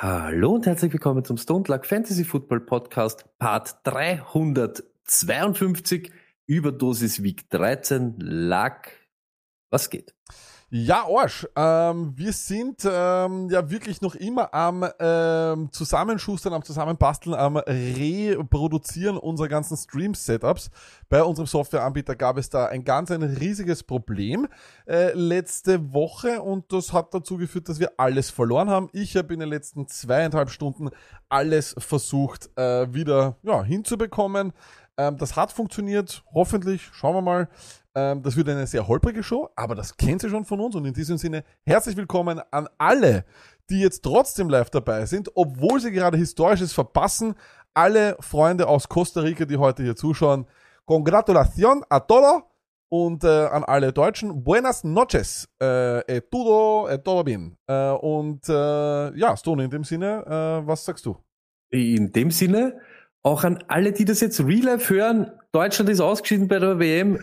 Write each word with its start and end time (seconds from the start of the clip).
Hallo 0.00 0.52
und 0.52 0.64
herzlich 0.64 0.92
willkommen 0.92 1.24
zum 1.24 1.38
Stone 1.38 1.64
Luck 1.66 1.84
Fantasy 1.84 2.22
Football 2.22 2.60
Podcast 2.60 3.24
Part 3.40 3.80
352 3.82 6.12
Überdosis 6.46 7.20
Week 7.24 7.50
13 7.50 8.14
Luck. 8.20 8.92
Was 9.70 9.90
geht? 9.90 10.14
Ja, 10.70 11.06
Arsch. 11.08 11.48
Ähm, 11.56 12.12
wir 12.14 12.34
sind 12.34 12.84
ähm, 12.84 13.48
ja 13.48 13.70
wirklich 13.70 14.02
noch 14.02 14.14
immer 14.14 14.52
am 14.52 14.86
ähm, 15.00 15.72
Zusammenschustern, 15.72 16.52
am 16.52 16.62
Zusammenbasteln, 16.62 17.34
am 17.34 17.56
Reproduzieren 17.56 19.16
unserer 19.16 19.48
ganzen 19.48 19.78
Stream-Setups. 19.78 20.70
Bei 21.08 21.22
unserem 21.22 21.46
Softwareanbieter 21.46 22.16
gab 22.16 22.36
es 22.36 22.50
da 22.50 22.66
ein 22.66 22.84
ganz 22.84 23.10
ein 23.10 23.22
riesiges 23.22 23.82
Problem 23.82 24.46
äh, 24.86 25.14
letzte 25.14 25.94
Woche 25.94 26.42
und 26.42 26.70
das 26.70 26.92
hat 26.92 27.14
dazu 27.14 27.38
geführt, 27.38 27.70
dass 27.70 27.80
wir 27.80 27.92
alles 27.96 28.28
verloren 28.28 28.68
haben. 28.68 28.90
Ich 28.92 29.16
habe 29.16 29.32
in 29.32 29.40
den 29.40 29.48
letzten 29.48 29.88
zweieinhalb 29.88 30.50
Stunden 30.50 30.90
alles 31.30 31.74
versucht 31.78 32.50
äh, 32.58 32.92
wieder 32.92 33.36
ja, 33.42 33.64
hinzubekommen. 33.64 34.52
Ähm, 34.98 35.16
das 35.16 35.34
hat 35.34 35.50
funktioniert, 35.50 36.24
hoffentlich, 36.34 36.90
schauen 36.92 37.14
wir 37.14 37.22
mal. 37.22 37.48
Ähm, 37.98 38.22
das 38.22 38.36
wird 38.36 38.48
eine 38.48 38.66
sehr 38.66 38.86
holprige 38.86 39.22
Show, 39.22 39.48
aber 39.56 39.74
das 39.74 39.96
kennt 39.96 40.22
ihr 40.22 40.30
schon 40.30 40.44
von 40.44 40.60
uns. 40.60 40.74
Und 40.76 40.84
in 40.84 40.94
diesem 40.94 41.18
Sinne, 41.18 41.42
herzlich 41.66 41.96
willkommen 41.96 42.40
an 42.50 42.68
alle, 42.78 43.24
die 43.70 43.80
jetzt 43.80 44.02
trotzdem 44.02 44.48
live 44.48 44.70
dabei 44.70 45.04
sind, 45.06 45.30
obwohl 45.34 45.80
sie 45.80 45.90
gerade 45.90 46.16
Historisches 46.16 46.72
verpassen. 46.72 47.34
Alle 47.74 48.16
Freunde 48.20 48.68
aus 48.68 48.88
Costa 48.88 49.20
Rica, 49.20 49.44
die 49.44 49.56
heute 49.56 49.82
hier 49.82 49.96
zuschauen, 49.96 50.46
Congratulación 50.86 51.82
a 51.90 52.00
todo 52.00 52.44
und 52.88 53.24
äh, 53.24 53.46
an 53.46 53.64
alle 53.64 53.92
Deutschen, 53.92 54.42
buenas 54.42 54.84
noches, 54.84 55.48
äh, 55.60 56.00
e 56.00 56.20
todo, 56.20 56.88
e 56.88 56.98
todo 56.98 57.24
bien. 57.24 57.56
Äh, 57.66 57.90
und 57.90 58.48
äh, 58.48 59.18
ja, 59.18 59.36
Stone, 59.36 59.64
in 59.64 59.70
dem 59.70 59.84
Sinne, 59.84 60.24
äh, 60.24 60.66
was 60.66 60.84
sagst 60.84 61.04
du? 61.04 61.16
In 61.70 62.12
dem 62.12 62.30
Sinne, 62.30 62.80
auch 63.22 63.44
an 63.44 63.62
alle, 63.68 63.92
die 63.92 64.06
das 64.06 64.20
jetzt 64.20 64.40
real 64.40 64.64
life 64.64 64.94
hören, 64.94 65.30
Deutschland 65.52 65.90
ist 65.90 66.00
ausgeschieden 66.00 66.48
bei 66.48 66.58
der 66.58 66.78
WM, 66.78 67.18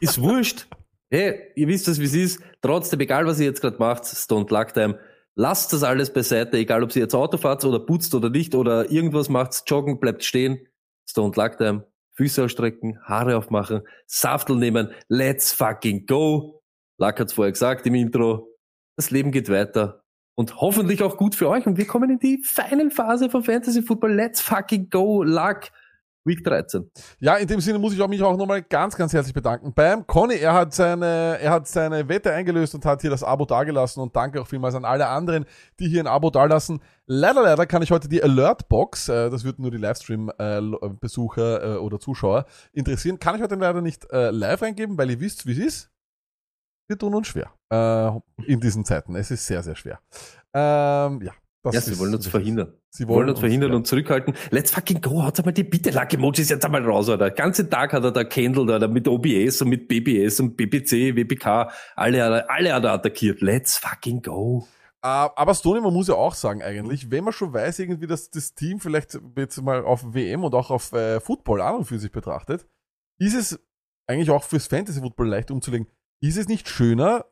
ist 0.00 0.20
wurscht. 0.20 0.66
Hey, 1.10 1.52
ihr 1.54 1.68
wisst 1.68 1.88
das, 1.88 2.00
wie 2.00 2.04
es 2.04 2.14
ist. 2.14 2.40
Trotzdem, 2.60 3.00
egal 3.00 3.26
was 3.26 3.38
ihr 3.38 3.46
jetzt 3.46 3.60
gerade 3.60 3.78
macht, 3.78 4.04
Stone 4.06 4.46
Luck 4.48 4.74
Time, 4.74 4.98
lasst 5.36 5.72
das 5.72 5.82
alles 5.82 6.12
beiseite, 6.12 6.56
egal 6.56 6.82
ob 6.82 6.94
ihr 6.96 7.02
jetzt 7.02 7.14
Auto 7.14 7.36
fahrt 7.38 7.64
oder 7.64 7.78
putzt 7.78 8.14
oder 8.14 8.28
nicht 8.28 8.54
oder 8.54 8.90
irgendwas 8.90 9.28
macht, 9.28 9.62
joggen, 9.66 10.00
bleibt 10.00 10.24
stehen. 10.24 10.66
Stone 11.08 11.32
Luck 11.36 11.58
Time, 11.58 11.86
Füße 12.14 12.44
ausstrecken, 12.44 12.98
Haare 13.04 13.36
aufmachen, 13.36 13.82
Saftel 14.06 14.56
nehmen, 14.56 14.90
let's 15.08 15.52
fucking 15.52 16.06
go. 16.06 16.62
Luck 16.98 17.20
hat's 17.20 17.34
vorher 17.34 17.52
gesagt 17.52 17.86
im 17.86 17.94
Intro. 17.94 18.48
Das 18.96 19.10
Leben 19.10 19.30
geht 19.30 19.48
weiter. 19.48 20.02
Und 20.34 20.56
hoffentlich 20.56 21.02
auch 21.02 21.16
gut 21.16 21.34
für 21.34 21.48
euch. 21.48 21.66
Und 21.66 21.78
wir 21.78 21.86
kommen 21.86 22.10
in 22.10 22.18
die 22.18 22.42
Final 22.42 22.90
Phase 22.90 23.30
von 23.30 23.42
Fantasy 23.42 23.82
Football. 23.82 24.14
Let's 24.14 24.40
fucking 24.40 24.90
go, 24.90 25.22
Luck. 25.22 25.70
Week 26.26 26.42
13. 26.42 26.90
Ja, 27.20 27.36
in 27.36 27.46
dem 27.46 27.60
Sinne 27.60 27.78
muss 27.78 27.94
ich 27.94 28.02
auch 28.02 28.08
mich 28.08 28.22
auch 28.22 28.36
nochmal 28.36 28.62
ganz, 28.62 28.96
ganz 28.96 29.12
herzlich 29.12 29.32
bedanken 29.32 29.72
beim 29.72 30.06
Conny. 30.06 30.34
Er 30.34 30.54
hat 30.54 30.74
seine, 30.74 31.38
er 31.40 31.50
hat 31.52 31.68
seine 31.68 32.08
Wette 32.08 32.32
eingelöst 32.32 32.74
und 32.74 32.84
hat 32.84 33.00
hier 33.00 33.10
das 33.10 33.22
Abo 33.22 33.44
dagelassen 33.44 34.02
und 34.02 34.14
danke 34.14 34.40
auch 34.40 34.46
vielmals 34.46 34.74
an 34.74 34.84
alle 34.84 35.06
anderen, 35.06 35.46
die 35.78 35.88
hier 35.88 36.02
ein 36.02 36.08
Abo 36.08 36.30
dalassen. 36.30 36.80
Leider, 37.06 37.42
leider 37.42 37.64
kann 37.66 37.82
ich 37.82 37.92
heute 37.92 38.08
die 38.08 38.22
Alert-Box, 38.22 39.08
äh, 39.08 39.30
das 39.30 39.44
wird 39.44 39.60
nur 39.60 39.70
die 39.70 39.78
Livestream-Besucher 39.78 41.76
äh, 41.76 41.78
oder 41.78 42.00
Zuschauer 42.00 42.46
interessieren, 42.72 43.20
kann 43.20 43.36
ich 43.36 43.42
heute 43.42 43.54
leider 43.54 43.80
nicht 43.80 44.10
äh, 44.10 44.30
live 44.30 44.62
eingeben, 44.62 44.98
weil 44.98 45.10
ihr 45.10 45.20
wisst, 45.20 45.46
wie 45.46 45.52
es 45.52 45.58
ist. 45.58 45.90
Wir 46.88 46.98
tun 46.98 47.14
uns 47.14 47.28
schwer 47.28 47.52
äh, 47.70 48.10
in 48.50 48.60
diesen 48.60 48.84
Zeiten. 48.84 49.14
Es 49.16 49.30
ist 49.30 49.46
sehr, 49.46 49.62
sehr 49.62 49.74
schwer. 49.74 50.00
Ähm, 50.54 51.20
ja, 51.22 51.32
das 51.72 51.86
ja, 51.86 51.92
sie 51.94 51.98
wollen 51.98 52.14
uns 52.14 52.26
verhindern. 52.26 52.72
Sie 52.90 53.06
wollen 53.08 53.28
uns 53.28 53.40
verhindern 53.40 53.70
ja. 53.70 53.76
und 53.76 53.86
zurückhalten. 53.86 54.34
Let's 54.50 54.70
fucking 54.70 55.00
go, 55.00 55.22
haut 55.22 55.38
einmal 55.38 55.52
die 55.54 55.64
bitte 55.64 55.90
Luck 55.90 56.12
Emojis 56.12 56.48
jetzt 56.48 56.64
einmal 56.64 56.84
raus, 56.84 57.08
Alter. 57.08 57.30
Den 57.30 57.36
ganzen 57.36 57.68
Tag 57.70 57.92
hat 57.92 58.04
er 58.04 58.12
da 58.12 58.24
Candle 58.24 58.66
da, 58.66 58.78
da 58.78 58.88
mit 58.88 59.06
OBS 59.08 59.62
und 59.62 59.68
mit 59.68 59.88
BBS 59.88 60.40
und 60.40 60.56
BPC, 60.56 61.16
WPK, 61.16 61.70
alle, 61.94 62.22
hat 62.24 62.32
er- 62.32 62.50
alle 62.50 62.72
hat 62.74 62.84
er 62.84 62.92
attackiert. 62.92 63.40
Let's 63.40 63.76
fucking 63.78 64.22
go. 64.22 64.66
Äh, 65.02 65.08
aber 65.08 65.54
Stoney, 65.54 65.80
man 65.80 65.92
muss 65.92 66.08
ja 66.08 66.14
auch 66.14 66.34
sagen 66.34 66.62
eigentlich, 66.62 67.10
wenn 67.10 67.24
man 67.24 67.32
schon 67.32 67.52
weiß 67.52 67.78
irgendwie, 67.78 68.06
dass 68.06 68.30
das 68.30 68.54
Team 68.54 68.80
vielleicht 68.80 69.18
jetzt 69.36 69.60
mal 69.62 69.84
auf 69.84 70.14
WM 70.14 70.42
und 70.44 70.54
auch 70.54 70.70
auf 70.70 70.92
äh, 70.92 71.20
Football 71.20 71.60
an 71.60 71.76
und 71.76 71.84
für 71.84 71.98
sich 71.98 72.10
betrachtet, 72.10 72.66
ist 73.18 73.34
es 73.34 73.60
eigentlich 74.06 74.30
auch 74.30 74.44
fürs 74.44 74.66
Fantasy 74.66 75.00
Football 75.00 75.28
leicht 75.28 75.50
umzulegen. 75.50 75.86
Ist 76.20 76.38
es 76.38 76.48
nicht 76.48 76.68
schöner 76.68 77.26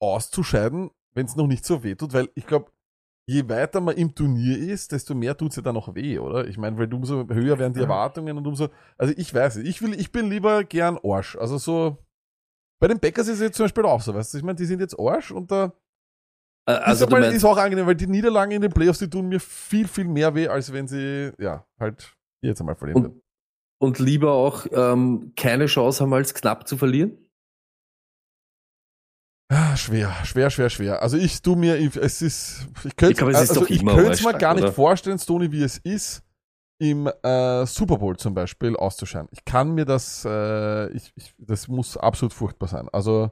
auszuscheiden, 0.00 0.90
wenn 1.12 1.26
es 1.26 1.36
noch 1.36 1.46
nicht 1.46 1.64
so 1.64 1.82
weh 1.82 1.94
tut? 1.94 2.12
Weil 2.12 2.28
ich 2.34 2.46
glaube, 2.46 2.70
je 3.26 3.48
weiter 3.48 3.80
man 3.80 3.96
im 3.96 4.14
Turnier 4.14 4.58
ist, 4.58 4.92
desto 4.92 5.14
mehr 5.14 5.36
tut's 5.36 5.56
ja 5.56 5.62
dann 5.62 5.76
auch 5.76 5.94
weh, 5.94 6.18
oder? 6.18 6.46
Ich 6.46 6.58
meine, 6.58 6.76
weil 6.78 6.92
umso 6.92 7.26
höher 7.28 7.58
werden 7.58 7.72
die 7.72 7.80
Erwartungen 7.80 8.36
und 8.36 8.46
umso, 8.46 8.68
also 8.98 9.14
ich 9.16 9.32
weiß 9.32 9.56
nicht, 9.56 9.68
ich 9.68 9.82
will, 9.82 9.98
ich 9.98 10.12
bin 10.12 10.28
lieber 10.30 10.64
gern 10.64 10.98
Arsch. 11.02 11.36
Also 11.36 11.58
so, 11.58 11.98
bei 12.80 12.88
den 12.88 13.00
Packers 13.00 13.28
ist 13.28 13.36
es 13.36 13.40
jetzt 13.40 13.56
zum 13.56 13.64
Beispiel 13.64 13.84
auch 13.86 14.00
so, 14.02 14.14
weißt 14.14 14.34
du, 14.34 14.38
ich 14.38 14.44
meine, 14.44 14.56
die 14.56 14.66
sind 14.66 14.80
jetzt 14.80 14.98
Arsch 14.98 15.30
und 15.30 15.50
da 15.50 15.72
Äh, 16.66 16.72
also 16.72 17.04
ist, 17.06 17.12
aber, 17.12 17.28
ist 17.28 17.44
auch 17.44 17.58
angenehm, 17.58 17.86
weil 17.86 17.94
die 17.94 18.06
Niederlagen 18.06 18.52
in 18.52 18.62
den 18.62 18.72
Playoffs, 18.72 18.98
die 18.98 19.10
tun 19.10 19.28
mir 19.28 19.40
viel, 19.40 19.86
viel 19.88 20.06
mehr 20.06 20.34
weh, 20.34 20.48
als 20.48 20.72
wenn 20.72 20.88
sie, 20.88 21.32
ja, 21.38 21.66
halt 21.78 22.16
jetzt 22.42 22.60
einmal 22.60 22.74
verlieren 22.76 23.04
und, 23.06 23.22
und 23.78 23.98
lieber 23.98 24.32
auch 24.32 24.66
ähm, 24.72 25.32
keine 25.36 25.66
Chance 25.66 26.02
haben, 26.02 26.12
als 26.14 26.34
knapp 26.34 26.66
zu 26.66 26.76
verlieren? 26.76 27.18
Ah, 29.50 29.76
schwer, 29.76 30.12
schwer, 30.24 30.50
schwer, 30.50 30.70
schwer. 30.70 31.02
Also 31.02 31.16
ich 31.16 31.40
tu 31.42 31.54
mir, 31.54 31.76
ich- 31.76 31.96
es 31.96 32.22
ist, 32.22 32.66
ich 32.84 32.96
könnte 32.96 33.12
Ich 33.24 33.28
es 33.30 33.50
also 33.50 33.60
doch 33.60 33.70
ich 33.70 33.82
mir 33.82 33.94
gar 34.38 34.54
nicht 34.54 34.64
oder? 34.64 34.72
vorstellen, 34.72 35.18
Stony, 35.18 35.52
wie 35.52 35.62
es 35.62 35.78
ist, 35.78 36.22
im 36.80 37.06
äh, 37.22 37.66
Super 37.66 37.98
Bowl 37.98 38.16
zum 38.16 38.34
Beispiel 38.34 38.74
auszuscheiden. 38.76 39.28
Ich 39.32 39.44
kann 39.44 39.74
mir 39.74 39.84
das, 39.84 40.24
äh, 40.24 40.88
ich, 40.92 41.12
ich, 41.14 41.34
das 41.38 41.68
muss 41.68 41.96
absolut 41.96 42.32
furchtbar 42.32 42.68
sein. 42.68 42.88
Also 42.92 43.30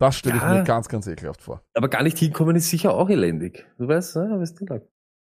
das 0.00 0.16
stelle 0.16 0.36
ich 0.36 0.42
Ja. 0.42 0.54
mir 0.54 0.64
ganz, 0.64 0.88
ganz 0.88 1.06
ekelhaft 1.06 1.40
vor. 1.40 1.62
Aber 1.74 1.88
gar 1.88 2.02
nicht 2.02 2.18
hinkommen 2.18 2.56
ist 2.56 2.68
sicher 2.68 2.92
auch 2.92 3.08
elendig. 3.08 3.64
Du 3.78 3.86
weißt, 3.88 4.16
ne? 4.16 4.34
was 4.38 4.54
du 4.54 4.66
sagst. 4.66 4.88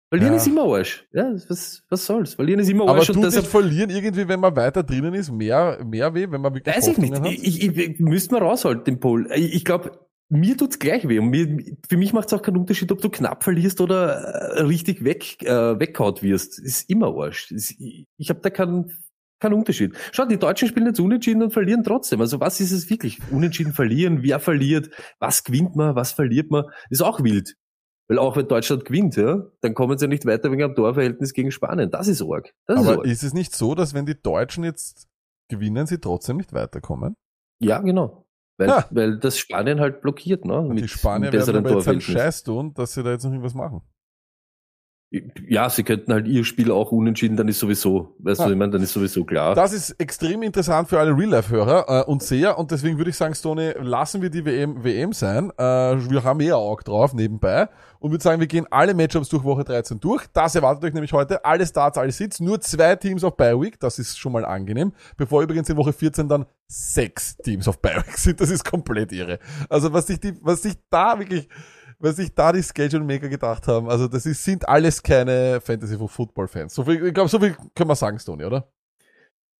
Verlieren 0.10 0.34
Ja. 0.34 0.38
ist 0.38 0.48
immer 0.48 0.64
Arsch. 0.64 1.08
Ja, 1.12 1.32
was, 1.50 1.84
was 1.90 2.06
soll's? 2.06 2.36
Verlieren 2.36 2.60
ist 2.62 2.70
immer 2.70 2.84
Aber 2.84 2.96
Arsch. 2.96 3.08
tut 3.08 3.18
und 3.18 3.24
nicht 3.36 3.48
verlieren 3.48 3.90
irgendwie, 3.90 4.28
wenn 4.28 4.40
man 4.40 4.56
weiter 4.56 4.84
drinnen 4.84 5.14
ist, 5.14 5.32
mehr, 5.32 5.84
mehr 5.84 6.14
weh, 6.14 6.28
wenn 6.30 6.40
man 6.42 6.54
wirklich 6.54 6.76
Weiß 6.76 6.88
ich 6.88 6.98
nicht. 6.98 7.14
Hat? 7.14 7.26
Ich, 7.26 7.62
ich, 7.64 7.78
ich 7.78 8.00
müsste 8.00 8.34
mal 8.36 8.42
raushalten, 8.44 8.84
den 8.86 9.00
Pol. 9.00 9.30
Ich, 9.34 9.54
ich 9.56 9.66
glaube, 9.66 10.00
mir 10.34 10.58
tut's 10.58 10.80
gleich 10.80 11.08
weh. 11.08 11.20
Und 11.20 11.30
mir, 11.30 11.64
für 11.88 11.98
mich 11.98 12.14
macht's 12.14 12.34
auch 12.34 12.42
keinen 12.42 12.58
Unterschied, 12.58 12.92
ob 12.92 13.02
du 13.02 13.10
knapp 13.10 13.44
verlierst 13.44 13.82
oder 13.82 14.14
äh, 14.14 14.62
richtig 14.64 15.04
weg, 15.04 15.42
äh, 15.44 15.80
weggehaut 15.80 16.24
wirst. 16.24 16.60
Ist 16.60 16.90
immer 16.90 17.16
Arsch. 17.16 17.52
Ist, 17.52 17.76
ich 17.80 18.30
habe 18.30 18.42
da 18.42 18.50
keinen 18.50 18.92
keinen 19.40 19.54
Unterschied. 19.56 19.96
Schau, 20.14 20.26
die 20.26 20.40
Deutschen 20.40 20.70
spielen 20.70 20.88
jetzt 20.88 21.02
unentschieden 21.02 21.44
und 21.44 21.52
verlieren 21.52 21.84
trotzdem. 21.84 22.22
Also 22.22 22.40
was 22.40 22.62
ist 22.62 22.72
es 22.72 22.90
wirklich? 22.90 23.20
Unentschieden 23.30 23.74
verlieren, 23.74 24.24
wer 24.24 24.40
verliert, 24.40 24.90
was 25.20 25.44
gewinnt 25.44 25.76
man, 25.76 25.96
was 25.96 26.14
verliert 26.14 26.50
man, 26.50 26.66
ist 26.90 27.02
auch 27.02 27.22
wild. 27.24 27.56
Weil 28.08 28.20
auch 28.20 28.38
wenn 28.38 28.48
Deutschland 28.48 28.86
gewinnt, 28.86 29.16
ja, 29.18 29.44
dann 29.62 29.74
kommen 29.74 29.98
sie 29.98 30.08
nicht 30.08 30.26
weiter 30.26 30.50
wegen 30.52 30.64
einem 30.64 30.76
Torverhältnis 30.76 31.34
gegen 31.34 31.52
Spanien. 31.52 31.92
Das 31.92 32.08
ist 32.08 32.22
arg. 32.22 32.54
Das 32.68 32.82
ist 32.82 32.88
Aber 32.88 33.00
arg. 33.00 33.06
ist 33.06 33.24
es 33.24 33.34
nicht 33.34 33.56
so, 33.56 33.76
dass 33.76 33.94
wenn 33.94 34.06
die 34.06 34.20
Deutschen 34.20 34.64
jetzt 34.64 35.08
gewinnen, 35.50 35.88
sie 35.88 36.00
trotzdem 36.00 36.38
nicht 36.38 36.54
weiterkommen? 36.54 37.16
Ja, 37.60 37.80
genau. 37.80 38.26
Weil, 38.58 38.68
Ja. 38.68 38.86
weil 38.92 39.18
das 39.18 39.38
Spanien 39.38 39.80
halt 39.80 40.02
blockiert, 40.02 40.46
ne? 40.46 40.60
Und 40.60 40.76
die 40.76 40.82
mit 40.84 40.92
Spanier 40.92 41.32
werden 41.34 41.56
aber 41.56 41.72
jetzt 41.72 41.88
einen. 41.88 42.02
Scheiß 42.02 42.44
tun, 42.44 42.74
dass 42.74 42.94
sie 42.94 43.04
da 43.04 43.12
jetzt 43.12 43.24
noch 43.24 43.32
irgendwas 43.32 43.56
machen. 43.56 43.82
Ja, 45.48 45.70
sie 45.70 45.84
könnten 45.84 46.12
halt 46.12 46.28
ihr 46.28 46.44
Spiel 46.44 46.72
auch 46.72 46.92
unentschieden, 46.92 47.38
dann 47.38 47.48
ist 47.48 47.60
sowieso, 47.60 48.16
weißt 48.18 48.42
Ah. 48.42 48.46
du, 48.48 48.52
ich 48.54 48.58
meine, 48.58 48.72
dann 48.72 48.82
ist 48.82 48.94
sowieso 48.94 49.24
klar. 49.24 49.54
Das 49.54 49.72
ist 49.72 49.92
extrem 50.00 50.42
interessant 50.42 50.90
für 50.90 51.00
alle 51.00 51.16
Real-Life-Hörer 51.16 52.02
äh, 52.08 52.10
und 52.10 52.24
Seher 52.24 52.58
und 52.58 52.72
deswegen 52.72 52.98
würde 52.98 53.12
ich 53.12 53.16
sagen, 53.16 53.36
Stone, 53.36 53.74
lassen 53.80 54.24
wir 54.24 54.32
die 54.32 54.44
WM 54.44 54.84
WM 54.84 55.14
sein. 55.14 55.52
Äh, 55.58 55.62
wir 56.10 56.24
haben 56.24 56.40
eh 56.40 56.52
auch 56.54 56.82
drauf 56.82 57.14
nebenbei 57.14 57.70
und 58.00 58.10
würde 58.10 58.24
sagen, 58.24 58.40
wir 58.40 58.48
gehen 58.48 58.66
alle 58.72 58.96
Matchups 58.96 59.30
durch 59.30 59.44
Woche 59.44 59.64
13 59.64 60.00
durch. 60.00 60.24
Das 60.34 60.56
erwartet 60.56 60.84
euch 60.86 60.94
nämlich 60.94 61.14
heute. 61.14 61.46
Alle 61.46 61.68
Starts, 61.68 62.00
alle 62.00 62.12
Sits, 62.12 62.40
nur 62.40 62.60
zwei 62.62 62.96
Teams 62.96 63.24
auf 63.24 63.38
Bye 63.38 63.62
Week, 63.62 63.80
das 63.80 64.00
ist 64.00 64.18
schon 64.18 64.32
mal 64.32 64.44
angenehm. 64.46 64.94
Bevor 65.16 65.44
übrigens 65.44 65.70
in 65.70 65.78
Woche 65.78 65.94
14 65.94 66.28
dann 66.28 66.48
sechs 66.68 67.38
Teams 67.38 67.68
auf 67.68 67.80
Bye 67.80 67.98
Week 67.98 68.18
sind, 68.18 68.42
das 68.42 68.50
ist 68.50 68.66
komplett 68.66 69.12
irre. 69.12 69.38
Also 69.70 69.94
was 69.94 70.08
sich 70.08 70.20
die, 70.20 70.34
was 70.42 70.64
sich 70.64 70.74
da 70.90 71.20
wirklich 71.20 71.48
was 72.04 72.18
sich 72.18 72.36
da 72.36 72.52
die 72.52 72.62
Schedule 72.62 73.04
Maker 73.04 73.30
gedacht 73.30 73.68
haben. 73.68 73.90
Also 73.90 74.08
das 74.08 74.26
ist, 74.26 74.44
sind 74.44 74.68
alles 74.68 75.02
keine 75.02 75.62
Fantasy 75.62 75.98
Football 75.98 76.50
Fans. 76.50 76.76
So 76.76 76.84
viel, 76.84 77.06
ich 77.08 77.14
glaube, 77.14 77.30
so 77.30 77.40
viel 77.40 77.56
können 77.74 77.90
wir 77.90 77.96
sagen, 77.96 78.20
Stoney, 78.20 78.44
oder? 78.44 78.68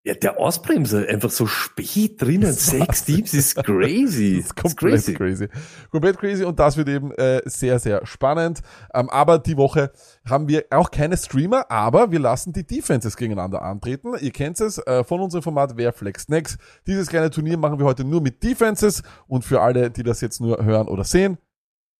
Ja, 0.06 0.12
der 0.12 0.38
Ausbremser 0.38 1.08
einfach 1.08 1.30
so 1.30 1.46
spät 1.46 2.20
drinnen, 2.20 2.52
sechs 2.52 3.06
Teams 3.06 3.32
ist 3.32 3.56
crazy. 3.64 4.36
Ist 4.40 4.54
komplett 4.54 5.16
crazy. 5.16 5.48
Komplett 5.90 6.18
crazy 6.18 6.44
und 6.44 6.58
das 6.58 6.76
wird 6.76 6.90
eben 6.90 7.10
äh, 7.12 7.40
sehr, 7.46 7.78
sehr 7.78 8.04
spannend. 8.04 8.60
Ähm, 8.92 9.08
aber 9.08 9.38
die 9.38 9.56
Woche 9.56 9.92
haben 10.28 10.46
wir 10.46 10.66
auch 10.68 10.90
keine 10.90 11.16
Streamer, 11.16 11.70
aber 11.70 12.10
wir 12.12 12.18
lassen 12.18 12.52
die 12.52 12.66
Defenses 12.66 13.16
gegeneinander 13.16 13.62
antreten. 13.62 14.12
Ihr 14.20 14.32
kennt 14.32 14.60
es 14.60 14.76
äh, 14.76 15.02
von 15.04 15.22
unserem 15.22 15.42
Format 15.42 15.78
Wer 15.78 15.94
Flex 15.94 16.28
Next. 16.28 16.58
Dieses 16.86 17.08
kleine 17.08 17.30
Turnier 17.30 17.56
machen 17.56 17.78
wir 17.78 17.86
heute 17.86 18.04
nur 18.04 18.20
mit 18.20 18.42
Defenses 18.42 19.02
und 19.26 19.46
für 19.46 19.62
alle, 19.62 19.90
die 19.90 20.02
das 20.02 20.20
jetzt 20.20 20.38
nur 20.38 20.62
hören 20.62 20.88
oder 20.88 21.04
sehen, 21.04 21.38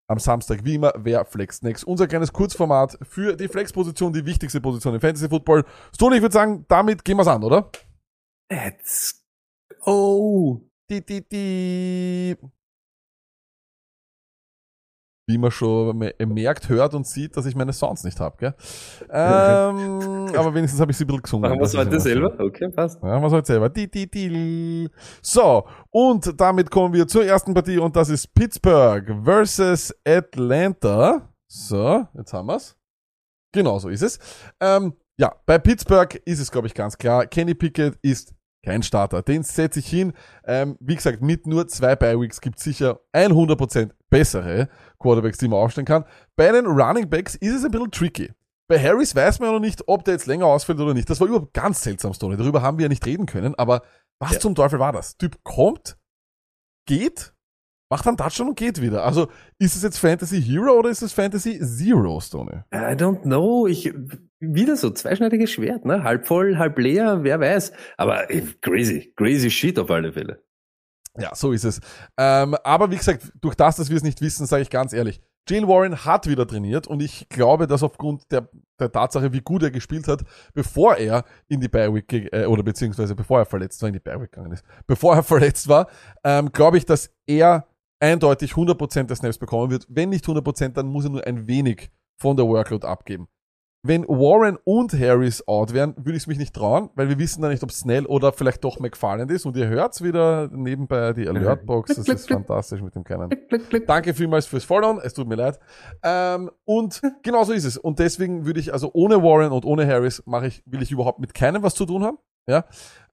am 0.07 0.19
Samstag 0.19 0.65
wie 0.65 0.75
immer, 0.75 0.93
wer 0.97 1.25
Flex 1.25 1.63
Next. 1.63 1.85
Unser 1.85 2.07
kleines 2.07 2.33
Kurzformat 2.33 2.99
für 3.03 3.37
die 3.37 3.49
Flex-Position, 3.49 4.13
die 4.13 4.27
wichtigste 4.27 4.61
Position 4.61 4.95
im 4.95 5.01
Fantasy 5.01 5.29
Football. 5.29 5.65
Stone, 5.95 6.17
ich 6.17 6.23
würde 6.23 6.33
sagen, 6.33 6.65
damit 6.69 7.05
gehen 7.05 7.17
wir's 7.17 7.29
an, 7.29 7.43
oder? 7.43 7.71
Let's 8.51 9.25
go. 9.85 10.61
Die, 10.91 11.05
die, 11.05 11.27
die. 11.27 12.37
Wie 15.27 15.39
man 15.39 15.51
schon 15.51 15.97
me- 15.97 16.15
merkt, 16.27 16.69
hört 16.69 16.93
und 16.95 17.07
sieht, 17.07 17.35
dass 17.37 17.47
ich 17.47 17.57
meine 17.57 17.73
Sounds 17.73 18.05
nicht 18.05 18.21
habe, 18.21 18.37
gell? 18.39 18.55
Ähm, 19.11 20.29
aber 20.37 20.53
wenigstens 20.55 20.81
habe 20.81 20.91
ich 20.91 20.99
sie 20.99 21.05
ein 21.05 21.07
bisschen 21.07 21.23
gesungen. 21.23 21.49
Machen 21.51 21.61
wir 21.61 21.65
es 21.67 21.75
heute 21.75 21.83
immer 21.91 21.93
schön. 21.93 22.01
selber? 22.01 22.45
Okay, 22.45 22.69
passt. 22.69 23.03
Ja, 23.03 23.23
was 23.23 23.33
heute 23.33 23.47
selber. 23.47 23.69
Die, 23.71 23.91
die, 23.91 24.11
die. 24.11 24.91
So, 25.23 25.67
und 25.91 26.39
damit 26.39 26.71
kommen 26.71 26.93
wir 26.93 27.07
zur 27.09 27.25
ersten 27.25 27.55
Partie 27.55 27.79
und 27.79 27.97
das 27.97 28.11
ist 28.11 28.35
Pittsburgh 28.35 29.25
versus 29.25 29.95
Atlanta. 30.07 31.29
So, 31.49 32.07
jetzt 32.15 32.33
haben 32.33 32.47
wir's. 32.49 32.77
Genau 33.53 33.79
so 33.79 33.89
ist 33.89 34.03
es. 34.03 34.19
Ähm, 34.61 34.95
ja, 35.17 35.33
bei 35.47 35.59
Pittsburgh 35.59 36.15
ist 36.27 36.41
es, 36.41 36.51
glaube 36.51 36.67
ich, 36.67 36.75
ganz 36.75 36.99
klar. 36.99 37.27
Kenny 37.27 37.55
Pickett 37.55 37.97
ist 38.03 38.35
kein 38.65 38.83
Starter. 38.83 39.23
Den 39.23 39.43
setze 39.43 39.79
ich 39.81 39.87
hin. 39.89 40.13
Ähm, 40.45 40.77
wie 40.81 40.97
gesagt, 40.97 41.23
mit 41.23 41.47
nur 41.47 41.69
zwei 41.69 41.95
Bye-Weeks 41.97 42.41
gibt 42.41 42.59
sicher 42.59 43.01
100% 43.15 43.91
bessere 44.11 44.69
Quarterbacks, 44.99 45.39
die 45.39 45.49
man 45.49 45.59
aufstellen 45.61 45.87
kann. 45.87 46.05
Bei 46.37 46.51
den 46.53 46.67
Running 46.67 47.09
Backs 47.09 47.35
ist 47.35 47.55
es 47.55 47.65
ein 47.65 47.71
bisschen 47.71 47.91
tricky. 47.91 48.33
Bei 48.67 48.79
Harris 48.83 49.15
weiß 49.15 49.41
man 49.41 49.49
ja 49.51 49.53
noch 49.55 49.61
nicht, 49.61 49.83
ob 49.89 50.05
der 50.05 50.15
jetzt 50.15 50.27
länger 50.27 50.47
ausfällt 50.47 50.81
oder 50.81 50.95
nicht. 50.95 51.11
Das 51.11 51.21
war 51.21 51.27
überhaupt 51.29 51.53
ganz 51.53 51.83
seltsam, 51.83 52.15
Story. 52.15 52.37
Darüber 52.37 52.63
haben 52.63 52.79
wir 52.79 52.85
ja 52.85 52.89
nicht 52.89 53.05
reden 53.05 53.27
können. 53.27 53.55
Aber 53.57 53.83
was 54.19 54.33
Ja. 54.35 54.41
zum 54.41 54.55
Teufel 54.55 54.79
war 54.79 54.93
das? 54.93 55.17
Typ 55.19 55.37
kommt, 55.45 55.99
geht, 56.87 57.35
macht 57.91 58.07
einen 58.07 58.17
Touchdown 58.17 58.49
und 58.49 58.57
geht 58.57 58.81
wieder. 58.81 59.05
Also 59.05 59.29
ist 59.59 59.77
es 59.77 59.83
jetzt 59.83 59.99
Fantasy 59.99 60.41
Hero 60.43 60.79
oder 60.79 60.89
ist 60.89 61.03
es 61.03 61.13
Fantasy 61.13 61.61
Zero, 61.61 62.21
Stone? 62.21 62.65
I 62.73 62.77
don't 62.97 63.23
know. 63.23 63.67
Ich, 63.67 63.93
wieder 64.53 64.77
so, 64.77 64.91
zweischneidiges 64.91 65.51
Schwert, 65.51 65.85
ne? 65.85 66.03
Halb 66.03 66.27
voll, 66.27 66.57
halb 66.57 66.79
leer, 66.79 67.23
wer 67.23 67.41
weiß. 67.41 67.73
Aber 67.97 68.27
crazy, 68.61 69.13
crazy 69.17 69.51
shit 69.51 69.79
auf 69.79 69.91
alle 69.91 70.13
Fälle. 70.13 70.43
Ja, 71.19 71.35
so 71.35 71.53
ist 71.53 71.65
es. 71.65 71.81
Ähm, 72.19 72.57
aber 72.65 72.91
wie 72.91 72.97
gesagt, 72.97 73.33
durch 73.41 73.55
das, 73.55 73.77
dass 73.77 73.89
wir 73.89 73.97
es 73.97 74.03
nicht 74.03 74.21
wissen, 74.21 74.47
sage 74.47 74.63
ich 74.63 74.71
ganz 74.71 74.93
ehrlich, 74.93 75.21
Jalen 75.49 75.69
Warren 75.69 76.05
hat 76.07 76.27
wieder 76.27 76.47
trainiert 76.47 76.87
und 76.87 77.03
ich 77.03 77.29
glaube, 77.29 77.67
dass 77.67 77.83
aufgrund 77.83 78.23
der, 78.33 78.49
der 78.81 78.91
Tatsache, 78.91 79.33
wie 79.33 79.43
gut 79.43 79.63
er 79.63 79.71
gespielt 79.71 80.09
hat, 80.09 80.23
bevor 80.55 80.97
er 80.97 81.25
in 81.49 81.61
die 81.61 81.69
ge- 81.69 82.29
äh, 82.33 82.47
oder 82.47 82.63
beziehungsweise 82.63 83.15
bevor 83.15 83.41
er 83.41 83.45
verletzt 83.45 83.81
war, 83.83 83.89
in 83.89 83.93
die 83.95 84.05
Week 84.05 84.33
gegangen 84.33 84.53
ist, 84.53 84.65
bevor 84.87 85.15
er 85.15 85.23
verletzt 85.23 85.69
war, 85.69 85.89
ähm, 86.25 86.51
glaube 86.51 86.79
ich, 86.79 86.87
dass 86.87 87.11
er 87.27 87.67
eindeutig 88.01 88.53
100% 88.53 89.05
der 89.05 89.17
Snaps 89.17 89.39
bekommen 89.39 89.71
wird. 89.71 89.87
Wenn 89.89 90.09
nicht 90.09 90.25
100%, 90.25 90.71
dann 90.71 90.87
muss 90.87 91.05
er 91.05 91.11
nur 91.11 91.27
ein 91.27 91.47
wenig 91.47 91.91
von 92.19 92.37
der 92.37 92.47
Workload 92.47 92.87
abgeben. 92.87 93.29
Wenn 93.87 94.09
Warren 94.09 94.57
und 94.65 94.99
Harris 94.99 95.47
out 95.47 95.75
wären, 95.75 95.95
würde 95.99 96.13
ich 96.13 96.23
es 96.23 96.27
mich 96.27 96.39
nicht 96.39 96.55
trauen, 96.55 96.89
weil 96.95 97.11
wir 97.11 97.19
wissen 97.19 97.43
dann 97.43 97.51
nicht, 97.51 97.63
ob 97.63 97.71
Snell 97.71 98.07
oder 98.07 98.33
vielleicht 98.33 98.65
doch 98.65 98.81
McFarland 98.81 99.31
ist. 99.31 99.45
Und 99.45 99.59
ihr 99.59 99.69
hört's 99.69 100.03
wieder 100.03 100.49
nebenbei 100.51 101.13
die 101.13 101.29
Alertbox. 101.29 101.95
Das 101.95 102.09
ist 102.09 102.27
fantastisch 102.27 102.81
mit 102.81 102.95
dem 102.95 103.05
klick. 103.05 103.87
Danke 103.87 104.15
vielmals 104.15 104.47
fürs 104.47 104.65
Followen, 104.65 105.01
es 105.05 105.13
tut 105.13 105.29
mir 105.29 105.35
leid. 105.35 105.59
Ähm, 106.03 106.51
und 106.65 107.03
genau 107.23 107.45
so 107.45 107.53
ist 107.53 107.67
es. 107.67 107.77
Und 107.77 107.99
deswegen 107.99 108.47
würde 108.47 108.59
ich, 108.59 108.73
also 108.73 108.91
ohne 108.95 109.23
Warren 109.23 109.53
und 109.53 109.67
ohne 109.67 109.87
Harris 109.87 110.23
mache 110.25 110.47
ich, 110.47 110.63
will 110.65 110.81
ich 110.81 110.91
überhaupt 110.91 111.19
mit 111.19 111.35
keinem 111.35 111.63
was 111.63 111.75
zu 111.75 111.85
tun 111.85 112.05
haben. 112.05 112.17
Ja. 112.49 112.65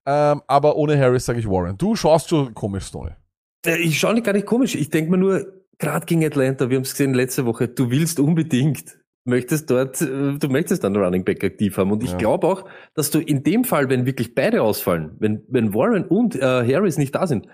Ähm, 0.06 0.42
aber 0.48 0.78
ohne 0.78 0.98
Harris 0.98 1.26
sage 1.26 1.40
ich 1.40 1.50
Warren. 1.50 1.78
Du 1.78 1.98
schaust 1.98 2.30
schon 2.30 2.54
komisch, 2.54 2.86
Stone. 2.86 3.18
Äh, 3.66 3.76
Ich 3.82 4.00
schaue 4.00 4.14
nicht 4.14 4.26
gar 4.26 4.32
nicht 4.32 4.46
komisch. 4.46 4.76
Ich 4.76 4.90
denke 4.90 5.12
mir 5.12 5.18
nur, 5.18 5.46
gerade 5.78 6.06
gegen 6.06 6.24
Atlanta, 6.24 6.70
wir 6.70 6.78
haben 6.78 6.84
es 6.84 6.92
gesehen 6.92 7.14
letzte 7.14 7.46
Woche, 7.46 7.68
du 7.68 7.92
willst 7.92 8.22
unbedingt, 8.22 9.01
möchtest 9.26 9.70
dort, 9.70 10.02
äh, 10.02 10.38
du 10.38 10.48
möchtest 10.50 10.84
dann 10.84 10.96
Running 10.96 11.24
Back 11.24 11.44
aktiv 11.44 11.78
haben. 11.78 11.92
Und 11.92 12.04
ich 12.04 12.12
Ja. 12.12 12.18
glaube 12.18 12.48
auch, 12.48 12.68
dass 12.96 13.12
du 13.12 13.20
in 13.20 13.44
dem 13.44 13.64
Fall, 13.64 13.90
wenn 13.90 14.06
wirklich 14.06 14.34
beide 14.36 14.62
ausfallen, 14.64 15.16
wenn, 15.20 15.44
wenn 15.48 15.74
Warren 15.74 16.06
und 16.06 16.36
äh, 16.36 16.42
Harris 16.42 16.98
nicht 16.98 17.14
da 17.16 17.28
sind, 17.28 17.48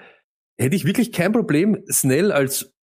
hätte 0.60 0.76
ich 0.76 0.86
wirklich 0.86 1.12
kein 1.12 1.32
Problem, 1.34 1.84
Snell 1.92 2.32
als 2.32 2.74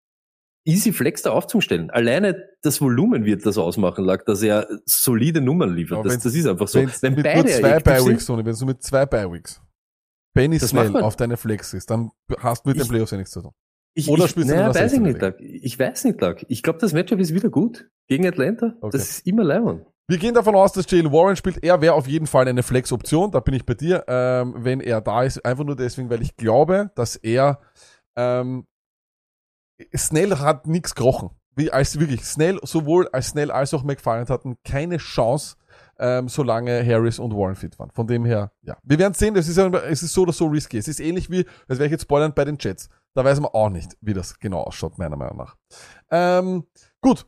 Easy 0.66 0.92
Flex 0.92 1.20
da 1.22 1.30
aufzustellen. 1.32 1.90
Alleine 1.90 2.42
das 2.62 2.80
Volumen 2.80 3.24
wird 3.26 3.44
das 3.44 3.58
ausmachen, 3.58 4.04
lag, 4.04 4.24
dass 4.24 4.42
er 4.42 4.66
solide 4.86 5.40
Nummern 5.42 5.74
liefert. 5.74 5.98
Aber 5.98 6.08
das, 6.08 6.22
das 6.22 6.34
ist 6.34 6.46
einfach 6.46 6.68
so. 6.68 6.78
Wenn 6.78 7.14
mit 7.14 7.24
beide 7.24 7.48
zwei 7.50 7.78
Bi-Weeks, 7.80 8.28
wenn 8.30 8.44
du 8.44 8.66
mit 8.66 8.82
zwei 8.82 9.04
Bi-Weeks 9.04 9.60
Benny 10.34 10.58
Snell 10.58 10.96
auf 10.96 11.16
deine 11.16 11.36
Flex 11.36 11.74
ist, 11.74 11.90
dann 11.90 12.10
hast 12.38 12.64
du 12.64 12.70
mit 12.70 12.78
den 12.78 12.82
Ich- 12.84 12.88
Playoffs 12.88 13.10
ja 13.10 13.18
nichts 13.18 13.32
zu 13.32 13.42
tun. 13.42 13.52
Ich, 13.94 14.08
Oder 14.08 14.24
ich, 14.24 14.30
spielst 14.30 14.50
du 14.50 14.54
naja, 14.54 14.74
weiß 14.74 14.92
ich 14.92 14.98
16er 14.98 15.02
nicht, 15.02 15.22
Doug. 15.22 15.34
Ich 15.38 15.78
weiß 15.78 16.04
nicht, 16.04 16.20
Doug. 16.20 16.36
Ich 16.48 16.62
glaube, 16.62 16.80
das 16.80 16.92
Matchup 16.92 17.20
ist 17.20 17.32
wieder 17.32 17.48
gut. 17.48 17.88
Gegen 18.08 18.26
Atlanta. 18.26 18.74
Okay. 18.80 18.96
Das 18.96 19.08
ist 19.08 19.26
immer 19.26 19.44
Leon. 19.44 19.86
Wir 20.06 20.18
gehen 20.18 20.34
davon 20.34 20.54
aus, 20.54 20.72
dass 20.72 20.90
Jalen 20.90 21.12
Warren 21.12 21.36
spielt. 21.36 21.62
Er 21.64 21.80
wäre 21.80 21.94
auf 21.94 22.06
jeden 22.06 22.26
Fall 22.26 22.46
eine 22.46 22.62
Flex-Option. 22.62 23.30
Da 23.30 23.40
bin 23.40 23.54
ich 23.54 23.64
bei 23.64 23.74
dir, 23.74 24.04
ähm, 24.06 24.54
wenn 24.58 24.80
er 24.80 25.00
da 25.00 25.22
ist. 25.22 25.44
Einfach 25.44 25.64
nur 25.64 25.76
deswegen, 25.76 26.10
weil 26.10 26.20
ich 26.20 26.36
glaube, 26.36 26.90
dass 26.94 27.16
er 27.16 27.60
ähm, 28.16 28.66
Snell 29.96 30.38
hat 30.38 30.66
nichts 30.66 30.94
gerochen. 30.94 31.30
Wie 31.56 31.70
als 31.70 31.98
wirklich 31.98 32.24
Snell, 32.24 32.58
sowohl 32.64 33.08
als 33.12 33.28
Snell 33.28 33.50
als 33.50 33.72
auch 33.72 33.84
McFarland 33.84 34.28
hatten 34.28 34.56
keine 34.64 34.96
Chance, 34.96 35.56
ähm, 35.98 36.28
solange 36.28 36.84
Harris 36.84 37.18
und 37.18 37.32
Warren 37.32 37.54
fit 37.54 37.78
waren. 37.78 37.90
Von 37.92 38.06
dem 38.08 38.24
her, 38.24 38.50
ja. 38.62 38.76
Wir 38.82 38.98
werden 38.98 39.14
sehen, 39.14 39.36
es 39.36 39.48
ist, 39.48 39.56
es 39.56 40.02
ist 40.02 40.12
so 40.12 40.22
oder 40.22 40.32
so 40.32 40.46
risky. 40.46 40.78
Es 40.78 40.88
ist 40.88 41.00
ähnlich 41.00 41.30
wie, 41.30 41.44
das 41.68 41.78
werde 41.78 41.86
ich 41.86 41.92
jetzt 41.92 42.02
spoilern, 42.02 42.34
bei 42.34 42.44
den 42.44 42.58
Jets. 42.58 42.90
Da 43.14 43.24
weiß 43.24 43.40
man 43.40 43.50
auch 43.52 43.70
nicht, 43.70 43.96
wie 44.00 44.14
das 44.14 44.38
genau 44.38 44.62
ausschaut, 44.62 44.98
meiner 44.98 45.16
Meinung 45.16 45.36
nach. 45.36 45.56
Ähm, 46.10 46.64
gut, 47.00 47.26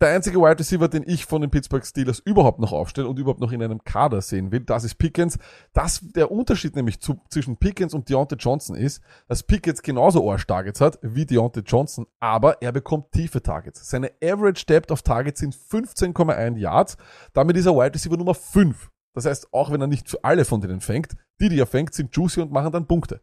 der 0.00 0.08
einzige 0.08 0.38
Wide 0.40 0.58
Receiver, 0.58 0.88
den 0.88 1.04
ich 1.06 1.26
von 1.26 1.42
den 1.42 1.50
Pittsburgh 1.50 1.84
Steelers 1.84 2.20
überhaupt 2.20 2.58
noch 2.58 2.72
aufstelle 2.72 3.06
und 3.06 3.18
überhaupt 3.18 3.40
noch 3.40 3.52
in 3.52 3.62
einem 3.62 3.84
Kader 3.84 4.22
sehen 4.22 4.50
will, 4.50 4.60
das 4.60 4.82
ist 4.82 4.94
Pickens. 4.94 5.38
Das, 5.74 6.00
der 6.00 6.30
Unterschied 6.30 6.74
nämlich 6.74 7.00
zu, 7.00 7.20
zwischen 7.28 7.58
Pickens 7.58 7.92
und 7.92 8.08
Deontay 8.08 8.36
Johnson 8.36 8.76
ist, 8.76 9.02
dass 9.28 9.42
Pickens 9.42 9.82
genauso 9.82 10.30
Arsch-Targets 10.30 10.80
hat 10.80 10.98
wie 11.02 11.26
Deontay 11.26 11.60
Johnson, 11.60 12.06
aber 12.18 12.62
er 12.62 12.72
bekommt 12.72 13.12
tiefe 13.12 13.42
Targets. 13.42 13.90
Seine 13.90 14.10
Average 14.24 14.64
Depth 14.64 14.90
of 14.90 15.02
Targets 15.02 15.40
sind 15.40 15.54
15,1 15.54 16.56
Yards. 16.56 16.96
Damit 17.34 17.58
ist 17.58 17.66
er 17.66 17.76
Wide 17.76 17.92
Receiver 17.94 18.16
Nummer 18.16 18.34
5. 18.34 18.90
Das 19.12 19.26
heißt, 19.26 19.52
auch 19.52 19.70
wenn 19.70 19.82
er 19.82 19.86
nicht 19.86 20.08
für 20.08 20.24
alle 20.24 20.46
von 20.46 20.62
denen 20.62 20.80
fängt, 20.80 21.14
die, 21.42 21.50
die 21.50 21.60
er 21.60 21.66
fängt, 21.66 21.92
sind 21.92 22.16
juicy 22.16 22.40
und 22.40 22.52
machen 22.52 22.72
dann 22.72 22.86
Punkte. 22.86 23.20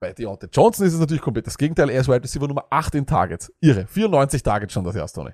Bei 0.00 0.14
Deontay 0.14 0.48
Johnson 0.50 0.86
ist 0.86 0.94
es 0.94 1.00
natürlich 1.00 1.22
komplett 1.22 1.46
das 1.46 1.58
Gegenteil. 1.58 1.90
Er 1.90 2.00
ist 2.00 2.08
Wide 2.08 2.22
Receiver 2.22 2.48
Nummer 2.48 2.64
8 2.70 2.94
in 2.94 3.06
Targets. 3.06 3.52
Irre. 3.60 3.86
94 3.86 4.42
Targets 4.42 4.72
schon 4.72 4.84
das 4.84 4.94
Jahr, 4.94 5.06
Tony. 5.08 5.32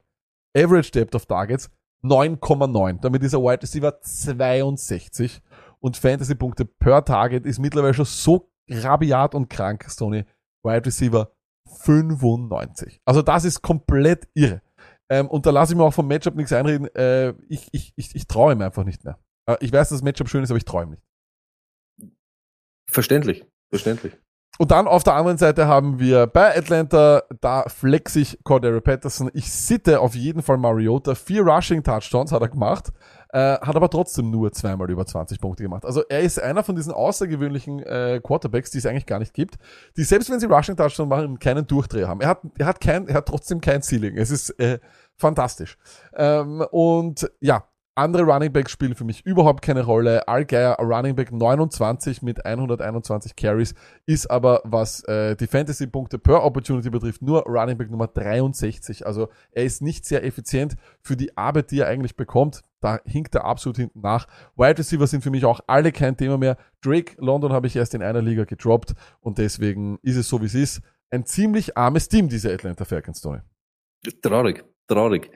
Average 0.56 0.90
Depth 0.90 1.14
of 1.14 1.26
Targets 1.26 1.70
9,9. 2.02 3.00
Damit 3.00 3.23
ist 3.23 3.32
er 3.32 3.40
Wide 3.40 3.62
Receiver 3.62 4.00
62 4.00 5.40
und 5.78 5.96
Fantasy-Punkte 5.96 6.64
per 6.64 7.04
Target 7.04 7.46
ist 7.46 7.58
mittlerweile 7.58 7.94
schon 7.94 8.04
so 8.04 8.50
rabiat 8.68 9.35
und 9.35 9.49
krank, 9.49 9.87
Stoney. 9.88 10.25
Wide 10.64 10.87
Receiver 10.87 11.30
95. 11.85 13.00
Also 13.04 13.23
das 13.23 13.44
ist 13.44 13.62
komplett 13.62 14.28
irre. 14.35 14.62
Ähm, 15.08 15.28
und 15.28 15.46
da 15.46 15.50
lasse 15.50 15.73
ich 15.73 15.76
mir 15.76 15.85
auch 15.85 15.94
vom 15.94 16.08
Matchup 16.08 16.35
nichts 16.35 16.52
einreden. 16.52 16.92
Äh, 16.96 17.35
ich 17.49 17.68
ich, 17.70 17.92
ich, 17.94 18.16
ich 18.16 18.26
traue 18.26 18.52
ihm 18.52 18.62
einfach 18.62 18.82
nicht 18.82 19.04
mehr. 19.04 19.20
Äh, 19.49 19.56
ich 19.61 19.73
weiß, 19.73 19.90
dass 19.90 19.99
das 19.99 20.02
Matchup 20.02 20.28
schön 20.28 20.42
ist, 20.42 20.50
aber 20.50 20.58
ich 20.58 20.64
traue 20.64 20.85
ihm 20.85 20.90
nicht. 20.90 21.02
Verständlich. 22.90 23.44
Verständlich. 23.70 24.16
Und 24.58 24.70
dann 24.70 24.86
auf 24.86 25.02
der 25.04 25.14
anderen 25.14 25.36
Seite 25.36 25.66
haben 25.66 25.98
wir 25.98 26.26
bei 26.26 26.56
Atlanta, 26.56 27.22
da 27.40 27.64
flex 27.68 28.16
ich 28.16 28.38
Cordero 28.42 28.80
Patterson. 28.80 29.30
Ich 29.34 29.52
sitte 29.52 30.00
auf 30.00 30.14
jeden 30.14 30.42
Fall 30.42 30.56
Mariota. 30.56 31.14
Vier 31.14 31.42
Rushing 31.42 31.82
Touchdowns 31.82 32.32
hat 32.32 32.40
er 32.40 32.48
gemacht, 32.48 32.88
äh, 33.30 33.58
hat 33.58 33.76
aber 33.76 33.90
trotzdem 33.90 34.30
nur 34.30 34.52
zweimal 34.52 34.90
über 34.90 35.04
20 35.04 35.40
Punkte 35.40 35.62
gemacht. 35.62 35.84
Also 35.84 36.02
er 36.08 36.20
ist 36.20 36.40
einer 36.40 36.64
von 36.64 36.75
diesen 36.75 36.92
außergewöhnlichen 36.92 37.80
äh, 37.80 38.20
Quarterbacks, 38.22 38.70
die 38.70 38.78
es 38.78 38.86
eigentlich 38.86 39.06
gar 39.06 39.18
nicht 39.18 39.34
gibt, 39.34 39.56
die 39.96 40.04
selbst 40.04 40.30
wenn 40.30 40.40
sie 40.40 40.46
Rushing 40.46 40.76
Touchdowns 40.76 41.10
machen, 41.10 41.38
keinen 41.38 41.66
Durchdreher 41.66 42.08
haben. 42.08 42.20
Er 42.22 42.28
hat, 42.28 42.40
er 42.56 42.66
hat 42.66 42.80
kein, 42.80 43.08
er 43.08 43.16
hat 43.16 43.26
trotzdem 43.26 43.60
kein 43.60 43.82
Ceiling. 43.82 44.16
Es 44.16 44.30
ist 44.30 44.50
äh, 44.58 44.78
fantastisch. 45.16 45.76
Ähm, 46.14 46.64
und 46.70 47.30
ja, 47.40 47.64
Andere 47.99 48.25
Running 48.25 48.53
Backs 48.53 48.73
spielen 48.73 48.95
für 48.95 49.05
mich 49.05 49.25
überhaupt 49.25 49.62
keine 49.62 49.83
Rolle. 49.83 50.29
Allgeier 50.29 50.76
Running 50.79 51.17
Back 51.17 51.33
29 51.33 52.21
mit 52.21 52.45
121 52.45 53.35
Carries 53.37 53.75
ist 54.05 54.31
aber, 54.31 54.61
was 54.65 55.03
äh, 55.05 55.35
die 55.35 55.47
Fantasy-Punkte 55.47 56.19
per 56.19 56.45
Opportunity 56.45 56.91
betrifft, 56.91 57.23
nur 57.23 57.45
Running 57.47 57.79
Back 57.79 57.91
Nummer 57.91 58.07
63. 58.07 59.07
Also 59.07 59.31
er 59.50 59.65
ist 59.65 59.81
nicht 59.81 60.05
sehr 60.05 60.25
effizient 60.25 60.76
für 61.00 61.17
die 61.17 61.38
Arbeit, 61.38 61.71
die 61.71 61.81
er 61.81 61.88
eigentlich 61.88 62.17
bekommt. 62.17 62.62
Da 62.81 63.00
hinkt 63.07 63.35
er 63.35 63.47
absolut 63.47 63.79
hinten 63.79 64.03
nach. 64.03 64.29
Wide 64.57 64.76
Receiver 64.76 65.07
sind 65.07 65.23
für 65.23 65.31
mich 65.31 65.47
auch 65.47 65.61
alle 65.67 65.91
kein 65.91 66.19
Thema 66.19 66.37
mehr. 66.37 66.59
Drake 66.83 67.15
London 67.17 67.55
habe 67.55 67.67
ich 67.67 67.76
erst 67.76 67.95
in 67.95 68.03
einer 68.03 68.21
Liga 68.21 68.45
gedroppt 68.45 68.93
und 69.21 69.38
deswegen 69.38 69.99
ist 70.03 70.17
es 70.17 70.29
so, 70.29 70.43
wie 70.43 70.47
es 70.47 70.55
ist. 70.55 70.83
Ein 71.11 71.25
ziemlich 71.25 71.79
armes 71.79 72.11
Team, 72.11 72.29
diese 72.29 72.53
Atlanta 72.53 72.85
Falcons, 72.85 73.23
Tony. 73.23 73.38
Traurig, 74.21 74.65
traurig. 74.87 75.31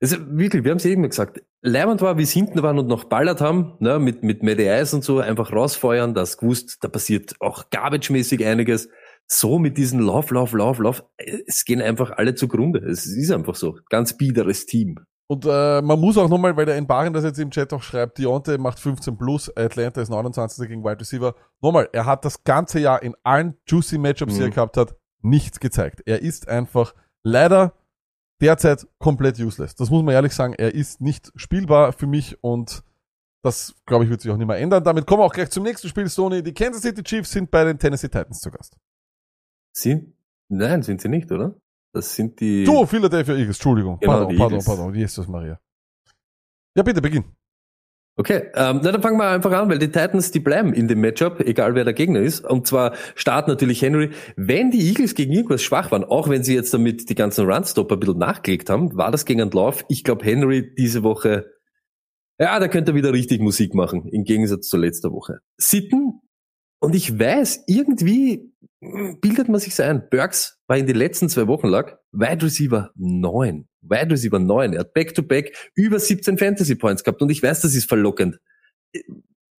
Also 0.00 0.16
wirklich, 0.28 0.64
wir 0.64 0.70
haben 0.72 0.78
es 0.78 0.84
eben 0.84 1.02
gesagt, 1.02 1.42
Leiband 1.62 2.02
war, 2.02 2.18
wie 2.18 2.22
es 2.22 2.30
hinten 2.30 2.62
waren 2.62 2.78
und 2.78 2.86
noch 2.86 3.04
ballert 3.04 3.40
haben, 3.40 3.74
ne, 3.80 3.98
mit, 3.98 4.22
mit 4.22 4.42
Medi 4.42 4.64
Eyes 4.64 4.92
und 4.92 5.02
so, 5.02 5.20
einfach 5.20 5.52
rausfeuern, 5.52 6.12
das 6.14 6.36
gewusst, 6.36 6.78
da 6.82 6.88
passiert 6.88 7.34
auch 7.40 7.70
garbage-mäßig 7.70 8.44
einiges. 8.46 8.88
So 9.26 9.58
mit 9.58 9.76
diesen 9.76 10.00
Lauf, 10.00 10.30
Lauf, 10.30 10.52
Lauf, 10.52 10.78
Lauf, 10.78 11.02
es 11.46 11.64
gehen 11.64 11.80
einfach 11.82 12.10
alle 12.12 12.34
zugrunde. 12.34 12.78
Es 12.80 13.06
ist 13.06 13.30
einfach 13.32 13.56
so. 13.56 13.78
Ganz 13.88 14.16
biederes 14.16 14.66
Team. 14.66 14.96
Und 15.28 15.44
äh, 15.44 15.82
man 15.82 15.98
muss 15.98 16.16
auch 16.16 16.28
nochmal, 16.28 16.56
weil 16.56 16.66
der 16.66 16.76
Enbaren 16.76 17.12
das 17.12 17.24
jetzt 17.24 17.40
im 17.40 17.50
Chat 17.50 17.72
auch 17.72 17.82
schreibt, 17.82 18.18
Deontay 18.18 18.58
macht 18.58 18.78
15 18.78 19.18
plus, 19.18 19.50
Atlanta 19.56 20.00
ist 20.00 20.10
29 20.10 20.68
gegen 20.68 20.84
Wide 20.84 21.00
Receiver. 21.00 21.34
Nochmal, 21.60 21.88
er 21.92 22.06
hat 22.06 22.24
das 22.24 22.44
ganze 22.44 22.78
Jahr 22.78 23.02
in 23.02 23.16
allen 23.24 23.56
juicy 23.66 23.98
Matchups, 23.98 24.34
die 24.36 24.42
er 24.42 24.46
Mhm. 24.48 24.52
gehabt 24.54 24.76
hat, 24.76 24.94
nichts 25.22 25.58
gezeigt. 25.58 26.02
Er 26.06 26.22
ist 26.22 26.46
einfach 26.48 26.94
leider 27.24 27.72
derzeit 28.40 28.86
komplett 28.98 29.38
useless. 29.38 29.74
Das 29.74 29.90
muss 29.90 30.02
man 30.02 30.14
ehrlich 30.14 30.32
sagen. 30.32 30.54
Er 30.54 30.74
ist 30.74 31.00
nicht 31.00 31.32
spielbar 31.36 31.92
für 31.92 32.06
mich 32.06 32.42
und 32.42 32.82
das, 33.42 33.74
glaube 33.86 34.04
ich, 34.04 34.10
wird 34.10 34.20
sich 34.20 34.30
auch 34.30 34.36
nicht 34.36 34.46
mehr 34.48 34.58
ändern. 34.58 34.82
Damit 34.82 35.06
kommen 35.06 35.20
wir 35.20 35.24
auch 35.26 35.32
gleich 35.32 35.50
zum 35.50 35.62
nächsten 35.62 35.88
Spiel, 35.88 36.08
Sony. 36.08 36.42
Die 36.42 36.52
Kansas 36.52 36.82
City 36.82 37.02
Chiefs 37.02 37.30
sind 37.30 37.50
bei 37.50 37.64
den 37.64 37.78
Tennessee 37.78 38.08
Titans 38.08 38.40
zu 38.40 38.50
Gast. 38.50 38.76
Sind? 39.72 40.14
Nein, 40.48 40.82
sind 40.82 41.00
sie 41.00 41.08
nicht, 41.08 41.30
oder? 41.30 41.54
Das 41.92 42.14
sind 42.14 42.40
die. 42.40 42.64
Du, 42.64 42.84
Philadelphia 42.86 43.34
Eagles, 43.34 43.56
Entschuldigung. 43.56 43.98
Genau, 44.00 44.12
pardon, 44.12 44.36
pardon, 44.36 44.52
Eagles. 44.52 44.64
pardon. 44.64 44.94
Jesus 44.94 45.28
Maria. 45.28 45.60
Ja, 46.74 46.82
bitte, 46.82 47.00
beginn. 47.00 47.24
Okay, 48.18 48.44
ähm, 48.54 48.80
na, 48.82 48.92
dann 48.92 49.02
fangen 49.02 49.18
wir 49.18 49.28
einfach 49.28 49.52
an, 49.52 49.68
weil 49.68 49.78
die 49.78 49.88
Titans, 49.90 50.30
die 50.30 50.40
bleiben 50.40 50.72
in 50.72 50.88
dem 50.88 51.02
Matchup, 51.02 51.40
egal 51.40 51.74
wer 51.74 51.84
der 51.84 51.92
Gegner 51.92 52.20
ist. 52.20 52.46
Und 52.46 52.66
zwar 52.66 52.94
startet 53.14 53.48
natürlich 53.48 53.82
Henry. 53.82 54.10
Wenn 54.36 54.70
die 54.70 54.88
Eagles 54.88 55.14
gegen 55.14 55.32
irgendwas 55.32 55.62
schwach 55.62 55.90
waren, 55.90 56.02
auch 56.02 56.30
wenn 56.30 56.42
sie 56.42 56.54
jetzt 56.54 56.72
damit 56.72 57.10
die 57.10 57.14
ganzen 57.14 57.44
Runstopper 57.44 57.96
ein 57.96 58.00
bisschen 58.00 58.18
nachgelegt 58.18 58.70
haben, 58.70 58.96
war 58.96 59.10
das 59.10 59.26
gegen 59.26 59.42
einen 59.42 59.50
Lauf. 59.50 59.84
Ich 59.90 60.02
glaube, 60.02 60.24
Henry 60.24 60.74
diese 60.74 61.02
Woche, 61.02 61.44
ja, 62.38 62.58
da 62.58 62.68
könnte 62.68 62.92
er 62.92 62.94
wieder 62.94 63.12
richtig 63.12 63.42
Musik 63.42 63.74
machen, 63.74 64.08
im 64.10 64.24
Gegensatz 64.24 64.68
zu 64.68 64.78
letzter 64.78 65.12
Woche. 65.12 65.40
Sitten, 65.58 66.22
und 66.80 66.94
ich 66.94 67.18
weiß, 67.18 67.64
irgendwie 67.66 68.50
hm, 68.82 69.20
bildet 69.20 69.50
man 69.50 69.60
sich's 69.60 69.78
ein. 69.78 70.08
Burks 70.10 70.58
war 70.68 70.78
in 70.78 70.86
den 70.86 70.96
letzten 70.96 71.28
zwei 71.28 71.48
Wochen 71.48 71.68
lag, 71.68 71.98
Wide 72.12 72.46
Receiver 72.46 72.92
9. 72.94 73.68
Wide 73.88 74.10
Receiver 74.10 74.38
9. 74.38 74.72
Er 74.72 74.80
hat 74.80 74.94
Back-to-Back 74.94 75.72
über 75.74 75.98
17 75.98 76.38
Fantasy 76.38 76.74
Points 76.74 77.04
gehabt 77.04 77.22
und 77.22 77.30
ich 77.30 77.42
weiß, 77.42 77.60
das 77.62 77.74
ist 77.74 77.88
verlockend. 77.88 78.38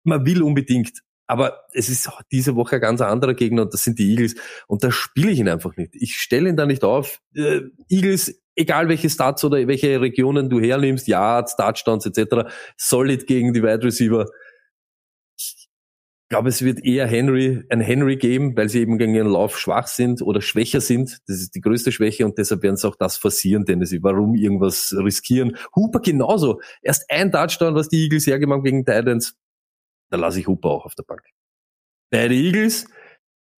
Man 0.04 0.24
will 0.26 0.42
unbedingt. 0.42 1.02
Aber 1.30 1.64
es 1.74 1.90
ist 1.90 2.10
diese 2.32 2.56
Woche 2.56 2.76
ein 2.76 2.80
ganz 2.80 3.02
anderer 3.02 3.34
Gegner 3.34 3.62
und 3.62 3.74
das 3.74 3.84
sind 3.84 3.98
die 3.98 4.10
Eagles. 4.10 4.34
Und 4.66 4.82
da 4.82 4.90
spiele 4.90 5.30
ich 5.30 5.38
ihn 5.38 5.48
einfach 5.48 5.76
nicht. 5.76 5.94
Ich 5.94 6.16
stelle 6.16 6.48
ihn 6.48 6.56
da 6.56 6.64
nicht 6.64 6.84
auf. 6.84 7.20
Äh, 7.34 7.60
Eagles, 7.90 8.40
egal 8.56 8.88
welche 8.88 9.10
Stats 9.10 9.44
oder 9.44 9.66
welche 9.68 10.00
Regionen 10.00 10.48
du 10.48 10.58
hernimmst, 10.58 11.06
Yards, 11.06 11.54
Touchdowns 11.56 12.06
etc., 12.06 12.48
solid 12.78 13.26
gegen 13.26 13.52
die 13.52 13.62
Wide 13.62 13.84
Receiver. 13.84 14.26
Glaube, 16.30 16.50
es 16.50 16.62
wird 16.62 16.84
eher 16.84 17.06
Henry, 17.06 17.64
ein 17.70 17.80
Henry 17.80 18.16
geben, 18.16 18.54
weil 18.54 18.68
sie 18.68 18.80
eben 18.80 18.98
gegen 18.98 19.14
ihren 19.14 19.28
Lauf 19.28 19.58
schwach 19.58 19.86
sind 19.86 20.20
oder 20.20 20.42
schwächer 20.42 20.82
sind. 20.82 21.18
Das 21.26 21.38
ist 21.38 21.54
die 21.54 21.62
größte 21.62 21.90
Schwäche 21.90 22.26
und 22.26 22.36
deshalb 22.36 22.62
werden 22.62 22.76
sie 22.76 22.86
auch 22.86 22.96
das 22.96 23.16
forcieren, 23.16 23.64
denn 23.64 23.82
sie 23.86 24.02
warum 24.02 24.34
irgendwas 24.34 24.94
riskieren. 24.96 25.56
Hooper 25.74 26.00
genauso. 26.00 26.60
Erst 26.82 27.10
ein 27.10 27.32
Touchdown, 27.32 27.74
was 27.74 27.88
die 27.88 28.02
Eagles 28.02 28.26
hergemacht 28.26 28.58
haben 28.58 28.64
gegen 28.64 28.84
Titans. 28.84 29.36
Da 30.10 30.18
lasse 30.18 30.40
ich 30.40 30.48
Hooper 30.48 30.68
auch 30.68 30.84
auf 30.84 30.94
der 30.94 31.04
Bank. 31.04 31.22
Bei 32.10 32.28
den 32.28 32.38
Eagles, 32.38 32.86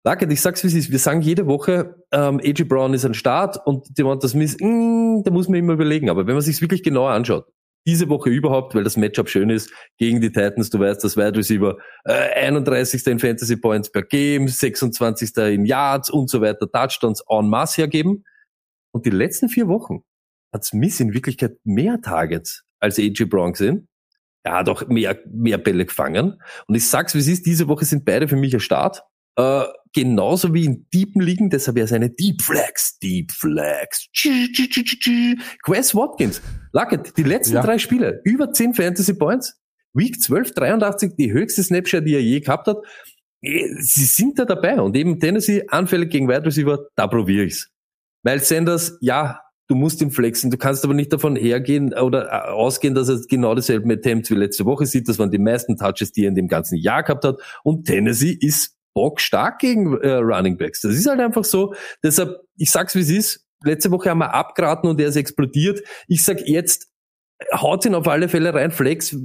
Luckett, 0.06 0.32
ich 0.32 0.42
sag's 0.42 0.64
wie 0.64 0.68
es 0.68 0.76
ist, 0.76 0.92
wir 0.92 1.00
sagen 1.00 1.22
jede 1.22 1.48
Woche, 1.48 2.04
ähm, 2.12 2.40
AJ 2.40 2.64
Brown 2.64 2.94
ist 2.94 3.06
ein 3.06 3.14
Start 3.14 3.60
und 3.66 3.98
Devonta 3.98 4.28
Smith, 4.28 4.58
mh, 4.60 5.24
da 5.24 5.32
muss 5.32 5.50
man 5.50 5.60
immer 5.60 5.74
überlegen. 5.74 6.10
Aber 6.10 6.28
wenn 6.28 6.36
man 6.36 6.42
sich's 6.42 6.62
wirklich 6.62 6.84
genauer 6.84 7.12
anschaut, 7.12 7.48
diese 7.86 8.10
Woche 8.10 8.30
überhaupt, 8.30 8.76
weil 8.76 8.84
das 8.84 8.98
Matchup 8.98 9.30
schön 9.30 9.50
ist, 9.50 9.72
gegen 9.98 10.22
die 10.22 10.32
Titans, 10.32 10.70
du 10.70 10.80
weißt, 10.80 11.04
das 11.04 11.18
Wide 11.18 11.38
Receiver, 11.38 11.78
äh, 12.06 12.46
31. 12.46 13.06
in 13.08 13.20
Fantasy 13.20 13.58
Points 13.58 13.92
per 13.92 14.04
Game, 14.04 14.48
26. 14.48 15.36
in 15.38 15.66
Yards 15.66 16.10
und 16.10 16.30
so 16.30 16.42
weiter, 16.42 16.70
Touchdowns 16.72 17.24
en 17.30 17.50
masse 17.50 17.82
hergeben. 17.82 18.26
Und 18.92 19.06
die 19.06 19.12
letzten 19.12 19.50
vier 19.50 19.68
Wochen 19.68 20.04
hat 20.54 20.66
Smith 20.66 21.00
in 21.00 21.14
Wirklichkeit 21.14 21.58
mehr 21.64 22.02
Targets 22.02 22.64
als 22.80 22.98
AJ 22.98 23.26
Brown 23.26 23.54
gesehen. 23.54 23.88
Er 24.44 24.54
hat 24.54 24.70
auch 24.70 24.88
mehr, 24.88 25.20
mehr 25.30 25.58
Bälle 25.58 25.86
gefangen. 25.86 26.42
Und 26.68 26.76
ich 26.76 26.88
sag's, 26.88 27.14
wie 27.14 27.20
es 27.20 27.28
ist, 27.28 27.46
diese 27.46 27.68
Woche 27.68 27.86
sind 27.86 28.06
beide 28.06 28.28
für 28.28 28.38
mich 28.38 28.54
ein 28.54 28.60
Start. 28.60 29.04
Äh, 29.36 29.64
genauso 29.94 30.54
wie 30.54 30.66
in 30.66 30.88
Deepen 30.94 31.22
liegen, 31.22 31.50
deshalb 31.50 31.78
ja 31.78 31.88
seine 31.88 32.10
Deep 32.10 32.42
Flags, 32.42 33.00
Deep 33.00 33.32
Flags. 33.32 34.08
Quest 35.64 35.96
Watkins, 35.96 36.42
Luckett, 36.74 37.18
die 37.18 37.24
letzten 37.24 37.56
Ja. 37.56 37.62
drei 37.62 37.78
Spiele, 37.78 38.22
über 38.24 38.52
10 38.52 38.74
Fantasy 38.74 39.14
Points. 39.14 39.56
Week 39.94 40.22
12, 40.22 40.54
83, 40.54 41.14
die 41.18 41.32
höchste 41.32 41.64
Snapshot, 41.64 42.06
die 42.06 42.14
er 42.14 42.22
je 42.22 42.40
gehabt 42.42 42.68
hat. 42.68 42.78
Eh, 43.42 43.68
Sie 43.80 44.06
sind 44.06 44.38
da 44.38 44.46
dabei 44.46 44.80
und 44.80 44.96
eben 44.96 45.20
Tennessee 45.20 45.64
anfällig 45.68 46.12
gegen 46.12 46.28
Wide 46.28 46.46
Receiver, 46.46 46.80
da 46.96 47.08
probiere 47.08 47.46
ich's. 47.46 47.72
Weil 48.24 48.40
Sanders, 48.44 48.98
ja, 49.02 49.40
du 49.68 49.76
musst 49.76 50.02
ihn 50.02 50.12
flexen, 50.12 50.52
du 50.52 50.58
kannst 50.58 50.84
aber 50.84 50.94
nicht 50.94 51.12
davon 51.12 51.36
hergehen 51.36 51.94
oder 51.94 52.28
äh, 52.28 52.50
ausgehen, 52.52 52.94
dass 52.94 53.10
er 53.10 53.20
genau 53.28 53.56
dieselben 53.56 53.90
Attempts 53.92 54.30
wie 54.30 54.36
letzte 54.36 54.66
Woche 54.66 54.86
sieht. 54.86 55.08
Das 55.08 55.18
waren 55.18 55.32
die 55.32 55.38
meisten 55.40 55.78
Touches, 55.78 56.12
die 56.12 56.24
er 56.26 56.30
in 56.30 56.36
dem 56.36 56.48
ganzen 56.48 56.78
Jahr 56.78 57.02
gehabt 57.02 57.24
hat. 57.24 57.38
Und 57.64 57.86
Tennessee 57.86 58.38
ist 58.40 58.76
bockstark 58.94 59.60
gegen 59.60 59.98
äh, 60.02 60.14
Running 60.14 60.58
Backs. 60.58 60.82
Das 60.82 60.94
ist 60.94 61.08
halt 61.08 61.20
einfach 61.20 61.44
so. 61.44 61.74
Deshalb, 62.04 62.40
ich 62.58 62.72
sag's 62.72 62.96
wie 62.96 63.02
es 63.02 63.10
ist. 63.10 63.46
Letzte 63.64 63.92
Woche 63.92 64.10
haben 64.10 64.20
wir 64.20 64.34
abgeraten 64.34 64.90
und 64.90 65.00
er 65.00 65.10
ist 65.10 65.16
explodiert. 65.16 65.82
Ich 66.08 66.24
sag 66.24 66.48
jetzt, 66.48 66.90
haut 67.54 67.86
ihn 67.86 67.96
auf 67.96 68.08
alle 68.08 68.30
Fälle 68.30 68.54
rein, 68.54 68.72
Flex, 68.72 69.16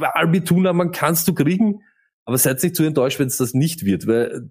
Albituna, 0.00 0.72
man 0.72 0.90
kannst 0.90 1.26
du 1.28 1.34
kriegen. 1.34 1.82
Aber 2.26 2.36
seid 2.36 2.62
nicht 2.62 2.76
zu 2.76 2.84
enttäuscht, 2.84 3.18
wenn 3.18 3.28
es 3.28 3.38
das 3.38 3.54
nicht 3.54 3.86
wird, 3.86 4.06
weil 4.06 4.50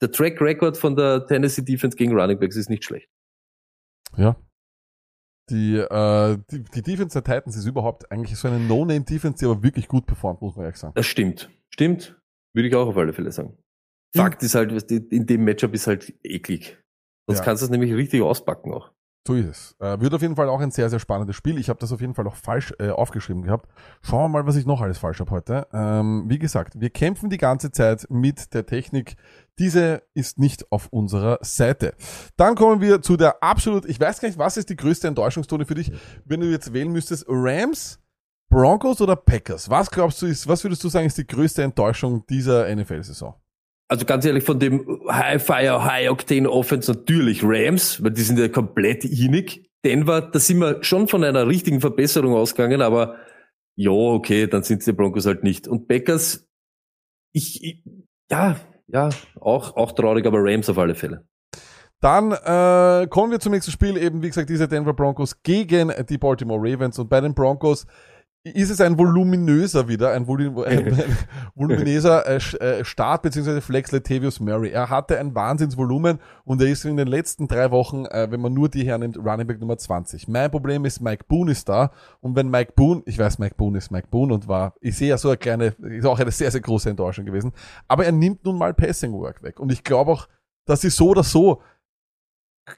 der 0.00 0.12
Track 0.12 0.40
Record 0.40 0.76
von 0.76 0.94
der 0.94 1.26
Tennessee 1.26 1.62
Defense 1.62 1.96
gegen 1.96 2.12
Running 2.12 2.38
Backs 2.38 2.56
ist 2.56 2.70
nicht 2.70 2.84
schlecht. 2.84 3.08
Ja. 4.16 4.36
Die, 5.50 5.76
äh, 5.76 6.38
die, 6.50 6.62
die 6.62 6.82
Defense 6.82 7.20
der 7.20 7.24
Titans 7.24 7.56
ist 7.56 7.66
überhaupt 7.66 8.10
eigentlich 8.10 8.38
so 8.38 8.48
eine 8.48 8.60
No-Name-Defense, 8.60 9.38
die 9.38 9.44
aber 9.44 9.62
wirklich 9.62 9.88
gut 9.88 10.06
performt, 10.06 10.40
muss 10.40 10.56
man 10.56 10.64
ehrlich 10.64 10.78
sagen. 10.78 10.94
Das 10.94 11.06
stimmt. 11.06 11.50
Stimmt. 11.70 12.18
Würde 12.54 12.68
ich 12.68 12.74
auch 12.74 12.86
auf 12.86 12.96
alle 12.96 13.12
Fälle 13.12 13.32
sagen. 13.32 13.58
Ja. 14.14 14.24
Fakt 14.24 14.42
ist 14.42 14.54
halt, 14.54 14.90
in 14.90 15.26
dem 15.26 15.44
Matchup 15.44 15.74
ist 15.74 15.86
halt 15.86 16.12
eklig. 16.22 16.78
Sonst 17.26 17.38
Ja. 17.40 17.44
kannst 17.44 17.62
du 17.62 17.64
es 17.66 17.70
nämlich 17.70 17.92
richtig 17.94 18.22
auspacken 18.22 18.72
auch. 18.72 18.90
So 19.26 19.32
ist 19.34 19.46
es. 19.46 19.76
Äh, 19.80 19.98
wird 20.00 20.12
auf 20.12 20.20
jeden 20.20 20.36
Fall 20.36 20.50
auch 20.50 20.60
ein 20.60 20.70
sehr, 20.70 20.90
sehr 20.90 20.98
spannendes 20.98 21.34
Spiel. 21.34 21.58
Ich 21.58 21.70
habe 21.70 21.78
das 21.78 21.90
auf 21.92 22.02
jeden 22.02 22.12
Fall 22.14 22.26
auch 22.26 22.36
falsch 22.36 22.74
äh, 22.78 22.90
aufgeschrieben 22.90 23.42
gehabt. 23.42 23.70
Schauen 24.02 24.24
wir 24.24 24.28
mal, 24.28 24.46
was 24.46 24.56
ich 24.56 24.66
noch 24.66 24.82
alles 24.82 24.98
falsch 24.98 25.20
habe 25.20 25.30
heute. 25.30 25.66
Ähm, 25.72 26.24
wie 26.28 26.38
gesagt, 26.38 26.78
wir 26.78 26.90
kämpfen 26.90 27.30
die 27.30 27.38
ganze 27.38 27.72
Zeit 27.72 28.06
mit 28.10 28.52
der 28.52 28.66
Technik. 28.66 29.16
Diese 29.58 30.02
ist 30.12 30.38
nicht 30.38 30.70
auf 30.70 30.88
unserer 30.88 31.38
Seite. 31.40 31.94
Dann 32.36 32.54
kommen 32.54 32.82
wir 32.82 33.00
zu 33.00 33.16
der 33.16 33.42
absolut, 33.42 33.86
ich 33.86 33.98
weiß 33.98 34.20
gar 34.20 34.28
nicht, 34.28 34.38
was 34.38 34.58
ist 34.58 34.68
die 34.68 34.76
größte 34.76 35.08
Enttäuschungstone 35.08 35.64
für 35.64 35.74
dich, 35.74 35.90
wenn 36.26 36.40
du 36.40 36.50
jetzt 36.50 36.74
wählen 36.74 36.92
müsstest, 36.92 37.24
Rams, 37.26 37.98
Broncos 38.50 39.00
oder 39.00 39.16
Packers? 39.16 39.70
Was 39.70 39.90
glaubst 39.90 40.20
du 40.20 40.26
ist, 40.26 40.46
was 40.46 40.62
würdest 40.62 40.84
du 40.84 40.90
sagen, 40.90 41.06
ist 41.06 41.16
die 41.16 41.26
größte 41.26 41.62
Enttäuschung 41.62 42.26
dieser 42.26 42.68
NFL-Saison? 42.76 43.34
Also 43.88 44.06
ganz 44.06 44.24
ehrlich, 44.24 44.44
von 44.44 44.58
dem 44.58 45.00
High 45.10 45.42
Fire, 45.42 45.84
High 45.84 46.10
Octane 46.10 46.50
Offense 46.50 46.90
natürlich 46.90 47.42
Rams, 47.44 48.02
weil 48.02 48.12
die 48.12 48.22
sind 48.22 48.38
ja 48.38 48.48
komplett 48.48 49.04
inig. 49.04 49.70
Denver, 49.84 50.22
da 50.22 50.38
sind 50.38 50.58
wir 50.58 50.82
schon 50.82 51.08
von 51.08 51.22
einer 51.22 51.46
richtigen 51.46 51.80
Verbesserung 51.80 52.34
ausgegangen, 52.34 52.80
aber 52.80 53.16
ja, 53.76 53.90
okay, 53.90 54.46
dann 54.46 54.62
sind 54.62 54.86
die 54.86 54.92
Broncos 54.92 55.26
halt 55.26 55.42
nicht. 55.42 55.68
Und 55.68 55.88
Packers, 55.88 56.48
ich, 57.32 57.62
ich 57.62 57.84
ja, 58.30 58.56
ja, 58.86 59.10
auch, 59.40 59.76
auch 59.76 59.92
traurig, 59.92 60.26
aber 60.26 60.38
Rams 60.40 60.70
auf 60.70 60.78
alle 60.78 60.94
Fälle. 60.94 61.26
Dann 62.00 62.32
äh, 62.32 63.06
kommen 63.08 63.32
wir 63.32 63.40
zum 63.40 63.52
nächsten 63.52 63.72
Spiel, 63.72 63.96
eben 63.96 64.22
wie 64.22 64.28
gesagt, 64.28 64.50
diese 64.50 64.68
Denver 64.68 64.92
Broncos 64.92 65.42
gegen 65.42 65.92
die 66.08 66.18
Baltimore 66.18 66.60
Ravens. 66.60 66.98
Und 66.98 67.08
bei 67.08 67.20
den 67.20 67.34
Broncos, 67.34 67.86
ist 68.44 68.68
es 68.68 68.80
ein 68.82 68.98
voluminöser 68.98 69.88
wieder, 69.88 70.12
ein, 70.12 70.26
Volum 70.26 70.58
ein, 70.64 71.02
voluminöser 71.54 72.26
äh, 72.26 72.36
äh, 72.36 72.84
Start 72.84 73.22
beziehungsweise 73.22 73.62
Flex 73.62 73.90
Latavius 73.90 74.38
Murray. 74.38 74.70
Er 74.70 74.90
hatte 74.90 75.18
ein 75.18 75.34
Wahnsinnsvolumen 75.34 76.20
und 76.44 76.60
er 76.60 76.68
ist 76.68 76.84
in 76.84 76.98
den 76.98 77.08
letzten 77.08 77.48
drei 77.48 77.70
Wochen, 77.70 78.04
äh, 78.04 78.30
wenn 78.30 78.40
man 78.40 78.52
nur 78.52 78.68
die 78.68 78.84
hernimmt, 78.84 79.16
Running 79.16 79.46
Back 79.46 79.60
Nummer 79.60 79.78
20. 79.78 80.28
Mein 80.28 80.50
Problem 80.50 80.84
ist, 80.84 81.00
Mike 81.00 81.24
Boone 81.26 81.52
ist 81.52 81.70
da 81.70 81.90
und 82.20 82.36
wenn 82.36 82.50
Mike 82.50 82.72
Boone, 82.76 83.02
ich 83.06 83.18
weiß, 83.18 83.38
Mike 83.38 83.54
Boone 83.56 83.78
ist 83.78 83.90
Mike 83.90 84.08
Boone 84.10 84.34
und 84.34 84.46
war, 84.46 84.74
ich 84.80 84.96
sehe 84.96 85.08
ja 85.08 85.16
so 85.16 85.28
eine 85.28 85.38
kleine, 85.38 85.74
ist 85.80 86.04
auch 86.04 86.20
eine 86.20 86.30
sehr, 86.30 86.50
sehr 86.50 86.60
große 86.60 86.90
Enttäuschung 86.90 87.24
gewesen, 87.24 87.52
aber 87.88 88.04
er 88.04 88.12
nimmt 88.12 88.44
nun 88.44 88.58
mal 88.58 88.74
Passing 88.74 89.14
Work 89.14 89.42
weg 89.42 89.58
und 89.58 89.72
ich 89.72 89.84
glaube 89.84 90.12
auch, 90.12 90.28
dass 90.66 90.82
sie 90.82 90.90
so 90.90 91.08
oder 91.08 91.22
so 91.22 91.62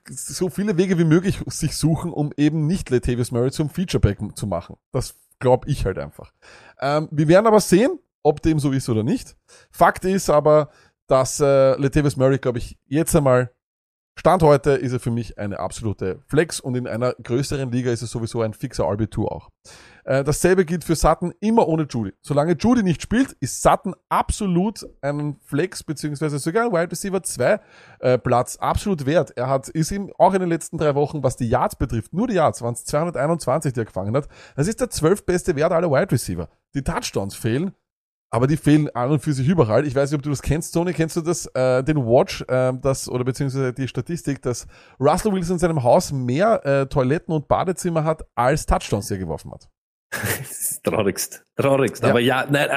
so 0.08 0.49
viele 0.49 0.76
Wege 0.78 0.99
wie 0.99 1.04
möglich 1.04 1.40
sich 1.46 1.76
suchen, 1.76 2.12
um 2.12 2.32
eben 2.37 2.66
nicht 2.66 2.90
Latavius 2.90 3.30
Murray 3.30 3.52
zum 3.52 3.70
Featureback 3.70 4.18
zu 4.35 4.49
machen. 4.49 4.76
Das 4.90 5.14
glaube 5.38 5.69
ich 5.69 5.85
halt 5.85 5.99
einfach. 5.99 6.33
Ähm, 6.81 7.09
wir 7.11 7.28
werden 7.28 7.47
aber 7.47 7.61
sehen, 7.61 7.99
ob 8.23 8.43
dem 8.43 8.59
so 8.59 8.73
ist 8.73 8.88
oder 8.88 9.02
nicht. 9.02 9.37
Fakt 9.71 10.05
ist 10.05 10.31
aber, 10.31 10.71
dass 11.07 11.40
äh, 11.40 11.76
Latavius 11.76 12.16
Murray, 12.16 12.38
glaube 12.38 12.59
ich, 12.59 12.78
jetzt 12.87 13.14
einmal 13.14 13.50
Stand 14.18 14.42
heute 14.42 14.70
ist 14.70 14.92
er 14.92 14.99
für 14.99 15.11
mich 15.11 15.38
eine 15.38 15.61
absolute 15.61 16.23
Flex 16.26 16.58
und 16.58 16.75
in 16.75 16.88
einer 16.88 17.12
größeren 17.23 17.70
Liga 17.70 17.92
ist 17.92 18.00
er 18.00 18.08
sowieso 18.08 18.40
ein 18.40 18.54
fixer 18.54 18.85
RB2 18.85 19.26
auch. 19.26 19.50
Äh, 20.04 20.25
dasselbe 20.25 20.64
gilt 20.64 20.85
für 20.85 20.96
Sutton 20.96 21.35
immer 21.40 21.68
ohne 21.68 21.87
Judy. 21.88 22.14
Solange 22.23 22.56
Judy 22.58 22.82
nicht 22.82 23.02
spielt, 23.02 23.32
ist 23.40 23.61
Sutton 23.61 23.94
absolut 24.08 24.87
ein 25.02 25.37
Flex 25.44 25.85
beziehungsweise 25.85 26.38
sogar 26.38 26.64
ein 26.64 26.73
Wide 26.73 26.90
Receiver 26.90 27.23
2 27.23 27.61
äh, 28.00 28.18
Platz 28.18 28.56
absolut 28.56 29.04
wert. 29.04 29.37
Er 29.37 29.49
hat 29.49 29.68
ist 29.68 29.90
ihm 29.90 30.11
auch 30.16 30.32
in 30.32 30.40
den 30.40 30.49
letzten 30.49 30.78
drei 30.78 30.94
Wochen, 30.94 31.23
was 31.23 31.37
die 31.37 31.49
Yards 31.49 31.76
betrifft, 31.76 32.14
nur 32.14 32.26
die 32.26 32.35
Yards 32.35 32.62
waren 32.62 32.73
es 32.75 32.87
221, 32.87 33.75
die 33.75 33.80
er 33.80 33.85
gefangen 33.85 34.16
hat. 34.16 34.28
Das 34.56 34.66
ist 34.66 34.80
der 34.80 34.88
zwölfbeste 34.88 35.56
Wert 35.56 35.73
aller 35.73 35.90
Wide 35.90 36.11
Receiver. 36.11 36.49
Die 36.75 36.82
Touchdowns 36.82 37.35
fehlen, 37.35 37.75
aber 38.30 38.47
die 38.47 38.56
fehlen 38.56 38.88
an 38.95 39.11
und 39.11 39.21
für 39.21 39.33
sich 39.33 39.49
überall. 39.49 39.87
Ich 39.87 39.95
weiß 39.95 40.11
nicht, 40.11 40.18
ob 40.18 40.23
du 40.23 40.30
das 40.30 40.42
kennst, 40.42 40.75
Tony. 40.75 40.92
Kennst 40.92 41.16
du 41.16 41.21
das, 41.21 41.47
äh, 41.54 41.83
den 41.83 41.99
Watch, 41.99 42.42
äh, 42.49 42.73
das, 42.80 43.09
oder 43.09 43.25
beziehungsweise 43.25 43.73
die 43.73 43.88
Statistik, 43.88 44.42
dass 44.42 44.66
Russell 45.00 45.33
Wilson 45.33 45.54
in 45.54 45.59
seinem 45.61 45.83
Haus 45.83 46.12
mehr 46.12 46.64
äh, 46.66 46.87
Toiletten 46.87 47.33
und 47.33 47.49
Badezimmer 47.49 48.04
hat, 48.04 48.25
als 48.35 48.66
Touchdowns, 48.66 49.09
die 49.09 49.14
er 49.14 49.21
geworfen 49.21 49.52
hat? 49.52 49.68
Das 50.38 50.71
ist 50.71 50.85
traurigst. 50.85 51.45
Traurigst. 51.56 52.02
Ja. 52.02 52.11
Aber 52.11 52.21
ja, 52.21 52.47
nein, 52.49 52.68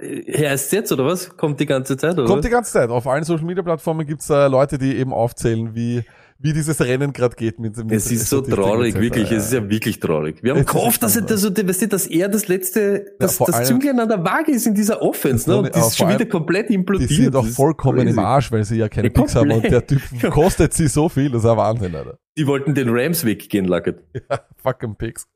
äh, 0.00 0.06
äh, 0.06 0.48
heißt 0.48 0.66
es 0.66 0.70
jetzt, 0.70 0.92
oder 0.92 1.04
was? 1.04 1.36
Kommt 1.36 1.60
die 1.60 1.66
ganze 1.66 1.96
Zeit, 1.96 2.18
oder? 2.18 2.26
Kommt 2.26 2.44
die 2.44 2.50
ganze 2.50 2.72
Zeit. 2.72 2.90
Auf 2.90 3.06
allen 3.06 3.24
Social 3.24 3.44
Media 3.44 3.62
Plattformen 3.62 4.06
gibt's 4.06 4.30
äh, 4.30 4.46
Leute, 4.48 4.78
die 4.78 4.96
eben 4.96 5.12
aufzählen, 5.12 5.74
wie, 5.74 6.04
wie 6.42 6.54
dieses 6.54 6.80
Rennen 6.80 7.12
gerade 7.12 7.36
geht 7.36 7.58
mit, 7.58 7.76
mit 7.76 7.92
es 7.92 8.10
ist 8.10 8.28
so 8.30 8.40
traurig, 8.40 8.94
wirklich. 8.94 9.30
Es 9.30 9.46
ist 9.46 9.52
ja 9.52 9.68
wirklich 9.68 10.00
traurig. 10.00 10.42
Wir 10.42 10.54
haben 10.54 10.64
gehofft, 10.64 11.02
dass 11.02 11.14
er, 11.16 11.22
das, 11.22 11.44
weißt 11.44 11.82
du, 11.82 11.88
dass 11.88 12.06
er 12.06 12.28
das 12.28 12.48
letzte, 12.48 13.12
das, 13.18 13.36
vor 13.36 13.46
das 13.46 13.64
Zünglein 13.68 14.00
an 14.00 14.08
der 14.08 14.24
Waage 14.24 14.52
ist 14.52 14.66
in 14.66 14.74
dieser 14.74 15.02
Offense, 15.02 15.48
ne? 15.50 15.58
Und 15.58 15.74
die 15.74 15.78
ist 15.78 15.98
schon 15.98 16.08
wieder 16.08 16.24
komplett 16.24 16.70
Die 16.70 16.74
implodiert. 16.74 17.10
sind 17.10 17.34
doch 17.34 17.44
Das 17.44 17.54
vollkommen 17.54 18.06
im 18.08 18.18
Arsch, 18.18 18.50
weil 18.50 18.64
sie 18.64 18.76
ja 18.76 18.88
keine 18.88 19.08
Ja, 19.08 19.12
Picks 19.12 19.34
haben 19.34 19.50
und 19.52 19.64
der. 19.64 19.86
Typ 19.86 20.00
kostet 20.30 20.72
sie 20.72 20.88
so 20.88 21.08
viel, 21.08 21.30
das 21.30 21.44
ist 21.44 21.50
ein 21.50 21.56
Wahnsinn, 21.56 21.94
Alter. 21.94 22.18
Die 22.40 22.46
wollten 22.46 22.74
den 22.74 22.88
Rams 22.88 23.26
weggehen, 23.26 23.66
Lackert. 23.66 24.02
Fucking 24.62 24.96
Picks. 24.96 25.28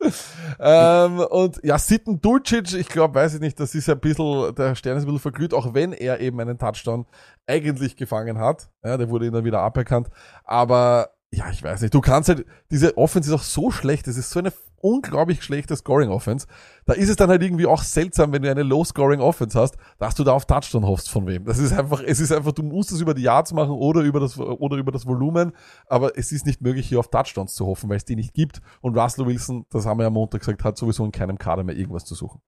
ähm, 0.59 1.19
und 1.19 1.61
ja, 1.63 1.79
Sitten 1.79 2.23
Dulcic, 2.23 2.73
ich 2.73 2.89
glaube, 2.89 3.15
weiß 3.17 3.35
ich 3.35 3.41
nicht, 3.41 3.61
das 3.61 3.75
ist 3.75 3.89
ja 3.89 3.93
ein 3.93 4.01
bisschen, 4.01 4.55
der 4.55 4.75
Stern 4.75 4.97
ist 4.97 5.03
ein 5.03 5.09
bisschen 5.09 5.19
verglüht, 5.21 5.53
auch 5.53 5.75
wenn 5.75 5.93
er 5.93 6.21
eben 6.21 6.41
einen 6.41 6.57
Touchdown 6.57 7.05
eigentlich 7.47 7.97
gefangen 7.97 8.39
hat. 8.39 8.71
Ja, 8.83 8.97
der 8.97 9.11
wurde 9.11 9.27
ihn 9.27 9.35
dann 9.35 9.45
wieder 9.45 9.61
aberkannt. 9.61 10.09
Aber 10.45 11.11
ja, 11.35 11.51
ich 11.51 11.63
weiß 11.63 11.81
nicht, 11.83 11.95
du 11.95 12.01
kannst 12.01 12.29
halt, 12.29 12.47
diese 12.71 12.97
Offense 12.97 13.31
ist 13.31 13.35
auch 13.35 13.43
so 13.43 13.71
schlecht, 13.71 14.09
es 14.09 14.17
ist 14.17 14.31
so 14.31 14.39
eine 14.39 14.53
unglaublich 14.85 15.43
schlechte 15.43 15.75
Scoring-Offense. 15.75 16.47
Da 16.85 16.93
ist 16.93 17.09
es 17.09 17.17
dann 17.17 17.31
halt 17.31 17.43
irgendwie 17.43 17.65
auch 17.67 17.83
seltsam, 17.83 18.33
wenn 18.33 18.43
du 18.43 18.51
eine 18.51 18.63
Low-Scoring-Offense 18.63 19.59
hast, 19.59 19.77
dass 19.99 20.15
du 20.15 20.25
da 20.25 20.33
auf 20.33 20.45
Touchdown 20.45 20.87
hoffst 20.87 21.09
von 21.09 21.27
wem. 21.27 21.47
Das 21.47 21.59
ist 21.59 21.73
einfach, 21.73 22.03
es 22.05 22.21
ist 22.21 22.33
einfach, 22.33 22.53
du 22.53 22.63
musst 22.63 22.93
es 22.93 23.01
über 23.01 23.15
die 23.15 23.23
Yards 23.23 23.55
machen 23.55 23.71
oder 23.71 24.03
über 24.03 24.21
das, 24.21 24.39
oder 24.39 24.77
über 24.77 24.93
das 24.93 25.07
Volumen, 25.07 25.53
aber 25.87 26.19
es 26.19 26.33
ist 26.33 26.45
nicht 26.45 26.61
möglich, 26.61 26.87
hier 26.87 26.99
auf 26.99 27.09
Touchdowns 27.09 27.55
zu 27.55 27.67
hoffen, 27.67 27.89
weil 27.89 27.97
es 27.97 28.05
die 28.05 28.17
nicht 28.17 28.35
gibt. 28.35 28.61
Und 28.83 28.97
Russell 28.97 29.27
Wilson, 29.27 29.65
das 29.71 29.87
haben 29.87 29.99
wir 29.99 30.05
ja 30.05 30.09
am 30.09 30.15
Montag 30.15 30.41
gesagt, 30.41 30.63
hat 30.63 30.77
sowieso 30.77 31.05
in 31.05 31.13
keinem 31.13 31.39
Kader 31.39 31.65
mehr 31.65 31.77
irgendwas 31.77 32.05
zu 32.05 32.15
suchen. 32.15 32.43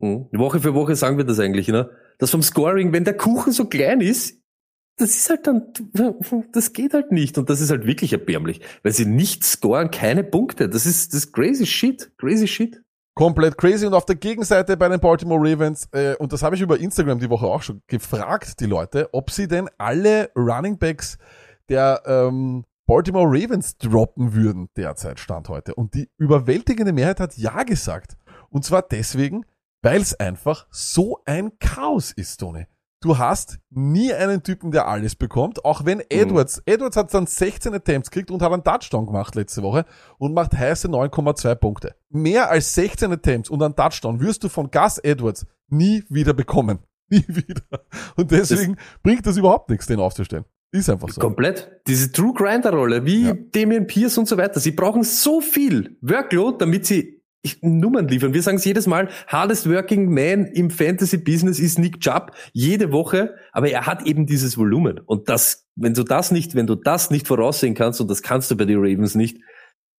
Mhm. 0.00 0.28
Woche 0.32 0.60
für 0.60 0.74
Woche 0.74 0.96
sagen 0.96 1.16
wir 1.16 1.24
das 1.24 1.38
eigentlich, 1.38 1.68
ne? 1.68 1.90
Das 2.18 2.30
vom 2.30 2.42
Scoring, 2.42 2.92
wenn 2.92 3.04
der 3.04 3.16
Kuchen 3.16 3.52
so 3.52 3.66
klein 3.66 4.02
ist, 4.02 4.39
das 5.00 5.16
ist 5.16 5.30
halt 5.30 5.46
dann, 5.46 5.72
das 6.52 6.72
geht 6.72 6.92
halt 6.92 7.10
nicht. 7.10 7.38
Und 7.38 7.48
das 7.48 7.60
ist 7.60 7.70
halt 7.70 7.86
wirklich 7.86 8.12
erbärmlich. 8.12 8.60
Weil 8.82 8.92
sie 8.92 9.06
nicht 9.06 9.44
scoren, 9.44 9.90
keine 9.90 10.22
Punkte. 10.22 10.68
Das 10.68 10.84
ist, 10.84 11.14
das 11.14 11.24
ist 11.24 11.32
crazy 11.32 11.66
shit. 11.66 12.12
Crazy 12.18 12.46
shit. 12.46 12.82
Komplett 13.14 13.56
crazy. 13.56 13.86
Und 13.86 13.94
auf 13.94 14.04
der 14.04 14.16
Gegenseite 14.16 14.76
bei 14.76 14.88
den 14.88 15.00
Baltimore 15.00 15.40
Ravens, 15.40 15.88
äh, 15.92 16.16
und 16.16 16.32
das 16.32 16.42
habe 16.42 16.54
ich 16.54 16.60
über 16.60 16.78
Instagram 16.78 17.18
die 17.18 17.30
Woche 17.30 17.46
auch 17.46 17.62
schon 17.62 17.82
gefragt, 17.86 18.60
die 18.60 18.66
Leute, 18.66 19.08
ob 19.12 19.30
sie 19.30 19.48
denn 19.48 19.68
alle 19.78 20.30
Running 20.36 20.78
Backs 20.78 21.16
der 21.68 22.02
ähm, 22.04 22.64
Baltimore 22.86 23.26
Ravens 23.26 23.78
droppen 23.78 24.34
würden 24.34 24.68
derzeit, 24.76 25.18
Stand 25.18 25.48
heute. 25.48 25.74
Und 25.74 25.94
die 25.94 26.10
überwältigende 26.18 26.92
Mehrheit 26.92 27.20
hat 27.20 27.36
Ja 27.36 27.62
gesagt. 27.62 28.16
Und 28.50 28.64
zwar 28.64 28.82
deswegen, 28.82 29.46
weil 29.80 30.02
es 30.02 30.18
einfach 30.18 30.66
so 30.70 31.20
ein 31.24 31.58
Chaos 31.58 32.12
ist, 32.12 32.38
Tony. 32.38 32.66
Du 33.02 33.16
hast 33.16 33.58
nie 33.70 34.12
einen 34.12 34.42
Typen, 34.42 34.72
der 34.72 34.86
alles 34.86 35.14
bekommt, 35.14 35.64
auch 35.64 35.86
wenn 35.86 36.02
Edwards, 36.10 36.62
Edwards 36.66 36.98
hat 36.98 37.14
dann 37.14 37.26
16 37.26 37.72
Attempts 37.72 38.10
gekriegt 38.10 38.30
und 38.30 38.42
hat 38.42 38.52
einen 38.52 38.62
Touchdown 38.62 39.06
gemacht 39.06 39.34
letzte 39.34 39.62
Woche 39.62 39.86
und 40.18 40.34
macht 40.34 40.52
heiße 40.52 40.86
9,2 40.88 41.54
Punkte. 41.54 41.94
Mehr 42.10 42.50
als 42.50 42.74
16 42.74 43.10
Attempts 43.10 43.48
und 43.48 43.62
einen 43.62 43.74
Touchdown 43.74 44.20
wirst 44.20 44.44
du 44.44 44.50
von 44.50 44.70
Gus 44.70 44.98
Edwards 44.98 45.46
nie 45.68 46.04
wieder 46.10 46.34
bekommen. 46.34 46.80
Nie 47.12 47.24
wieder. 47.26 47.62
Und 48.16 48.30
deswegen 48.30 48.76
bringt 49.02 49.26
das 49.26 49.36
überhaupt 49.36 49.70
nichts, 49.70 49.86
den 49.86 49.98
aufzustellen. 49.98 50.44
Ist 50.70 50.88
einfach 50.88 51.08
so. 51.08 51.20
Komplett. 51.20 51.80
Diese 51.88 52.12
True 52.12 52.32
Grinder 52.34 52.70
Rolle, 52.70 53.04
wie 53.04 53.24
Ja. 53.24 53.34
Damian 53.34 53.86
Pierce 53.88 54.18
und 54.18 54.28
so 54.28 54.36
weiter. 54.36 54.60
Sie 54.60 54.70
brauchen 54.70 55.02
so 55.02 55.40
viel 55.40 55.96
Workload, 56.02 56.58
damit 56.60 56.86
sie 56.86 57.19
Nummern 57.62 58.08
liefern. 58.08 58.34
Wir 58.34 58.42
sagen 58.42 58.58
es 58.58 58.64
jedes 58.64 58.86
Mal, 58.86 59.08
hardest 59.26 59.68
working 59.68 60.12
man 60.12 60.46
im 60.46 60.70
Fantasy 60.70 61.16
Business 61.16 61.58
ist 61.58 61.78
Nick 61.78 62.00
Chubb 62.00 62.32
jede 62.52 62.92
Woche, 62.92 63.34
aber 63.52 63.70
er 63.70 63.86
hat 63.86 64.06
eben 64.06 64.26
dieses 64.26 64.58
Volumen 64.58 64.98
und 64.98 65.28
das 65.28 65.66
wenn 65.80 65.94
du 65.94 66.04
das 66.04 66.30
nicht, 66.30 66.54
wenn 66.54 66.66
du 66.66 66.74
das 66.74 67.10
nicht 67.10 67.26
voraussehen 67.26 67.74
kannst 67.74 68.00
und 68.00 68.10
das 68.10 68.22
kannst 68.22 68.50
du 68.50 68.56
bei 68.56 68.66
den 68.66 68.78
Ravens 68.78 69.14
nicht, 69.14 69.38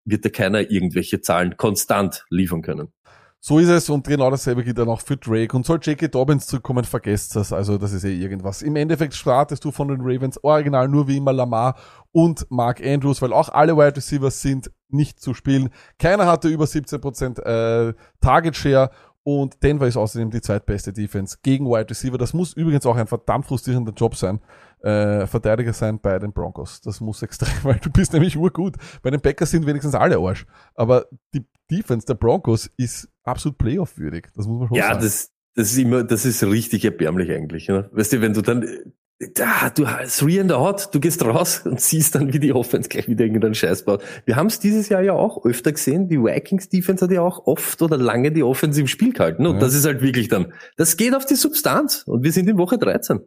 wird 0.06 0.24
dir 0.24 0.30
keiner 0.30 0.70
irgendwelche 0.70 1.22
Zahlen 1.22 1.58
konstant 1.58 2.26
liefern 2.30 2.62
können. 2.62 2.94
So 3.44 3.58
ist 3.58 3.70
es 3.70 3.90
und 3.90 4.06
genau 4.06 4.30
dasselbe 4.30 4.64
gilt 4.64 4.78
dann 4.78 4.88
auch 4.88 5.02
für 5.02 5.18
Drake. 5.18 5.58
Und 5.58 5.66
soll 5.66 5.80
J.K. 5.82 6.10
Dobbins 6.10 6.46
zurückkommen, 6.46 6.86
vergesst 6.86 7.36
das. 7.36 7.52
Also 7.52 7.80
das 7.80 7.92
ist 7.92 8.04
eh 8.04 8.16
irgendwas. 8.16 8.62
Im 8.62 8.76
Endeffekt 8.76 9.16
startest 9.16 9.66
du 9.66 9.72
von 9.72 9.88
den 9.88 10.02
Ravens 10.02 10.44
original 10.44 10.88
nur 10.88 11.08
wie 11.08 11.18
immer 11.18 11.34
Lamar 11.34 11.76
und 12.12 12.46
Mark 12.52 12.86
Andrews, 12.86 13.20
weil 13.20 13.34
auch 13.34 13.50
alle 13.50 13.76
Wide 13.76 13.98
Receivers 13.98 14.44
sind 14.44 14.70
nicht 14.90 15.20
zu 15.20 15.34
spielen. 15.34 15.70
Keiner 15.98 16.28
hatte 16.28 16.50
über 16.50 16.66
17% 16.66 17.42
äh, 17.42 17.96
Target 18.22 18.56
Share 18.56 18.92
und 19.24 19.64
Denver 19.64 19.88
ist 19.88 19.98
außerdem 19.98 20.30
die 20.30 20.42
zweitbeste 20.42 20.94
Defense 20.94 21.38
gegen 21.42 21.66
Wide 21.66 21.90
Receiver. 21.90 22.20
Das 22.20 22.34
muss 22.34 22.54
übrigens 22.54 22.86
auch 22.86 22.96
ein 22.96 23.08
verdammt 23.08 23.48
frustrierender 23.48 23.94
Job 23.94 24.16
sein. 24.16 24.40
Äh, 24.84 25.28
Verteidiger 25.28 25.74
sein 25.74 26.00
bei 26.02 26.18
den 26.20 26.34
Broncos. 26.34 26.82
Das 26.82 27.02
muss 27.02 27.22
extrem, 27.22 27.54
weil 27.64 27.80
du 27.80 27.90
bist 27.92 28.14
nämlich 28.14 28.36
urgut. 28.38 28.76
Bei 29.04 29.12
den 29.12 29.22
Packers 29.22 29.52
sind 29.52 29.66
wenigstens 29.68 29.94
alle 29.96 30.18
Arsch. 30.18 30.46
Aber 30.76 31.06
die 31.34 31.46
Defense 31.70 32.06
der 32.08 32.16
Broncos 32.16 32.70
ist 32.78 33.08
absolut 33.24 33.58
Playoff-würdig. 33.60 34.30
Das 34.36 34.48
muss 34.48 34.60
man 34.60 34.68
schon 34.70 34.78
Ja, 34.78 34.88
sagen. 34.90 35.02
das, 35.04 35.32
das 35.56 35.72
ist 35.72 35.78
immer, 35.78 36.04
das 36.04 36.26
ist 36.26 36.44
richtig 36.44 36.84
erbärmlich 36.86 37.30
eigentlich. 37.32 37.68
Ne? 37.68 37.90
Weißt 37.94 38.14
du, 38.14 38.22
wenn 38.22 38.34
du 38.34 38.42
dann, 38.42 38.66
da, 39.36 39.70
du 39.70 39.88
hast 39.88 40.18
three 40.18 40.40
and 40.42 40.52
out, 40.52 40.90
du 40.94 41.00
gehst 41.00 41.24
raus 41.24 41.62
und 41.64 41.80
siehst 41.80 42.16
dann, 42.16 42.34
wie 42.34 42.40
die 42.40 42.52
Offense 42.54 42.90
gleich 42.90 43.08
wieder 43.08 43.24
irgendeinen 43.24 43.54
Scheiß 43.54 43.86
baut. 43.86 44.04
Wir 44.26 44.36
haben 44.36 44.48
es 44.48 44.60
dieses 44.60 44.90
Jahr 44.90 45.04
ja 45.04 45.14
auch 45.14 45.46
öfter 45.46 45.72
gesehen. 45.74 46.10
Die 46.10 46.18
Vikings 46.20 46.70
Defense 46.70 47.06
hat 47.06 47.12
ja 47.12 47.22
auch 47.22 47.46
oft 47.46 47.80
oder 47.84 47.98
lange 47.98 48.32
die 48.32 48.42
Offense 48.42 48.82
im 48.82 48.88
Spiel 48.88 49.14
gehalten. 49.14 49.46
Und 49.46 49.56
Ja. 49.56 49.60
das 49.60 49.76
ist 49.76 49.86
halt 49.86 50.02
wirklich 50.02 50.28
dann, 50.28 50.54
das 50.76 50.98
geht 50.98 51.14
auf 51.14 51.26
die 51.28 51.36
Substanz. 51.36 52.02
Und 52.08 52.24
wir 52.24 52.32
sind 52.32 52.50
in 52.50 52.58
Woche 52.58 52.80
13. 52.80 53.20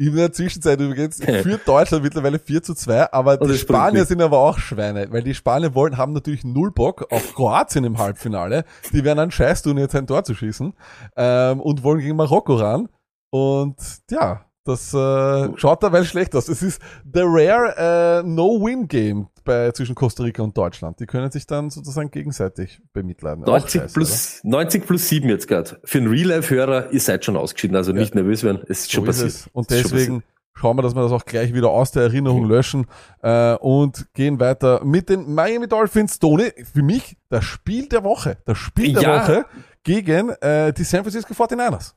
In 0.00 0.16
der 0.16 0.32
Zwischenzeit 0.32 0.80
übrigens 0.80 1.22
führt 1.22 1.68
Deutschland 1.68 2.02
mittlerweile 2.02 2.38
4 2.38 2.62
zu 2.62 2.74
2, 2.74 3.12
aber 3.12 3.36
die 3.36 3.58
Spanier 3.58 4.06
sind 4.06 4.22
aber 4.22 4.38
auch 4.38 4.58
Schweine, 4.58 5.12
weil 5.12 5.22
die 5.22 5.34
Spanier 5.34 5.74
wollen, 5.74 5.98
haben 5.98 6.14
natürlich 6.14 6.42
null 6.42 6.70
Bock 6.70 7.12
auf 7.12 7.34
Kroatien 7.34 7.84
im 7.84 7.98
Halbfinale. 7.98 8.64
Die 8.94 9.04
werden 9.04 9.18
einen 9.18 9.30
Scheiß 9.30 9.60
tun, 9.60 9.76
jetzt 9.76 9.94
ein 9.94 10.06
Tor 10.06 10.24
zu 10.24 10.34
schießen 10.34 10.72
ähm, 11.16 11.60
und 11.60 11.82
wollen 11.82 12.00
gegen 12.00 12.16
Marokko 12.16 12.54
ran. 12.54 12.88
Und 13.28 13.76
ja, 14.10 14.46
das 14.64 14.94
äh, 14.94 15.58
schaut 15.58 15.82
dabei 15.82 16.02
schlecht 16.04 16.34
aus. 16.34 16.48
Es 16.48 16.62
ist 16.62 16.80
the 17.04 17.20
rare 17.22 18.22
äh, 18.22 18.26
No-Win-Game 18.26 19.28
bei 19.50 19.72
zwischen 19.72 19.94
Costa 19.96 20.22
Rica 20.22 20.42
und 20.42 20.56
Deutschland. 20.56 21.00
Die 21.00 21.06
können 21.06 21.30
sich 21.32 21.46
dann 21.46 21.70
sozusagen 21.70 22.10
gegenseitig 22.10 22.80
bemitleiden. 22.92 23.42
Auch 23.44 23.48
90 23.48 23.80
scheiße, 23.80 23.94
plus, 23.94 24.40
90 24.44 24.86
plus 24.86 25.08
7 25.08 25.28
jetzt 25.28 25.48
gerade. 25.48 25.80
Für 25.84 25.98
einen 25.98 26.06
Real-Life-Hörer, 26.06 26.92
ihr 26.92 27.00
seid 27.00 27.24
schon 27.24 27.36
ausgeschieden, 27.36 27.76
also 27.76 27.92
nicht 27.92 28.14
nervös 28.14 28.44
werden. 28.44 28.62
Es 28.68 28.86
ist 28.86 28.98
oder? 28.98 29.04
schon 29.04 29.04
So 29.06 29.10
ist 29.10 29.16
passiert. 29.16 29.46
es. 29.46 29.50
Und 29.52 29.70
deswegen 29.70 30.22
schauen 30.54 30.76
wir, 30.76 30.82
dass 30.82 30.94
wir 30.94 31.02
das 31.02 31.10
auch 31.12 31.24
gleich 31.24 31.52
wieder 31.52 31.70
aus 31.70 31.90
der 31.90 32.04
Erinnerung 32.04 32.44
löschen 32.44 32.86
äh, 33.22 33.54
und 33.56 34.06
gehen 34.14 34.38
weiter 34.38 34.84
mit 34.84 35.08
den 35.08 35.34
Miami 35.34 35.66
Dolphins. 35.66 36.18
Tony, 36.20 36.52
für 36.72 36.82
mich 36.82 37.16
das 37.28 37.44
Spiel 37.44 37.88
der 37.88 38.04
Woche. 38.04 38.36
Das 38.44 38.56
Spiel 38.58 38.92
der 38.92 39.02
Ja. 39.02 39.22
Woche 39.22 39.46
gegen 39.82 40.28
äh, 40.40 40.72
die 40.72 40.84
San 40.84 41.02
Francisco 41.02 41.34
49ers. 41.34 41.94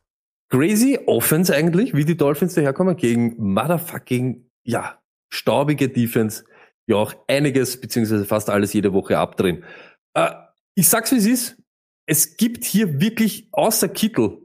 Crazy 0.49 0.99
Offense 1.05 1.53
eigentlich, 1.53 1.93
wie 1.93 2.05
die 2.05 2.17
Dolphins 2.17 2.53
daherkommen, 2.53 2.95
gegen 2.95 3.35
motherfucking, 3.37 4.45
ja, 4.63 4.99
staubige 5.29 5.89
Defense, 5.89 6.43
die 6.87 6.93
auch 6.93 7.13
einiges, 7.27 7.79
beziehungsweise 7.79 8.25
fast 8.25 8.49
alles 8.49 8.73
jede 8.73 8.93
Woche 8.93 9.17
abdrehen. 9.17 9.63
Äh, 10.13 10.31
ich 10.75 10.87
sag's 10.89 11.11
wie 11.11 11.17
es 11.17 11.25
ist. 11.25 11.57
Es 12.05 12.37
gibt 12.37 12.65
hier 12.65 12.99
wirklich, 12.99 13.47
außer 13.51 13.87
Kittel, 13.87 14.39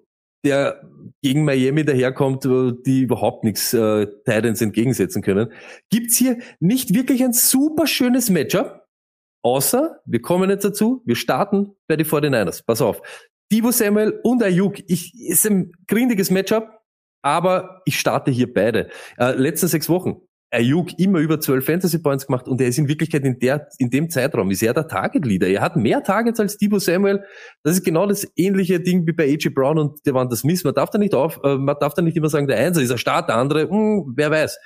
der 0.44 0.82
gegen 1.22 1.44
Miami 1.44 1.84
daherkommt, 1.84 2.44
die 2.44 3.02
überhaupt 3.02 3.42
nichts 3.44 3.74
äh, 3.74 4.06
Titans 4.24 4.60
entgegensetzen 4.60 5.22
können, 5.22 5.52
gibt's 5.90 6.16
hier 6.16 6.38
nicht 6.60 6.94
wirklich 6.94 7.24
ein 7.24 7.32
super 7.32 7.86
schönes 7.86 8.30
Matchup. 8.30 8.84
Außer, 9.44 10.00
wir 10.04 10.20
kommen 10.20 10.50
jetzt 10.50 10.64
dazu, 10.64 11.02
wir 11.06 11.16
starten 11.16 11.74
bei 11.88 11.96
den 11.96 12.06
49ers. 12.06 12.64
Pass 12.64 12.82
auf. 12.82 13.02
Divo 13.50 13.70
Samuel 13.70 14.20
und 14.22 14.42
Ayuk, 14.42 14.78
ich, 14.88 15.14
ist 15.18 15.46
ein 15.46 15.72
grindiges 15.86 16.30
Matchup, 16.30 16.68
aber 17.22 17.82
ich 17.84 17.98
starte 17.98 18.30
hier 18.30 18.52
beide. 18.52 18.90
Äh, 19.16 19.32
letzten 19.32 19.68
sechs 19.68 19.88
Wochen, 19.88 20.20
Ayuk 20.50 20.98
immer 20.98 21.18
über 21.18 21.40
12 21.40 21.64
Fantasy 21.64 21.98
Points 21.98 22.26
gemacht 22.26 22.48
und 22.48 22.60
er 22.60 22.68
ist 22.68 22.78
in 22.78 22.88
Wirklichkeit 22.88 23.24
in 23.24 23.38
der, 23.38 23.68
in 23.78 23.90
dem 23.90 24.08
Zeitraum, 24.08 24.50
ist 24.50 24.62
er 24.62 24.72
der 24.72 24.88
Target 24.88 25.26
Leader. 25.26 25.46
Er 25.46 25.60
hat 25.60 25.76
mehr 25.76 26.02
Targets 26.02 26.40
als 26.40 26.56
Divo 26.56 26.78
Samuel. 26.78 27.22
Das 27.62 27.74
ist 27.74 27.84
genau 27.84 28.06
das 28.06 28.26
ähnliche 28.36 28.80
Ding 28.80 29.06
wie 29.06 29.12
bei 29.12 29.24
AJ 29.24 29.50
Brown 29.50 29.78
und 29.78 30.06
Devonta 30.06 30.36
Smith. 30.36 30.64
Man 30.64 30.74
darf 30.74 30.90
da 30.90 30.98
nicht 30.98 31.14
auf, 31.14 31.38
äh, 31.44 31.56
man 31.56 31.76
darf 31.78 31.94
da 31.94 32.02
nicht 32.02 32.16
immer 32.16 32.30
sagen, 32.30 32.46
der 32.46 32.58
Einser 32.58 32.80
ist 32.80 32.90
ein 32.90 32.98
Start, 32.98 33.28
der 33.28 33.36
andere, 33.36 33.68
hm, 33.68 34.14
wer 34.16 34.30
weiß. 34.30 34.58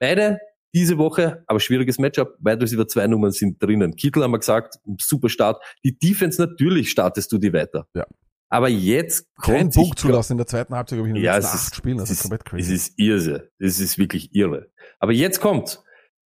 Beide 0.00 0.38
diese 0.74 0.98
Woche, 0.98 1.44
aber 1.46 1.60
schwieriges 1.60 1.98
Matchup, 1.98 2.36
Wide 2.40 2.60
Receiver 2.60 2.86
zwei 2.86 3.06
Nummern 3.06 3.32
sind 3.32 3.62
drinnen. 3.62 3.96
Kittel 3.96 4.22
haben 4.22 4.32
wir 4.32 4.38
gesagt, 4.38 4.74
super 5.00 5.28
Start. 5.28 5.62
Die 5.84 5.96
Defense, 5.98 6.40
natürlich 6.40 6.90
startest 6.90 7.32
du 7.32 7.38
die 7.38 7.52
weiter. 7.52 7.86
Ja. 7.94 8.06
Aber 8.50 8.68
jetzt 8.68 9.26
Kein 9.42 9.70
Punkt 9.70 9.98
zulassen 9.98 10.32
in 10.32 10.38
der 10.38 10.46
zweiten 10.46 10.74
Halbzeit, 10.74 10.96
glaube 10.96 11.08
ich, 11.08 11.10
in 11.10 11.14
den 11.16 11.24
ja, 11.24 11.36
letzten 11.36 11.48
es 11.56 11.60
acht 11.62 11.72
ist, 11.72 11.76
Spielen. 11.76 11.98
Das 11.98 12.10
es 12.10 12.10
ist 12.12 12.16
ist, 12.18 12.22
komplett 12.22 12.42
es 12.46 12.50
crazy. 12.50 12.74
ist 12.74 12.92
irre. 12.98 13.48
Es 13.58 13.80
ist 13.80 13.98
wirklich 13.98 14.34
irre. 14.34 14.68
Aber 15.00 15.12
jetzt 15.12 15.40
kommt. 15.40 15.82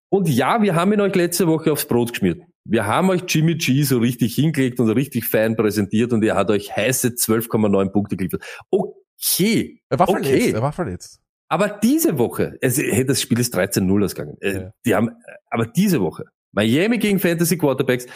Und 0.09 0.29
ja, 0.29 0.63
wir 0.63 0.75
haben 0.75 0.93
ihn 0.93 1.01
euch 1.01 1.15
letzte 1.15 1.47
Woche 1.49 1.73
aufs 1.73 1.87
Brot 1.87 2.13
geschmiert. 2.13 2.43
Wir 2.65 2.87
haben 2.87 3.11
euch 3.11 3.23
Jimmy 3.27 3.57
G 3.57 3.83
so 3.83 3.99
richtig 3.99 4.37
hingelegt 4.37 4.79
und 4.79 4.89
richtig 4.91 5.27
fein 5.27 5.57
präsentiert 5.57 6.13
und 6.13 6.23
er 6.23 6.37
hat 6.37 6.49
euch 6.51 6.77
heiße 6.77 7.09
12,9 7.09 7.91
Punkte 7.91 8.17
geliefert. 8.17 8.45
Okay. 8.71 9.81
Er 9.89 9.99
war 9.99 10.09
okay. 10.09 10.23
verletzt, 10.23 10.55
er 10.55 10.63
war 10.63 10.73
verletzt. 10.73 11.21
Aber 11.49 11.69
diese 11.69 12.19
Woche, 12.19 12.57
es, 12.61 12.79
hey, 12.79 13.05
das 13.05 13.21
Spiel 13.21 13.39
ist 13.41 13.55
13-0 13.57 14.05
ausgegangen. 14.05 14.37
Äh, 14.41 14.53
Ja. 14.53 14.71
Die 14.87 14.95
haben, 14.95 15.11
aber 15.51 15.67
diese 15.67 16.01
Woche, 16.01 16.25
Miami 16.53 16.99
gegen 16.99 17.19
Fantasy 17.19 17.59
Quarterbacks, 17.59 18.07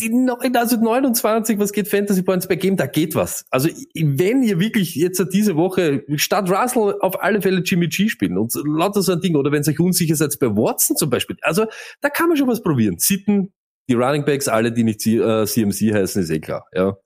die 0.00 0.08
neun, 0.10 0.56
also 0.56 0.76
29, 0.76 1.58
was 1.58 1.72
geht 1.72 1.88
Fantasy 1.88 2.22
Points 2.22 2.48
per 2.48 2.56
Game, 2.56 2.76
da 2.76 2.86
geht 2.86 3.14
was. 3.14 3.44
Also 3.50 3.68
wenn 3.94 4.42
ihr 4.42 4.58
wirklich 4.58 4.94
jetzt 4.96 5.24
diese 5.32 5.54
Woche 5.56 6.04
statt 6.16 6.50
Russell 6.50 6.96
auf 7.00 7.22
alle 7.22 7.40
Fälle 7.40 7.60
Jimmy 7.62 7.88
G 7.88 8.08
spielen 8.08 8.36
und 8.36 8.52
lauter 8.66 9.02
so 9.02 9.12
ein 9.12 9.20
Ding, 9.20 9.36
oder 9.36 9.52
wenn 9.52 9.62
ihr 9.62 9.68
euch 9.68 9.78
unsicher 9.80 10.16
seid 10.16 10.36
bei 10.40 10.48
Watson 10.48 10.96
zum 10.96 11.10
Beispiel, 11.10 11.36
also 11.42 11.66
da 12.00 12.08
kann 12.08 12.28
man 12.28 12.36
schon 12.36 12.48
was 12.48 12.60
probieren. 12.62 12.96
Sitten, 12.98 13.52
die 13.88 13.94
Running 13.94 14.24
Backs, 14.24 14.48
alle, 14.48 14.72
die 14.72 14.82
nicht 14.82 15.00
C- 15.00 15.18
äh, 15.18 15.46
CMC 15.46 15.92
heißen, 15.94 16.22
ist 16.22 16.30
eh 16.30 16.40
klar. 16.40 16.66
Ja. 16.74 16.96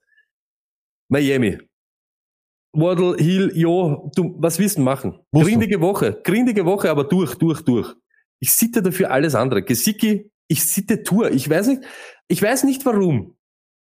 Miami, 1.09 1.57
Waddle, 2.73 3.17
Hill, 3.17 3.51
jo, 3.55 4.11
du, 4.15 4.35
was 4.39 4.59
willst 4.59 4.77
du 4.77 4.81
machen? 4.81 5.19
Musst 5.31 5.45
du. 5.45 5.49
grindige 5.49 5.81
Woche, 5.81 6.19
grindige 6.23 6.65
Woche, 6.65 6.89
aber 6.89 7.03
durch, 7.03 7.35
durch, 7.35 7.61
durch. 7.61 7.93
Ich 8.39 8.51
sitte 8.53 8.81
dafür 8.81 9.11
alles 9.11 9.35
andere. 9.35 9.63
Gesicki, 9.63 10.31
ich 10.47 10.63
sitte 10.65 11.03
Tour. 11.03 11.31
Ich 11.31 11.49
weiß 11.49 11.67
nicht, 11.67 11.81
ich 12.29 12.41
weiß 12.41 12.63
nicht 12.63 12.85
warum, 12.85 13.35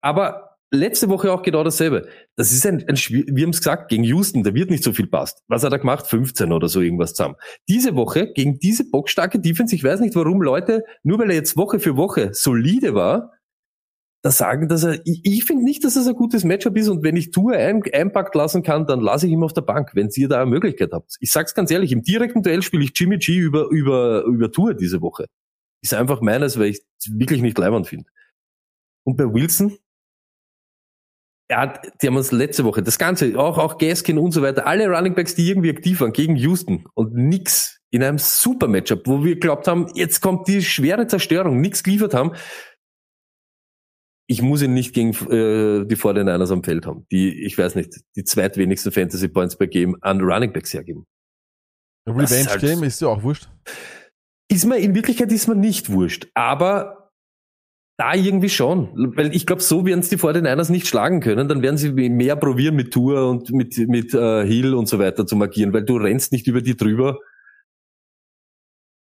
aber 0.01 0.58
letzte 0.71 1.10
Woche 1.10 1.32
auch 1.32 1.43
genau 1.43 1.63
dasselbe. 1.63 2.08
Das 2.38 2.51
ist 2.51 2.65
ein, 2.65 2.88
ein 2.88 2.95
wir 2.95 3.43
haben 3.43 3.51
es 3.51 3.60
gesagt, 3.60 3.89
gegen 3.89 4.04
Houston, 4.04 4.43
da 4.43 4.54
wird 4.54 4.69
nicht 4.69 4.84
so 4.84 4.93
viel 4.93 5.08
passt. 5.08 5.43
Was 5.47 5.63
hat 5.63 5.73
er 5.73 5.80
gemacht? 5.80 6.08
15 6.08 6.51
oder 6.51 6.69
so 6.69 6.82
irgendwas 6.82 7.13
zusammen. 7.13 7.36
Diese 7.67 7.95
Woche 7.95 8.32
gegen 8.34 8.58
diese 8.60 8.89
bockstarke 8.89 9.39
Defense, 9.39 9.75
ich 9.75 9.84
weiß 9.84 9.99
nicht 9.99 10.15
warum 10.15 10.41
Leute, 10.41 10.84
nur 11.04 11.19
weil 11.19 11.30
er 11.30 11.36
jetzt 11.36 11.58
Woche 11.58 11.80
für 11.80 11.97
Woche 11.97 12.30
solide 12.34 12.95
war, 12.95 13.32
da 14.23 14.32
sagen, 14.32 14.67
dass 14.69 14.84
er, 14.84 15.01
ich, 15.04 15.21
ich 15.23 15.45
finde 15.45 15.63
nicht, 15.63 15.84
dass 15.84 15.95
das 15.95 16.08
ein 16.08 16.13
gutes 16.13 16.43
Matchup 16.43 16.77
ist 16.77 16.89
und 16.89 17.04
wenn 17.04 17.15
ich 17.15 17.32
Tour 17.32 17.54
ein, 17.54 17.82
einpackt 17.91 18.36
lassen 18.36 18.62
kann, 18.62 18.86
dann 18.86 19.01
lasse 19.01 19.25
ich 19.25 19.34
ihn 19.34 19.43
auf 19.43 19.54
der 19.54 19.62
Bank, 19.62 19.91
wenn 19.93 20.10
ihr 20.15 20.30
da 20.30 20.41
eine 20.41 20.49
Möglichkeit 20.49 20.91
habt. 20.93 21.15
Ich 21.19 21.32
sag's 21.32 21.56
ganz 21.56 21.71
ehrlich, 21.71 21.91
im 21.91 22.04
direkten 22.04 22.43
Duell 22.43 22.62
spiele 22.62 22.84
ich 22.84 22.91
Jimmy 22.95 23.17
G 23.17 23.36
über, 23.36 23.67
über, 23.69 24.23
über 24.25 24.51
Tour 24.51 24.75
diese 24.75 25.01
Woche. 25.01 25.25
Ist 25.82 25.95
einfach 25.95 26.21
meines, 26.21 26.60
weil 26.60 26.67
ich 26.67 26.82
es 26.99 27.12
wirklich 27.12 27.41
nicht 27.41 27.58
leibend 27.58 27.88
finde. 27.88 28.06
Und 29.04 29.18
bei 29.18 29.26
Wilson, 29.26 29.78
er 31.52 31.60
hat, 31.60 31.92
die 32.02 32.08
haben 32.08 32.16
uns 32.16 32.32
letzte 32.32 32.64
Woche, 32.64 32.82
das 32.82 32.98
Ganze, 32.98 33.38
auch, 33.38 33.58
auch 33.58 33.78
Gaskin 33.78 34.18
und 34.18 34.32
so 34.32 34.42
weiter, 34.42 34.66
alle 34.66 34.88
Runningbacks, 34.90 35.36
die 35.36 35.50
irgendwie 35.50 35.70
aktiv 35.70 36.00
waren, 36.00 36.14
gegen 36.14 36.36
Houston 36.38 36.86
und 36.94 37.14
nix 37.14 37.80
in 37.90 38.04
einem 38.04 38.20
super 38.20 38.68
Matchup, 38.70 39.06
wo 39.06 39.24
wir 39.24 39.38
glaubt 39.38 39.68
haben, 39.68 39.88
jetzt 39.96 40.22
kommt 40.22 40.48
die 40.48 40.62
schwere 40.62 41.08
Zerstörung, 41.08 41.60
nix 41.60 41.84
geliefert 41.84 42.14
haben. 42.14 42.32
Ich 44.28 44.42
muss 44.42 44.62
ihn 44.62 44.74
nicht 44.74 44.94
gegen 44.94 45.10
äh, 45.10 45.86
die 45.86 45.98
49ers 45.98 46.54
am 46.54 46.64
Feld 46.64 46.86
haben, 46.86 47.06
die, 47.12 47.44
ich 47.44 47.58
weiß 47.58 47.76
nicht, 47.76 47.96
die 48.16 48.24
zweitwenigsten 48.24 48.94
Fantasy 48.94 49.28
Points 49.28 49.58
per 49.58 49.68
Game 49.68 49.98
an 50.00 50.22
Runningbacks 50.22 50.74
hergeben. 50.74 51.06
Revenge 52.08 52.50
halt- 52.50 52.62
Game 52.62 52.84
ist 52.84 53.02
ja 53.02 53.10
auch 53.10 53.24
wurscht. 53.24 53.50
Ist 54.50 54.66
mir, 54.66 54.78
in 54.78 54.96
Wirklichkeit 54.96 55.32
ist 55.34 55.48
mir 55.48 55.56
nicht 55.56 55.92
wurscht, 55.92 56.28
aber 56.34 57.01
da 58.02 58.14
irgendwie 58.16 58.50
schon. 58.50 58.90
Weil 59.16 59.36
ich 59.36 59.46
glaube, 59.46 59.62
so 59.62 59.86
werden 59.86 60.00
es 60.00 60.10
die 60.10 60.18
49ers 60.18 60.72
nicht 60.72 60.88
schlagen 60.88 61.20
können. 61.20 61.48
Dann 61.48 61.62
werden 61.62 61.78
sie 61.78 61.92
mehr 61.92 62.36
probieren 62.36 62.76
mit 62.76 62.92
Tour 62.92 63.30
und 63.30 63.52
mit, 63.52 63.78
mit 63.88 64.14
äh, 64.14 64.46
Hill 64.46 64.74
und 64.74 64.88
so 64.88 64.98
weiter 65.00 65.26
zu 65.26 65.36
markieren, 65.36 65.72
weil 65.74 65.84
du 65.86 65.98
rennst 65.98 66.32
nicht 66.32 66.48
über 66.48 66.62
die 66.62 66.76
drüber. 66.76 67.20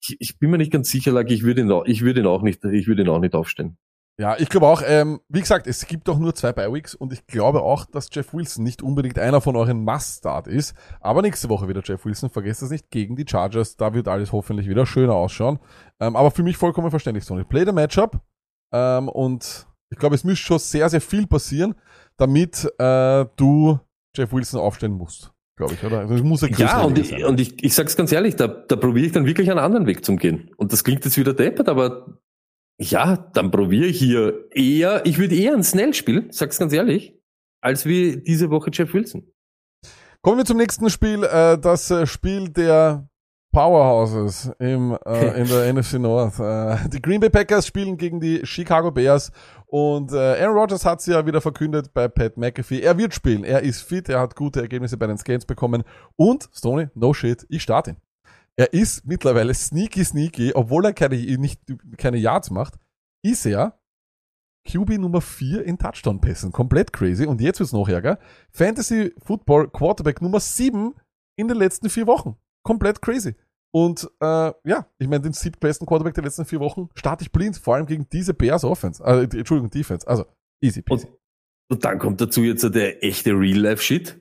Ich, 0.03 0.17
ich 0.19 0.39
bin 0.39 0.51
mir 0.51 0.59
nicht 0.59 0.73
ganz 0.73 0.91
sicher, 0.91 1.13
Lucky, 1.13 1.35
ich 1.35 1.43
würde 1.43 1.61
ihn, 1.61 1.71
auch- 1.71 1.85
ich 1.87 2.03
würde 2.03 2.21
ihn 2.21 2.27
auch 2.27 2.43
nicht, 2.43 2.65
ich 2.65 2.87
würde 2.87 3.03
ihn 3.03 3.09
auch 3.09 3.21
nicht 3.21 3.35
aufstellen. 3.35 3.77
Ja, 4.19 4.37
ich 4.39 4.49
glaube 4.51 4.67
auch, 4.67 4.83
ähm, 4.85 5.21
wie 5.29 5.41
gesagt, 5.41 5.67
es 5.67 5.87
gibt 5.87 6.07
doch 6.09 6.19
nur 6.19 6.35
zwei 6.35 6.53
Bi-Weeks 6.53 6.95
und 6.95 7.13
ich 7.13 7.27
glaube 7.27 7.63
auch, 7.63 7.87
dass 7.87 8.09
Jeff 8.13 8.35
Wilson 8.35 8.65
nicht 8.65 8.83
unbedingt 8.83 9.19
einer 9.19 9.41
von 9.41 9.57
euren 9.57 9.83
Must-Start 9.83 10.47
ist. 10.47 10.75
Aber 11.01 11.23
nächste 11.23 11.49
Woche 11.49 11.69
wieder 11.69 11.81
Jeff 11.83 12.05
Wilson, 12.05 12.29
vergesst 12.29 12.61
das 12.61 12.71
nicht, 12.71 12.91
gegen 12.91 13.17
die 13.17 13.25
Chargers. 13.27 13.77
Da 13.77 13.95
wird 13.95 14.09
alles 14.09 14.33
hoffentlich 14.33 14.69
wieder 14.69 14.85
schöner 14.85 15.15
ausschauen. 15.15 15.59
Ähm, 16.01 16.17
aber 16.17 16.31
für 16.31 16.43
mich 16.43 16.59
vollkommen 16.59 16.91
verständlich, 16.91 17.25
Sony. 17.25 17.45
Play 17.45 17.65
the 17.65 17.73
Matchup 17.73 18.21
ähm, 18.73 19.09
und 19.09 19.67
ich 19.91 19.99
glaube, 19.99 20.15
es 20.15 20.25
müsste 20.25 20.45
schon 20.47 20.59
sehr, 20.59 20.89
sehr 20.89 21.01
viel 21.01 21.27
passieren, 21.27 21.75
damit 22.17 22.65
äh, 22.79 23.27
du 23.37 23.79
Jeff 24.17 24.33
Wilson 24.33 24.61
aufstellen 24.61 24.93
musst, 24.93 25.33
glaube 25.57 25.75
ich, 25.75 25.85
oder? 25.85 26.01
Also 26.01 26.15
es 26.15 26.23
muss 26.23 26.43
Ja, 26.43 26.83
und 26.83 26.95
größeres 26.95 26.99
ich, 26.99 27.09
sein. 27.11 27.25
und 27.25 27.41
ich, 27.41 27.63
ich 27.63 27.75
sag's 27.75 27.97
ganz 27.97 28.13
ehrlich, 28.13 28.37
da, 28.37 28.47
da 28.47 28.77
probiere 28.77 29.07
ich 29.07 29.13
dann 29.13 29.27
wirklich 29.27 29.51
einen 29.51 29.59
anderen 29.59 29.87
Weg 29.87 30.05
zum 30.05 30.17
Gehen. 30.19 30.51
Und 30.57 30.73
das 30.73 30.85
klingt 30.85 31.05
jetzt 31.05 31.17
wieder 31.17 31.35
deppert, 31.35 31.69
aber 31.69 32.19
ja, 32.81 33.17
dann 33.35 33.51
probiere 33.51 33.87
ich 33.87 33.99
hier 33.99 34.49
eher, 34.53 35.05
ich 35.05 35.19
würde 35.19 35.35
eher 35.35 35.55
ein 35.55 35.63
Snell-Spiel, 35.65 36.29
sag's 36.31 36.59
ganz 36.59 36.73
ehrlich, 36.73 37.19
als 37.61 37.85
wie 37.85 38.23
diese 38.23 38.51
Woche 38.51 38.71
Jeff 38.73 38.95
Wilson. 38.95 39.31
Kommen 40.23 40.39
wir 40.39 40.45
zum 40.45 40.57
nächsten 40.57 40.89
Spiel, 40.91 41.25
äh, 41.25 41.59
das 41.59 41.91
äh, 41.91 42.07
Spiel 42.07 42.49
der 42.49 43.10
Powerhouses 43.53 44.51
im, 44.59 44.97
äh, 45.05 45.41
in 45.41 45.49
der 45.49 45.73
NFC 45.73 45.95
North. 45.95 46.39
Äh, 46.39 46.89
die 46.89 47.03
Green 47.03 47.21
Bay 47.21 47.31
Packers 47.31 47.67
spielen 47.67 47.97
gegen 47.97 48.21
die 48.21 48.45
Chicago 48.45 48.91
Bears 48.91 49.33
und 49.67 50.13
äh, 50.13 50.43
Aaron 50.43 50.57
Rodgers 50.57 50.85
hat 50.85 51.01
sie 51.01 51.13
ja 51.13 51.27
wieder 51.27 51.41
verkündet 51.41 51.93
bei 51.93 52.09
Pat 52.09 52.37
McAfee. 52.37 52.81
Er 52.81 52.97
wird 52.99 53.15
spielen, 53.15 53.45
er 53.45 53.63
ist 53.63 53.83
fit, 53.83 54.09
er 54.09 54.21
hat 54.21 54.37
gute 54.37 54.61
Ergebnisse 54.61 54.97
bei 54.97 55.07
den 55.07 55.19
Scans 55.19 55.47
bekommen 55.47 55.85
und, 56.17 56.49
Stoney, 56.53 56.89
no 56.95 57.13
shit, 57.13 57.47
ich 57.49 57.63
starte 57.63 57.91
ihn. 57.91 57.97
Er 58.57 58.73
ist 58.73 59.07
mittlerweile 59.07 59.55
sneaky 59.55 60.05
sneaky, 60.05 60.53
obwohl 60.55 60.85
er 60.85 60.93
keine, 60.93 61.17
nicht, 61.17 61.61
keine 61.97 62.19
Yards 62.19 62.51
macht, 62.51 62.75
ist 63.23 63.47
er 63.47 63.81
QB 64.69 64.99
Nummer 64.99 65.21
4 65.21 65.65
in 65.65 65.79
Touchdown-Pässen. 65.79 66.53
Komplett 66.53 66.93
crazy. 66.93 67.27
Und 67.27 67.41
jetzt 67.41 67.61
wird's 67.61 67.73
noch 67.73 67.89
ärger. 67.89 68.19
Fantasy 68.53 69.15
Football 69.19 69.71
Quarterback 69.71 70.21
Nummer 70.21 70.41
7 70.41 70.95
in 71.37 71.49
den 71.49 71.57
letzten 71.57 71.89
vier 71.89 72.07
Wochen. 72.07 72.37
Komplett 72.63 73.01
crazy. 73.03 73.35
Und 73.73 74.11
äh, 74.21 74.53
ja, 74.65 74.87
ich 74.99 75.07
meine, 75.09 75.21
den 75.21 75.33
siebtbesten 75.33 75.87
Quarterback 75.87 76.15
der 76.15 76.25
letzten 76.25 76.45
vier 76.45 76.61
Wochen 76.61 76.89
starte 76.95 77.23
ich 77.23 77.31
blind, 77.31 77.57
vor 77.57 77.77
allem 77.77 77.87
gegen 77.87 78.09
diese 78.13 78.35
Bears 78.35 78.65
Offense. 78.65 79.03
Die- 79.29 79.39
Entschuldigung, 79.39 79.71
Defense. 79.71 80.07
Also, 80.09 80.25
easy 80.61 80.83
peasy. 80.83 81.07
Und, 81.07 81.17
und 81.71 81.85
dann 81.85 81.99
kommt 81.99 82.21
dazu 82.21 82.43
jetzt 82.43 82.63
der 82.75 83.05
echte 83.05 83.31
Real-Life-Shit. 83.31 84.21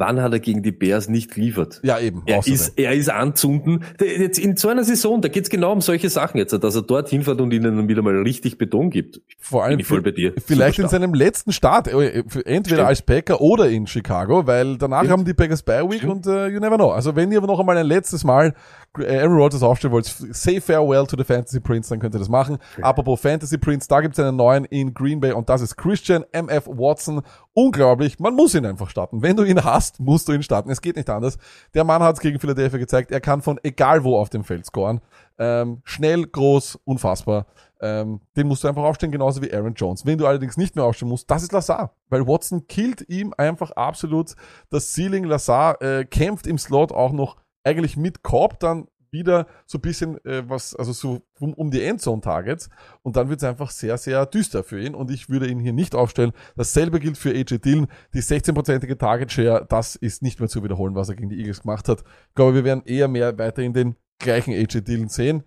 Wann 0.00 0.20
hat 0.20 0.32
er 0.32 0.40
gegen 0.40 0.62
die 0.62 0.72
Bears 0.72 1.08
nicht 1.08 1.32
geliefert? 1.32 1.80
Ja, 1.84 2.00
eben. 2.00 2.22
Er 2.26 2.38
außerdem. 2.38 2.54
ist, 2.54 2.78
er 2.78 2.92
ist 2.92 3.10
anzünden. 3.10 3.84
Jetzt 4.00 4.38
in 4.38 4.56
so 4.56 4.68
einer 4.68 4.82
Saison, 4.82 5.20
da 5.20 5.28
geht's 5.28 5.50
genau 5.50 5.72
um 5.72 5.80
solche 5.80 6.08
Sachen 6.08 6.38
jetzt, 6.38 6.52
dass 6.52 6.74
er 6.74 6.82
dort 6.82 7.08
hinfährt 7.10 7.40
und 7.40 7.52
ihnen 7.52 7.76
dann 7.76 7.88
wieder 7.88 8.02
mal 8.02 8.16
richtig 8.22 8.58
Beton 8.58 8.90
gibt. 8.90 9.20
Vor 9.38 9.62
allem 9.64 9.80
voll 9.84 10.02
bei 10.02 10.10
dir. 10.10 10.32
Vielleicht 10.44 10.78
in 10.78 10.88
seinem 10.88 11.14
letzten 11.14 11.52
Start, 11.52 11.86
äh, 11.88 12.24
entweder 12.44 12.60
Stimmt. 12.64 12.80
als 12.80 13.02
Packer 13.02 13.40
oder 13.40 13.68
in 13.68 13.86
Chicago, 13.86 14.46
weil 14.46 14.78
danach 14.78 15.00
Stimmt. 15.00 15.12
haben 15.12 15.24
die 15.24 15.34
Packers 15.34 15.62
Bye 15.62 15.88
Week 15.88 15.98
Stimmt. 15.98 16.26
und 16.26 16.26
äh, 16.26 16.48
you 16.48 16.58
never 16.58 16.76
know. 16.76 16.90
Also 16.90 17.14
wenn 17.14 17.30
ihr 17.30 17.38
aber 17.38 17.46
noch 17.46 17.60
einmal 17.60 17.76
ein 17.76 17.86
letztes 17.86 18.24
Mal 18.24 18.54
äh, 18.98 19.18
Aaron 19.18 19.36
Rodgers 19.36 19.62
aufstellen 19.62 19.92
wollt, 19.92 20.06
say 20.06 20.60
farewell 20.60 21.06
to 21.06 21.16
the 21.16 21.24
Fantasy 21.24 21.60
Prince, 21.60 21.90
dann 21.90 22.00
könnt 22.00 22.14
ihr 22.14 22.18
das 22.18 22.28
machen. 22.28 22.58
Apropos 22.80 23.20
Fantasy 23.20 23.58
Prince, 23.58 23.86
da 23.88 24.00
gibt's 24.00 24.18
einen 24.18 24.36
neuen 24.36 24.64
in 24.64 24.94
Green 24.94 25.20
Bay 25.20 25.32
und 25.32 25.48
das 25.48 25.60
ist 25.60 25.76
Christian 25.76 26.24
MF 26.32 26.66
Watson. 26.66 27.22
Unglaublich, 27.52 28.20
man 28.20 28.34
muss 28.34 28.54
ihn 28.54 28.64
einfach 28.64 28.88
starten. 28.90 29.22
Wenn 29.22 29.36
du 29.36 29.42
ihn 29.42 29.64
hast, 29.64 29.98
musst 29.98 30.28
du 30.28 30.32
ihn 30.32 30.42
starten. 30.42 30.70
Es 30.70 30.80
geht 30.80 30.94
nicht 30.94 31.10
anders. 31.10 31.36
Der 31.74 31.82
Mann 31.82 32.00
hat's 32.00 32.20
gegen 32.20 32.38
Philadelphia 32.38 32.78
gezeigt, 32.78 33.10
er 33.10 33.20
kann 33.20 33.42
von 33.42 33.58
egal 33.64 34.04
wo 34.04 34.16
auf 34.16 34.30
dem 34.30 34.44
Feld 34.44 34.66
scoren. 34.66 35.00
Ähm, 35.36 35.80
schnell, 35.84 36.26
groß, 36.26 36.78
unfassbar. 36.84 37.46
Ähm, 37.80 38.20
den 38.36 38.46
musst 38.46 38.62
du 38.62 38.68
einfach 38.68 38.84
aufstellen, 38.84 39.10
genauso 39.10 39.42
wie 39.42 39.52
Aaron 39.52 39.74
Jones. 39.74 40.06
Wenn 40.06 40.18
du 40.18 40.26
allerdings 40.26 40.56
nicht 40.56 40.76
mehr 40.76 40.84
aufstellen 40.84 41.10
musst, 41.10 41.28
das 41.28 41.42
ist 41.42 41.50
Lazar. 41.50 41.96
Weil 42.08 42.26
Watson 42.26 42.68
killt 42.68 43.08
ihm 43.08 43.34
einfach 43.36 43.72
absolut 43.72 44.34
das 44.68 44.92
Ceiling. 44.92 45.24
Lazar 45.24 45.82
äh, 45.82 46.04
kämpft 46.04 46.46
im 46.46 46.58
Slot 46.58 46.92
auch 46.92 47.12
noch 47.12 47.36
eigentlich 47.64 47.96
mit 47.96 48.22
Korb 48.22 48.60
dann 48.60 48.86
wieder 49.10 49.46
so 49.66 49.78
ein 49.78 49.82
bisschen 49.82 50.24
äh, 50.24 50.48
was, 50.48 50.74
also 50.74 50.92
so 50.92 51.22
um, 51.38 51.54
um 51.54 51.70
die 51.70 51.82
Endzone-Targets. 51.82 52.70
Und 53.02 53.16
dann 53.16 53.28
wird 53.28 53.42
es 53.42 53.48
einfach 53.48 53.70
sehr, 53.70 53.98
sehr 53.98 54.26
düster 54.26 54.62
für 54.62 54.80
ihn. 54.80 54.94
Und 54.94 55.10
ich 55.10 55.28
würde 55.28 55.48
ihn 55.48 55.58
hier 55.58 55.72
nicht 55.72 55.94
aufstellen. 55.94 56.32
Dasselbe 56.56 57.00
gilt 57.00 57.18
für 57.18 57.30
AJ 57.30 57.58
Dillon. 57.58 57.88
Die 58.14 58.22
16-prozentige 58.22 58.98
Target-Share, 58.98 59.66
das 59.68 59.96
ist 59.96 60.22
nicht 60.22 60.40
mehr 60.40 60.48
zu 60.48 60.62
wiederholen, 60.62 60.94
was 60.94 61.08
er 61.08 61.16
gegen 61.16 61.30
die 61.30 61.38
Eagles 61.38 61.62
gemacht 61.62 61.88
hat. 61.88 62.04
Ich 62.28 62.34
glaube, 62.34 62.54
wir 62.54 62.64
werden 62.64 62.82
eher 62.84 63.08
mehr 63.08 63.38
weiterhin 63.38 63.72
den 63.72 63.96
gleichen 64.18 64.52
AJ 64.52 64.82
Dillon 64.82 65.08
sehen. 65.08 65.44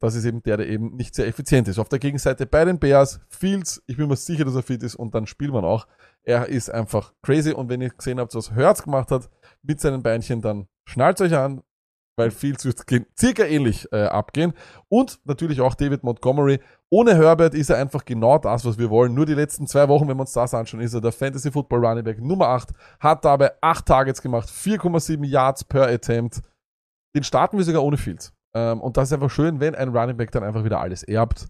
Das 0.00 0.14
ist 0.14 0.26
eben 0.26 0.42
der, 0.42 0.58
der 0.58 0.68
eben 0.68 0.96
nicht 0.96 1.14
sehr 1.14 1.26
effizient 1.26 1.66
ist. 1.66 1.78
Auf 1.78 1.88
der 1.88 1.98
Gegenseite 1.98 2.44
bei 2.44 2.66
den 2.66 2.78
Bears, 2.78 3.20
Fields, 3.30 3.82
ich 3.86 3.96
bin 3.96 4.08
mir 4.08 4.16
sicher, 4.16 4.44
dass 4.44 4.54
er 4.54 4.62
fit 4.62 4.82
ist 4.82 4.96
und 4.96 5.14
dann 5.14 5.26
spielt 5.26 5.52
man 5.52 5.64
auch. 5.64 5.86
Er 6.24 6.46
ist 6.46 6.70
einfach 6.70 7.14
crazy 7.22 7.52
und 7.52 7.70
wenn 7.70 7.80
ihr 7.80 7.88
gesehen 7.88 8.20
habt, 8.20 8.34
was 8.34 8.54
Hertz 8.54 8.82
gemacht 8.82 9.10
hat 9.10 9.30
mit 9.62 9.80
seinen 9.80 10.02
Beinchen, 10.02 10.42
dann 10.42 10.66
schnallt 10.84 11.22
euch 11.22 11.34
an, 11.34 11.62
weil 12.16 12.30
Fields 12.30 12.64
wird 12.64 12.86
ge- 12.86 13.06
circa 13.18 13.44
ähnlich 13.44 13.86
äh, 13.92 14.04
abgehen. 14.04 14.52
Und 14.88 15.18
natürlich 15.24 15.60
auch 15.60 15.74
David 15.74 16.02
Montgomery. 16.04 16.60
Ohne 16.90 17.16
Herbert 17.16 17.54
ist 17.54 17.70
er 17.70 17.78
einfach 17.78 18.04
genau 18.04 18.38
das, 18.38 18.64
was 18.64 18.78
wir 18.78 18.88
wollen. 18.90 19.14
Nur 19.14 19.26
die 19.26 19.34
letzten 19.34 19.66
zwei 19.66 19.88
Wochen, 19.88 20.06
wenn 20.08 20.16
wir 20.16 20.20
uns 20.22 20.32
das 20.32 20.54
anschauen, 20.54 20.80
ist 20.80 20.94
er 20.94 21.00
der 21.00 21.12
Fantasy 21.12 21.50
Football 21.50 21.84
Running 21.84 22.04
Back 22.04 22.20
Nummer 22.20 22.48
8, 22.48 22.70
hat 23.00 23.24
dabei 23.24 23.50
8 23.60 23.84
Targets 23.86 24.22
gemacht, 24.22 24.48
4,7 24.48 25.24
Yards 25.26 25.64
per 25.64 25.88
Attempt. 25.88 26.40
Den 27.16 27.24
starten 27.24 27.56
wir 27.58 27.64
sogar 27.64 27.82
ohne 27.82 27.96
Fields. 27.96 28.32
Ähm, 28.56 28.80
und 28.80 28.96
das 28.96 29.08
ist 29.08 29.12
einfach 29.12 29.30
schön, 29.30 29.58
wenn 29.60 29.74
ein 29.74 29.88
Running 29.96 30.16
Back 30.16 30.30
dann 30.30 30.44
einfach 30.44 30.64
wieder 30.64 30.80
alles 30.80 31.02
erbt. 31.02 31.48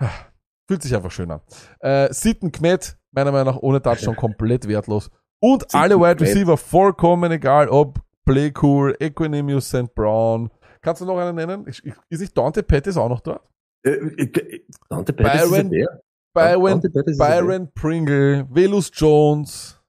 Fühlt 0.68 0.82
sich 0.82 0.94
einfach 0.94 1.10
schön 1.10 1.30
an. 1.30 1.40
Äh, 1.80 2.12
Sitten 2.12 2.50
Kmet, 2.52 2.96
meiner 3.12 3.32
Meinung 3.32 3.54
nach 3.54 3.62
ohne 3.62 3.80
Touchdown 3.82 4.16
komplett 4.16 4.66
wertlos. 4.68 5.10
Und 5.40 5.62
Sitten 5.62 5.76
alle 5.80 5.96
Wide. 6.00 6.20
Receiver 6.20 6.56
vollkommen 6.56 7.30
egal, 7.32 7.68
ob 7.68 8.00
Playcool, 8.26 8.94
Equinemius, 9.00 9.68
St. 9.68 9.94
Brown. 9.94 10.50
Kannst 10.82 11.00
du 11.00 11.06
noch 11.06 11.18
einen 11.18 11.34
nennen? 11.34 11.64
Ich, 11.66 11.82
ist 12.10 12.20
nicht 12.20 12.36
Dante 12.36 12.62
Pettis 12.62 12.96
auch 12.96 13.08
noch 13.08 13.20
dort? 13.20 13.48
Äh, 13.84 13.90
äh, 13.92 14.60
Dante 14.90 15.12
Pettis 15.12 15.42
ist 15.44 15.50
Byron- 15.50 15.60
ein 15.60 15.70
Bär. 15.70 16.00
Byron, 16.34 16.80
ist 16.82 17.18
Bär. 17.18 17.42
Byron 17.42 17.72
Pringle, 17.72 18.46
Velus 18.50 18.90
Jones. 18.92 19.80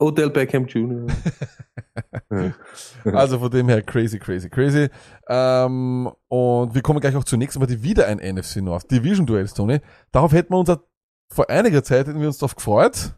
Odell 0.00 0.30
Beckham 0.30 0.66
Jr. 0.66 1.06
Also 3.04 3.38
von 3.38 3.50
dem 3.50 3.68
her 3.68 3.80
crazy, 3.82 4.18
crazy, 4.18 4.48
crazy. 4.50 4.88
Ähm, 5.28 6.10
und 6.28 6.74
wir 6.74 6.82
kommen 6.82 6.98
gleich 7.00 7.14
auch 7.14 7.22
zur 7.24 7.38
nächsten 7.38 7.60
Partie 7.60 7.82
wieder 7.82 8.06
ein 8.08 8.18
NFC 8.18 8.56
North 8.56 8.90
Division 8.90 9.26
Duell, 9.26 9.46
Tony. 9.48 9.80
Darauf 10.10 10.32
hätten 10.32 10.52
wir 10.52 10.58
uns 10.58 10.72
vor 11.32 11.48
einiger 11.48 11.82
Zeit 11.84 12.08
hätten 12.08 12.20
wir 12.20 12.26
uns 12.26 12.38
darauf 12.38 12.56
gefreut. 12.56 13.14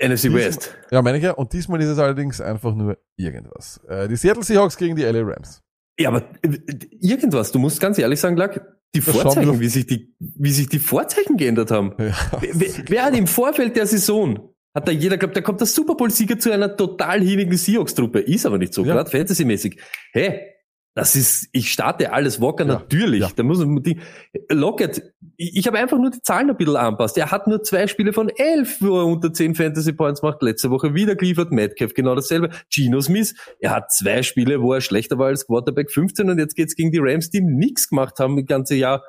NFC 0.00 0.32
West. 0.32 0.74
Ja, 0.90 1.00
meine 1.02 1.18
ich 1.18 1.24
ja. 1.24 1.32
Und 1.32 1.52
diesmal 1.52 1.80
ist 1.80 1.88
es 1.88 1.98
allerdings 1.98 2.40
einfach 2.40 2.74
nur 2.74 2.98
irgendwas. 3.16 3.80
Äh, 3.88 4.08
die 4.08 4.16
Seattle 4.16 4.42
Seahawks 4.44 4.76
gegen 4.76 4.94
die 4.96 5.02
LA 5.02 5.22
Rams. 5.22 5.62
Ja, 5.98 6.10
aber 6.10 6.22
äh, 6.42 6.58
irgendwas, 7.00 7.52
du 7.52 7.58
musst 7.58 7.80
ganz 7.80 7.98
ehrlich 7.98 8.20
sagen, 8.20 8.36
Lack, 8.36 8.60
die 8.94 9.00
Das 9.00 9.14
Vorzeichen, 9.14 9.58
wie 9.60 9.68
sich 9.68 9.86
die, 9.86 10.14
wie 10.18 10.50
sich 10.52 10.68
die 10.68 10.78
Vorzeichen 10.78 11.36
geändert 11.36 11.70
haben. 11.70 11.94
Ja. 11.98 12.14
Wer, 12.40 12.70
wer 12.88 13.04
hat 13.04 13.16
im 13.16 13.26
Vorfeld 13.26 13.76
der 13.76 13.86
Saison, 13.86 14.50
hat 14.74 14.86
da 14.88 14.92
jeder 14.92 15.16
glaubt, 15.16 15.34
da 15.36 15.40
kommt 15.40 15.60
der 15.60 15.66
Super 15.66 15.94
Bowl-Sieger 15.94 16.38
zu 16.38 16.50
einer 16.52 16.76
total 16.76 17.22
hienigen 17.22 17.56
Seahawks-Truppe. 17.56 18.20
Ist 18.20 18.44
aber 18.44 18.58
nicht 18.58 18.74
so, 18.74 18.84
Ja. 18.84 18.94
gerade 18.94 19.10
fantasymäßig. 19.10 19.80
Hey, 20.12 20.52
das 20.96 21.14
ist, 21.14 21.50
ich 21.52 21.70
starte 21.70 22.10
alles 22.10 22.40
Walker 22.40 22.64
Ja. 22.64 22.72
natürlich. 22.72 23.20
Ja. 23.20 23.28
Da 23.36 23.42
muss 23.42 23.58
man 23.58 23.82
die, 23.82 24.00
Lockett, 24.48 25.12
ich, 25.36 25.54
ich 25.54 25.66
habe 25.66 25.76
einfach 25.78 25.98
nur 25.98 26.10
die 26.10 26.22
Zahlen 26.22 26.48
ein 26.48 26.56
bisschen 26.56 26.76
anpasst. 26.76 27.18
Er 27.18 27.30
hat 27.30 27.46
nur 27.46 27.62
zwei 27.62 27.86
Spiele 27.86 28.14
von 28.14 28.30
elf, 28.30 28.78
wo 28.80 29.00
er 29.00 29.04
unter 29.06 29.30
zehn 29.30 29.54
Fantasy 29.54 29.92
Points 29.92 30.22
macht. 30.22 30.40
Letzte 30.40 30.70
Woche 30.70 30.94
wieder 30.94 31.14
geliefert. 31.14 31.52
Metcalf 31.52 31.92
genau 31.92 32.14
dasselbe. 32.14 32.48
Gino 32.70 32.98
Smith, 33.02 33.34
er 33.60 33.72
hat 33.72 33.92
zwei 33.92 34.22
Spiele, 34.22 34.62
wo 34.62 34.72
er 34.72 34.80
schlechter 34.80 35.18
war 35.18 35.26
als 35.26 35.46
Quarterback 35.46 35.92
15 35.92 36.30
und 36.30 36.38
jetzt 36.38 36.56
geht's 36.56 36.74
gegen 36.74 36.90
die 36.92 36.98
Rams, 36.98 37.28
die 37.28 37.42
nichts 37.42 37.90
gemacht 37.90 38.18
haben 38.18 38.36
das 38.36 38.46
ganze 38.46 38.74
Jahr. 38.74 39.04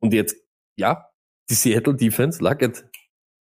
Und 0.00 0.12
jetzt, 0.12 0.34
ja, 0.76 1.06
die 1.50 1.54
Seattle 1.54 1.94
Defense, 1.94 2.42
Luckett, 2.42 2.84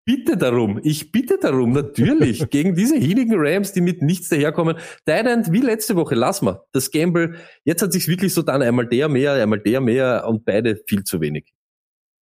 bitte 0.05 0.37
darum, 0.37 0.79
ich 0.83 1.11
bitte 1.11 1.37
darum, 1.39 1.73
natürlich, 1.73 2.47
gegen 2.49 2.75
diese 2.75 2.97
hienigen 2.97 3.35
Rams, 3.35 3.73
die 3.73 3.81
mit 3.81 4.01
nichts 4.01 4.29
daherkommen. 4.29 4.77
Tyrant, 5.05 5.51
wie 5.51 5.61
letzte 5.61 5.95
Woche, 5.95 6.15
lass 6.15 6.41
mal, 6.41 6.61
das 6.71 6.91
Gamble, 6.91 7.35
jetzt 7.63 7.81
hat 7.81 7.93
sich's 7.93 8.07
wirklich 8.07 8.33
so 8.33 8.41
dann 8.41 8.61
einmal 8.61 8.87
der 8.87 9.09
mehr, 9.09 9.33
einmal 9.33 9.59
der 9.59 9.81
mehr 9.81 10.25
und 10.27 10.45
beide 10.45 10.81
viel 10.87 11.03
zu 11.03 11.21
wenig. 11.21 11.51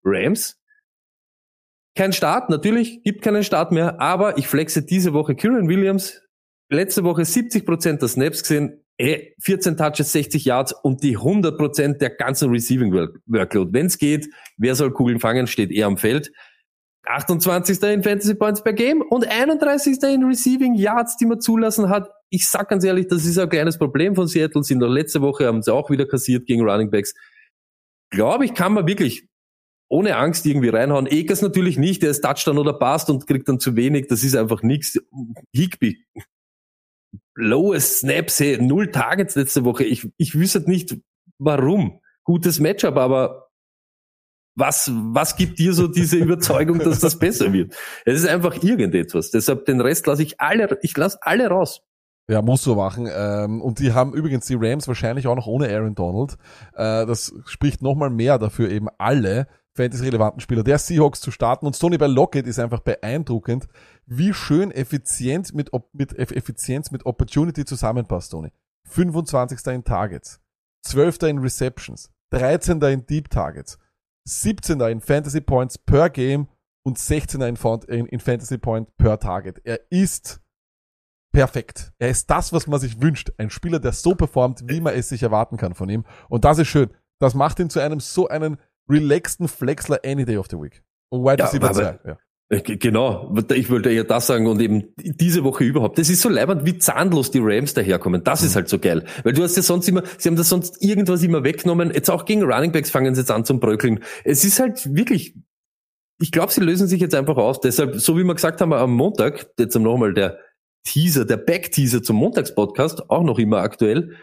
Rams, 0.03 0.57
kein 1.95 2.13
Start, 2.13 2.49
natürlich, 2.49 3.03
gibt 3.03 3.21
keinen 3.21 3.43
Start 3.43 3.71
mehr, 3.71 3.99
aber 3.99 4.37
ich 4.37 4.47
flexe 4.47 4.83
diese 4.83 5.13
Woche 5.13 5.35
Kieran 5.35 5.67
Williams, 5.67 6.21
letzte 6.69 7.03
Woche 7.03 7.23
70% 7.23 7.97
der 7.99 8.07
Snaps 8.07 8.41
gesehen, 8.41 8.85
eh, 8.97 9.33
14 9.41 9.75
Touches, 9.75 10.11
60 10.11 10.45
Yards 10.45 10.73
und 10.73 11.03
die 11.03 11.17
100% 11.17 11.99
der 11.99 12.11
ganzen 12.11 12.51
Receiving 12.51 12.93
Work- 12.93 13.19
Workload. 13.25 13.71
Wenn's 13.73 13.97
geht, 13.97 14.29
wer 14.57 14.75
soll 14.75 14.91
Kugeln 14.91 15.19
fangen, 15.19 15.47
steht 15.47 15.71
er 15.71 15.87
am 15.87 15.97
Feld. 15.97 16.31
28. 17.05 17.81
in 17.83 18.03
Fantasy 18.03 18.35
Points 18.35 18.63
per 18.63 18.73
Game 18.73 19.01
und 19.01 19.27
31. 19.27 20.01
in 20.03 20.23
Receiving 20.23 20.75
Yards, 20.75 21.17
die 21.17 21.25
man 21.25 21.39
zulassen 21.41 21.89
hat. 21.89 22.09
Ich 22.29 22.47
sag 22.47 22.69
ganz 22.69 22.83
ehrlich, 22.83 23.07
das 23.07 23.25
ist 23.25 23.37
ein 23.39 23.49
kleines 23.49 23.77
Problem 23.77 24.15
von 24.15 24.27
Seattle. 24.27 24.63
Sind 24.63 24.79
doch 24.79 24.89
letzte 24.89 25.21
Woche 25.21 25.47
haben 25.47 25.63
sie 25.63 25.73
auch 25.73 25.89
wieder 25.89 26.05
kassiert 26.05 26.45
gegen 26.45 26.67
Running 26.67 26.91
Backs. 26.91 27.13
Glaube 28.11 28.45
ich, 28.45 28.53
kann 28.53 28.73
man 28.73 28.87
wirklich 28.87 29.27
ohne 29.89 30.17
Angst 30.17 30.45
irgendwie 30.45 30.69
reinhauen. 30.69 31.07
Ekers 31.09 31.41
natürlich 31.41 31.77
nicht, 31.77 32.03
der 32.03 32.11
ist 32.11 32.21
Touchdown 32.21 32.59
oder 32.59 32.73
passt 32.73 33.09
und 33.09 33.25
kriegt 33.25 33.49
dann 33.49 33.59
zu 33.59 33.75
wenig. 33.75 34.07
Das 34.07 34.23
ist 34.23 34.35
einfach 34.35 34.61
nichts. 34.61 34.99
Higby. 35.51 36.05
Lowest 37.35 37.99
Snaps, 37.99 38.39
hey, 38.39 38.61
null 38.61 38.91
Targets 38.91 39.35
letzte 39.35 39.65
Woche. 39.65 39.83
Ich, 39.83 40.07
ich 40.17 40.35
wüsste 40.35 40.59
nicht, 40.69 40.97
warum. 41.39 42.01
Gutes 42.23 42.59
Matchup, 42.59 42.97
aber 42.97 43.48
was, 44.59 44.91
was 44.93 45.35
gibt 45.35 45.57
dir 45.59 45.73
so 45.73 45.87
diese 45.87 46.17
Überzeugung, 46.17 46.79
dass 46.79 46.99
das 46.99 47.17
besser 47.17 47.51
wird? 47.53 47.73
Es 48.05 48.19
ist 48.19 48.27
einfach 48.27 48.61
irgendetwas. 48.61 49.31
Deshalb 49.31 49.65
den 49.65 49.81
Rest 49.81 50.05
lasse 50.07 50.23
ich 50.23 50.39
alle, 50.39 50.77
ich 50.81 50.95
lasse 50.95 51.17
alle 51.21 51.47
raus. 51.47 51.81
Ja, 52.29 52.43
muss 52.43 52.61
so 52.63 52.75
machen. 52.75 53.09
Ähm, 53.11 53.59
und 53.61 53.79
die 53.79 53.93
haben 53.93 54.13
übrigens 54.13 54.45
die 54.45 54.57
Rams 54.59 54.87
wahrscheinlich 54.87 55.25
auch 55.25 55.35
noch 55.35 55.47
ohne 55.47 55.67
Aaron 55.67 55.95
Donald. 55.95 56.33
Äh, 56.73 57.07
das 57.07 57.33
spricht 57.45 57.81
nochmal 57.81 58.11
mehr 58.11 58.37
dafür, 58.37 58.69
eben 58.69 58.87
alle 58.99 59.47
Fantasy-relevanten 59.73 60.39
Spieler 60.39 60.63
der 60.63 60.77
Seahawks 60.77 61.21
zu 61.21 61.31
starten. 61.31 61.65
Und 61.65 61.75
Stoney 61.75 61.97
bei 61.97 62.05
Lockett 62.05 62.45
ist 62.45 62.59
einfach 62.59 62.81
beeindruckend, 62.81 63.67
wie 64.05 64.33
schön 64.33 64.69
effizient 64.69 65.55
mit, 65.55 65.71
mit 65.93 66.13
Eff- 66.19 66.35
Effizienz 66.35 66.91
mit 66.91 67.05
Opportunity 67.05 67.65
zusammenpasst, 67.65 68.31
Tony. 68.31 68.51
25. 68.85 69.65
in 69.73 69.83
Targets, 69.83 70.39
12. 70.83 71.23
in 71.23 71.39
Receptions, 71.39 72.11
13. 72.31 72.81
in 72.81 73.05
Deep 73.07 73.29
Targets, 73.29 73.79
17. 74.29 74.79
in 74.81 75.01
Fantasy 75.01 75.41
Points 75.41 75.77
per 75.77 76.09
Game 76.09 76.47
und 76.85 76.97
16. 76.97 77.41
in, 77.41 78.05
in, 78.05 78.19
Fantasy 78.19 78.57
Point 78.57 78.95
per 78.97 79.19
Target. 79.19 79.59
Er 79.65 79.79
ist 79.91 80.41
perfekt. 81.31 81.91
Er 81.99 82.09
ist 82.09 82.29
das, 82.29 82.53
was 82.53 82.67
man 82.67 82.79
sich 82.79 83.01
wünscht. 83.01 83.31
Ein 83.37 83.49
Spieler, 83.49 83.79
der 83.79 83.91
so 83.91 84.15
performt, 84.15 84.61
wie 84.65 84.81
man 84.81 84.93
es 84.93 85.09
sich 85.09 85.23
erwarten 85.23 85.57
kann 85.57 85.73
von 85.75 85.89
ihm. 85.89 86.05
Und 86.29 86.45
das 86.45 86.59
ist 86.59 86.67
schön. 86.67 86.89
Das 87.19 87.33
macht 87.33 87.59
ihn 87.59 87.69
zu 87.69 87.79
einem 87.79 87.99
so 87.99 88.27
einen 88.27 88.57
relaxten 88.87 89.47
Flexler 89.47 89.99
any 90.05 90.25
day 90.25 90.37
of 90.37 90.47
the 90.49 90.57
week. 90.57 90.83
Und 91.09 91.23
Wide 91.23 91.39
Ja, 91.39 91.45
Receiver 91.45 91.69
aber- 91.69 91.99
2. 92.01 92.09
Ja. 92.09 92.17
Äh, 92.49 92.61
Genau, 92.61 93.35
ich 93.53 93.69
wollte 93.69 93.91
ja 93.91 94.03
das 94.03 94.27
sagen 94.27 94.47
und 94.47 94.59
eben 94.61 94.85
diese 94.97 95.43
Woche 95.43 95.63
überhaupt. 95.63 95.97
Das 95.99 96.09
ist 96.09 96.21
so 96.21 96.29
leibend, 96.29 96.65
wie 96.65 96.77
zahnlos 96.77 97.31
die 97.31 97.39
Rams 97.41 97.73
daherkommen. 97.75 98.23
Das 98.23 98.41
ist 98.43 98.55
halt 98.55 98.69
so 98.69 98.79
geil. 98.79 99.05
Weil 99.23 99.33
du 99.33 99.43
hast 99.43 99.55
ja 99.55 99.61
sonst 99.61 99.87
immer, 99.87 100.03
sie 100.17 100.29
haben 100.29 100.35
das 100.35 100.49
sonst 100.49 100.83
irgendwas 100.83 101.21
immer 101.23 101.43
weggenommen. 101.43 101.91
Jetzt 101.93 102.09
auch 102.09 102.25
gegen 102.25 102.43
Running 102.43 102.71
Backs 102.71 102.89
fangen 102.89 103.13
sie 103.15 103.21
jetzt 103.21 103.31
an 103.31 103.45
zum 103.45 103.59
Bröckeln. 103.59 103.99
Es 104.23 104.43
ist 104.43 104.59
halt 104.59 104.95
wirklich, 104.95 105.35
ich 106.19 106.31
glaube, 106.31 106.51
sie 106.51 106.61
lösen 106.61 106.87
sich 106.87 106.99
jetzt 107.01 107.15
einfach 107.15 107.37
auf. 107.37 107.59
Deshalb, 107.61 107.95
so 107.99 108.17
wie 108.17 108.23
wir 108.23 108.33
gesagt 108.35 108.61
haben 108.61 108.73
am 108.73 108.93
Montag, 108.93 109.47
jetzt 109.59 109.77
nochmal 109.77 110.13
der 110.13 110.39
Teaser, 110.85 111.25
der 111.25 111.37
Back-Teaser 111.37 112.01
zum 112.01 112.15
Montagspodcast, 112.15 113.09
auch 113.11 113.23
noch 113.23 113.37
immer 113.37 113.59
aktuell. 113.59 114.15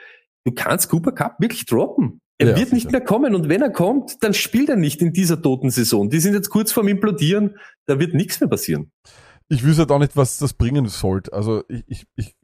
Du 0.45 0.53
kannst 0.53 0.89
Cooper 0.91 1.13
Cup 1.13 1.37
wirklich 1.39 1.67
droppen. 1.67 2.21
Er 2.39 2.51
Ja, 2.51 2.57
wird 2.59 2.73
nicht 2.73 2.83
sicher. 2.83 2.93
mehr 2.93 3.01
kommen 3.01 3.35
und 3.35 3.49
wenn 3.49 3.63
er 3.63 3.71
kommt, 3.71 4.23
dann 4.23 4.35
spielt 4.35 4.69
er 4.69 4.77
nicht 4.77 5.01
in 5.01 5.13
dieser 5.13 5.41
toten 5.41 5.71
Saison. 5.71 6.11
Die 6.11 6.19
sind 6.19 6.35
jetzt 6.35 6.51
kurz 6.51 6.71
vorm 6.73 6.89
Implodieren, 6.89 7.57
da 7.87 7.99
wird 7.99 8.15
nichts 8.15 8.41
mehr 8.41 8.49
passieren. 8.49 8.91
Ich 9.49 9.63
wüsste 9.65 9.83
halt 9.83 9.91
auch 9.93 9.99
nicht, 9.99 10.17
was 10.17 10.39
das 10.39 10.55
bringen 10.55 10.87
sollte. 10.87 11.33
Also 11.33 11.63
ich, 11.69 11.85
ich, 11.87 12.07
ich, 12.17 12.37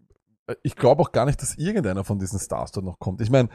ich 0.63 0.77
glaube 0.77 1.03
auch 1.03 1.13
gar 1.13 1.27
nicht, 1.27 1.41
dass 1.43 1.57
irgendeiner 1.57 2.05
von 2.05 2.19
diesen 2.19 2.39
Stars 2.39 2.73
dort 2.73 2.87
noch 2.87 2.99
kommt. 2.99 3.21
Ich 3.21 3.31
meine, 3.31 3.49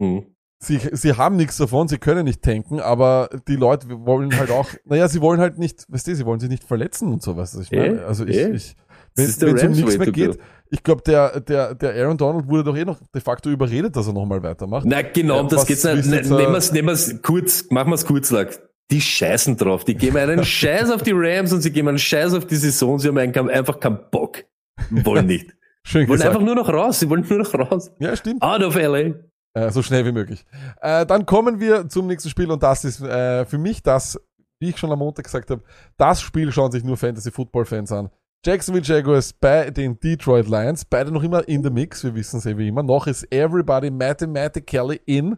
Hm. 0.00 0.26
sie, 0.58 0.78
sie 0.92 1.14
haben 1.14 1.36
nichts 1.36 1.56
davon, 1.56 1.88
sie 1.88 1.96
können 1.98 2.24
nicht 2.24 2.42
tanken, 2.42 2.80
aber 2.80 3.30
die 3.48 3.56
Leute 3.56 3.88
wollen 4.06 4.36
halt 4.38 4.50
auch, 4.50 4.68
naja, 4.84 5.08
sie 5.08 5.20
wollen 5.22 5.40
halt 5.40 5.58
nicht, 5.58 5.84
weißt 5.88 6.06
du, 6.06 6.14
sie 6.14 6.26
wollen 6.26 6.40
sich 6.40 6.50
nicht 6.50 6.64
verletzen 6.64 7.12
und 7.12 7.22
sowas. 7.22 7.56
Also 7.56 7.62
ich 7.62 7.70
meine, 7.70 8.00
Eh, 8.00 8.04
also 8.04 8.26
ich, 8.26 8.36
eh. 8.36 8.50
ich 8.52 8.76
wenn 9.14 9.24
es 9.26 9.42
um 9.42 9.70
nichts 9.72 9.96
mehr 9.96 10.12
geht, 10.12 10.38
ich 10.70 10.82
glaube, 10.82 11.00
der, 11.02 11.40
der, 11.40 11.74
der 11.74 11.94
Aaron 11.94 12.18
Donald 12.18 12.48
wurde 12.48 12.64
doch 12.64 12.76
eh 12.76 12.84
noch 12.84 13.00
de 13.14 13.22
facto 13.22 13.48
überredet, 13.50 13.96
dass 13.96 14.06
er 14.06 14.12
nochmal 14.12 14.42
weitermacht. 14.42 14.84
Na 14.86 15.00
genau, 15.00 15.40
um 15.40 15.48
das 15.48 15.64
geht's 15.66 15.84
nicht. 15.84 16.06
Ne- 16.06 16.20
Nehmen 16.22 16.54
äh, 16.54 16.72
nehmen 16.72 16.88
wir's 16.88 17.22
kurz, 17.22 17.64
machen 17.70 17.90
wir's 17.90 18.04
kurz, 18.04 18.30
lag. 18.30 18.50
Die 18.90 19.00
scheißen 19.00 19.56
drauf. 19.56 19.84
Die 19.84 19.94
geben 19.94 20.16
einen 20.16 20.44
Scheiß 20.44 20.90
auf 20.90 21.02
die 21.02 21.12
Rams 21.14 21.52
und 21.52 21.60
sie 21.60 21.72
geben 21.72 21.88
einen 21.88 21.98
Scheiß 21.98 22.34
auf 22.34 22.46
die 22.46 22.56
Saison. 22.56 22.98
Sie 22.98 23.08
haben 23.08 23.18
einfach 23.18 23.80
keinen 23.80 23.98
Bock. 24.10 24.44
Wollen 24.90 25.26
nicht. 25.26 25.54
Schön 25.82 26.08
Wollen 26.08 26.18
gesagt. 26.18 26.34
einfach 26.34 26.44
nur 26.44 26.54
noch 26.54 26.68
raus. 26.68 27.00
Sie 27.00 27.08
wollen 27.10 27.26
nur 27.28 27.38
noch 27.38 27.54
raus. 27.54 27.90
Ja, 27.98 28.14
stimmt. 28.16 28.42
Out 28.42 28.62
of 28.62 28.74
LA. 28.76 29.14
Äh, 29.54 29.70
so 29.70 29.82
schnell 29.82 30.04
wie 30.04 30.12
möglich. 30.12 30.44
Äh, 30.80 31.06
dann 31.06 31.26
kommen 31.26 31.60
wir 31.60 31.88
zum 31.88 32.06
nächsten 32.06 32.28
Spiel 32.28 32.50
und 32.50 32.62
das 32.62 32.84
ist 32.84 33.00
äh, 33.00 33.44
für 33.46 33.58
mich 33.58 33.82
das, 33.82 34.20
wie 34.60 34.70
ich 34.70 34.76
schon 34.76 34.92
am 34.92 34.98
Montag 34.98 35.24
gesagt 35.24 35.50
habe, 35.50 35.62
das 35.96 36.20
Spiel 36.20 36.52
schauen 36.52 36.70
sich 36.72 36.84
nur 36.84 36.96
Fantasy-Football-Fans 36.96 37.90
an. 37.92 38.10
Jacksonville 38.44 38.84
Jaguars 38.84 39.32
bei 39.32 39.70
den 39.70 39.98
Detroit 39.98 40.48
Lions, 40.48 40.84
beide 40.84 41.10
noch 41.10 41.24
immer 41.24 41.46
in 41.48 41.64
the 41.64 41.70
mix, 41.70 42.04
wir 42.04 42.14
wissen 42.14 42.38
es 42.38 42.44
ja 42.44 42.56
wie 42.56 42.68
immer. 42.68 42.84
Noch 42.84 43.08
ist 43.08 43.24
everybody 43.32 43.90
mathematically 43.90 45.00
in. 45.04 45.36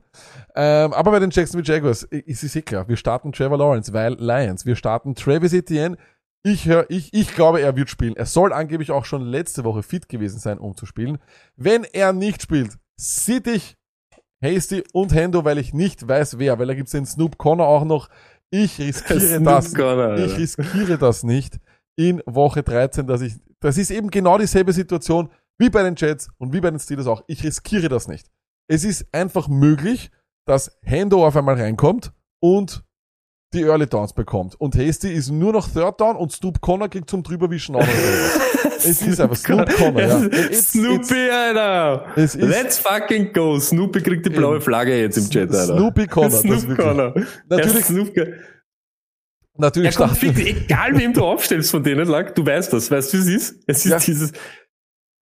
Ähm, 0.55 0.93
aber 0.93 1.13
bei 1.13 1.19
den 1.19 1.31
Jacksonville 1.31 1.67
Jaguars 1.67 2.03
ist 2.03 2.43
es 2.45 2.55
eh 2.55 2.61
klar, 2.61 2.87
wir 2.87 2.97
starten 2.97 3.33
Trevor 3.33 3.57
Lawrence, 3.57 3.93
weil 3.95 4.15
Lions. 4.15 4.67
Wir 4.67 4.77
starten 4.77 5.15
Travis 5.15 5.55
Etienne. 5.55 5.97
Ich 6.43 6.67
höre, 6.67 6.85
ich, 6.91 7.13
ich 7.15 7.35
glaube, 7.35 7.61
er 7.61 7.77
wird 7.77 7.89
spielen. 7.89 8.15
Er 8.15 8.27
soll 8.27 8.53
angeblich 8.53 8.91
auch 8.91 9.05
schon 9.07 9.23
letzte 9.23 9.65
Woche 9.65 9.83
fit 9.83 10.09
gewesen 10.09 10.39
sein, 10.39 10.59
um 10.59 10.77
zu 10.77 10.85
spielen. 10.85 11.19
Wenn 11.57 11.85
er 11.85 12.13
nicht 12.13 12.43
spielt, 12.43 12.77
sit 12.97 13.47
ich 13.47 13.77
Hasty 14.43 14.85
und 14.93 15.15
Hendo, 15.15 15.45
weil 15.45 15.59
ich 15.59 15.73
nicht 15.73 16.07
weiß 16.07 16.39
wer, 16.39 16.59
weil 16.59 16.67
da 16.67 16.75
gibt's 16.75 16.93
den 16.93 17.07
Snoop 17.07 17.39
Connor 17.39 17.67
auch 17.67 17.85
noch. 17.85 18.09
Ich 18.51 18.79
riskiere 18.79 19.21
Snoop 19.39 19.45
das. 19.45 19.75
Connor, 19.75 20.19
ich 20.19 20.37
riskiere 20.37 20.99
das 20.99 21.23
nicht 21.23 21.59
in 21.99 22.23
Woche 22.27 22.63
13, 22.63 23.07
dass 23.09 23.21
ich, 23.21 23.35
das 23.61 23.77
ist 23.77 23.91
eben 23.91 24.11
genau 24.11 24.39
dieselbe 24.39 24.73
Situation 24.73 25.29
wie 25.59 25.69
bei 25.69 25.83
den 25.83 25.97
Jets 25.97 26.29
und 26.39 26.53
wie 26.53 26.61
bei 26.61 26.71
den 26.71 26.79
Steelers 26.79 27.09
auch. 27.09 27.25
Ich 27.27 27.43
riskiere 27.43 27.89
das 27.89 28.07
nicht. 28.07 28.29
Es 28.69 28.85
ist 28.85 29.07
einfach 29.13 29.49
möglich, 29.49 30.11
dass 30.47 30.79
Hendo 30.83 31.27
auf 31.27 31.37
einmal 31.37 31.57
reinkommt 31.57 32.13
und 32.41 32.85
die 33.53 33.63
Early 33.63 33.87
Downs 33.87 34.13
bekommt. 34.13 34.55
Und 34.61 34.77
Hasty 34.77 35.13
ist 35.13 35.31
nur 35.31 35.53
noch 35.53 35.69
Third 35.73 36.01
Down 36.01 36.17
und 36.17 36.31
Snoop 36.31 36.61
Connor 36.61 36.89
kriegt 36.89 37.11
zum 37.11 37.23
drüberwischen 37.23 37.75
auch 37.75 37.81
noch. 37.81 37.89
es 38.77 39.03
ist 39.03 39.21
einfach 39.21 39.37
Snoop 39.37 39.69
Connor, 39.75 40.01
ja. 40.03 40.19
It's- 40.21 40.73
Snoopy, 40.73 41.31
Alter. 41.31 42.07
Es 42.15 42.35
ist- 42.37 42.47
Let's 42.49 42.79
fucking 42.79 43.33
go. 43.33 43.59
Snoopy 43.59 44.03
kriegt 44.03 44.27
die 44.27 44.31
blaue. 44.31 44.61
Flagge 44.61 45.01
jetzt 45.01 45.17
im 45.19 45.29
Chat, 45.31 45.51
Alter. 45.51 45.77
Snoopy 45.79 46.07
Connor. 46.07 46.31
Snoop. 46.31 46.77
Connor. 46.79 47.15
Natürlich- 47.49 47.85
Snoop 47.87 48.15
Connor. 48.15 48.35
Natürlich 49.59 49.89
Er 49.89 49.93
starten- 49.93 50.15
fix, 50.15 50.39
egal 50.41 50.97
wem 50.99 51.13
du 51.13 51.25
aufstellst 51.25 51.71
von 51.71 51.83
denen, 51.83 52.07
Lack, 52.09 52.35
du 52.35 52.47
weißt 52.47 52.73
das. 52.73 52.91
Weißt 52.91 53.13
du, 53.13 53.19
wie 53.19 53.35
es 53.35 53.51
ist? 53.51 53.65
Es 53.67 53.85
ist 53.85 53.91
Ja. 53.91 53.99
dieses, 53.99 54.33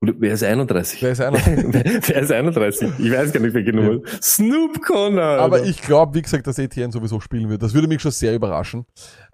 wer 0.03 0.35
ist 0.35 0.45
31? 0.45 1.03
Wer 1.03 1.13
ist 1.13 1.21
einer? 1.23 1.39
wer 1.47 2.17
ist 2.23 2.31
31? 2.31 2.91
Ich 2.99 3.11
weiß 3.11 3.33
gar 3.33 3.41
nicht, 3.41 3.55
welche 3.55 3.73
Nummer. 3.73 4.01
Snoop 4.23 4.83
Connor. 4.83 5.39
Aber 5.41 5.65
ich 5.65 5.81
glaube, 5.81 6.15
wie 6.15 6.23
gesagt, 6.23 6.47
dass 6.47 6.59
Etienne 6.59 6.93
sowieso 6.93 7.19
spielen 7.19 7.49
wird. 7.49 7.63
Das 7.63 7.73
würde 7.73 7.89
mich 7.89 8.03
schon 8.03 8.11
sehr 8.11 8.35
überraschen. 8.35 8.85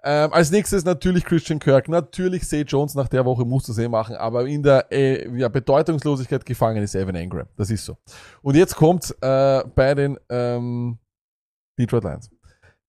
Ähm, 0.05 0.31
als 0.31 0.51
nächstes 0.51 0.85
natürlich 0.85 1.25
Christian 1.25 1.59
Kirk. 1.59 1.89
Natürlich 1.89 2.47
Say 2.47 2.61
Jones 2.61 2.95
nach 2.95 3.09
der 3.09 3.25
Woche 3.25 3.43
muss 3.45 3.65
das 3.65 3.77
eh 3.77 3.89
machen, 3.89 4.15
aber 4.15 4.47
in 4.47 4.63
der 4.63 4.87
äh, 4.89 5.27
ja, 5.37 5.49
Bedeutungslosigkeit 5.49 6.45
gefangen 6.45 6.81
ist 6.81 6.95
Evan 6.95 7.15
Engram. 7.15 7.47
Das 7.57 7.69
ist 7.69 7.83
so. 7.83 7.97
Und 8.41 8.55
jetzt 8.55 8.75
kommt 8.75 9.13
äh, 9.21 9.63
bei 9.75 9.93
den 9.95 10.17
ähm, 10.29 10.97
Detroit 11.77 12.05
Lions. 12.05 12.29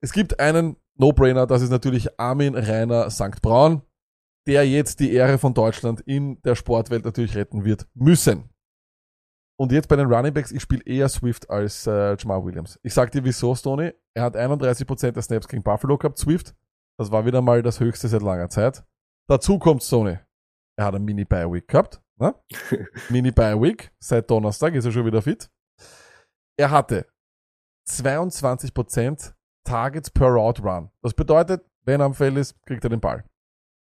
Es 0.00 0.12
gibt 0.12 0.38
einen 0.38 0.76
No-Brainer, 0.96 1.46
das 1.46 1.62
ist 1.62 1.70
natürlich 1.70 2.18
Armin 2.18 2.54
Rainer 2.54 3.10
St. 3.10 3.42
Braun, 3.42 3.82
der 4.46 4.68
jetzt 4.68 5.00
die 5.00 5.12
Ehre 5.12 5.38
von 5.38 5.54
Deutschland 5.54 6.00
in 6.02 6.40
der 6.42 6.54
Sportwelt 6.54 7.04
natürlich 7.04 7.34
retten 7.34 7.64
wird 7.64 7.86
müssen. 7.94 8.50
Und 9.56 9.70
jetzt 9.72 9.88
bei 9.88 9.96
den 9.96 10.12
Running 10.12 10.34
Backs, 10.34 10.50
ich 10.50 10.62
spiele 10.62 10.82
eher 10.84 11.08
Swift 11.08 11.48
als 11.48 11.86
äh, 11.86 12.16
Jamal 12.16 12.44
Williams. 12.44 12.78
Ich 12.82 12.92
sag 12.92 13.12
dir 13.12 13.24
wieso, 13.24 13.54
Stoney. 13.54 13.92
Er 14.14 14.24
hat 14.24 14.36
31% 14.36 15.12
der 15.12 15.22
Snaps 15.22 15.46
gegen 15.46 15.62
Buffalo 15.62 15.96
gehabt, 15.96 16.18
Swift. 16.18 16.54
Das 16.98 17.10
war 17.10 17.24
wieder 17.24 17.40
mal 17.40 17.62
das 17.62 17.78
höchste 17.80 18.08
seit 18.08 18.22
langer 18.22 18.48
Zeit. 18.48 18.84
Dazu 19.28 19.58
kommt 19.58 19.82
Stoney. 19.82 20.18
Er 20.76 20.84
hat 20.86 20.94
eine 20.94 21.04
Mini-Bye-Week 21.04 21.68
gehabt. 21.68 22.02
Ne? 22.18 22.34
Mini-Bye-Week. 23.10 23.92
Seit 24.00 24.28
Donnerstag 24.28 24.74
ist 24.74 24.84
er 24.86 24.92
schon 24.92 25.06
wieder 25.06 25.22
fit. 25.22 25.48
Er 26.56 26.70
hatte 26.70 27.06
22% 27.88 29.34
Targets 29.64 30.10
per 30.10 30.28
Route 30.28 30.62
Run. 30.62 30.90
Das 31.02 31.14
bedeutet, 31.14 31.64
wenn 31.84 32.00
er 32.00 32.06
am 32.06 32.14
Feld 32.14 32.36
ist, 32.36 32.60
kriegt 32.62 32.84
er 32.84 32.90
den 32.90 33.00
Ball. 33.00 33.24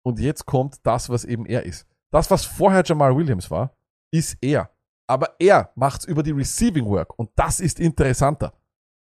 Und 0.05 0.19
jetzt 0.19 0.47
kommt 0.47 0.85
das, 0.85 1.09
was 1.09 1.25
eben 1.25 1.47
er 1.47 1.65
ist. 1.65 1.87
Das, 2.11 2.31
was 2.31 2.45
vorher 2.45 2.83
Jamal 2.85 3.17
Williams 3.17 3.51
war, 3.51 3.77
ist 4.13 4.37
er. 4.41 4.71
Aber 5.07 5.35
er 5.39 5.71
macht's 5.75 6.05
über 6.05 6.23
die 6.23 6.33
Receiving 6.33 6.87
Work. 6.87 7.19
Und 7.19 7.31
das 7.37 7.61
ist 7.61 7.81
interessanter. 7.81 8.53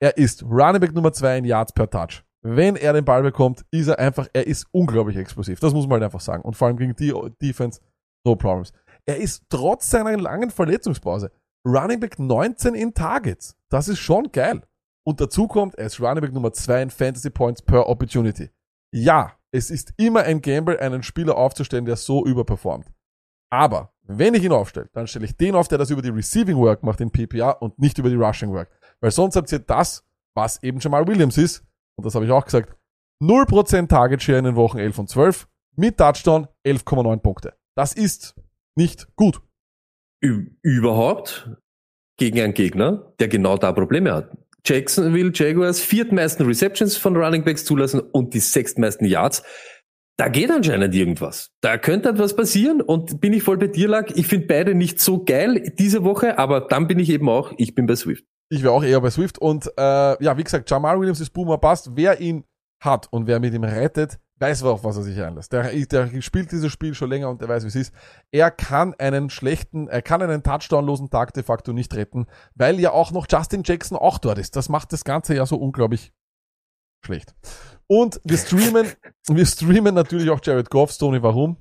Er 0.00 0.16
ist 0.16 0.42
Running 0.44 0.80
Back 0.80 0.94
Nummer 0.94 1.12
2 1.12 1.38
in 1.38 1.44
Yards 1.44 1.72
per 1.72 1.90
Touch. 1.90 2.24
Wenn 2.42 2.76
er 2.76 2.92
den 2.92 3.04
Ball 3.04 3.22
bekommt, 3.22 3.64
ist 3.70 3.88
er 3.88 3.98
einfach, 3.98 4.28
er 4.32 4.46
ist 4.46 4.66
unglaublich 4.70 5.16
explosiv. 5.16 5.58
Das 5.58 5.74
muss 5.74 5.86
man 5.86 5.94
halt 5.94 6.04
einfach 6.04 6.20
sagen. 6.20 6.42
Und 6.42 6.54
vor 6.54 6.68
allem 6.68 6.76
gegen 6.76 6.94
die 6.94 7.12
Defense, 7.42 7.80
no 8.24 8.36
problems. 8.36 8.72
Er 9.06 9.16
ist 9.16 9.44
trotz 9.48 9.90
seiner 9.90 10.16
langen 10.16 10.50
Verletzungspause 10.50 11.32
Running 11.66 12.00
Back 12.00 12.18
19 12.18 12.74
in 12.74 12.94
Targets. 12.94 13.56
Das 13.68 13.88
ist 13.88 13.98
schon 13.98 14.30
geil. 14.30 14.62
Und 15.06 15.20
dazu 15.20 15.48
kommt, 15.48 15.74
er 15.76 15.86
ist 15.86 16.00
Running 16.00 16.20
Back 16.20 16.32
Nummer 16.32 16.52
2 16.52 16.82
in 16.82 16.90
Fantasy 16.90 17.30
Points 17.30 17.62
per 17.62 17.88
Opportunity. 17.88 18.50
Ja, 18.92 19.38
es 19.50 19.70
ist 19.70 19.92
immer 19.96 20.22
ein 20.22 20.42
Gamble, 20.42 20.78
einen 20.78 21.02
Spieler 21.02 21.36
aufzustellen, 21.36 21.84
der 21.84 21.96
so 21.96 22.24
überperformt. 22.26 22.90
Aber 23.50 23.94
wenn 24.02 24.34
ich 24.34 24.44
ihn 24.44 24.52
aufstelle, 24.52 24.88
dann 24.92 25.06
stelle 25.06 25.24
ich 25.24 25.36
den 25.36 25.54
auf, 25.54 25.68
der 25.68 25.78
das 25.78 25.90
über 25.90 26.02
die 26.02 26.10
Receiving 26.10 26.58
Work 26.58 26.82
macht 26.82 27.00
in 27.00 27.10
PPR 27.10 27.60
und 27.62 27.78
nicht 27.78 27.98
über 27.98 28.10
die 28.10 28.16
Rushing 28.16 28.52
Work. 28.52 28.70
Weil 29.00 29.10
sonst 29.10 29.36
habt 29.36 29.50
ihr 29.52 29.58
das, 29.58 30.04
was 30.34 30.62
eben 30.62 30.80
Jamal 30.80 31.06
Williams 31.06 31.38
ist, 31.38 31.64
und 31.96 32.04
das 32.04 32.14
habe 32.14 32.24
ich 32.24 32.30
auch 32.30 32.44
gesagt, 32.44 32.76
0% 33.22 33.88
Target 33.88 34.22
Share 34.22 34.38
in 34.38 34.44
den 34.44 34.56
Wochen 34.56 34.78
11 34.78 34.98
und 34.98 35.08
12, 35.08 35.48
mit 35.76 35.96
Touchdown 35.98 36.48
11,9 36.66 37.18
Punkte. 37.18 37.54
Das 37.74 37.92
ist 37.92 38.34
nicht 38.76 39.14
gut. 39.16 39.40
Überhaupt 40.20 41.50
gegen 42.16 42.40
einen 42.40 42.54
Gegner, 42.54 43.12
der 43.18 43.28
genau 43.28 43.56
da 43.56 43.72
Probleme 43.72 44.12
hat. 44.12 44.36
Jacksonville 44.64 45.30
Jaguars 45.34 45.80
viertmeisten 45.80 46.46
Receptions 46.46 46.96
von 46.96 47.16
Running 47.16 47.44
Backs 47.44 47.64
zulassen 47.64 48.00
und 48.00 48.34
die 48.34 48.40
sechstmeisten 48.40 49.06
Yards. 49.06 49.42
Da 50.18 50.28
geht 50.28 50.50
anscheinend 50.50 50.94
irgendwas. 50.94 51.50
Da 51.60 51.78
könnte 51.78 52.08
etwas 52.08 52.34
passieren 52.34 52.80
und 52.80 53.20
bin 53.20 53.32
ich 53.32 53.44
voll 53.44 53.56
bei 53.56 53.68
dir, 53.68 53.86
Lack. 53.86 54.16
Ich 54.16 54.26
finde 54.26 54.48
beide 54.48 54.74
nicht 54.74 55.00
so 55.00 55.24
geil 55.24 55.72
diese 55.78 56.02
Woche, 56.02 56.38
aber 56.38 56.62
dann 56.62 56.88
bin 56.88 56.98
ich 56.98 57.08
eben 57.08 57.28
auch, 57.28 57.52
ich 57.56 57.74
bin 57.76 57.86
bei 57.86 57.94
Swift. 57.94 58.24
Ich 58.50 58.62
wäre 58.62 58.72
auch 58.72 58.82
eher 58.82 59.00
bei 59.00 59.10
Swift. 59.10 59.38
Und 59.38 59.66
äh, 59.76 60.24
ja, 60.24 60.36
wie 60.36 60.42
gesagt, 60.42 60.68
Jamal 60.68 60.98
Williams 60.98 61.20
ist 61.20 61.30
Boomer 61.30 61.58
Bust. 61.58 61.92
Wer 61.94 62.20
ihn 62.20 62.44
hat 62.82 63.06
und 63.12 63.26
wer 63.26 63.38
mit 63.38 63.54
ihm 63.54 63.64
rettet, 63.64 64.18
weiß, 64.40 64.62
auf 64.64 64.84
was 64.84 64.96
er 64.96 65.02
sich 65.02 65.20
einlässt. 65.20 65.52
Der, 65.52 65.70
der 65.86 66.20
spielt 66.22 66.52
dieses 66.52 66.70
Spiel 66.72 66.94
schon 66.94 67.10
länger 67.10 67.28
und 67.30 67.40
der 67.40 67.48
weiß, 67.48 67.64
wie 67.64 67.68
es 67.68 67.74
ist. 67.76 67.94
Er 68.32 68.50
kann 68.50 68.94
einen 68.94 69.30
schlechten, 69.30 69.88
er 69.88 70.02
kann 70.02 70.22
einen 70.22 70.42
touchdownlosen 70.42 71.10
Tag 71.10 71.34
de 71.34 71.42
facto 71.42 71.72
nicht 71.72 71.94
retten, 71.94 72.26
weil 72.54 72.78
ja 72.80 72.92
auch 72.92 73.10
noch 73.12 73.26
Justin 73.30 73.62
Jackson 73.64 73.98
auch 73.98 74.18
dort 74.18 74.38
ist. 74.38 74.56
Das 74.56 74.68
macht 74.68 74.92
das 74.92 75.04
Ganze 75.04 75.34
ja 75.34 75.44
so 75.46 75.56
unglaublich 75.56 76.12
schlecht. 77.04 77.34
Und 77.86 78.20
wir 78.24 78.36
streamen, 78.38 78.86
wir 79.28 79.46
streamen 79.46 79.94
natürlich 79.94 80.30
auch 80.30 80.40
Jared 80.42 80.70
Goff, 80.70 80.92
Stoney, 80.92 81.22
warum? 81.22 81.56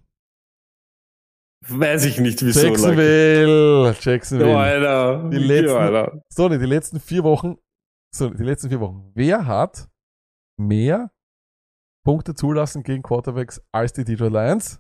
Weiß 1.68 2.06
ich 2.06 2.20
nicht, 2.20 2.42
wieso. 2.44 2.66
Jacksonville, 2.68 3.96
Jacksonville. 4.00 4.52
Ja, 4.52 4.58
Alter. 4.60 5.30
Die 5.30 5.38
letzten- 5.38 5.70
Ja, 5.70 5.78
Alter. 5.78 6.22
Stoney, 6.32 6.60
die 6.60 6.66
letzten 6.66 7.00
vier 7.00 7.24
Wochen, 7.24 7.58
so, 8.16 8.30
die 8.30 8.44
letzten 8.44 8.70
vier 8.70 8.80
Wochen. 8.80 9.12
Wer 9.16 9.46
hat 9.48 9.90
mehr 10.60 11.12
Punkte 12.08 12.34
zulassen 12.34 12.82
gegen 12.84 13.04
Quarterbacks 13.04 13.62
als 13.74 13.92
die 13.92 14.06
Detroit 14.06 14.32
Lions? 14.32 14.80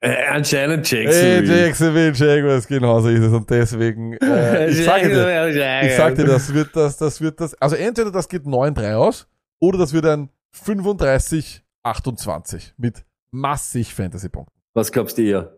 Äh, 0.00 0.26
anscheinend 0.28 0.88
Hey, 0.88 1.06
Jacksonville. 1.06 1.64
Jacksonville 1.64 2.12
Jaguars, 2.12 2.68
genau 2.68 3.00
so 3.00 3.08
ist 3.08 3.24
es. 3.24 3.32
Und 3.32 3.50
deswegen, 3.50 4.12
äh, 4.22 4.70
ich 4.70 4.84
sage 4.84 5.08
dir, 5.08 5.48
ich 5.84 5.96
sag 5.96 6.14
dir, 6.14 6.24
das 6.24 6.54
wird 6.54 6.76
das, 6.76 6.98
das 6.98 7.20
wird 7.20 7.40
das, 7.40 7.54
also 7.54 7.74
entweder 7.74 8.12
das 8.12 8.28
geht 8.28 8.44
9-3 8.44 8.94
aus, 8.94 9.26
oder 9.58 9.76
das 9.76 9.92
wird 9.92 10.06
ein 10.06 10.30
35-28 10.54 12.74
mit 12.76 13.04
massig 13.32 13.92
Fantasy-Punkten. 13.92 14.54
Was 14.72 14.92
glaubst 14.92 15.18
du 15.18 15.22
eher? 15.22 15.56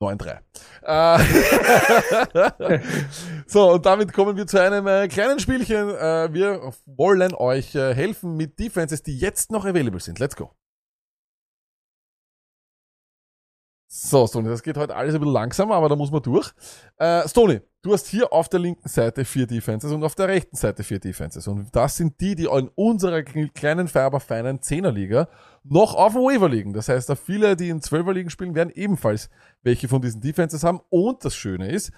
9-3. 0.00 0.38
Äh, 0.82 1.18
so, 3.46 3.72
und 3.72 3.86
damit 3.86 4.12
kommen 4.12 4.36
wir 4.36 4.46
zu 4.46 4.60
einem 4.60 4.86
äh, 4.86 5.08
kleinen 5.08 5.40
Spielchen. 5.40 5.90
Äh, 5.90 6.32
wir 6.32 6.72
wollen 6.86 7.34
euch 7.34 7.74
äh, 7.74 7.94
helfen 7.94 8.36
mit 8.36 8.58
Defenses, 8.58 9.02
die 9.02 9.18
jetzt 9.18 9.50
noch 9.50 9.64
available 9.64 10.00
sind. 10.00 10.18
Let's 10.18 10.36
go. 10.36 10.52
So, 14.00 14.28
Stony, 14.28 14.48
das 14.48 14.62
geht 14.62 14.76
heute 14.76 14.94
alles 14.94 15.12
ein 15.12 15.20
bisschen 15.20 15.34
langsamer, 15.34 15.74
aber 15.74 15.88
da 15.88 15.96
muss 15.96 16.12
man 16.12 16.22
durch. 16.22 16.52
Äh, 16.98 17.26
Stony, 17.26 17.60
du 17.82 17.92
hast 17.92 18.06
hier 18.06 18.32
auf 18.32 18.48
der 18.48 18.60
linken 18.60 18.88
Seite 18.88 19.24
vier 19.24 19.44
Defenses 19.44 19.90
und 19.90 20.04
auf 20.04 20.14
der 20.14 20.28
rechten 20.28 20.54
Seite 20.54 20.84
vier 20.84 21.00
Defenses. 21.00 21.48
Und 21.48 21.74
das 21.74 21.96
sind 21.96 22.20
die, 22.20 22.36
die 22.36 22.44
in 22.44 22.70
unserer 22.76 23.24
kleinen, 23.24 23.88
feiner, 23.88 24.20
feinen 24.20 24.62
Zehnerliga 24.62 25.28
noch 25.64 25.96
auf 25.96 26.12
dem 26.12 26.22
Waiver 26.22 26.48
liegen. 26.48 26.72
Das 26.72 26.88
heißt, 26.88 27.08
da 27.08 27.16
viele, 27.16 27.56
die 27.56 27.70
in 27.70 27.82
Zwölferligen 27.82 28.30
spielen, 28.30 28.54
werden 28.54 28.70
ebenfalls 28.72 29.30
welche 29.62 29.88
von 29.88 30.00
diesen 30.00 30.20
Defenses 30.20 30.62
haben. 30.62 30.80
Und 30.90 31.24
das 31.24 31.34
Schöne 31.34 31.68
ist, 31.68 31.90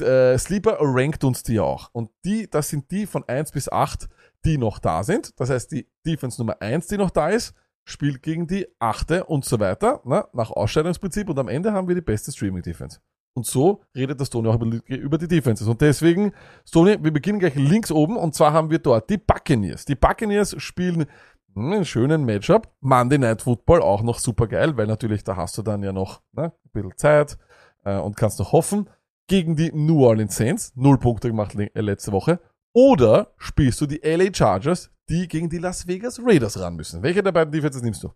äh, 0.00 0.36
Sleeper 0.36 0.78
rankt 0.80 1.22
uns 1.22 1.44
die 1.44 1.60
auch. 1.60 1.90
Und 1.92 2.10
die, 2.24 2.50
das 2.50 2.70
sind 2.70 2.90
die 2.90 3.06
von 3.06 3.22
1 3.28 3.52
bis 3.52 3.70
8, 3.70 4.08
die 4.44 4.58
noch 4.58 4.80
da 4.80 5.04
sind. 5.04 5.38
Das 5.38 5.48
heißt, 5.48 5.70
die 5.70 5.86
Defense 6.04 6.40
Nummer 6.40 6.60
1, 6.60 6.88
die 6.88 6.98
noch 6.98 7.10
da 7.10 7.28
ist, 7.28 7.54
spielt 7.86 8.22
gegen 8.22 8.46
die 8.46 8.66
achte 8.80 9.24
und 9.24 9.44
so 9.44 9.60
weiter, 9.60 10.02
ne, 10.04 10.26
nach 10.32 10.50
Ausscheidungsprinzip 10.50 11.30
und 11.30 11.38
am 11.38 11.48
Ende 11.48 11.72
haben 11.72 11.88
wir 11.88 11.94
die 11.94 12.02
beste 12.02 12.32
Streaming-Defense. 12.32 12.98
Und 13.34 13.46
so 13.46 13.82
redet 13.94 14.18
der 14.18 14.24
Stoney 14.24 14.48
auch 14.48 14.60
über, 14.86 15.18
die 15.18 15.28
Defenses. 15.28 15.68
Und 15.68 15.80
deswegen, 15.80 16.32
Stoney, 16.66 16.96
wir 17.02 17.12
beginnen 17.12 17.38
gleich 17.38 17.54
links 17.54 17.92
oben 17.92 18.16
und 18.16 18.34
zwar 18.34 18.52
haben 18.52 18.70
wir 18.70 18.78
dort 18.78 19.08
die 19.08 19.18
Buccaneers. 19.18 19.84
Die 19.84 19.94
Buccaneers 19.94 20.60
spielen 20.60 21.06
hm, 21.54 21.72
einen 21.72 21.84
schönen 21.84 22.24
Matchup. 22.24 22.72
Monday 22.80 23.18
Night 23.18 23.42
Football 23.42 23.82
auch 23.82 24.02
noch 24.02 24.18
super 24.18 24.48
geil, 24.48 24.76
weil 24.76 24.86
natürlich 24.86 25.22
da 25.22 25.36
hast 25.36 25.56
du 25.58 25.62
dann 25.62 25.82
ja 25.82 25.92
noch 25.92 26.22
ne, 26.32 26.44
ein 26.44 26.70
bisschen 26.72 26.96
Zeit 26.96 27.38
äh, 27.84 27.98
und 27.98 28.16
kannst 28.16 28.38
noch 28.38 28.52
hoffen. 28.52 28.90
Gegen 29.28 29.54
die 29.54 29.70
New 29.72 30.04
Orleans 30.04 30.36
Saints, 30.36 30.72
null 30.74 30.98
Punkte 30.98 31.28
gemacht 31.28 31.54
äh, 31.56 31.80
letzte 31.80 32.12
Woche. 32.12 32.40
Oder 32.76 33.32
spielst 33.38 33.80
du 33.80 33.86
die 33.86 34.02
LA 34.04 34.34
Chargers, 34.34 34.90
die 35.08 35.28
gegen 35.28 35.48
die 35.48 35.56
Las 35.56 35.86
Vegas 35.86 36.20
Raiders 36.22 36.60
ran 36.60 36.76
müssen. 36.76 37.02
Welche 37.02 37.22
der 37.22 37.32
beiden 37.32 37.50
Defenses 37.50 37.80
nimmst 37.80 38.02
du? 38.02 38.12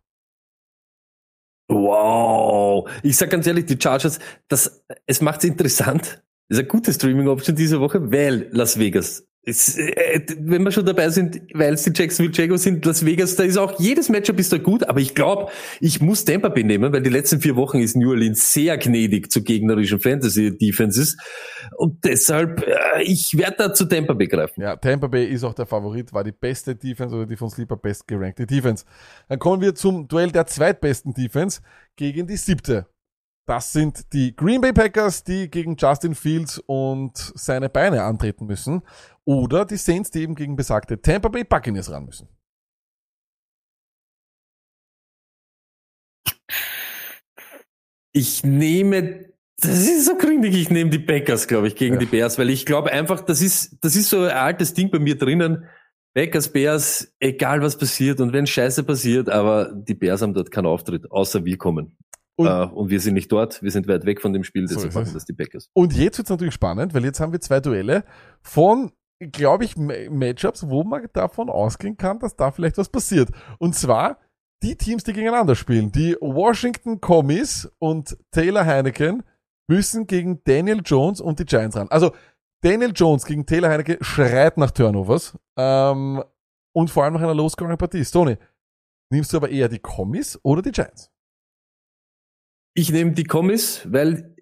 Wow. 1.68 2.86
Ich 3.02 3.16
sag 3.16 3.30
ganz 3.30 3.46
ehrlich, 3.46 3.64
die 3.64 3.78
Chargers, 3.80 4.18
das, 4.48 4.84
es 5.06 5.22
macht's 5.22 5.44
interessant. 5.44 6.22
Das 6.48 6.58
ist 6.58 6.58
eine 6.58 6.66
gute 6.68 6.92
Streaming-Option 6.92 7.56
diese 7.56 7.80
Woche, 7.80 8.12
weil 8.12 8.50
Las 8.50 8.78
Vegas. 8.78 9.26
Es, 9.42 9.78
äh, 9.78 10.20
wenn 10.38 10.62
wir 10.62 10.70
schon 10.70 10.84
dabei 10.84 11.08
sind, 11.08 11.40
weil 11.54 11.72
es 11.72 11.82
die 11.84 11.92
Jacksonville 11.94 12.36
Jaguars 12.36 12.62
sind, 12.62 12.84
Las 12.84 13.06
Vegas, 13.06 13.36
da 13.36 13.44
ist 13.44 13.56
auch 13.56 13.80
jedes 13.80 14.10
Matchup 14.10 14.38
ist 14.38 14.52
da 14.52 14.58
gut, 14.58 14.84
aber 14.84 15.00
ich 15.00 15.14
glaube, 15.14 15.50
ich 15.80 16.02
muss 16.02 16.26
Tampa 16.26 16.50
Bay 16.50 16.62
nehmen, 16.62 16.92
weil 16.92 17.00
die 17.00 17.08
letzten 17.08 17.40
vier 17.40 17.56
Wochen 17.56 17.78
ist 17.78 17.96
New 17.96 18.10
Orleans 18.10 18.52
sehr 18.52 18.76
gnädig 18.76 19.32
zu 19.32 19.42
gegnerischen 19.42 19.98
Fantasy-Defenses 19.98 21.16
und 21.78 22.04
deshalb, 22.04 22.66
äh, 22.66 23.02
ich 23.02 23.36
werde 23.38 23.56
da 23.56 23.74
zu 23.74 23.86
Tampa 23.86 24.12
Bay 24.12 24.26
greifen. 24.26 24.60
Ja, 24.60 24.76
Tampa 24.76 25.06
Bay 25.06 25.24
ist 25.24 25.42
auch 25.42 25.54
der 25.54 25.66
Favorit, 25.66 26.12
war 26.12 26.22
die 26.22 26.32
beste 26.32 26.76
Defense 26.76 27.16
oder 27.16 27.24
die 27.24 27.36
von 27.36 27.48
Sleeper 27.48 27.76
best 27.76 28.06
gerankte 28.06 28.46
Defense. 28.46 28.84
Dann 29.28 29.38
kommen 29.38 29.62
wir 29.62 29.74
zum 29.74 30.06
Duell 30.06 30.30
der 30.30 30.46
zweitbesten 30.46 31.14
Defense 31.14 31.62
gegen 31.96 32.26
die 32.26 32.36
siebte. 32.36 32.86
Das 33.50 33.72
sind 33.72 34.12
die 34.12 34.36
Green 34.36 34.60
Bay 34.60 34.72
Packers, 34.72 35.24
die 35.24 35.50
gegen 35.50 35.74
Justin 35.74 36.14
Fields 36.14 36.62
und 36.66 37.16
seine 37.34 37.68
Beine 37.68 38.04
antreten 38.04 38.46
müssen. 38.46 38.82
Oder 39.24 39.64
die 39.64 39.76
Saints, 39.76 40.12
die 40.12 40.20
eben 40.20 40.36
gegen 40.36 40.54
besagte 40.54 41.02
Tampa 41.02 41.30
Bay 41.30 41.42
Buccaneers 41.42 41.90
ran 41.90 42.04
müssen. 42.04 42.28
Ich 48.12 48.44
nehme, 48.44 49.32
das 49.60 49.80
ist 49.80 50.06
so 50.06 50.16
gründig, 50.16 50.54
ich 50.54 50.70
nehme 50.70 50.90
die 50.90 51.00
Packers, 51.00 51.48
glaube 51.48 51.66
ich, 51.66 51.74
gegen 51.74 51.94
Ja. 51.94 51.98
die 51.98 52.06
Bears, 52.06 52.38
weil 52.38 52.50
ich 52.50 52.64
glaube 52.64 52.92
einfach, 52.92 53.20
das 53.20 53.42
ist, 53.42 53.84
das 53.84 53.96
ist 53.96 54.10
so 54.10 54.22
ein 54.22 54.30
altes 54.30 54.74
Ding 54.74 54.92
bei 54.92 55.00
mir 55.00 55.18
drinnen. 55.18 55.64
Packers, 56.14 56.52
Bears, 56.52 57.12
egal 57.18 57.62
was 57.62 57.76
passiert 57.76 58.20
und 58.20 58.32
wenn 58.32 58.46
Scheiße 58.46 58.84
passiert, 58.84 59.28
aber 59.28 59.72
die 59.74 59.94
Bears 59.94 60.22
haben 60.22 60.34
dort 60.34 60.52
keinen 60.52 60.66
Auftritt, 60.66 61.10
außer 61.10 61.44
wir 61.44 61.58
kommen. 61.58 61.96
Und- 62.40 62.46
äh, 62.48 62.74
und 62.74 62.90
wir 62.90 63.00
sind 63.00 63.14
nicht 63.14 63.30
dort, 63.32 63.62
wir 63.62 63.70
sind 63.70 63.86
weit 63.88 64.04
weg 64.06 64.20
von 64.20 64.32
dem 64.32 64.44
Spiel, 64.44 64.66
So 64.68 64.74
deshalb 64.74 64.90
es. 64.90 64.94
machen 64.96 65.14
das 65.14 65.24
die 65.24 65.32
Packers. 65.32 65.68
Und 65.74 65.94
jetzt 65.94 66.18
wird's 66.18 66.30
natürlich 66.30 66.54
spannend, 66.54 66.94
weil 66.94 67.04
jetzt 67.04 67.20
haben 67.20 67.32
wir 67.32 67.40
zwei 67.40 67.60
Duelle 67.60 68.04
von, 68.42 68.92
glaube 69.32 69.64
ich, 69.64 69.76
Ma- 69.76 70.08
Matchups, 70.10 70.68
wo 70.68 70.82
man 70.84 71.06
davon 71.12 71.50
ausgehen 71.50 71.96
kann, 71.96 72.18
dass 72.18 72.36
da 72.36 72.50
vielleicht 72.50 72.78
was 72.78 72.88
passiert. 72.88 73.28
Und 73.58 73.74
zwar 73.74 74.18
die 74.62 74.76
Teams, 74.76 75.04
die 75.04 75.12
gegeneinander 75.14 75.54
spielen. 75.54 75.90
Die 75.92 76.16
Washington 76.20 77.00
Commies 77.00 77.70
und 77.78 78.16
Taylor 78.30 78.66
Heineken 78.66 79.22
müssen 79.70 80.06
gegen 80.06 80.42
Daniel 80.44 80.82
Jones 80.84 81.20
und 81.20 81.38
die 81.38 81.44
Giants 81.46 81.76
ran. 81.76 81.88
Also 81.90 82.12
Daniel 82.62 82.92
Jones 82.94 83.24
gegen 83.24 83.46
Taylor 83.46 83.70
Heineke 83.70 83.96
schreit 84.02 84.58
nach 84.58 84.70
Turnovers 84.70 85.38
ähm, 85.56 86.22
und 86.74 86.90
vor 86.90 87.04
allem 87.04 87.14
nach 87.14 87.22
einer 87.22 87.34
Low-Scoring-Partie. 87.34 88.04
Stoney, 88.04 88.36
nimmst 89.10 89.32
du 89.32 89.38
aber 89.38 89.48
eher 89.48 89.68
die 89.68 89.78
Commies 89.78 90.38
oder 90.42 90.60
die 90.60 90.72
Giants? 90.72 91.10
Ich 92.74 92.92
nehme 92.92 93.12
die 93.12 93.24
Kommis, 93.24 93.82
weil 93.90 94.34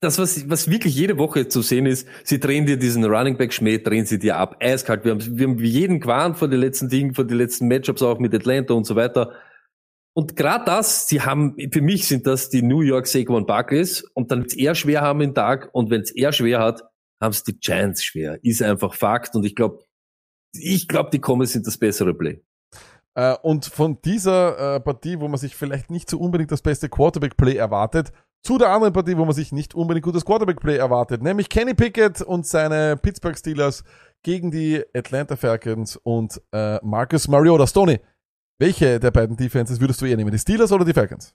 das, 0.00 0.18
was, 0.18 0.48
was 0.48 0.70
wirklich 0.70 0.94
jede 0.94 1.18
Woche 1.18 1.48
zu 1.48 1.62
sehen 1.62 1.86
ist, 1.86 2.06
sie 2.24 2.38
drehen 2.38 2.66
dir 2.66 2.76
diesen 2.76 3.04
Running 3.04 3.36
Back 3.36 3.52
Schmäh, 3.52 3.78
drehen 3.78 4.06
sie 4.06 4.18
dir 4.18 4.36
ab, 4.36 4.56
eiskalt. 4.60 5.04
Wir 5.04 5.12
haben, 5.12 5.38
wir 5.38 5.48
haben 5.48 5.58
jeden 5.58 6.00
gewarnt 6.00 6.38
vor 6.38 6.48
den 6.48 6.60
letzten 6.60 6.88
Dingen, 6.88 7.14
vor 7.14 7.24
den 7.24 7.38
letzten 7.38 7.68
Matchups 7.68 8.02
auch 8.02 8.18
mit 8.18 8.34
Atlanta 8.34 8.74
und 8.74 8.84
so 8.84 8.94
weiter. 8.94 9.32
Und 10.14 10.36
gerade 10.36 10.64
das, 10.64 11.08
sie 11.08 11.20
haben, 11.20 11.56
für 11.72 11.82
mich 11.82 12.06
sind 12.06 12.26
das 12.26 12.48
die 12.48 12.62
New 12.62 12.80
York 12.80 13.06
Saquon 13.06 13.46
Barclays 13.46 14.02
und 14.14 14.30
dann 14.30 14.40
wird's 14.40 14.54
eher 14.54 14.74
schwer 14.74 15.02
haben 15.02 15.20
im 15.20 15.34
Tag 15.34 15.68
und 15.72 15.90
wenn 15.90 16.00
es 16.00 16.10
eher 16.10 16.32
schwer 16.32 16.60
hat, 16.60 16.82
haben 17.20 17.32
es 17.32 17.42
die 17.42 17.58
Giants 17.58 18.02
schwer. 18.04 18.38
Ist 18.42 18.62
einfach 18.62 18.94
Fakt 18.94 19.34
und 19.34 19.44
ich 19.44 19.54
glaube, 19.54 19.84
ich 20.52 20.88
glaube, 20.88 21.10
die 21.12 21.20
Kommis 21.20 21.52
sind 21.52 21.66
das 21.66 21.76
bessere 21.76 22.14
Play. 22.14 22.42
Äh, 23.16 23.34
und 23.42 23.64
von 23.64 24.00
dieser 24.02 24.76
äh, 24.76 24.80
Partie, 24.80 25.18
wo 25.20 25.26
man 25.26 25.38
sich 25.38 25.56
vielleicht 25.56 25.90
nicht 25.90 26.08
so 26.10 26.18
unbedingt 26.18 26.52
das 26.52 26.60
beste 26.60 26.88
Quarterback-Play 26.88 27.56
erwartet, 27.56 28.12
zu 28.42 28.58
der 28.58 28.68
anderen 28.68 28.92
Partie, 28.92 29.16
wo 29.16 29.24
man 29.24 29.34
sich 29.34 29.52
nicht 29.52 29.74
unbedingt 29.74 30.04
gutes 30.04 30.24
Quarterback-Play 30.24 30.76
erwartet, 30.76 31.22
nämlich 31.22 31.48
Kenny 31.48 31.74
Pickett 31.74 32.20
und 32.20 32.46
seine 32.46 32.96
Pittsburgh 32.98 33.36
Steelers 33.36 33.84
gegen 34.22 34.50
die 34.50 34.84
Atlanta 34.94 35.36
Falcons 35.36 35.96
und 35.96 36.40
äh, 36.52 36.78
Marcus 36.84 37.26
Mariota. 37.26 37.66
Stoney, 37.66 38.00
welche 38.58 39.00
der 39.00 39.10
beiden 39.10 39.36
Defenses 39.36 39.80
würdest 39.80 40.00
du 40.02 40.04
eher 40.04 40.16
nehmen, 40.16 40.30
die 40.30 40.38
Steelers 40.38 40.70
oder 40.70 40.84
die 40.84 40.92
Falcons? 40.92 41.34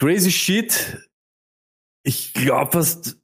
Crazy 0.00 0.32
Shit. 0.32 0.98
Ich 2.02 2.32
glaube 2.32 2.72
fast, 2.72 3.17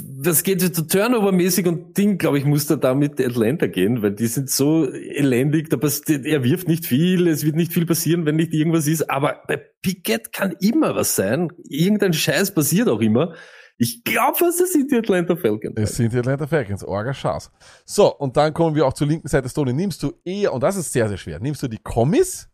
das 0.00 0.42
geht 0.42 0.60
so 0.60 0.82
Turnover-mäßig 0.82 1.66
und 1.66 1.96
Ding, 1.96 2.18
glaube 2.18 2.38
ich, 2.38 2.44
muss 2.44 2.66
da 2.66 2.76
da 2.76 2.94
mit 2.94 3.20
Atlanta 3.20 3.66
gehen, 3.66 4.02
weil 4.02 4.12
die 4.12 4.26
sind 4.26 4.50
so 4.50 4.90
elendig, 4.90 5.70
da 5.70 5.76
passiert, 5.76 6.26
er 6.26 6.42
wirft 6.42 6.66
nicht 6.66 6.86
viel, 6.86 7.28
es 7.28 7.44
wird 7.44 7.54
nicht 7.54 7.72
viel 7.72 7.86
passieren, 7.86 8.26
wenn 8.26 8.36
nicht 8.36 8.52
irgendwas 8.52 8.88
ist, 8.88 9.08
aber 9.08 9.42
bei 9.46 9.56
Pickett 9.82 10.32
kann 10.32 10.56
immer 10.60 10.96
was 10.96 11.14
sein. 11.14 11.52
Irgendein 11.68 12.12
Scheiß 12.12 12.52
passiert 12.52 12.88
auch 12.88 13.00
immer. 13.00 13.34
Ich 13.78 14.02
glaube 14.04 14.36
fast, 14.38 14.60
das 14.60 14.72
sind 14.72 14.90
die 14.90 14.96
Atlanta 14.96 15.36
Falcons. 15.36 15.74
Es 15.76 15.96
sind 15.96 16.12
die 16.12 16.18
Atlanta 16.18 16.46
Falcons. 16.46 16.82
Orga 16.82 17.12
Schaß. 17.12 17.52
So, 17.84 18.12
und 18.16 18.36
dann 18.36 18.54
kommen 18.54 18.74
wir 18.74 18.86
auch 18.86 18.94
zur 18.94 19.06
linken 19.06 19.28
Seite. 19.28 19.48
Stoney, 19.48 19.72
nimmst 19.72 20.02
du 20.02 20.14
eher, 20.24 20.52
und 20.52 20.62
das 20.62 20.76
ist 20.76 20.92
sehr, 20.92 21.08
sehr 21.08 21.18
schwer, 21.18 21.38
nimmst 21.40 21.62
du 21.62 21.68
die 21.68 21.78
Commies 21.78 22.48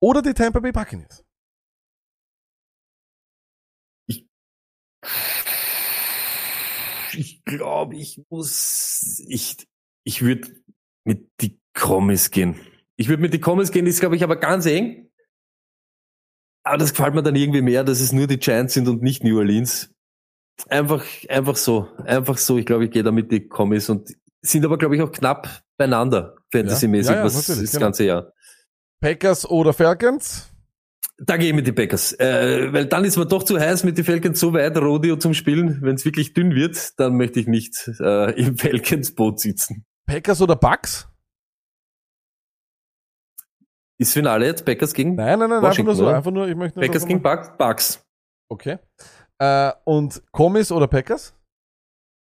oder 0.00 0.22
die 0.22 0.34
Tampa 0.34 0.60
Bay 0.60 0.72
Buccaneers? 0.72 1.22
Ich 4.06 4.26
glaube, 7.44 7.96
ich 7.96 8.22
muss, 8.30 9.22
ich, 9.28 9.66
ich 10.04 10.22
würde 10.22 10.48
mit 11.04 11.28
die 11.40 11.60
Kommis 11.74 12.30
gehen. 12.30 12.58
Ich 12.96 13.08
würde 13.08 13.22
mit 13.22 13.34
die 13.34 13.40
Kommis 13.40 13.72
gehen, 13.72 13.86
ist 13.86 14.00
glaube 14.00 14.16
ich 14.16 14.24
aber 14.24 14.36
ganz 14.36 14.66
eng. 14.66 15.10
Aber 16.64 16.78
das 16.78 16.94
gefällt 16.94 17.14
mir 17.14 17.22
dann 17.22 17.36
irgendwie 17.36 17.62
mehr, 17.62 17.84
dass 17.84 18.00
es 18.00 18.12
nur 18.12 18.26
die 18.26 18.38
Giants 18.38 18.74
sind 18.74 18.88
und 18.88 19.02
nicht 19.02 19.22
New 19.22 19.38
Orleans. 19.38 19.90
Einfach, 20.68 21.04
einfach 21.28 21.56
so, 21.56 21.88
einfach 22.04 22.38
so. 22.38 22.56
Ich 22.58 22.64
glaube, 22.64 22.84
ich 22.86 22.90
gehe 22.90 23.02
da 23.02 23.10
mit 23.10 23.30
die 23.30 23.48
Kommis 23.48 23.90
und 23.90 24.14
sind 24.40 24.64
aber 24.64 24.78
glaube 24.78 24.96
ich 24.96 25.02
auch 25.02 25.12
knapp 25.12 25.62
beieinander, 25.76 26.36
fantasymäßig, 26.52 27.12
Ja, 27.12 27.18
ja, 27.18 27.24
was 27.24 27.34
natürlich, 27.34 27.62
das 27.62 27.72
genau. 27.72 27.86
ganze 27.86 28.04
Jahr. 28.04 28.32
Packers 29.00 29.48
oder 29.48 29.72
Falcons? 29.72 30.53
Da 31.18 31.36
gehe 31.36 31.48
ich 31.50 31.54
mit 31.54 31.66
den 31.66 31.74
Packers. 31.76 32.12
Äh, 32.18 32.72
weil 32.72 32.86
dann 32.86 33.04
ist 33.04 33.16
man 33.16 33.28
doch 33.28 33.44
zu 33.44 33.58
heiß 33.58 33.84
mit 33.84 33.96
den 33.96 34.04
Falcons 34.04 34.40
so 34.40 34.52
weit, 34.52 34.76
Rodeo 34.76 35.16
zum 35.16 35.32
Spielen. 35.32 35.80
Wenn 35.82 35.94
es 35.94 36.04
wirklich 36.04 36.34
dünn 36.34 36.54
wird, 36.54 36.98
dann 36.98 37.16
möchte 37.16 37.38
ich 37.38 37.46
nicht 37.46 37.88
äh, 38.00 38.32
im 38.32 38.58
Falcons 38.58 39.14
Boot 39.14 39.38
sitzen. 39.38 39.84
Packers 40.06 40.42
oder 40.42 40.56
Bucks? 40.56 41.08
Ist 43.96 44.12
Finale 44.12 44.46
jetzt 44.46 44.64
Packers 44.64 44.92
gegen 44.92 45.14
Nein, 45.14 45.38
nein, 45.38 45.50
nein, 45.50 45.58
einfach 45.58 45.70
Washington, 45.70 45.86
nur 45.86 45.94
so. 45.94 46.06
oder? 46.06 46.16
Einfach 46.16 46.32
nur, 46.32 46.48
ich 46.48 46.56
möchte 46.56 46.78
nur 46.78 46.86
Packers 46.86 47.06
gegen 47.06 47.22
Bucks? 47.22 47.52
Bucks. 47.56 48.04
Okay. 48.48 48.78
Äh, 49.38 49.72
und 49.84 50.20
Commies 50.32 50.72
oder 50.72 50.88
Packers? 50.88 51.32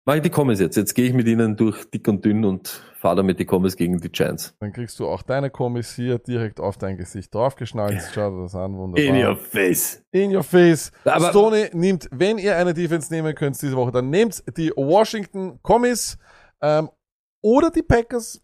Mach 0.07 0.17
ich 0.17 0.23
die 0.23 0.29
Commies 0.31 0.61
jetzt. 0.61 0.77
Jetzt 0.77 0.95
gehe 0.95 1.07
ich 1.07 1.15
mit 1.15 1.27
ihnen 1.27 1.57
durch 1.57 1.89
dick 1.91 2.07
und 2.09 2.23
dünn 2.25 2.45
und 2.45 2.69
fahre 2.99 3.17
damit 3.17 3.39
die 3.39 3.47
Commies 3.47 3.75
gegen 3.75 3.99
die 4.01 4.11
Giants. 4.11 4.55
Dann 4.61 4.71
kriegst 4.73 4.99
du 5.01 5.07
auch 5.09 5.23
deine 5.23 5.49
Kommis 5.49 5.95
hier 5.95 6.19
direkt 6.19 6.61
auf 6.61 6.77
dein 6.77 6.99
Gesicht 6.99 7.35
draufgeschnallt. 7.35 8.03
Schau 8.13 8.31
dir 8.31 8.43
das 8.43 8.55
an, 8.55 8.77
wunderbar. 8.77 9.03
In 9.03 9.25
your 9.27 9.37
face. 9.37 10.03
In 10.11 10.37
your 10.37 10.43
face. 10.43 10.93
Aber- 11.05 11.31
Stoney 11.31 11.71
nimmt, 11.73 12.09
wenn 12.13 12.37
ihr 12.37 12.55
eine 12.57 12.75
Defense 12.75 13.13
nehmen 13.13 13.35
könnt 13.35 13.61
diese 13.61 13.77
Woche, 13.77 13.93
dann 13.93 14.11
nehmt 14.11 14.43
die 14.59 14.71
Washington 14.77 15.59
Commis 15.63 16.19
ähm, 16.61 16.91
oder 17.43 17.71
die 17.71 17.83
Packers. 17.83 18.43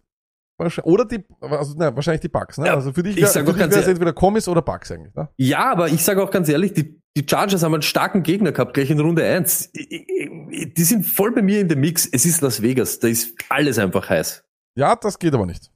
Oder 0.83 1.07
die, 1.07 1.25
also 1.41 1.75
nein, 1.79 1.95
wahrscheinlich 1.97 2.21
die 2.21 2.29
Bucks, 2.29 2.59
ne? 2.59 2.67
Ja, 2.67 2.75
also 2.75 2.93
für 2.93 3.03
dich 3.03 3.17
wäre 3.17 3.25
es 3.27 3.87
entweder 3.87 4.13
Commis 4.13 4.47
oder 4.47 4.61
Bucks 4.61 4.93
eigentlich, 4.93 5.15
ne? 5.15 5.31
Ja, 5.39 5.73
aber 5.73 5.89
ich 5.89 6.05
sage 6.05 6.23
auch 6.23 6.31
ganz 6.31 6.51
ehrlich, 6.51 6.75
die, 6.75 7.00
die 7.17 7.27
Chargers 7.29 7.63
haben 7.63 7.75
einen 7.75 7.83
starken 7.83 8.23
Gegner 8.23 8.53
gehabt, 8.53 8.75
gleich 8.75 8.91
in 8.91 9.01
Runde 9.01 9.25
1. 9.25 9.73
Die 9.73 10.83
sind 10.85 11.05
voll 11.05 11.33
bei 11.33 11.43
mir 11.43 11.61
in 11.61 11.69
dem 11.69 11.81
Mix. 11.81 12.07
Es 12.07 12.25
ist 12.25 12.41
Las 12.41 12.63
Vegas, 12.63 12.99
da 13.01 13.09
ist 13.09 13.35
alles 13.49 13.79
einfach 13.79 14.09
heiß. 14.09 14.45
Ja, 14.77 14.95
das 14.95 15.19
geht 15.19 15.35
aber 15.35 15.47
nicht. 15.47 15.71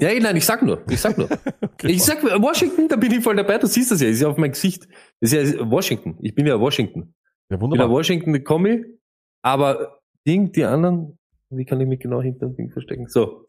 Ja, 0.00 0.08
nein, 0.20 0.36
ich 0.36 0.46
sag 0.46 0.62
nur, 0.62 0.82
ich 0.88 1.00
sag 1.00 1.18
nur. 1.18 1.28
Okay, 1.78 1.92
ich 1.92 2.02
sag 2.02 2.24
Washington, 2.24 2.88
da 2.88 2.96
bin 2.96 3.12
ich 3.12 3.22
voll 3.22 3.36
dabei, 3.36 3.56
du 3.56 3.68
siehst 3.68 3.92
das 3.92 4.00
ja, 4.00 4.08
ist 4.08 4.20
ja 4.20 4.26
auf 4.26 4.36
meinem 4.36 4.50
Gesicht. 4.50 4.88
Das 5.20 5.32
ist 5.32 5.54
ja 5.54 5.70
Washington, 5.70 6.16
ich 6.20 6.34
bin 6.34 6.44
ja 6.44 6.58
Washington. 6.58 7.00
ja, 7.00 7.06
Ich 7.06 7.48
bin 7.50 7.56
ja 7.58 7.60
wunderbar. 7.60 7.90
Washington 7.90 8.42
Kommi, 8.42 8.84
aber 9.42 10.00
Ding, 10.26 10.50
die 10.50 10.64
anderen, 10.64 11.18
wie 11.50 11.64
kann 11.64 11.80
ich 11.80 11.86
mich 11.86 12.00
genau 12.00 12.20
hinter 12.20 12.46
dem 12.46 12.56
Ding 12.56 12.72
verstecken? 12.72 13.06
So, 13.06 13.46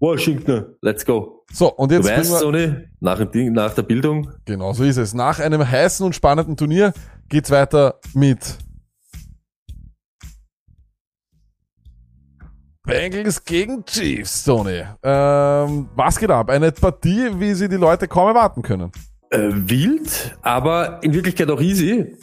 Washington, 0.00 0.76
let's 0.80 1.04
go. 1.04 1.44
So, 1.52 1.72
und 1.74 1.90
Du 1.90 1.96
jetzt 1.96 2.06
weißt, 2.08 2.16
bringen 2.16 2.32
wir, 2.32 2.38
Sonny, 2.38 2.88
nach, 3.00 3.18
dem 3.18 3.30
Ding, 3.30 3.52
nach 3.52 3.74
der 3.74 3.82
Bildung, 3.82 4.30
genau 4.46 4.72
so 4.72 4.84
ist 4.84 4.96
es. 4.96 5.12
Nach 5.14 5.38
einem 5.40 5.68
heißen 5.68 6.04
und 6.06 6.14
spannenden 6.14 6.56
Turnier 6.56 6.92
geht's 7.28 7.50
weiter 7.50 8.00
mit 8.14 8.58
Bengals 12.84 13.44
gegen 13.44 13.84
Chiefs, 13.84 14.44
Tony. 14.44 14.82
Ähm, 15.02 15.88
was 15.94 16.18
geht 16.18 16.30
ab? 16.30 16.48
Eine 16.50 16.72
Partie, 16.72 17.28
wie 17.38 17.54
sie 17.54 17.68
die 17.68 17.76
Leute 17.76 18.08
kaum 18.08 18.28
erwarten 18.28 18.62
können. 18.62 18.90
äh, 19.30 19.50
wild, 19.52 20.36
aber 20.42 21.00
in 21.02 21.12
Wirklichkeit 21.14 21.50
auch 21.50 21.60
easy. 21.60 22.16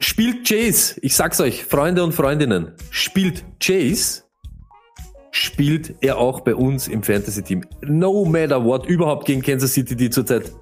Spielt 0.00 0.46
Chase, 0.48 0.96
ich 1.02 1.14
sag's 1.14 1.40
euch, 1.40 1.64
Freunde 1.64 2.02
und 2.02 2.12
Freundinnen, 2.12 2.72
spielt 2.90 3.44
Chase, 3.60 4.22
spielt 5.30 5.94
er 6.00 6.18
auch 6.18 6.40
bei 6.40 6.54
uns 6.54 6.88
im 6.88 7.02
Fantasy-Team. 7.02 7.64
No 7.82 8.24
matter 8.24 8.64
what, 8.64 8.86
überhaupt 8.86 9.26
gegen 9.26 9.42
Kansas 9.42 9.74
City, 9.74 9.96
die 9.96 10.10
zurzeit 10.10 10.52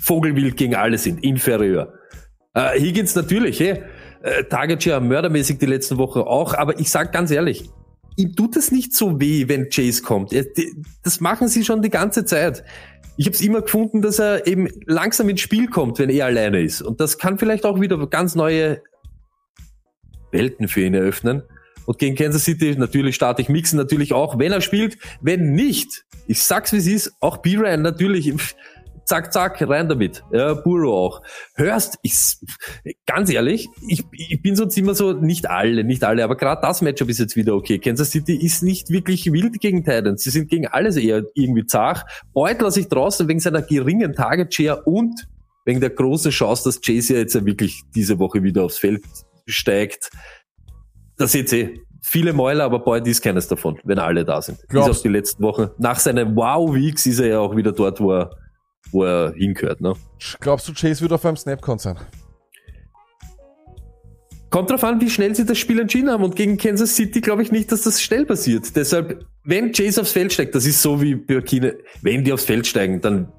Vogelwild 0.00 0.56
gegen 0.56 0.74
alle 0.74 0.98
sind, 0.98 1.22
inferior. 1.22 1.92
Äh, 2.54 2.78
Higgins 2.80 3.14
natürlich, 3.14 3.60
hey, 3.60 3.82
äh, 4.22 4.44
Target 4.44 4.82
Share 4.82 5.00
mördermäßig 5.00 5.58
die 5.58 5.66
letzten 5.66 5.98
Wochen 5.98 6.20
auch, 6.20 6.54
aber 6.54 6.78
ich 6.78 6.90
sag 6.90 7.12
ganz 7.12 7.30
ehrlich, 7.30 7.70
ihm 8.16 8.34
tut 8.34 8.56
es 8.56 8.70
nicht 8.70 8.94
so 8.94 9.20
weh, 9.20 9.48
wenn 9.48 9.68
Chase 9.68 10.02
kommt. 10.02 10.32
Er, 10.32 10.44
die, 10.44 10.74
das 11.02 11.20
machen 11.20 11.48
sie 11.48 11.64
schon 11.64 11.82
die 11.82 11.90
ganze 11.90 12.24
Zeit. 12.24 12.64
Ich 13.16 13.26
habe 13.26 13.34
es 13.34 13.40
immer 13.42 13.62
gefunden, 13.62 14.02
dass 14.02 14.18
er 14.18 14.46
eben 14.46 14.68
langsam 14.86 15.28
ins 15.28 15.40
Spiel 15.40 15.68
kommt, 15.68 15.98
wenn 15.98 16.10
er 16.10 16.26
alleine 16.26 16.62
ist. 16.62 16.82
Und 16.82 17.00
das 17.00 17.18
kann 17.18 17.38
vielleicht 17.38 17.64
auch 17.64 17.80
wieder 17.80 18.04
ganz 18.06 18.34
neue 18.34 18.82
Welten 20.30 20.68
für 20.68 20.82
ihn 20.82 20.94
eröffnen. 20.94 21.42
Und 21.86 21.98
gegen 21.98 22.16
Kansas 22.16 22.44
City 22.44 22.74
natürlich 22.76 23.14
starte 23.14 23.42
ich 23.42 23.48
Mixen 23.48 23.76
natürlich 23.76 24.12
auch, 24.12 24.38
wenn 24.38 24.52
er 24.52 24.60
spielt. 24.60 24.98
Wenn 25.20 25.52
nicht, 25.52 26.04
ich 26.26 26.42
sag's 26.42 26.72
wie 26.72 26.78
es 26.78 26.86
ist, 26.86 27.12
auch 27.20 27.38
B-Ryan 27.38 27.82
natürlich, 27.82 28.32
zack, 29.04 29.32
zack, 29.32 29.60
rein 29.68 29.88
damit. 29.88 30.22
Ja, 30.32 30.54
Burrow 30.54 30.94
auch. 30.94 31.22
Hörst, 31.54 31.98
ich, 32.02 32.14
ganz 33.06 33.30
ehrlich, 33.30 33.68
ich, 33.86 34.04
ich 34.12 34.40
bin 34.42 34.56
sonst 34.56 34.76
immer 34.78 34.94
so, 34.94 35.12
nicht 35.12 35.50
alle, 35.50 35.84
nicht 35.84 36.04
alle, 36.04 36.24
aber 36.24 36.36
gerade 36.36 36.60
das 36.62 36.82
Matchup 36.82 37.08
ist 37.08 37.18
jetzt 37.18 37.36
wieder 37.36 37.54
okay. 37.54 37.78
Kansas 37.78 38.10
City 38.10 38.34
ist 38.34 38.62
nicht 38.62 38.90
wirklich 38.90 39.32
wild 39.32 39.60
gegen 39.60 39.84
Titans. 39.84 40.22
Sie 40.22 40.30
sind 40.30 40.48
gegen 40.48 40.66
alles 40.66 40.96
eher 40.96 41.24
irgendwie 41.34 41.66
zart. 41.66 42.04
Beutler 42.32 42.70
sich 42.70 42.88
draußen 42.88 43.28
wegen 43.28 43.40
seiner 43.40 43.62
geringen 43.62 44.14
Target 44.14 44.54
Share 44.54 44.82
und 44.84 45.26
wegen 45.64 45.80
der 45.80 45.90
großen 45.90 46.30
Chance, 46.30 46.64
dass 46.64 46.80
Chase 46.80 47.14
ja 47.14 47.20
jetzt 47.20 47.44
wirklich 47.44 47.82
diese 47.94 48.18
Woche 48.18 48.42
wieder 48.42 48.64
aufs 48.64 48.78
Feld 48.78 49.04
steigt. 49.46 50.10
Das 51.18 51.32
seht 51.32 51.52
ihr. 51.52 51.70
Viele 52.04 52.32
Mäuler, 52.32 52.64
aber 52.64 52.80
Boyd 52.80 53.06
ist 53.06 53.22
keines 53.22 53.46
davon, 53.46 53.78
wenn 53.84 53.98
alle 54.00 54.24
da 54.24 54.42
sind. 54.42 54.58
Glaubst- 54.68 54.88
Bis 54.88 54.96
auf 54.98 55.02
die 55.02 55.08
letzten 55.08 55.42
Wochen. 55.44 55.68
Nach 55.78 55.98
seinen 56.00 56.34
Wow-Weeks 56.34 57.06
ist 57.06 57.20
er 57.20 57.26
ja 57.28 57.38
auch 57.38 57.54
wieder 57.56 57.70
dort, 57.70 58.00
wo 58.00 58.12
er, 58.12 58.30
wo 58.90 59.04
er 59.04 59.32
hingehört. 59.36 59.80
Ne? 59.80 59.94
Glaubst 60.40 60.66
du, 60.68 60.72
Chase 60.74 61.00
wird 61.00 61.12
auf 61.12 61.24
einem 61.24 61.36
Snapcon 61.36 61.78
sein? 61.78 61.96
Kommt 64.50 64.68
drauf 64.70 64.84
an, 64.84 65.00
wie 65.00 65.08
schnell 65.08 65.34
sie 65.34 65.46
das 65.46 65.56
Spiel 65.58 65.80
entschieden 65.80 66.10
haben. 66.10 66.22
Und 66.24 66.36
gegen 66.36 66.58
Kansas 66.58 66.94
City 66.94 67.20
glaube 67.22 67.42
ich 67.42 67.52
nicht, 67.52 67.72
dass 67.72 67.82
das 67.82 68.02
schnell 68.02 68.26
passiert. 68.26 68.76
Deshalb, 68.76 69.24
wenn 69.44 69.72
Chase 69.72 70.00
aufs 70.02 70.12
Feld 70.12 70.32
steigt, 70.32 70.54
das 70.54 70.66
ist 70.66 70.82
so 70.82 71.00
wie 71.00 71.14
Burkina, 71.14 71.70
wenn 72.02 72.22
die 72.22 72.32
aufs 72.32 72.44
Feld 72.44 72.66
steigen, 72.66 73.00
dann, 73.00 73.32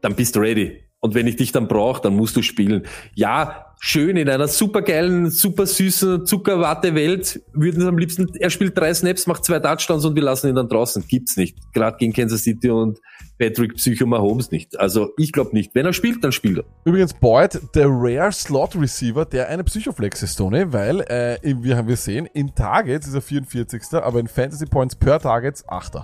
dann 0.00 0.16
bist 0.16 0.34
du 0.34 0.40
ready. 0.40 0.82
Und 0.98 1.14
wenn 1.14 1.26
ich 1.28 1.36
dich 1.36 1.52
dann 1.52 1.68
brauche, 1.68 2.02
dann 2.02 2.16
musst 2.16 2.34
du 2.36 2.42
spielen. 2.42 2.84
Ja, 3.14 3.69
schön 3.82 4.18
in 4.18 4.28
einer 4.28 4.46
supergeilen, 4.46 5.30
super 5.30 5.64
süßen 5.64 6.26
Zuckerwatte-Welt 6.26 7.40
würden 7.54 7.80
sie 7.80 7.88
am 7.88 7.96
liebsten, 7.96 8.28
er 8.38 8.50
spielt 8.50 8.76
drei 8.76 8.92
Snaps, 8.92 9.26
macht 9.26 9.42
zwei 9.44 9.58
Touchdowns 9.58 10.04
und 10.04 10.14
wir 10.14 10.22
lassen 10.22 10.48
ihn 10.50 10.54
dann 10.54 10.68
draußen. 10.68 11.02
Gibt's 11.08 11.38
nicht. 11.38 11.56
Gerade 11.72 11.96
gegen 11.96 12.12
Kansas 12.12 12.42
City 12.42 12.68
und 12.70 12.98
Patrick 13.38 13.74
Psycho 13.76 14.04
Mahomes 14.04 14.50
nicht. 14.50 14.78
Also 14.78 15.14
ich 15.16 15.32
glaube 15.32 15.52
nicht. 15.54 15.74
Wenn 15.74 15.86
er 15.86 15.94
spielt, 15.94 16.22
dann 16.22 16.30
spielt 16.30 16.58
er. 16.58 16.64
Übrigens, 16.84 17.14
Boyd, 17.14 17.58
der 17.74 17.86
Rare 17.88 18.30
Slot 18.32 18.76
Receiver, 18.76 19.24
der 19.24 19.48
eine 19.48 19.64
Psychoflex 19.64 20.22
ist, 20.22 20.36
Tony, 20.36 20.70
weil 20.74 21.00
äh, 21.00 21.38
wir 21.42 21.78
haben 21.78 21.88
wir 21.88 21.96
sehen, 21.96 22.26
in 22.26 22.54
Targets 22.54 23.08
ist 23.08 23.14
er 23.14 23.22
44. 23.22 23.82
aber 23.94 24.20
in 24.20 24.28
Fantasy 24.28 24.66
Points 24.66 24.94
per 24.94 25.18
Targets 25.18 25.66
8. 25.66 25.94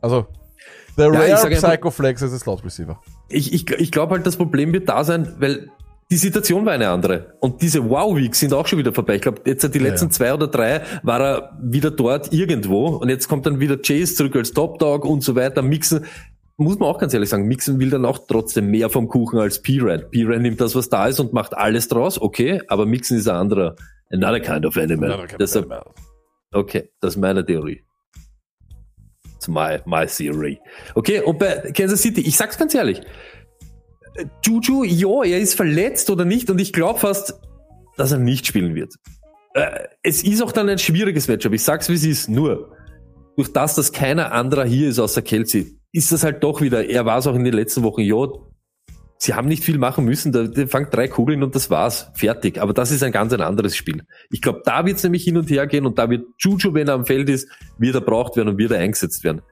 Also, 0.00 0.26
der 0.98 1.12
Ja, 1.12 1.36
Rare 1.36 1.50
Psychoflex 1.50 2.22
ist 2.22 2.32
ein 2.32 2.38
Slot 2.40 2.64
Receiver. 2.64 3.00
ich, 3.28 3.52
ich, 3.52 3.70
ich 3.70 3.92
glaube 3.92 4.16
halt, 4.16 4.26
das 4.26 4.36
Problem 4.36 4.72
wird 4.72 4.88
da 4.88 5.04
sein, 5.04 5.36
weil 5.38 5.70
die 6.10 6.16
Situation 6.16 6.66
war 6.66 6.72
eine 6.72 6.88
andere. 6.88 7.34
Und 7.40 7.62
diese 7.62 7.88
Wow-Weeks 7.88 8.40
sind 8.40 8.52
auch 8.52 8.66
schon 8.66 8.78
wieder 8.78 8.92
vorbei. 8.92 9.16
Ich 9.16 9.22
glaube, 9.22 9.42
jetzt 9.46 9.62
die 9.74 9.78
letzten 9.78 10.06
ja. 10.06 10.10
zwei 10.10 10.34
oder 10.34 10.48
drei 10.48 10.82
war 11.02 11.20
er 11.20 11.58
wieder 11.62 11.92
dort 11.92 12.32
irgendwo. 12.32 12.88
Und 12.88 13.08
jetzt 13.08 13.28
kommt 13.28 13.46
dann 13.46 13.60
wieder 13.60 13.76
Chase 13.76 14.14
zurück 14.14 14.34
als 14.34 14.52
Top-Dog 14.52 15.04
und 15.04 15.22
so 15.22 15.36
weiter. 15.36 15.62
Mixen, 15.62 16.04
muss 16.56 16.78
man 16.78 16.88
auch 16.88 16.98
ganz 16.98 17.14
ehrlich 17.14 17.28
sagen, 17.28 17.46
Mixen 17.46 17.78
will 17.78 17.90
dann 17.90 18.04
auch 18.04 18.18
trotzdem 18.26 18.70
mehr 18.70 18.90
vom 18.90 19.06
Kuchen 19.06 19.38
als 19.38 19.62
P-Ran. 19.62 20.10
P-Ran 20.10 20.42
nimmt 20.42 20.60
das, 20.60 20.74
was 20.74 20.88
da 20.88 21.06
ist 21.06 21.20
und 21.20 21.32
macht 21.32 21.56
alles 21.56 21.86
draus. 21.86 22.20
Okay, 22.20 22.60
aber 22.66 22.86
Mixen 22.86 23.16
ist 23.16 23.28
ein 23.28 23.36
anderer, 23.36 23.76
another 24.10 24.40
kind 24.40 24.66
of 24.66 24.76
animal. 24.76 25.28
Deshalb, 25.38 25.72
Okay, 26.52 26.90
das 27.00 27.14
ist 27.14 27.20
meine 27.20 27.46
Theorie. 27.46 27.84
That's 29.40 29.48
my, 29.48 29.78
my 29.86 30.06
theory. 30.06 30.60
Okay, 30.94 31.20
und 31.20 31.38
bei 31.38 31.72
Kansas 31.74 32.02
City, 32.02 32.20
ich 32.20 32.36
sag's 32.36 32.58
ganz 32.58 32.74
ehrlich, 32.74 33.00
Juju, 34.44 34.84
ja, 34.84 35.24
er 35.24 35.38
ist 35.38 35.54
verletzt 35.54 36.10
oder 36.10 36.24
nicht 36.24 36.50
und 36.50 36.60
ich 36.60 36.72
glaube 36.72 36.98
fast, 36.98 37.34
dass 37.96 38.12
er 38.12 38.18
nicht 38.18 38.46
spielen 38.46 38.74
wird. 38.74 38.94
Äh, 39.54 39.88
es 40.02 40.22
ist 40.22 40.42
auch 40.42 40.52
dann 40.52 40.68
ein 40.68 40.78
schwieriges 40.78 41.28
Matchup, 41.28 41.52
ich 41.52 41.62
sag's 41.62 41.88
wie 41.88 41.94
es 41.94 42.04
ist, 42.04 42.28
nur 42.28 42.76
durch 43.36 43.52
das, 43.52 43.74
dass 43.74 43.92
keiner 43.92 44.32
anderer 44.32 44.64
hier 44.64 44.88
ist 44.88 44.98
außer 44.98 45.22
Kelsey, 45.22 45.78
ist 45.92 46.12
das 46.12 46.24
halt 46.24 46.42
doch 46.42 46.60
wieder, 46.60 46.88
er 46.88 47.04
war 47.04 47.18
es 47.18 47.26
auch 47.26 47.34
in 47.34 47.44
den 47.44 47.54
letzten 47.54 47.82
Wochen, 47.82 48.02
ja, 48.02 48.26
sie 49.20 49.34
haben 49.34 49.48
nicht 49.48 49.64
viel 49.64 49.78
machen 49.78 50.04
müssen, 50.06 50.32
der, 50.32 50.48
der 50.48 50.66
fangt 50.66 50.94
drei 50.94 51.06
Kugeln 51.06 51.42
und 51.42 51.54
das 51.54 51.68
war's, 51.68 52.10
fertig. 52.14 52.58
Aber 52.60 52.72
das 52.72 52.90
ist 52.90 53.02
ein 53.02 53.12
ganz 53.12 53.32
ein 53.32 53.42
anderes 53.42 53.76
Spiel. 53.76 54.02
Ich 54.30 54.40
glaube, 54.40 54.62
da 54.64 54.86
wird's 54.86 55.02
nämlich 55.02 55.24
hin 55.24 55.36
und 55.36 55.50
her 55.50 55.66
gehen 55.66 55.84
und 55.84 55.98
da 55.98 56.08
wird 56.08 56.24
Juju, 56.38 56.72
wenn 56.72 56.88
er 56.88 56.94
am 56.94 57.04
Feld 57.04 57.28
ist, 57.28 57.48
wird 57.78 57.94
er 57.94 58.00
braucht 58.00 58.36
werden 58.36 58.48
und 58.48 58.58
wird 58.58 58.72
er 58.72 58.78
eingesetzt 58.78 59.22
werden. 59.22 59.42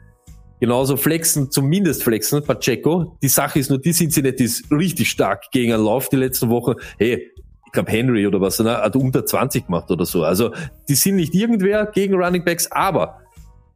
Genauso 0.60 0.96
flexen, 0.96 1.50
zumindest 1.50 2.02
flexen, 2.02 2.42
Pacheco. 2.42 3.16
Die 3.22 3.28
Sache 3.28 3.58
ist 3.58 3.70
nur, 3.70 3.80
die 3.80 3.92
Cincinnati 3.92 4.44
ist 4.44 4.70
richtig 4.70 5.10
stark 5.10 5.50
gegen 5.52 5.72
einen 5.72 5.84
Lauf 5.84 6.08
die 6.08 6.16
letzten 6.16 6.50
Wochen. 6.50 6.74
Hey, 6.98 7.30
ich 7.66 7.72
glaube 7.72 7.92
Henry 7.92 8.26
oder 8.26 8.40
was, 8.40 8.58
ne, 8.58 8.76
hat 8.78 8.96
unter 8.96 9.24
20 9.24 9.66
gemacht 9.66 9.90
oder 9.90 10.06
so. 10.06 10.24
Also 10.24 10.52
die 10.88 10.94
sind 10.94 11.16
nicht 11.16 11.34
irgendwer 11.34 11.86
gegen 11.86 12.14
Running 12.14 12.44
Backs, 12.44 12.70
aber 12.72 13.20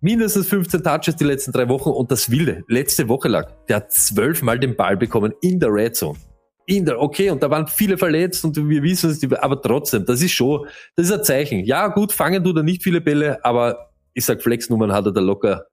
mindestens 0.00 0.48
15 0.48 0.82
Touches 0.82 1.16
die 1.16 1.24
letzten 1.24 1.52
drei 1.52 1.68
Wochen 1.68 1.90
und 1.90 2.10
das 2.10 2.30
Wilde, 2.30 2.64
letzte 2.68 3.08
Woche 3.08 3.28
lag, 3.28 3.52
der 3.68 3.76
hat 3.76 3.92
zwölfmal 3.92 4.58
den 4.58 4.76
Ball 4.76 4.96
bekommen 4.96 5.32
in 5.40 5.60
der 5.60 5.72
Red 5.72 5.96
Zone. 5.96 6.18
In 6.66 6.84
der, 6.84 7.00
okay, 7.00 7.30
und 7.30 7.42
da 7.42 7.50
waren 7.50 7.66
viele 7.66 7.98
verletzt 7.98 8.44
und 8.44 8.56
wir 8.56 8.82
wissen 8.82 9.10
es, 9.10 9.32
aber 9.32 9.60
trotzdem, 9.60 10.06
das 10.06 10.22
ist 10.22 10.32
schon, 10.32 10.66
das 10.96 11.06
ist 11.06 11.12
ein 11.12 11.24
Zeichen. 11.24 11.64
Ja, 11.64 11.88
gut, 11.88 12.12
fangen 12.12 12.42
du 12.42 12.52
da 12.52 12.62
nicht 12.62 12.82
viele 12.82 13.00
Bälle, 13.00 13.44
aber 13.44 13.90
ich 14.14 14.24
sag, 14.24 14.42
Flexnummern 14.42 14.92
hat 14.92 15.06
er 15.06 15.12
da 15.12 15.20
locker, 15.20 15.66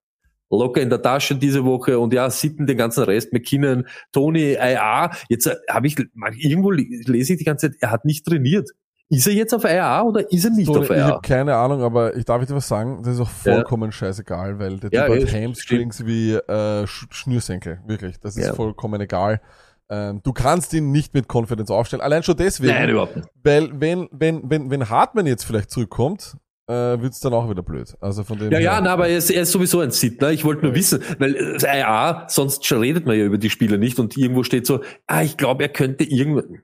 locker 0.50 0.82
in 0.82 0.90
der 0.90 1.02
Tasche 1.02 1.36
diese 1.36 1.64
Woche 1.66 2.00
und 2.00 2.14
ja, 2.14 2.30
sitten 2.30 2.66
den 2.68 2.78
ganzen 2.78 3.04
Rest, 3.04 3.32
McKinnon, 3.34 3.88
Tony, 4.12 4.54
IA. 4.54 5.12
Jetzt 5.30 5.46
äh, 5.48 5.56
habe 5.70 5.88
ich, 5.88 5.98
irgendwo 6.38 6.72
le- 6.72 6.86
lese 7.06 7.34
ich 7.34 7.40
die 7.40 7.46
ganze 7.46 7.70
Zeit, 7.72 7.78
er 7.82 7.92
hat 7.92 8.06
nicht 8.06 8.26
trainiert. 8.26 8.70
Ist 9.12 9.26
er 9.26 9.34
jetzt 9.34 9.54
auf 9.56 9.64
IA 9.64 10.04
oder 10.04 10.32
ist 10.32 10.46
er 10.46 10.52
nicht 10.52 10.68
Tony, 10.68 10.80
auf 10.86 10.90
ich 10.92 10.98
IA? 10.98 11.06
habe 11.08 11.22
keine 11.22 11.56
Ahnung, 11.56 11.82
aber 11.82 12.16
ich 12.16 12.26
darf 12.26 12.46
dir 12.46 12.54
was 12.56 12.68
sagen, 12.68 13.02
das 13.04 13.16
ist 13.16 13.20
auch 13.22 13.30
Ja. 13.46 13.54
vollkommen 13.56 13.92
scheißegal, 13.92 14.60
weil 14.60 14.78
der 14.80 14.92
Ja, 14.92 15.08
Typ 15.08 15.24
hat 15.24 15.34
Hamstrings 15.34 16.06
wie 16.06 16.34
äh, 16.34 16.86
Sch 16.86 17.08
Schnürsenkel, 17.10 17.80
wirklich. 17.88 18.20
Das 18.20 18.36
ist 18.38 18.46
Ja. 18.46 18.54
vollkommen 18.54 19.02
egal. 19.02 19.42
Ähm, 19.90 20.22
du 20.22 20.32
kannst 20.34 20.72
ihn 20.74 20.92
nicht 20.92 21.16
mit 21.16 21.26
Confidence 21.28 21.72
aufstellen. 21.72 22.02
Allein 22.02 22.22
schon 22.22 22.38
deswegen, 22.38 22.72
Nein, 22.74 22.90
überhaupt 22.90 23.16
nicht. 23.16 23.28
weil 23.42 23.72
wenn, 23.82 24.08
wenn, 24.12 24.48
wenn, 24.48 24.70
wenn 24.70 24.88
Hartmann 24.92 25.26
jetzt 25.26 25.44
vielleicht 25.44 25.72
zurückkommt, 25.72 26.38
äh, 26.70 27.02
wird's 27.02 27.20
dann 27.20 27.34
auch 27.34 27.50
wieder 27.50 27.64
blöd. 27.64 27.98
Also 28.00 28.24
von 28.24 28.38
dem 28.38 28.52
Ja, 28.52 28.60
ja, 28.60 28.80
na, 28.80 28.94
aber 28.94 29.08
er 29.08 29.18
ist, 29.18 29.32
er 29.32 29.42
ist 29.42 29.52
sowieso 29.52 29.80
ein 29.80 29.92
Sit. 29.92 30.22
Ne? 30.22 30.34
Ich 30.34 30.46
wollte 30.46 30.66
nur 30.66 30.76
wissen, 30.76 31.04
weil 31.18 31.36
äh, 31.36 31.80
ja, 31.80 32.26
sonst 32.30 32.72
redet 32.72 33.06
man 33.06 33.18
ja 33.18 33.26
über 33.26 33.40
die 33.40 33.50
Spieler 33.50 33.78
nicht 33.78 34.00
und 34.00 34.16
irgendwo 34.16 34.44
steht 34.44 34.68
so, 34.68 34.82
ah, 35.08 35.24
ich 35.24 35.36
glaube, 35.36 35.64
er 35.64 35.70
könnte 35.70 36.04
irgendwann. 36.04 36.62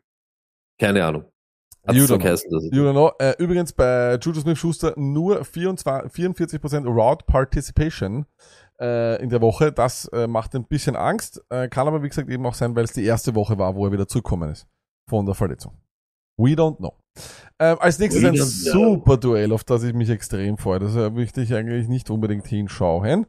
Keine 0.80 1.04
Ahnung. 1.04 1.26
Hat 1.88 1.96
You 1.96 2.06
don't 2.06 2.24
dass 2.24 2.44
You 2.72 2.84
don't 2.84 2.94
know. 2.94 3.12
Äh, 3.20 3.36
übrigens 3.38 3.74
bei 3.74 4.18
Juju 4.22 4.42
Smith-Schuster 4.42 4.94
nur 4.96 5.44
24, 5.44 6.12
44% 6.12 6.86
Route 6.88 7.26
Participation 7.26 8.26
äh, 8.80 9.22
in 9.22 9.30
der 9.30 9.42
Woche. 9.42 9.72
Das 9.72 10.06
äh, 10.06 10.28
macht 10.28 10.56
ein 10.56 10.66
bisschen 10.66 10.96
Angst. 10.96 11.44
Äh, 11.50 11.68
kann 11.68 11.88
aber, 11.88 12.04
wie 12.04 12.10
gesagt, 12.10 12.30
eben 12.30 12.46
auch 12.46 12.56
sein, 12.56 12.76
weil 12.76 12.86
es 12.86 12.94
die 12.94 13.06
erste 13.06 13.36
Woche 13.36 13.58
war, 13.58 13.76
wo 13.76 13.86
er 13.86 13.92
wieder 13.92 14.08
zurückgekommen 14.08 14.52
ist 14.52 14.68
von 15.08 15.26
der 15.26 15.36
Verletzung. 15.36 15.78
We 16.38 16.52
don't 16.52 16.78
know. 16.78 16.94
Ähm, 17.58 17.78
als 17.80 18.00
nächstes 18.00 18.24
ein 18.24 18.36
super 18.36 19.18
Duell, 19.18 19.54
auf 19.54 19.64
das 19.64 19.84
ich 19.84 19.94
mich 19.94 20.10
extrem 20.10 20.58
freue. 20.58 20.80
Das 20.80 20.96
äh, 20.96 21.10
möchte 21.10 21.42
ich 21.42 21.54
eigentlich 21.54 21.88
nicht 21.88 22.10
unbedingt 22.10 22.48
hinschauen. 22.48 23.26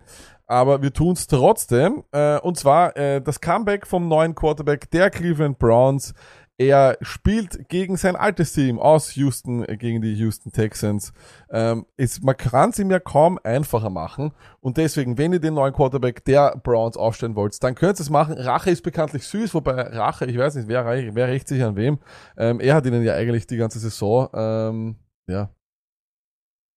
Aber 0.48 0.82
wir 0.82 0.92
tun 0.92 1.12
es 1.12 1.26
trotzdem. 1.26 2.04
Äh, 2.12 2.38
und 2.38 2.56
zwar 2.56 2.96
äh, 2.96 3.20
das 3.20 3.40
Comeback 3.40 3.86
vom 3.86 4.08
neuen 4.08 4.34
Quarterback 4.34 4.90
der 4.90 5.10
Cleveland 5.10 5.58
Browns. 5.58 6.14
Er 6.58 6.96
spielt 7.02 7.68
gegen 7.68 7.96
sein 7.98 8.16
altes 8.16 8.54
Team 8.54 8.78
aus 8.78 9.14
Houston, 9.14 9.62
äh, 9.64 9.76
gegen 9.76 10.00
die 10.00 10.14
Houston 10.14 10.52
Texans. 10.52 11.12
Ähm, 11.50 11.84
ist, 11.96 12.24
man 12.24 12.36
kann 12.36 12.70
es 12.70 12.78
ihm 12.78 12.90
ja 12.90 12.98
kaum 12.98 13.38
einfacher 13.44 13.90
machen. 13.90 14.32
Und 14.60 14.78
deswegen, 14.78 15.18
wenn 15.18 15.34
ihr 15.34 15.40
den 15.40 15.54
neuen 15.54 15.74
Quarterback 15.74 16.24
der 16.24 16.56
Browns 16.62 16.96
aufstellen 16.96 17.36
wollt, 17.36 17.62
dann 17.62 17.74
könnt 17.74 17.98
ihr 17.98 18.02
es 18.02 18.10
machen. 18.10 18.38
Rache 18.38 18.70
ist 18.70 18.82
bekanntlich 18.82 19.26
süß, 19.26 19.52
wobei 19.54 19.72
Rache, 19.72 20.24
ich 20.24 20.38
weiß 20.38 20.54
nicht, 20.54 20.68
wer, 20.68 20.86
wer 20.86 21.28
rächt 21.28 21.48
sich 21.48 21.62
an 21.62 21.76
wem. 21.76 21.98
Ähm, 22.38 22.60
er 22.60 22.74
hat 22.74 22.86
ihnen 22.86 23.02
ja 23.02 23.14
eigentlich 23.14 23.46
die 23.46 23.58
ganze 23.58 23.78
Saison 23.78 24.28
ähm, 24.32 24.96
ja, 25.28 25.50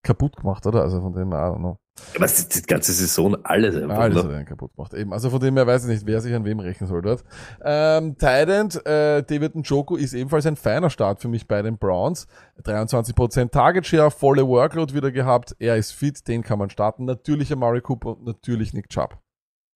kaputt 0.02 0.36
gemacht, 0.36 0.66
oder? 0.66 0.82
Also 0.82 1.00
von 1.00 1.12
dem 1.12 1.32
her, 1.32 1.38
I 1.38 1.50
don't 1.52 1.58
know. 1.58 1.78
Aber 2.14 2.24
es 2.24 2.38
ist 2.38 2.54
die 2.54 2.62
ganze 2.62 2.92
Saison 2.92 3.36
alles 3.44 3.76
einfach. 3.76 3.98
Alles 3.98 4.24
hat 4.24 4.30
einen 4.30 4.46
kaputt 4.46 4.74
gemacht. 4.74 4.94
Eben. 4.94 5.12
Also 5.12 5.30
von 5.30 5.40
dem 5.40 5.56
her 5.56 5.66
weiß 5.66 5.84
ich 5.84 5.90
nicht, 5.90 6.06
wer 6.06 6.20
sich 6.20 6.34
an 6.34 6.44
wem 6.44 6.60
rechnen 6.60 6.88
soll 6.88 7.02
dort. 7.02 7.24
Ähm, 7.62 8.16
Tident, 8.16 8.84
äh, 8.86 9.22
David 9.22 9.54
Njoku 9.54 9.96
ist 9.96 10.14
ebenfalls 10.14 10.46
ein 10.46 10.56
feiner 10.56 10.90
Start 10.90 11.20
für 11.20 11.28
mich 11.28 11.46
bei 11.46 11.62
den 11.62 11.78
Browns. 11.78 12.26
23% 12.62 13.50
Target 13.50 13.86
Share, 13.86 14.10
volle 14.10 14.46
Workload 14.46 14.94
wieder 14.94 15.12
gehabt. 15.12 15.54
Er 15.58 15.76
ist 15.76 15.92
fit, 15.92 16.26
den 16.26 16.42
kann 16.42 16.58
man 16.58 16.70
starten. 16.70 17.04
Natürlich 17.04 17.52
Amari 17.52 17.80
Cooper 17.80 18.16
und 18.16 18.24
natürlich 18.24 18.72
Nick 18.72 18.88
Chubb. 18.88 19.18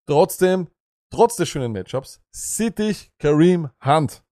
Trotzdem, 0.07 0.69
trotz 1.11 1.37
des 1.37 1.49
schönen 1.49 1.73
Matchups, 1.73 2.21
Sittig 2.31 3.13
Kareem 3.19 3.71
Hunt. 3.85 4.23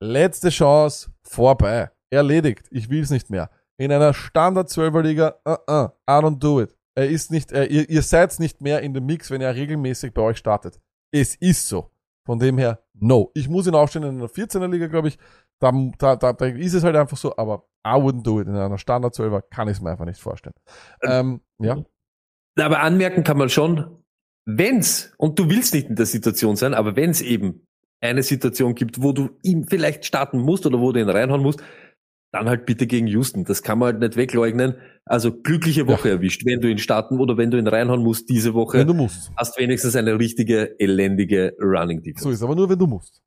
Letzte 0.00 0.50
Chance, 0.50 1.10
vorbei. 1.22 1.90
Erledigt. 2.10 2.66
Ich 2.70 2.90
will's 2.90 3.10
nicht 3.10 3.30
mehr. 3.30 3.50
In 3.78 3.90
einer 3.92 4.14
Standard 4.14 4.68
12er 4.68 5.02
Liga, 5.02 5.34
uh 5.46 5.56
-uh, 5.66 5.90
I 6.08 6.24
don't 6.24 6.38
do 6.38 6.60
it. 6.60 6.76
Er 6.94 7.08
ist 7.08 7.30
nicht, 7.30 7.52
äh, 7.52 7.64
ihr, 7.64 7.88
ihr 7.88 8.02
seid 8.02 8.38
nicht 8.38 8.60
mehr 8.60 8.80
in 8.82 8.92
dem 8.92 9.06
Mix, 9.06 9.30
wenn 9.30 9.40
er 9.40 9.54
regelmäßig 9.54 10.12
bei 10.12 10.22
euch 10.22 10.38
startet. 10.38 10.80
Es 11.10 11.34
ist 11.36 11.66
so. 11.66 11.90
Von 12.24 12.38
dem 12.38 12.58
her, 12.58 12.84
no. 12.94 13.30
Ich 13.34 13.48
muss 13.48 13.66
ihn 13.66 13.74
aufstellen 13.74 14.10
in 14.10 14.18
einer 14.18 14.28
14er 14.28 14.68
Liga, 14.68 14.86
glaube 14.86 15.08
ich. 15.08 15.18
Da, 15.58 15.72
da, 15.98 16.16
da, 16.16 16.32
da 16.32 16.46
ist 16.46 16.74
es 16.74 16.84
halt 16.84 16.96
einfach 16.96 17.16
so, 17.16 17.36
aber 17.36 17.66
I 17.86 17.94
wouldn't 17.94 18.22
do 18.22 18.40
it. 18.40 18.46
In 18.46 18.56
einer 18.56 18.78
Standard 18.78 19.14
12er 19.14 19.42
kann 19.50 19.68
ich 19.68 19.76
es 19.76 19.80
mir 19.80 19.90
einfach 19.90 20.04
nicht 20.04 20.20
vorstellen. 20.20 20.54
Ähm, 21.02 21.40
ja. 21.58 21.84
Aber 22.58 22.80
anmerken 22.80 23.24
kann 23.24 23.38
man 23.38 23.48
schon, 23.48 24.04
wenn's, 24.44 25.12
und 25.16 25.38
du 25.38 25.48
willst 25.48 25.74
nicht 25.74 25.88
in 25.88 25.96
der 25.96 26.06
Situation 26.06 26.56
sein, 26.56 26.74
aber 26.74 26.96
wenn's 26.96 27.20
eben 27.20 27.66
eine 28.00 28.22
Situation 28.22 28.74
gibt, 28.74 29.02
wo 29.02 29.12
du 29.12 29.30
ihn 29.42 29.64
vielleicht 29.64 30.04
starten 30.04 30.38
musst 30.38 30.66
oder 30.66 30.80
wo 30.80 30.92
du 30.92 31.00
ihn 31.00 31.08
reinhauen 31.08 31.42
musst, 31.42 31.62
dann 32.32 32.48
halt 32.48 32.64
bitte 32.66 32.86
gegen 32.86 33.06
Houston. 33.06 33.44
Das 33.44 33.62
kann 33.62 33.78
man 33.78 33.92
halt 33.92 34.00
nicht 34.00 34.16
wegleugnen. 34.16 34.76
Also 35.04 35.32
glückliche 35.32 35.86
Woche 35.86 36.08
erwischt, 36.08 36.44
wenn 36.46 36.60
du 36.60 36.68
ihn 36.68 36.78
starten 36.78 37.20
oder 37.20 37.36
wenn 37.36 37.50
du 37.50 37.58
ihn 37.58 37.66
reinhauen 37.66 38.02
musst 38.02 38.28
diese 38.28 38.54
Woche. 38.54 38.78
Wenn 38.78 38.86
du 38.86 38.94
musst. 38.94 39.30
hast 39.36 39.58
wenigstens 39.58 39.94
eine 39.96 40.18
richtige, 40.18 40.78
elendige 40.80 41.54
Running 41.60 42.02
Defense. 42.02 42.24
So 42.24 42.30
ist 42.30 42.36
es, 42.36 42.42
aber 42.42 42.56
nur 42.56 42.70
wenn 42.70 42.78
du 42.78 42.86
musst. 42.86 43.22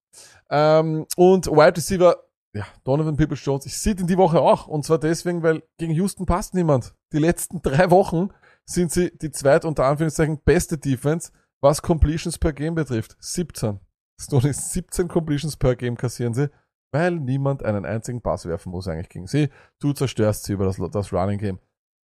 Ähm, 0.50 1.06
und 1.16 1.48
Wide 1.48 1.78
Receiver, 1.78 2.18
ja, 2.54 2.66
Donovan 2.84 3.16
Peoples 3.16 3.46
Jones, 3.46 3.66
ich 3.66 3.78
sehe 3.78 3.94
ihn 3.94 4.08
die 4.08 4.18
Woche 4.18 4.42
auch. 4.42 4.68
Und 4.68 4.84
zwar 4.86 4.98
deswegen, 4.98 5.44
weil 5.44 5.62
gegen 5.78 5.94
Houston 5.94 6.26
passt 6.26 6.56
niemand. 6.56 6.96
Die 7.14 7.20
letzten 7.20 7.62
drei 7.64 7.92
Wochen 7.92 8.30
sind 8.66 8.92
sie 8.92 9.12
die 9.16 9.32
zweit 9.32 9.66
unter 9.66 9.86
Anführungszeichen 9.86 10.40
beste 10.44 10.80
Defense, 10.80 11.32
was 11.62 11.84
Completions 11.84 12.40
per 12.40 12.54
Game 12.54 12.74
betrifft. 12.74 13.16
17. 13.20 13.80
Stoney 14.20 14.54
17 14.54 15.08
Completions 15.08 15.58
per 15.58 15.76
Game 15.76 15.98
kassieren 15.98 16.34
sie, 16.34 16.50
weil 16.96 17.12
niemand 17.12 17.62
einen 17.64 17.86
einzigen 17.86 18.22
Pass 18.22 18.46
werfen 18.46 18.72
muss 18.72 18.88
eigentlich 18.88 19.10
gegen 19.10 19.28
sie. 19.28 19.50
Du 19.80 19.92
zerstörst 19.92 20.46
sie 20.46 20.54
über 20.54 20.64
das, 20.64 20.78
das 20.92 21.12
Running 21.12 21.40
Game. 21.40 21.60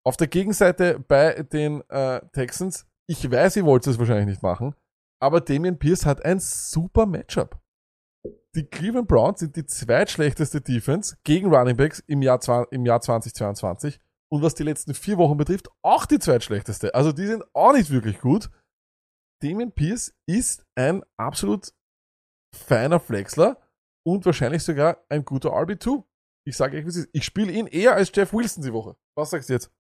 Auf 0.05 0.17
der 0.17 0.27
Gegenseite 0.27 0.99
bei 0.99 1.45
den 1.45 1.89
äh, 1.91 2.21
Texans, 2.33 2.87
ich 3.09 3.31
weiß, 3.31 3.57
ihr 3.57 3.65
wollt 3.65 3.87
es 3.87 4.01
wahrscheinlich 4.01 4.27
nicht 4.27 4.43
machen, 4.43 4.75
aber 5.23 5.41
Damian 5.41 5.79
Pierce 5.79 6.07
hat 6.07 6.25
ein 6.25 6.41
super 6.41 7.07
Matchup. 7.07 7.61
Die 8.57 8.65
Cleveland 8.65 9.07
Browns 9.07 9.39
sind 9.39 9.55
die 9.55 9.65
zweitschlechteste 9.65 10.61
Defense 10.61 11.17
gegen 11.23 11.55
Running 11.55 11.77
Backs 11.77 12.01
im 12.09 12.21
Jahr, 12.21 12.41
im 12.73 12.85
Jahr 12.85 13.01
2022 13.01 14.01
und 14.29 14.43
was 14.43 14.57
die 14.57 14.65
letzten 14.65 14.95
vier 14.95 15.19
Wochen 15.19 15.37
betrifft, 15.37 15.69
auch 15.83 16.05
die 16.05 16.19
zweitschlechteste. 16.19 16.97
Also 16.97 17.13
die 17.13 17.27
sind 17.27 17.45
auch 17.55 17.73
nicht 17.73 17.91
wirklich 17.91 18.19
gut. 18.19 18.51
Damian 19.41 19.71
Pierce 19.71 20.15
ist 20.27 20.67
ein 20.75 21.05
absolut 21.17 21.73
feiner 22.53 22.99
Flexler 22.99 23.57
und 24.03 24.25
wahrscheinlich 24.27 24.63
sogar 24.63 25.05
ein 25.09 25.25
guter 25.25 25.51
RB2. 25.51 26.03
Ich 26.45 26.57
sage 26.57 26.79
euch. 26.79 27.07
Ich 27.13 27.25
spiele 27.25 27.53
ihn 27.53 27.67
eher 27.67 27.95
als 27.95 28.11
Jeff 28.15 28.33
Wilson 28.33 28.65
die 28.65 28.73
Woche. 28.73 28.97
Was 29.15 29.31
sagst 29.31 29.49
du 29.49 29.55
jetzt? 29.55 29.71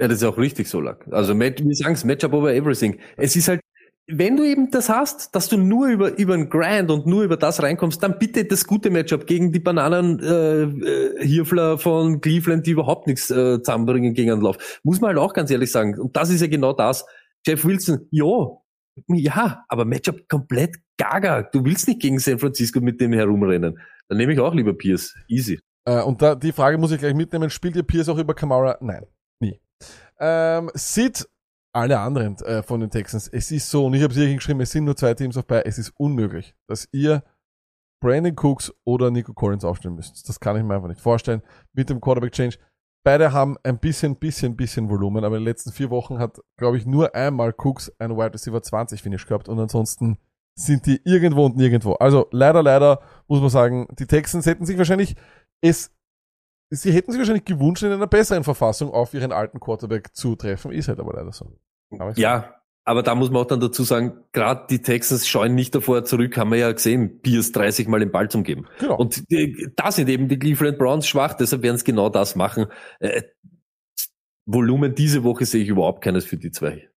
Ja, 0.00 0.06
das 0.06 0.18
ist 0.18 0.24
auch 0.24 0.38
richtig 0.38 0.68
so, 0.68 0.80
Lack. 0.80 1.06
Also, 1.10 1.38
wir 1.38 1.74
sagen 1.74 1.94
es, 1.94 2.04
Matchup 2.04 2.32
over 2.32 2.54
everything. 2.54 3.00
Es 3.16 3.34
ist 3.34 3.48
halt, 3.48 3.60
wenn 4.06 4.36
du 4.36 4.44
eben 4.44 4.70
das 4.70 4.88
hast, 4.88 5.34
dass 5.34 5.48
du 5.48 5.56
nur 5.56 5.88
über, 5.88 6.16
über 6.18 6.34
ein 6.34 6.48
Grind 6.48 6.90
und 6.90 7.06
nur 7.06 7.24
über 7.24 7.36
das 7.36 7.62
reinkommst, 7.62 8.02
dann 8.02 8.18
bitte 8.18 8.44
das 8.44 8.64
gute 8.64 8.90
Matchup 8.90 9.26
gegen 9.26 9.52
die 9.52 9.58
Bananen, 9.58 10.20
äh, 10.20 10.62
äh, 10.62 11.26
Hirfler 11.26 11.78
von 11.78 12.20
Cleveland, 12.20 12.66
die 12.66 12.70
überhaupt 12.70 13.06
nichts 13.08 13.28
äh, 13.30 13.60
zusammenbringen 13.60 14.14
gegen 14.14 14.30
einen 14.30 14.40
Lauf. 14.40 14.80
Muss 14.84 15.00
man 15.00 15.08
halt 15.08 15.18
auch 15.18 15.34
ganz 15.34 15.50
ehrlich 15.50 15.72
sagen. 15.72 15.98
Und 15.98 16.16
das 16.16 16.30
ist 16.30 16.40
ja 16.40 16.46
genau 16.46 16.72
das. 16.72 17.04
Jeff 17.44 17.64
Wilson, 17.64 18.06
ja, 18.10 18.24
ja, 19.08 19.64
aber 19.68 19.84
Matchup 19.84 20.28
komplett 20.28 20.76
gaga. 20.96 21.42
Du 21.42 21.64
willst 21.64 21.88
nicht 21.88 22.00
gegen 22.00 22.18
San 22.18 22.38
Francisco 22.38 22.80
mit 22.80 23.00
dem 23.00 23.12
herumrennen. 23.12 23.78
Dann 24.08 24.18
nehme 24.18 24.32
ich 24.32 24.40
auch 24.40 24.54
lieber 24.54 24.74
Pierce. 24.74 25.14
Easy. 25.28 25.60
Äh, 25.84 26.02
und 26.02 26.20
da, 26.22 26.34
die 26.34 26.52
Frage 26.52 26.78
muss 26.78 26.92
ich 26.92 26.98
gleich 26.98 27.14
mitnehmen. 27.14 27.50
Spielt 27.50 27.76
ihr 27.76 27.82
Pierce 27.82 28.08
auch 28.08 28.18
über 28.18 28.34
Kamara? 28.34 28.76
Nein, 28.80 29.06
nie. 29.40 29.60
Ähm, 30.18 30.70
Sid, 30.74 31.28
alle 31.72 31.98
anderen 31.98 32.36
äh, 32.38 32.62
von 32.62 32.80
den 32.80 32.90
Texans, 32.90 33.28
es 33.28 33.50
ist 33.50 33.70
so, 33.70 33.86
und 33.86 33.94
ich 33.94 34.02
habe 34.02 34.12
es 34.12 34.18
hier 34.18 34.26
hingeschrieben, 34.26 34.60
es 34.60 34.70
sind 34.70 34.84
nur 34.84 34.96
zwei 34.96 35.14
Teams 35.14 35.36
auf 35.36 35.46
bei, 35.46 35.62
es 35.62 35.78
ist 35.78 35.92
unmöglich, 35.96 36.54
dass 36.66 36.88
ihr 36.92 37.22
Brandon 38.00 38.34
Cooks 38.36 38.72
oder 38.84 39.10
Nico 39.10 39.32
Collins 39.32 39.64
aufstellen 39.64 39.96
müsst. 39.96 40.28
Das 40.28 40.40
kann 40.40 40.56
ich 40.56 40.62
mir 40.62 40.74
einfach 40.74 40.88
nicht 40.88 41.00
vorstellen. 41.00 41.42
Mit 41.72 41.90
dem 41.90 42.00
Quarterback 42.00 42.32
Change. 42.32 42.56
Beide 43.04 43.32
haben 43.32 43.56
ein 43.62 43.78
bisschen, 43.78 44.16
bisschen, 44.16 44.56
bisschen 44.56 44.90
Volumen, 44.90 45.24
aber 45.24 45.36
in 45.36 45.42
den 45.42 45.48
letzten 45.48 45.72
vier 45.72 45.90
Wochen 45.90 46.18
hat, 46.18 46.40
glaube 46.56 46.76
ich, 46.76 46.86
nur 46.86 47.14
einmal 47.14 47.54
Cooks 47.56 47.92
ein 47.98 48.16
Wide 48.16 48.34
Receiver 48.34 48.62
20 48.62 49.02
Finish 49.02 49.26
gehabt 49.26 49.48
und 49.48 49.58
ansonsten 49.58 50.18
sind 50.54 50.86
die 50.86 51.00
irgendwo 51.04 51.46
und 51.46 51.56
nirgendwo. 51.56 51.92
Also 51.94 52.26
leider, 52.32 52.62
leider 52.62 53.00
muss 53.28 53.40
man 53.40 53.50
sagen, 53.50 53.86
die 53.98 54.06
Texans 54.06 54.46
hätten 54.46 54.66
sich 54.66 54.76
wahrscheinlich 54.76 55.14
es 55.60 55.92
sie 56.70 56.92
hätten 56.92 57.12
sich 57.12 57.18
wahrscheinlich 57.18 57.44
gewünscht, 57.44 57.82
in 57.82 57.92
einer 57.92 58.06
besseren 58.06 58.44
Verfassung 58.44 58.92
auf 58.92 59.14
ihren 59.14 59.32
alten 59.32 59.60
Quarterback 59.60 60.14
zu 60.14 60.36
treffen. 60.36 60.72
Ist 60.72 60.88
halt 60.88 61.00
aber 61.00 61.14
leider 61.14 61.32
so. 61.32 61.56
Ja, 62.16 62.57
aber 62.88 63.02
da 63.02 63.14
muss 63.14 63.30
man 63.30 63.42
auch 63.42 63.46
dann 63.46 63.60
dazu 63.60 63.84
sagen, 63.84 64.12
gerade 64.32 64.66
die 64.70 64.80
Texans 64.80 65.28
scheuen 65.28 65.54
nicht 65.54 65.74
davor 65.74 66.06
zurück, 66.06 66.38
haben 66.38 66.50
wir 66.50 66.58
ja 66.58 66.72
gesehen, 66.72 67.20
Pierce 67.20 67.52
30 67.52 67.86
Mal 67.86 68.00
den 68.00 68.10
Ball 68.10 68.30
zum 68.30 68.44
Geben. 68.44 68.66
Genau. 68.78 68.96
Und 68.96 69.24
da 69.76 69.92
sind 69.92 70.08
eben 70.08 70.26
die 70.26 70.38
Cleveland 70.38 70.78
Browns 70.78 71.06
schwach, 71.06 71.34
deshalb 71.34 71.60
werden 71.62 71.76
sie 71.76 71.84
genau 71.84 72.08
das 72.08 72.34
machen. 72.34 72.64
Äh, 73.00 73.24
Volumen 74.46 74.94
diese 74.94 75.22
Woche 75.22 75.44
sehe 75.44 75.62
ich 75.62 75.68
überhaupt 75.68 76.02
keines 76.02 76.24
für 76.24 76.38
die 76.38 76.50
zwei. 76.50 76.88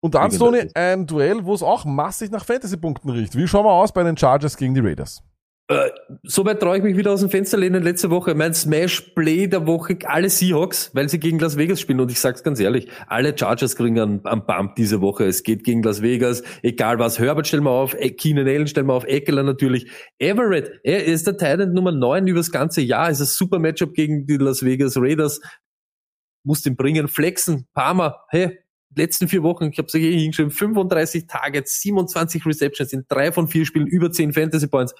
Und 0.00 0.16
dann, 0.16 0.32
Stoney, 0.32 0.70
ein 0.74 1.06
Duell, 1.06 1.44
wo 1.44 1.54
es 1.54 1.62
auch 1.62 1.84
massig 1.84 2.32
nach 2.32 2.44
Fantasy-Punkten 2.44 3.08
riecht. 3.10 3.36
Wie 3.36 3.46
schauen 3.46 3.64
wir 3.64 3.72
aus 3.72 3.92
bei 3.92 4.02
den 4.02 4.16
Chargers 4.16 4.56
gegen 4.56 4.74
die 4.74 4.80
Raiders? 4.80 5.22
Äh, 5.70 5.90
Soweit 6.22 6.60
traue 6.60 6.78
ich 6.78 6.82
mich 6.82 6.96
wieder 6.96 7.12
aus 7.12 7.20
dem 7.20 7.28
Fenster 7.28 7.58
lehnen. 7.58 7.82
Letzte 7.82 8.08
Woche 8.10 8.34
mein 8.34 8.54
Smash 8.54 9.00
Play 9.14 9.46
der 9.48 9.66
Woche, 9.66 9.98
alle 10.04 10.30
Seahawks, 10.30 10.90
weil 10.94 11.10
sie 11.10 11.20
gegen 11.20 11.38
Las 11.38 11.58
Vegas 11.58 11.80
spielen. 11.80 12.00
Und 12.00 12.10
ich 12.10 12.18
sag's 12.20 12.42
ganz 12.42 12.58
ehrlich, 12.58 12.88
alle 13.06 13.36
Chargers 13.36 13.76
kriegen 13.76 13.98
einen 14.00 14.22
Bump 14.22 14.76
diese 14.76 15.02
Woche. 15.02 15.24
Es 15.26 15.42
geht 15.42 15.64
gegen 15.64 15.82
Las 15.82 16.00
Vegas, 16.00 16.42
egal 16.62 16.98
was. 16.98 17.18
Herbert 17.18 17.46
stellen 17.46 17.64
wir 17.64 17.70
auf, 17.70 17.94
E- 17.94 18.10
Keenan 18.10 18.46
Allen 18.48 18.66
stellen 18.66 18.86
wir 18.86 18.94
auf, 18.94 19.04
Eckler 19.04 19.42
natürlich. 19.42 19.90
Everett, 20.18 20.80
er 20.84 21.04
ist 21.04 21.26
der 21.26 21.36
Titan 21.36 21.74
Nummer 21.74 21.92
9 21.92 22.26
übers 22.26 22.50
ganze 22.50 22.80
Jahr. 22.80 23.10
Ist 23.10 23.20
ein 23.20 23.26
super 23.26 23.58
Matchup 23.58 23.92
gegen 23.92 24.26
die 24.26 24.38
Las 24.38 24.64
Vegas 24.64 24.96
Raiders. 24.96 25.40
Muss 26.44 26.62
den 26.62 26.76
bringen, 26.76 27.08
flexen, 27.08 27.66
Palmer, 27.74 28.22
hey, 28.30 28.58
letzten 28.96 29.28
vier 29.28 29.42
Wochen, 29.42 29.68
ich 29.70 29.76
habe 29.78 29.86
es 29.86 29.92
hier 29.92 30.10
hingeschrieben, 30.12 30.50
35 30.50 31.26
Targets, 31.26 31.80
27 31.82 32.46
Receptions 32.46 32.92
in 32.94 33.04
drei 33.06 33.32
von 33.32 33.48
vier 33.48 33.66
Spielen, 33.66 33.86
über 33.86 34.10
10 34.10 34.32
Fantasy 34.32 34.66
Points 34.66 34.94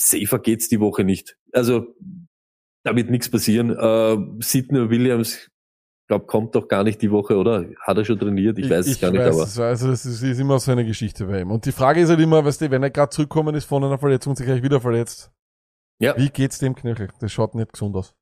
safer 0.00 0.38
geht's 0.38 0.68
die 0.68 0.80
Woche 0.80 1.04
nicht. 1.04 1.36
Also 1.52 1.94
da 2.84 2.96
wird 2.96 3.10
nichts 3.10 3.28
passieren. 3.30 3.70
Äh, 3.70 4.42
Sidney 4.42 4.88
Williams, 4.88 5.48
glaube 6.08 6.26
kommt 6.26 6.54
doch 6.54 6.68
gar 6.68 6.82
nicht 6.84 7.02
die 7.02 7.10
Woche, 7.10 7.36
oder? 7.36 7.66
Hat 7.80 7.98
er 7.98 8.04
schon 8.04 8.18
trainiert? 8.18 8.58
Ich, 8.58 8.70
weiß 8.70 8.86
es 8.86 9.00
gar 9.00 9.10
nicht, 9.10 9.20
aber. 9.20 9.42
es. 9.42 9.58
Also 9.58 9.88
das 9.88 10.06
ist, 10.06 10.22
ist 10.22 10.38
immer 10.40 10.58
so 10.58 10.72
eine 10.72 10.84
Geschichte 10.86 11.26
bei 11.26 11.42
ihm. 11.42 11.50
Und 11.50 11.66
die 11.66 11.72
Frage 11.72 12.00
ist 12.00 12.08
halt 12.08 12.20
immer, 12.20 12.44
weißt 12.44 12.62
du, 12.62 12.70
wenn 12.70 12.82
er 12.82 12.90
gerade 12.90 13.10
zurückkommen 13.10 13.54
ist 13.54 13.66
von 13.66 13.84
einer 13.84 13.98
Verletzung 13.98 14.30
und 14.30 14.36
sich 14.36 14.46
gleich 14.46 14.62
wieder 14.62 14.80
verletzt, 14.80 15.30
Ja. 16.00 16.16
wie 16.16 16.30
geht's 16.30 16.58
dem 16.58 16.74
Knöchel? 16.74 17.08
Das 17.20 17.30
schaut 17.30 17.54
nicht 17.54 17.72
gesund 17.72 17.94
aus. 17.96 18.14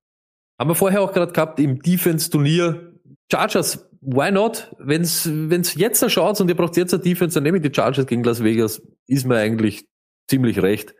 Haben 0.61 0.70
wir 0.70 0.74
vorher 0.74 1.01
auch 1.03 1.12
gerade 1.12 1.33
gehabt 1.33 1.61
im 1.61 1.81
Defense-Turnier. 1.81 2.95
Chargers, 3.31 3.89
why 4.01 4.33
not? 4.33 4.74
Wenn's, 4.81 5.29
wenn's 5.33 5.74
jetzt 5.76 6.11
schaut 6.11 6.41
und 6.41 6.49
ihr 6.49 6.57
braucht 6.57 6.76
jetzt 6.76 6.93
eine 6.93 7.03
Defense, 7.03 7.35
dann 7.35 7.45
nehme 7.45 7.59
ich 7.59 7.62
die 7.62 7.72
Chargers 7.72 8.07
gegen 8.07 8.24
Las 8.24 8.43
Vegas. 8.43 8.83
Ist 9.07 9.24
mir 9.26 9.37
eigentlich 9.37 9.87
ziemlich 10.29 10.61
recht. 10.61 10.95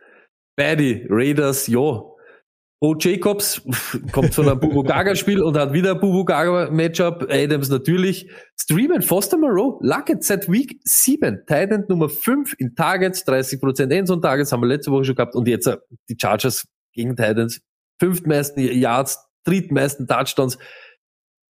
Baddy, 0.59 1.07
Raiders, 1.09 1.67
ja. 1.67 2.03
Bo 2.81 2.95
Jacobs 2.99 3.61
kommt 4.11 4.35
von 4.35 4.49
einem 4.49 4.59
Bubu 4.59 4.83
Gaga 4.83 5.15
Spiel 5.15 5.41
und 5.41 5.57
hat 5.57 5.71
wieder 5.71 5.91
ein 5.91 6.01
Bubu 6.01 6.25
Gaga 6.25 6.69
Matchup. 6.69 7.27
Adams 7.29 7.69
natürlich. 7.69 8.29
Streamen, 8.59 9.01
Foster 9.01 9.37
Moreau, 9.37 9.79
Luckett 9.81 10.21
seit 10.25 10.51
Week 10.51 10.77
7. 10.83 11.43
Titan 11.47 11.85
Nummer 11.87 12.09
5 12.09 12.55
in 12.57 12.75
Targets, 12.75 13.25
30% 13.25 13.89
Endzone 13.89 14.19
Targets 14.19 14.51
haben 14.51 14.61
wir 14.61 14.67
letzte 14.67 14.91
Woche 14.91 15.05
schon 15.05 15.15
gehabt 15.15 15.33
und 15.33 15.47
jetzt 15.47 15.65
äh, 15.65 15.77
die 16.09 16.17
Chargers 16.21 16.67
gegen 16.93 17.15
Titans. 17.15 17.61
Fünftmeisten 18.01 18.61
Yards, 18.61 19.17
drittmeisten 19.45 20.07
Touchdowns. 20.07 20.57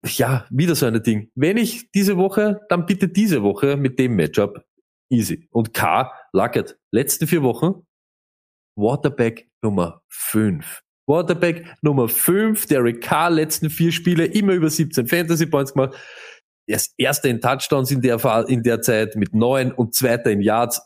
Ja, 0.06 0.45
wieder 0.52 0.76
so 0.76 0.86
ein 0.86 1.02
Ding. 1.02 1.32
Wenn 1.34 1.58
ich 1.58 1.89
diese 1.91 2.18
Woche, 2.18 2.60
dann 2.70 2.86
bitte 2.86 3.08
diese 3.08 3.41
Woche 3.41 3.78
mit 3.78 3.97
dem 3.97 4.16
Matchup. 4.16 4.64
Easy. 5.10 5.47
Und 5.49 5.74
K, 5.74 6.12
Luckett, 6.34 6.78
letzten 6.91 7.26
vier 7.26 7.41
Wochen, 7.41 7.84
Waterback 8.82 9.47
Nummer 9.61 10.01
5. 10.09 10.82
Waterback 11.07 11.65
Nummer 11.82 12.07
5, 12.07 12.65
Derek 12.67 13.01
Carr, 13.01 13.29
letzten 13.29 13.69
vier 13.69 13.91
Spiele, 13.91 14.25
immer 14.25 14.53
über 14.53 14.69
17 14.69 15.07
Fantasy 15.07 15.45
Points 15.45 15.73
gemacht. 15.73 15.95
Er 16.67 16.77
ist 16.77 16.93
erster 16.97 17.29
in 17.29 17.41
Touchdowns 17.41 17.91
in 17.91 18.01
der, 18.01 18.45
in 18.47 18.63
der 18.63 18.82
Zeit 18.82 19.15
mit 19.15 19.34
neun 19.34 19.71
und 19.71 19.93
zweiter 19.93 20.32
in 20.32 20.41
Yards. 20.41 20.82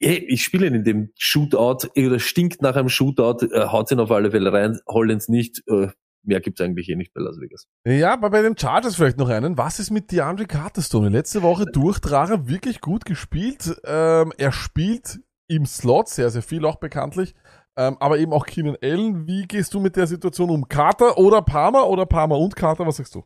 Hey, 0.00 0.18
ich 0.28 0.44
spiele 0.44 0.66
ihn 0.66 0.74
in 0.74 0.84
dem 0.84 1.12
Shootout, 1.16 1.88
oder 1.96 2.20
stinkt 2.20 2.62
nach 2.62 2.76
einem 2.76 2.88
Shootout, 2.88 3.46
äh, 3.46 3.66
haut 3.66 3.90
ihn 3.90 4.00
auf 4.00 4.10
alle 4.10 4.30
Fälle 4.30 4.52
rein, 4.52 4.78
Hollins 4.86 5.28
nicht, 5.28 5.62
äh, 5.68 5.88
mehr 6.22 6.40
gibt's 6.40 6.60
eigentlich 6.60 6.88
eh 6.88 6.94
nicht 6.94 7.12
bei 7.14 7.20
Las 7.20 7.40
Vegas. 7.40 7.66
Ja, 7.84 8.12
aber 8.12 8.30
bei 8.30 8.42
den 8.42 8.56
Chargers 8.56 8.96
vielleicht 8.96 9.18
noch 9.18 9.28
einen. 9.28 9.58
Was 9.58 9.80
ist 9.80 9.90
mit 9.90 10.12
DeAndre 10.12 10.46
Carterstone? 10.46 11.08
Letzte 11.08 11.42
Woche 11.42 11.66
durch 11.66 11.98
Drache 11.98 12.48
wirklich 12.48 12.80
gut 12.80 13.04
gespielt. 13.04 13.80
Ähm, 13.84 14.32
er 14.36 14.52
spielt 14.52 15.20
im 15.48 15.66
Slot 15.66 16.08
sehr, 16.08 16.30
sehr 16.30 16.42
viel 16.42 16.64
auch 16.64 16.76
bekanntlich. 16.76 17.34
Ähm, 17.76 17.96
aber 18.00 18.18
eben 18.18 18.32
auch 18.32 18.46
Keenan 18.46 18.76
Allen. 18.82 19.26
Wie 19.26 19.46
gehst 19.46 19.72
du 19.74 19.80
mit 19.80 19.96
der 19.96 20.06
Situation 20.06 20.50
um? 20.50 20.68
Carter 20.68 21.16
oder 21.18 21.42
Palmer 21.42 21.88
oder 21.88 22.06
Palmer 22.06 22.38
und 22.38 22.54
Carter? 22.56 22.86
Was 22.86 22.96
sagst 22.96 23.14
du? 23.14 23.24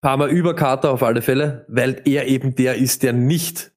Palmer 0.00 0.26
über 0.26 0.54
Carter 0.54 0.90
auf 0.90 1.02
alle 1.02 1.22
Fälle, 1.22 1.64
weil 1.68 2.02
er 2.04 2.26
eben 2.26 2.54
der 2.54 2.76
ist, 2.76 3.02
der 3.02 3.12
nicht. 3.12 3.72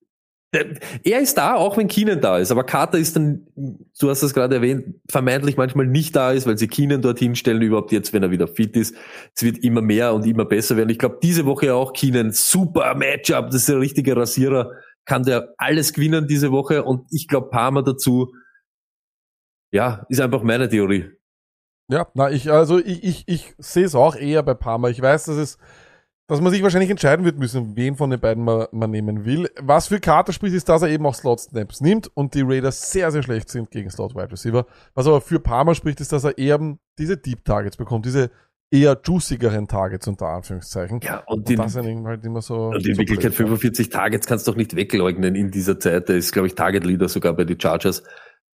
Der, 0.54 0.66
er 1.04 1.20
ist 1.20 1.38
da, 1.38 1.54
auch 1.54 1.78
wenn 1.78 1.88
Keenan 1.88 2.22
da 2.22 2.40
ist, 2.40 2.52
aber 2.52 2.64
Carter 2.64 2.98
ist 2.98 3.16
dann, 3.16 3.46
du 3.56 4.10
hast 4.10 4.24
es 4.24 4.34
gerade 4.34 4.56
erwähnt, 4.56 4.96
vermeintlich 5.08 5.58
manchmal 5.58 5.86
nicht 5.86 6.16
da 6.16 6.32
ist, 6.32 6.48
weil 6.48 6.58
sie 6.58 6.68
Keenan 6.68 7.04
dorthin 7.04 7.36
stellen, 7.36 7.62
überhaupt 7.62 7.92
jetzt, 7.92 8.14
wenn 8.14 8.24
er 8.24 8.32
wieder 8.32 8.48
fit 8.48 8.76
ist. 8.76 8.96
Es 9.36 9.44
wird 9.44 9.60
immer 9.60 9.82
mehr 9.82 10.16
und 10.16 10.26
immer 10.26 10.46
besser 10.46 10.76
werden. 10.76 10.90
Ich 10.90 10.98
glaube, 10.98 11.20
diese 11.22 11.46
Woche 11.46 11.76
auch 11.76 11.94
Keenan, 11.94 12.32
super 12.32 12.96
Matchup, 12.96 13.48
das 13.48 13.58
ist 13.58 13.70
der 13.70 13.80
richtige 13.80 14.18
Rasierer, 14.18 14.72
kann 15.10 15.24
der 15.24 15.56
alles 15.58 15.92
gewinnen 15.92 16.28
diese 16.28 16.52
Woche 16.52 16.84
und 16.84 17.08
ich 17.12 17.28
glaube, 17.28 17.50
Palmer 17.50 17.82
dazu, 17.82 18.32
ja, 19.72 20.06
ist 20.08 20.22
einfach 20.22 20.44
meine 20.44 20.70
Theorie. 20.70 21.10
Ja, 21.92 22.08
na, 22.14 22.30
ich, 22.30 22.52
also 22.52 22.78
ich, 22.78 23.04
ich, 23.04 23.24
ich 23.28 23.56
sehe 23.58 23.86
es 23.86 23.96
auch 23.96 24.16
eher 24.16 24.44
bei 24.44 24.54
Palmer. 24.54 24.90
Ich 24.90 25.02
weiß, 25.02 25.26
dass 25.26 25.38
es, 25.38 25.58
dass 26.28 26.42
man 26.42 26.52
sich 26.52 26.62
wahrscheinlich 26.62 26.92
entscheiden 26.92 27.26
wird 27.26 27.40
müssen, 27.40 27.76
wen 27.76 27.96
von 27.96 28.12
den 28.12 28.20
beiden 28.20 28.44
man, 28.44 28.68
man 28.72 28.92
nehmen 28.92 29.26
will. 29.26 29.50
Was 29.60 29.88
für 29.88 30.00
Carter 30.00 30.32
spricht, 30.32 30.54
ist, 30.54 30.70
dass 30.70 30.84
er 30.84 30.90
eben 30.90 31.08
auch 31.08 31.16
Slot-Snaps 31.16 31.82
nimmt 31.82 32.16
und 32.16 32.36
die 32.36 32.44
Raiders 32.44 32.92
sehr, 32.92 33.10
sehr 33.12 33.24
schlecht 33.24 33.50
sind 33.50 33.72
gegen 33.72 33.90
Slot-Wide 33.90 34.32
Receiver. 34.32 34.68
Was 34.94 35.08
aber 35.08 35.22
für 35.22 35.40
Palmer 35.40 35.74
spricht, 35.74 36.02
ist, 36.02 36.12
dass 36.12 36.24
er 36.24 36.38
eher 36.38 36.60
diese 37.00 37.18
Deep 37.18 37.44
Targets 37.46 37.78
bekommt, 37.78 38.06
diese 38.06 38.30
eher 38.72 39.00
juicigeren 39.04 39.68
Targets 39.68 40.08
unter 40.08 40.28
Anführungszeichen. 40.28 41.00
Ja, 41.02 41.24
und, 41.26 41.40
Und 41.40 41.50
den, 41.50 41.58
das 41.58 41.74
sind 41.74 42.06
halt 42.06 42.24
immer 42.26 42.42
so. 42.42 42.68
Und 42.68 42.86
in 42.86 42.96
so 42.96 43.00
Wirklichkeit 43.00 43.36
blöd. 43.36 43.48
45 43.50 43.90
Targets 43.90 44.28
kannst 44.28 44.48
du 44.48 44.52
doch 44.52 44.58
nicht 44.58 44.76
wegleugnen 44.76 45.36
in 45.36 45.52
dieser 45.52 45.80
Zeit. 45.80 46.10
Der 46.10 46.18
ist, 46.18 46.32
glaube 46.32 46.48
ich, 46.48 46.56
Target 46.56 46.86
Leader 46.86 47.10
sogar 47.10 47.34
bei 47.34 47.46
den 47.46 47.60
Chargers. 47.60 48.04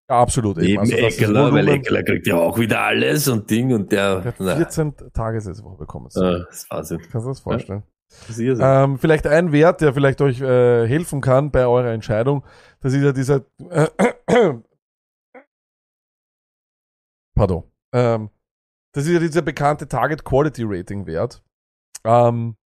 Ja, 0.08 0.20
absolut. 0.20 0.58
Eben. 0.58 0.80
Also 0.80 0.94
Eckler, 0.94 1.52
weil. 1.52 1.68
Eckler 1.68 2.02
kriegt 2.02 2.26
ja 2.26 2.36
auch 2.36 2.58
wieder 2.58 2.80
alles 2.80 3.26
und 3.28 3.50
Ding 3.50 3.72
und 3.72 3.90
der, 3.90 4.20
Der 4.20 4.24
hat 4.24 4.34
na, 4.38 4.56
14 4.56 4.94
Tages 5.12 5.46
Woche 5.64 5.78
bekommen. 5.78 6.08
ah, 6.14 6.38
das 6.46 6.56
ist 6.56 6.70
Wahnsinn. 6.70 7.00
Kannst 7.10 7.26
du 7.26 7.30
das 7.30 7.40
vorstellen? 7.40 7.82
Das 8.28 8.38
irrsinnig. 8.38 8.70
Ähm, 8.70 8.98
vielleicht 8.98 9.26
ein 9.26 9.50
Wert, 9.50 9.80
der 9.80 9.92
vielleicht 9.92 10.20
euch 10.20 10.40
äh, 10.40 10.86
helfen 10.86 11.20
kann 11.20 11.50
bei 11.50 11.66
eurer 11.66 11.90
Entscheidung. 11.90 12.44
Das 12.80 12.92
ist 12.92 13.02
ja 13.02 13.12
dieser. 13.12 13.44
Äh, 13.70 13.88
pardon. 17.34 17.64
Ähm, 17.92 18.30
das 18.94 19.04
ist 19.06 19.12
ja 19.12 19.18
dieser 19.18 19.42
bekannte 19.42 19.86
Target 19.86 20.24
Quality 20.24 20.62
Rating 20.64 21.06
Wert. 21.06 21.42
Ähm, 22.04 22.56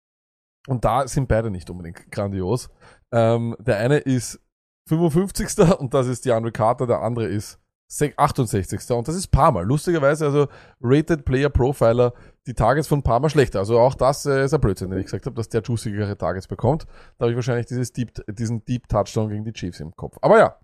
und 0.69 0.85
da 0.85 1.09
sind 1.09 1.29
beide 1.29 1.51
nicht 1.51 1.69
unbedingt 1.71 2.11
grandios. 2.13 2.69
Ähm, 3.13 3.57
der 3.59 3.79
eine 3.79 3.99
ist 3.99 4.39
55. 4.89 5.79
und 5.79 5.95
das 5.95 6.07
ist 6.07 6.25
DeAndre 6.25 6.53
Carter, 6.53 6.87
der 6.87 7.01
andere 7.01 7.27
ist 7.27 7.59
sech- 7.91 8.15
68. 8.17 8.91
und 8.91 9.09
das 9.09 9.15
ist 9.17 9.29
Palmer. 9.29 9.63
Lustigerweise, 9.63 10.27
also 10.27 10.49
Rated 10.83 11.25
Player 11.25 11.49
Profiler, 11.49 12.13
die 12.47 12.53
Targets 12.55 12.89
von 12.89 13.03
Palmer 13.03 13.31
schlechter. 13.31 13.61
Also 13.61 13.79
auch 13.79 13.95
das 13.95 14.27
äh, 14.27 14.45
ist 14.45 14.53
ein 14.53 14.61
Blödsinn, 14.61 14.91
den 14.91 14.99
ich 14.99 15.07
gesagt 15.07 15.25
habe, 15.27 15.37
dass 15.37 15.49
der 15.49 15.63
juicigere 15.63 16.17
Targets 16.17 16.47
bekommt. 16.47 16.85
Da 17.17 17.25
habe 17.25 17.31
ich 17.33 17.37
wahrscheinlich 17.37 17.67
dieses 17.67 17.93
Deep, 17.93 18.13
diesen 18.29 18.65
Deep 18.67 18.89
Touchdown 18.89 19.31
gegen 19.31 19.45
die 19.45 19.53
Chiefs 19.53 19.81
im 19.81 19.97
Kopf. 19.97 20.19
Aber 20.21 20.39
ja, 20.39 20.59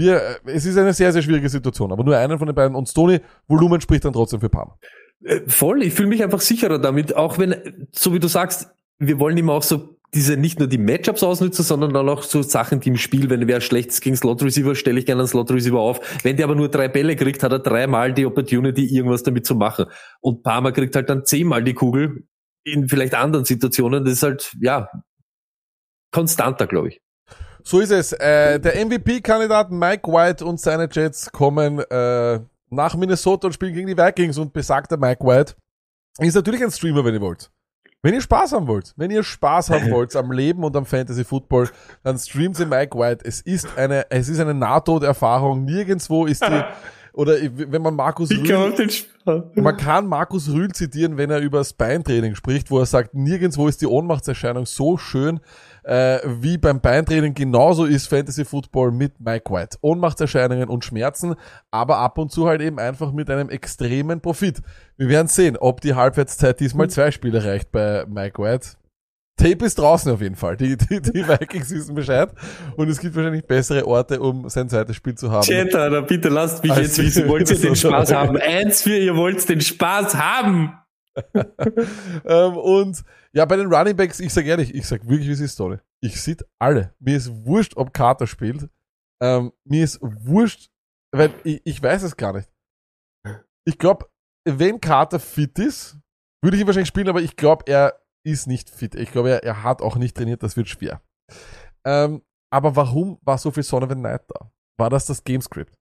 wir, 0.00 0.16
äh, 0.16 0.36
es 0.46 0.66
ist 0.66 0.76
eine 0.76 0.92
sehr, 0.92 1.12
sehr 1.12 1.22
schwierige 1.22 1.48
Situation. 1.48 1.92
Aber 1.92 2.02
nur 2.02 2.16
einen 2.16 2.38
von 2.38 2.46
den 2.46 2.54
beiden 2.54 2.74
und 2.74 2.88
Stoney, 2.88 3.20
Volumen 3.46 3.80
spricht 3.80 4.04
dann 4.04 4.12
trotzdem 4.12 4.40
für 4.40 4.48
Palmer. 4.48 4.78
Äh, 5.24 5.40
Voll, 5.46 5.82
ich 5.82 5.94
fühle 5.94 6.08
mich 6.08 6.22
einfach 6.22 6.40
sicherer 6.40 6.78
damit, 6.78 7.14
auch 7.14 7.38
wenn, 7.38 7.88
so 7.92 8.12
wie 8.12 8.18
du 8.18 8.28
sagst, 8.28 8.70
wir 8.98 9.18
wollen 9.18 9.36
immer 9.36 9.52
auch 9.52 9.62
so 9.62 9.96
diese 10.12 10.36
nicht 10.36 10.58
nur 10.58 10.68
die 10.68 10.78
Matchups 10.78 11.22
ausnutzen, 11.22 11.64
sondern 11.64 11.94
dann 11.94 12.08
auch 12.08 12.24
so 12.24 12.42
Sachen, 12.42 12.80
die 12.80 12.88
im 12.88 12.96
Spiel, 12.96 13.30
wenn 13.30 13.46
wer 13.46 13.60
schlecht 13.60 13.90
ist 13.90 14.00
gegen 14.00 14.16
Slot 14.16 14.42
Receiver, 14.42 14.74
stelle 14.74 14.98
ich 14.98 15.06
gerne 15.06 15.20
einen 15.20 15.28
Slot 15.28 15.50
Receiver 15.52 15.78
auf. 15.78 16.00
Wenn 16.24 16.36
der 16.36 16.46
aber 16.46 16.56
nur 16.56 16.68
drei 16.68 16.88
Bälle 16.88 17.14
kriegt, 17.14 17.42
hat 17.42 17.52
er 17.52 17.60
dreimal 17.60 18.12
die 18.12 18.26
Opportunity, 18.26 18.86
irgendwas 18.86 19.22
damit 19.22 19.46
zu 19.46 19.54
machen. 19.54 19.86
Und 20.20 20.42
Palmer 20.42 20.72
kriegt 20.72 20.96
halt 20.96 21.08
dann 21.08 21.24
zehnmal 21.24 21.62
die 21.62 21.74
Kugel 21.74 22.24
in 22.64 22.88
vielleicht 22.88 23.14
anderen 23.14 23.44
Situationen. 23.44 24.04
Das 24.04 24.14
ist 24.14 24.22
halt, 24.24 24.52
ja, 24.60 24.88
konstanter, 26.10 26.66
glaube 26.66 26.88
ich. 26.88 27.00
So 27.64 27.80
ist 27.80 27.90
es. 27.90 28.12
Äh, 28.12 28.60
der 28.60 28.84
MVP-Kandidat 28.84 29.70
Mike 29.70 30.10
White 30.10 30.44
und 30.44 30.60
seine 30.60 30.88
Jets 30.90 31.30
kommen 31.30 31.78
äh, 31.78 32.40
nach 32.70 32.96
Minnesota 32.96 33.48
und 33.48 33.52
spielen 33.52 33.74
gegen 33.74 33.86
die 33.86 33.96
Vikings 33.96 34.38
und 34.38 34.52
besagter 34.52 34.96
Mike 34.96 35.24
White 35.24 35.54
ist 36.18 36.34
natürlich 36.34 36.62
ein 36.62 36.70
Streamer, 36.70 37.04
wenn 37.04 37.14
ihr 37.14 37.20
wollt. 37.20 37.50
Wenn 38.02 38.14
ihr 38.14 38.22
Spaß 38.22 38.52
haben 38.52 38.66
wollt, 38.66 38.94
wenn 38.96 39.10
ihr 39.10 39.22
Spaß 39.22 39.70
haben 39.70 39.90
wollt 39.90 40.16
am 40.16 40.32
Leben 40.32 40.64
und 40.64 40.74
am 40.74 40.86
Fantasy 40.86 41.24
Football, 41.24 41.68
dann 42.02 42.18
streamt 42.18 42.56
sie 42.56 42.64
Mike 42.64 42.98
White. 42.98 43.24
Es 43.26 43.40
ist 43.42 43.76
eine, 43.76 44.10
es 44.10 44.28
ist 44.28 44.40
eine 44.40 44.54
Nahtoderfahrung. 44.54 45.64
Nirgendwo 45.64 46.24
ist 46.26 46.42
die, 46.42 46.62
oder 47.12 47.34
wenn 47.52 47.82
man 47.82 47.94
Markus 47.94 48.30
Rühl, 48.30 48.74
man 49.54 49.76
kann 49.76 50.06
Markus 50.06 50.48
Rühl 50.48 50.70
zitieren, 50.70 51.18
wenn 51.18 51.30
er 51.30 51.40
über 51.40 51.58
das 51.58 51.74
Beintraining 51.74 52.34
spricht, 52.34 52.70
wo 52.70 52.78
er 52.78 52.86
sagt, 52.86 53.14
nirgendwo 53.14 53.68
ist 53.68 53.82
die 53.82 53.86
Ohnmachtserscheinung 53.86 54.64
so 54.64 54.96
schön 54.96 55.40
äh, 55.84 56.18
wie 56.26 56.58
beim 56.58 56.80
Beintraining. 56.80 57.34
Genauso 57.34 57.84
ist 57.84 58.08
Fantasy 58.08 58.44
Football 58.44 58.92
mit 58.92 59.20
Mike 59.20 59.52
White. 59.52 59.78
Ohnmachtserscheinungen 59.80 60.68
und 60.68 60.84
Schmerzen, 60.84 61.34
aber 61.70 61.98
ab 61.98 62.18
und 62.18 62.30
zu 62.32 62.46
halt 62.46 62.60
eben 62.60 62.78
einfach 62.78 63.12
mit 63.12 63.30
einem 63.30 63.50
extremen 63.50 64.20
Profit. 64.20 64.60
Wir 64.96 65.08
werden 65.08 65.28
sehen, 65.28 65.56
ob 65.56 65.80
die 65.80 65.94
Halbwertszeit 65.94 66.60
diesmal 66.60 66.90
zwei 66.90 67.10
Spiele 67.10 67.44
reicht 67.44 67.72
bei 67.72 68.04
Mike 68.06 68.42
White. 68.42 68.80
Tape 69.40 69.64
ist 69.64 69.78
draußen 69.78 70.12
auf 70.12 70.20
jeden 70.20 70.36
Fall. 70.36 70.56
Die, 70.56 70.76
die, 70.76 71.00
die 71.00 71.26
Vikings 71.28 71.70
wissen 71.70 71.94
Bescheid. 71.94 72.30
Und 72.76 72.88
es 72.88 73.00
gibt 73.00 73.16
wahrscheinlich 73.16 73.46
bessere 73.46 73.86
Orte, 73.86 74.20
um 74.20 74.48
sein 74.48 74.68
zweites 74.68 74.96
Spiel 74.96 75.14
zu 75.14 75.30
haben. 75.30 75.42
Chat, 75.42 75.74
Alter, 75.74 76.02
bitte 76.02 76.28
lasst 76.28 76.62
mich 76.62 76.72
Also, 76.72 76.82
jetzt 76.82 76.98
wissen, 76.98 77.28
wollt 77.28 77.50
ihr 77.50 77.58
den 77.60 77.76
Spaß 77.76 78.12
haben? 78.12 78.36
Eins 78.36 78.82
für 78.82 78.96
ihr 78.96 79.16
wollt 79.16 79.48
den 79.48 79.60
Spaß 79.60 80.14
haben. 80.14 80.74
ähm, 81.34 82.56
und 82.56 83.02
ja, 83.32 83.44
bei 83.44 83.56
den 83.56 83.72
Running 83.72 83.96
Backs, 83.96 84.20
ich 84.20 84.32
sag 84.32 84.46
ehrlich, 84.46 84.74
ich 84.74 84.86
sag 84.86 85.08
wirklich, 85.08 85.28
wie 85.28 85.32
es 85.32 85.40
ist, 85.40 85.56
Tony. 85.56 85.78
Ich 86.02 86.20
sit 86.20 86.44
alle. 86.58 86.94
Mir 86.98 87.16
ist 87.16 87.30
wurscht, 87.44 87.76
ob 87.76 87.92
Carter 87.92 88.26
spielt. 88.26 88.68
Ähm, 89.22 89.52
mir 89.64 89.84
ist 89.84 89.98
wurscht, 90.00 90.70
weil 91.12 91.32
ich, 91.44 91.60
ich 91.64 91.82
weiß 91.82 92.02
es 92.02 92.16
gar 92.16 92.32
nicht. 92.32 92.48
Ich 93.66 93.78
glaube, 93.78 94.08
wenn 94.44 94.80
Carter 94.80 95.20
fit 95.20 95.58
ist, 95.58 95.98
würde 96.42 96.56
ich 96.56 96.62
ihn 96.62 96.66
wahrscheinlich 96.66 96.88
spielen, 96.88 97.08
aber 97.08 97.20
ich 97.20 97.36
glaube, 97.36 97.64
er 97.66 98.00
ist 98.24 98.46
nicht 98.46 98.70
fit. 98.70 98.94
Ich 98.94 99.12
glaube, 99.12 99.30
er, 99.30 99.44
er 99.44 99.62
hat 99.62 99.82
auch 99.82 99.96
nicht 99.96 100.16
trainiert, 100.16 100.42
das 100.42 100.56
wird 100.56 100.68
schwer. 100.68 101.02
Ähm, 101.84 102.22
aber 102.52 102.74
warum 102.76 103.18
war 103.22 103.38
so 103.38 103.50
viel 103.50 103.62
Sonovan 103.62 103.98
Knight 103.98 104.22
da? 104.28 104.50
War 104.78 104.90
das 104.90 105.06
das 105.06 105.22
Gamescript? 105.22 105.74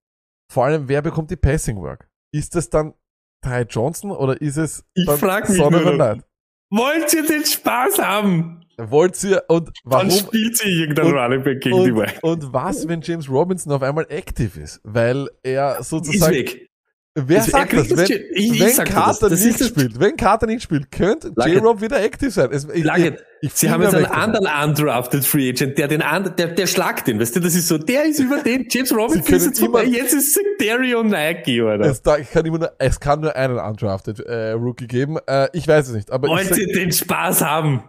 Vor 0.52 0.66
allem, 0.66 0.88
wer 0.88 1.02
bekommt 1.02 1.32
die 1.32 1.36
Passing 1.36 1.78
Work? 1.82 2.10
Ist 2.34 2.56
das 2.56 2.70
dann 2.70 2.93
Ty 3.41 3.62
Johnson 3.62 4.12
oder 4.12 4.39
ist 4.41 4.58
es 4.58 4.86
Ich 4.93 5.10
frag 5.10 5.47
mich 5.47 5.58
Son 5.58 5.74
of 5.74 5.86
a. 5.86 5.91
Night? 5.91 6.26
Wollt 6.70 7.13
ihr 7.13 7.26
den 7.26 7.45
Spaß 7.45 7.99
haben? 7.99 8.61
Wollt 8.78 9.22
ihr 9.24 9.43
und 9.49 9.72
warum 9.84 10.07
Dann 10.07 10.17
spielt 10.17 10.57
sie 10.57 10.70
irgendein 10.70 11.07
Und- 11.07 11.13
Running 11.13 11.43
Back 11.43 11.61
gegen 11.61 11.84
die 11.84 11.91
und, 11.91 11.97
White. 11.97 12.20
und 12.22 12.53
was, 12.53 12.88
wenn 12.88 13.01
James 13.01 13.30
Robinson 13.30 13.74
auf 13.74 13.82
einmal 13.84 14.05
aktiv 14.09 14.55
ist? 14.55 14.80
Weil 14.84 15.28
er 15.43 15.80
Ist 15.80 15.89
sozusagen 15.89 16.34
weg. 16.34 16.68
Wer 17.16 17.39
Also 17.39 17.51
sagt 17.51 17.74
das? 17.74 17.89
Wenn, 17.89 17.97
das- 17.97 18.10
ich- 18.10 18.22
ich 18.53 18.60
wenn 18.62 18.76
dir 18.76 18.84
Carter 18.84 19.30
das. 19.30 19.43
Nicht 19.43 19.64
spielt, 19.66 19.99
wenn 19.99 20.16
Carter 20.16 20.45
nicht 20.45 20.62
spielt, 20.62 20.91
könnte 20.91 21.32
J-Rob 21.36 21.82
wieder 21.82 21.97
aktiv 21.97 22.34
sein. 22.34 22.49
Es, 22.51 22.68
ich, 22.72 22.84
Lange. 22.84 23.18
ich 23.41 23.51
Sie 23.53 23.70
haben 23.70 23.82
jetzt 23.82 23.95
einen 23.95 24.05
anderen 24.05 24.47
undrafted 24.70 25.26
Free 25.26 25.49
Agent, 25.49 25.78
der 25.80 25.88
den 25.88 26.01
anderen, 26.03 26.36
der, 26.38 26.47
der 26.49 26.68
schlagt 26.68 27.07
den, 27.07 27.20
weißt 27.20 27.36
du, 27.36 27.39
das 27.39 27.55
ist 27.55 27.68
so, 27.68 27.78
der 27.80 28.05
ist 28.05 28.20
über 28.20 28.38
den, 28.43 28.68
James 28.70 28.91
Robinson 28.95 29.36
ist 29.36 29.45
jetzt 29.45 29.60
vorbei, 29.60 29.84
immer- 29.86 29.97
jetzt 29.97 30.14
ist 30.14 30.36
Sectario 30.36 31.03
Nike, 31.03 31.62
oder? 31.64 31.82
Es, 31.82 32.01
da, 32.03 32.18
ich 32.18 32.30
kann 32.30 32.45
immer 32.45 32.60
nur, 32.60 32.72
es 32.78 32.99
kann 32.99 33.22
nur 33.22 33.36
einen 33.36 33.57
undrafted 33.57 34.20
äh, 34.22 34.51
Rookie 34.51 34.88
geben. 34.88 35.18
Äh, 35.26 35.47
ich 35.53 35.68
weiß 35.68 35.88
es 35.89 35.95
nicht, 35.95 36.12
aber 36.12 36.28
ich 36.28 36.34
Wollt 36.49 36.57
ihr 36.57 36.68
den 36.74 36.91
Spaß 36.91 37.41
haben? 37.41 37.84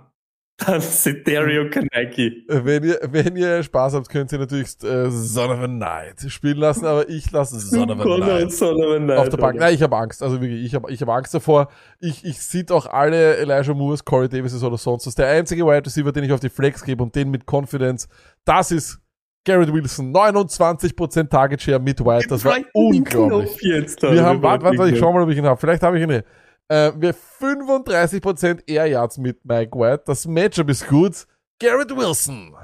Dann 0.66 0.80
Sectario 0.80 1.70
Kaneki. 1.70 2.44
wenn 2.48 2.84
ihr, 2.84 2.98
wenn 3.11 3.36
ihr 3.36 3.62
Spaß 3.62 3.94
habt, 3.94 4.08
könnt 4.08 4.30
ihr 4.32 4.38
natürlich 4.38 4.68
äh, 4.82 5.11
Son 5.11 5.50
of 5.50 5.61
a 5.61 5.66
Night 5.68 6.20
spielen 6.28 6.58
lassen, 6.58 6.84
aber 6.84 7.08
ich 7.08 7.30
lasse 7.30 7.58
Son 7.58 7.90
of 7.90 8.00
a 8.00 8.98
Night. 8.98 9.18
auf 9.18 9.28
der 9.28 9.36
Bank. 9.38 9.58
Nein, 9.58 9.74
ich 9.74 9.82
habe 9.82 9.96
Angst. 9.96 10.22
Also 10.22 10.40
wirklich, 10.40 10.64
ich 10.64 10.74
habe 10.74 10.90
ich 10.92 11.00
hab 11.00 11.08
Angst 11.08 11.34
davor. 11.34 11.68
Ich, 11.98 12.24
ich 12.24 12.40
sehe 12.42 12.64
auch 12.70 12.86
alle 12.86 13.36
Elijah 13.36 13.74
Moores, 13.74 14.04
Corey 14.04 14.28
Davis 14.28 14.62
oder 14.62 14.76
sonst 14.76 15.06
was. 15.06 15.14
Der 15.14 15.28
einzige 15.28 15.64
Wide 15.66 15.86
Receiver, 15.86 16.12
den 16.12 16.24
ich 16.24 16.32
auf 16.32 16.40
die 16.40 16.50
Flex 16.50 16.84
gebe 16.84 17.02
und 17.02 17.14
den 17.14 17.30
mit 17.30 17.44
Confidence, 17.50 18.08
das 18.44 18.70
ist 18.70 19.00
Garrett 19.44 19.72
Wilson. 19.72 20.12
29% 20.14 21.28
Target 21.28 21.62
Share 21.62 21.80
mit 21.80 22.04
White. 22.04 22.28
Das 22.28 22.44
war 22.44 22.58
unglaublich. 22.74 23.56
Jetzt, 23.62 24.02
Wir 24.02 24.22
haben, 24.22 24.42
warte, 24.42 24.64
warte, 24.64 24.78
warte, 24.78 24.92
ich 24.92 24.98
schau 24.98 25.12
mal, 25.12 25.22
ob 25.22 25.30
ich 25.30 25.38
ihn 25.38 25.46
habe. 25.46 25.58
Vielleicht 25.58 25.82
habe 25.82 25.96
ich 25.96 26.02
ihn 26.02 26.11
nicht. 26.11 26.24
Äh, 26.70 26.92
wir 26.94 27.14
35% 27.14 28.62
Air 28.68 28.86
Yards 28.86 29.18
mit 29.18 29.44
Mike 29.44 29.76
White. 29.76 30.04
Das 30.06 30.24
Matchup 30.24 30.70
ist 30.70 30.86
gut. 30.86 31.26
Garrett 31.58 31.90
Wilson. 31.90 32.54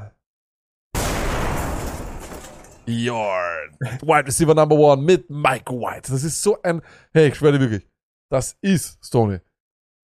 Your 2.87 3.37
Wide 4.03 4.29
Receiver 4.29 4.55
Number 4.55 4.77
One 4.77 5.03
mit 5.03 5.29
Mike 5.29 5.73
White. 5.73 6.13
Das 6.13 6.23
ist 6.23 6.41
so 6.41 6.57
ein, 6.63 6.83
hey, 7.13 7.29
ich 7.29 7.35
schwöre 7.35 7.55
dir 7.55 7.61
wirklich. 7.61 7.89
Das 8.31 8.57
ist, 8.61 9.05
Stoney. 9.05 9.41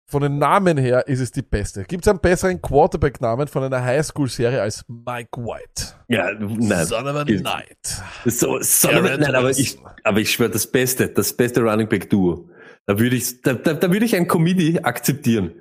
Von 0.06 0.22
den 0.22 0.38
Namen 0.38 0.78
her 0.78 1.06
ist 1.08 1.18
es 1.18 1.32
die 1.32 1.42
beste. 1.42 1.82
Gibt 1.82 2.06
es 2.06 2.08
einen 2.08 2.20
besseren 2.20 2.62
Quarterback-Namen 2.62 3.48
von 3.48 3.64
einer 3.64 3.82
Highschool-Serie 3.82 4.62
als 4.62 4.84
Mike 4.86 5.36
White? 5.36 5.94
Ja, 6.06 6.30
nein. 6.38 6.86
Son 6.86 7.06
of 7.06 7.16
a 7.16 7.24
Gilt. 7.24 7.42
Night. 7.42 7.76
So, 8.24 8.60
so, 8.62 8.88
Garrett 8.88 9.20
nein, 9.20 9.34
aber 9.34 9.50
ich, 9.50 9.76
aber 10.04 10.20
ich 10.20 10.30
schwöre, 10.30 10.50
das 10.50 10.68
Beste, 10.68 11.08
das 11.08 11.36
beste 11.36 11.60
Running 11.60 11.88
Back 11.88 12.08
Duo. 12.08 12.48
Da 12.88 12.98
würde 12.98 13.16
ich, 13.16 13.42
da, 13.42 13.52
da, 13.52 13.74
da 13.74 13.92
würde 13.92 14.06
ich 14.06 14.16
ein 14.16 14.26
Committee 14.28 14.80
akzeptieren. 14.80 15.60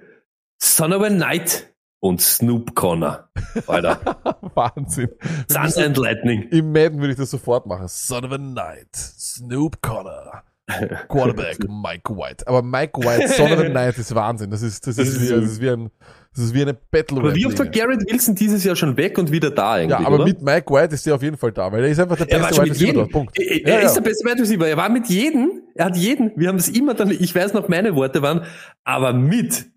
Son 0.61 0.93
of 0.93 1.03
a 1.03 1.09
Knight 1.09 1.73
und 1.99 2.21
Snoop 2.21 2.73
Connor. 2.73 3.29
Alter. 3.67 3.99
Wahnsinn. 4.55 5.09
Thunder 5.49 5.87
and 5.87 5.97
Lightning. 5.97 6.43
Im 6.51 6.71
Madden 6.71 7.01
würde 7.01 7.11
ich 7.11 7.17
das 7.19 7.29
sofort 7.29 7.65
machen. 7.65 7.89
Son 7.89 8.23
of 8.23 8.31
a 8.31 8.37
Night. 8.37 8.95
Snoop 8.95 9.81
Connor. 9.81 10.43
Quarterback 11.07 11.57
Mike 11.69 12.09
White. 12.15 12.45
Aber 12.47 12.61
Mike 12.61 12.99
White, 12.99 13.29
Son 13.29 13.51
of 13.53 13.59
a 13.59 13.69
Night 13.69 13.97
ist 13.97 14.13
Wahnsinn. 14.13 14.51
Das 14.51 14.61
ist, 14.61 14.85
das 14.85 14.97
Das 14.97 15.07
ist, 15.07 15.21
wie, 15.21 15.29
das 15.29 15.43
ist 15.51 15.61
wie 15.61 15.69
ein, 15.69 15.89
das 16.35 16.43
ist 16.45 16.53
wie 16.53 16.61
eine 16.61 16.73
Battle 16.73 17.19
Aber 17.19 17.33
wie 17.35 17.45
oft 17.45 17.57
war. 17.57 17.65
Garrett 17.67 18.01
Wilson 18.11 18.35
dieses 18.35 18.63
Jahr 18.65 18.75
schon 18.75 18.97
weg 18.97 19.17
und 19.17 19.31
wieder 19.31 19.49
da 19.49 19.73
eigentlich, 19.73 19.97
Ja, 19.99 20.05
aber 20.05 20.15
oder? 20.15 20.25
mit 20.25 20.41
Mike 20.41 20.73
White 20.73 20.93
ist 20.93 21.07
er 21.07 21.15
auf 21.15 21.23
jeden 21.23 21.37
Fall 21.37 21.53
da, 21.53 21.71
weil 21.71 21.83
er 21.85 21.89
ist 21.89 21.99
einfach 21.99 22.17
der 22.17 22.29
er 22.29 22.39
beste 22.39 22.61
Wide 22.61 22.71
Receiver 22.71 22.93
dort. 22.93 23.11
Punkt. 23.11 23.39
Er, 23.39 23.45
Ja, 23.61 23.67
er 23.75 23.81
ist 23.83 23.95
ja. 23.95 24.01
der 24.01 24.09
beste 24.09 24.25
Wide 24.29 24.41
Receiver. 24.41 24.67
Er 24.67 24.77
war 24.77 24.89
mit 24.89 25.07
jedem. 25.07 25.61
Er 25.75 25.85
hat 25.85 25.95
jeden. 25.95 26.31
Wir 26.35 26.49
haben 26.49 26.57
es 26.57 26.67
immer 26.67 26.93
dann, 26.93 27.11
ich 27.11 27.33
weiß 27.33 27.53
noch, 27.53 27.69
meine 27.69 27.95
Worte 27.95 28.21
waren, 28.21 28.43
aber 28.83 29.13
mit 29.13 29.67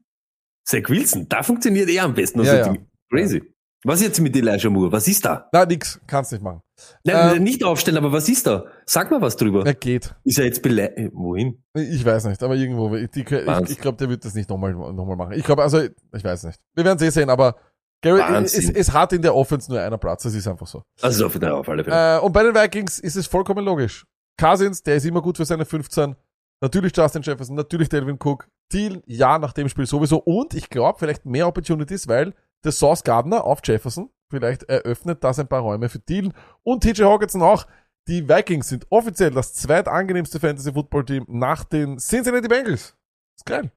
Zach 0.65 0.89
Wilson, 0.89 1.27
da 1.29 1.43
funktioniert 1.45 1.89
er 1.89 2.05
am 2.05 2.15
besten. 2.15 2.43
Ja, 2.43 2.53
Also 2.53 2.73
ja. 2.73 2.77
Crazy. 3.11 3.43
Was 3.85 4.01
ist 4.01 4.07
jetzt 4.09 4.21
mit 4.21 4.37
Elijah 4.37 4.69
Moore? 4.69 4.93
Was 4.93 5.09
ist 5.09 5.25
da? 5.25 5.49
Na, 5.53 5.65
nix. 5.65 6.01
Kannst 6.07 6.33
nicht 6.33 6.43
machen. 6.43 6.61
Nein, 7.05 7.37
Ähm, 7.37 7.43
nicht 7.43 7.65
aufstellen, 7.65 7.97
aber 7.99 8.13
was 8.13 8.29
ist 8.29 8.47
da? 8.47 8.65
Sag 8.85 9.11
mal 9.11 9.21
was 9.21 9.37
drüber. 9.37 9.65
Er 9.65 9.75
geht. 9.75 10.15
Ist 10.25 10.39
er 10.39 10.45
jetzt 10.45 10.63
bele 10.63 10.95
äh, 10.97 11.11
Wohin? 11.13 11.63
Ich 11.75 12.05
weiß 12.05 12.25
nicht, 12.27 12.43
aber 12.43 12.57
irgendwo. 12.57 12.95
Ich, 12.95 13.09
ich, 13.15 13.71
ich 13.71 13.79
glaube, 13.79 13.97
der 13.97 14.09
wird 14.09 14.25
das 14.25 14.35
nicht 14.35 14.51
nochmal 14.51 14.73
noch 14.75 15.07
mal 15.07 15.17
machen. 15.17 15.33
Ich 15.33 15.45
glaube, 15.45 15.63
also, 15.63 15.81
ich 15.81 16.25
weiß 16.25 16.45
nicht. 16.45 16.59
Wir 16.75 16.85
werden 16.85 16.99
es 16.99 17.03
eh 17.03 17.11
sehen, 17.11 17.31
aber 17.31 17.57
Garrett, 18.03 18.25
es, 18.47 18.57
Wahnsinn. 18.57 18.77
es 18.77 18.93
hat 18.93 19.13
in 19.13 19.23
der 19.23 19.35
Offense 19.35 19.71
nur 19.71 19.81
einer 19.81 19.99
Platz. 19.99 20.23
Das 20.23 20.35
ist 20.35 20.47
einfach 20.47 20.67
so. 20.67 20.83
Also 21.01 21.27
auf, 21.27 21.43
auf 21.43 21.69
alle 21.69 21.85
Fälle. 21.85 22.17
Äh, 22.17 22.21
und 22.21 22.33
bei 22.33 22.43
den 22.43 22.55
Vikings 22.55 22.99
ist 22.99 23.17
es 23.17 23.27
vollkommen 23.27 23.65
logisch. 23.65 24.07
Cousins, 24.39 24.83
der 24.83 24.97
ist 24.97 25.05
immer 25.05 25.21
gut 25.21 25.37
für 25.37 25.45
seine 25.45 25.65
15. 25.65 26.17
Natürlich 26.63 26.95
Justin 26.95 27.23
Jefferson, 27.23 27.57
natürlich 27.57 27.89
Delvin 27.89 28.19
Cook. 28.23 28.47
Thiel, 28.71 29.03
ja, 29.07 29.39
nach 29.39 29.53
dem 29.53 29.69
Spiel 29.69 29.87
sowieso. 29.87 30.19
Und 30.19 30.55
ich 30.55 30.69
glaube, 30.71 30.99
vielleicht 30.99 31.25
mehr 31.27 31.47
Opportunities, 31.49 32.07
weil 32.07 32.35
der 32.65 32.73
Sauce 32.73 33.05
Gardner 33.05 33.45
auf 33.45 33.61
Jefferson 33.65 34.11
vielleicht 34.31 34.63
eröffnet 34.65 35.23
das 35.23 35.39
ein 35.39 35.49
paar 35.49 35.61
Räume 35.61 35.89
für 35.89 36.01
Thiel. 36.01 36.33
Und 36.63 36.83
TJ 36.83 37.03
Hawkinson 37.03 37.43
auch. 37.43 37.67
Die 38.09 38.29
Vikings 38.29 38.69
sind 38.69 38.87
offiziell 38.91 39.31
das 39.31 39.55
zweitangenehmste 39.55 40.41
Fantasy-Football-Team 40.41 41.27
nach 41.29 41.65
den 41.65 41.99
Cincinnati 41.99 42.49
Bengals. 42.49 42.97
Ist 43.37 43.45
geil. 43.45 43.71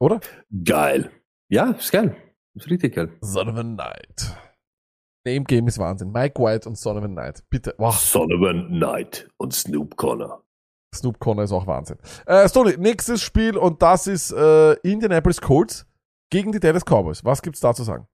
Oder? 0.00 0.20
geil. 0.64 1.10
Ja, 1.50 1.72
ist 1.72 1.92
geil. 1.92 2.16
Ist 2.54 2.70
richtig 2.70 2.94
geil. 2.94 3.12
Son 3.20 3.48
of 3.48 3.56
a 3.56 3.62
Night. 3.62 4.36
Name 5.26 5.44
Game 5.44 5.68
ist 5.68 5.78
Wahnsinn. 5.78 6.10
Mike 6.10 6.42
White 6.42 6.66
und 6.66 6.78
Son 6.78 6.96
of 6.96 7.04
a 7.04 7.08
Night. 7.08 7.44
Bitte. 7.50 7.74
Wow. 7.76 7.94
Sullivan 7.94 8.68
Knight 8.68 9.28
und 9.36 9.52
Snoop 9.52 9.96
Connor. 9.96 10.42
Snoop 10.94 11.20
Connor 11.20 11.44
ist 11.44 11.52
auch 11.52 11.66
Wahnsinn. 11.66 11.98
Äh, 12.26 12.48
Stoney, 12.48 12.76
nächstes 12.78 13.22
Spiel 13.22 13.58
und 13.58 13.82
das 13.82 14.06
ist 14.06 14.32
äh, 14.32 14.72
Indianapolis 14.80 15.40
Colts 15.40 15.86
gegen 16.30 16.52
die 16.52 16.60
Dallas 16.60 16.84
Cowboys. 16.84 17.24
Was 17.24 17.42
gibt's 17.42 17.60
da 17.60 17.74
zu 17.74 17.82
sagen? 17.82 18.06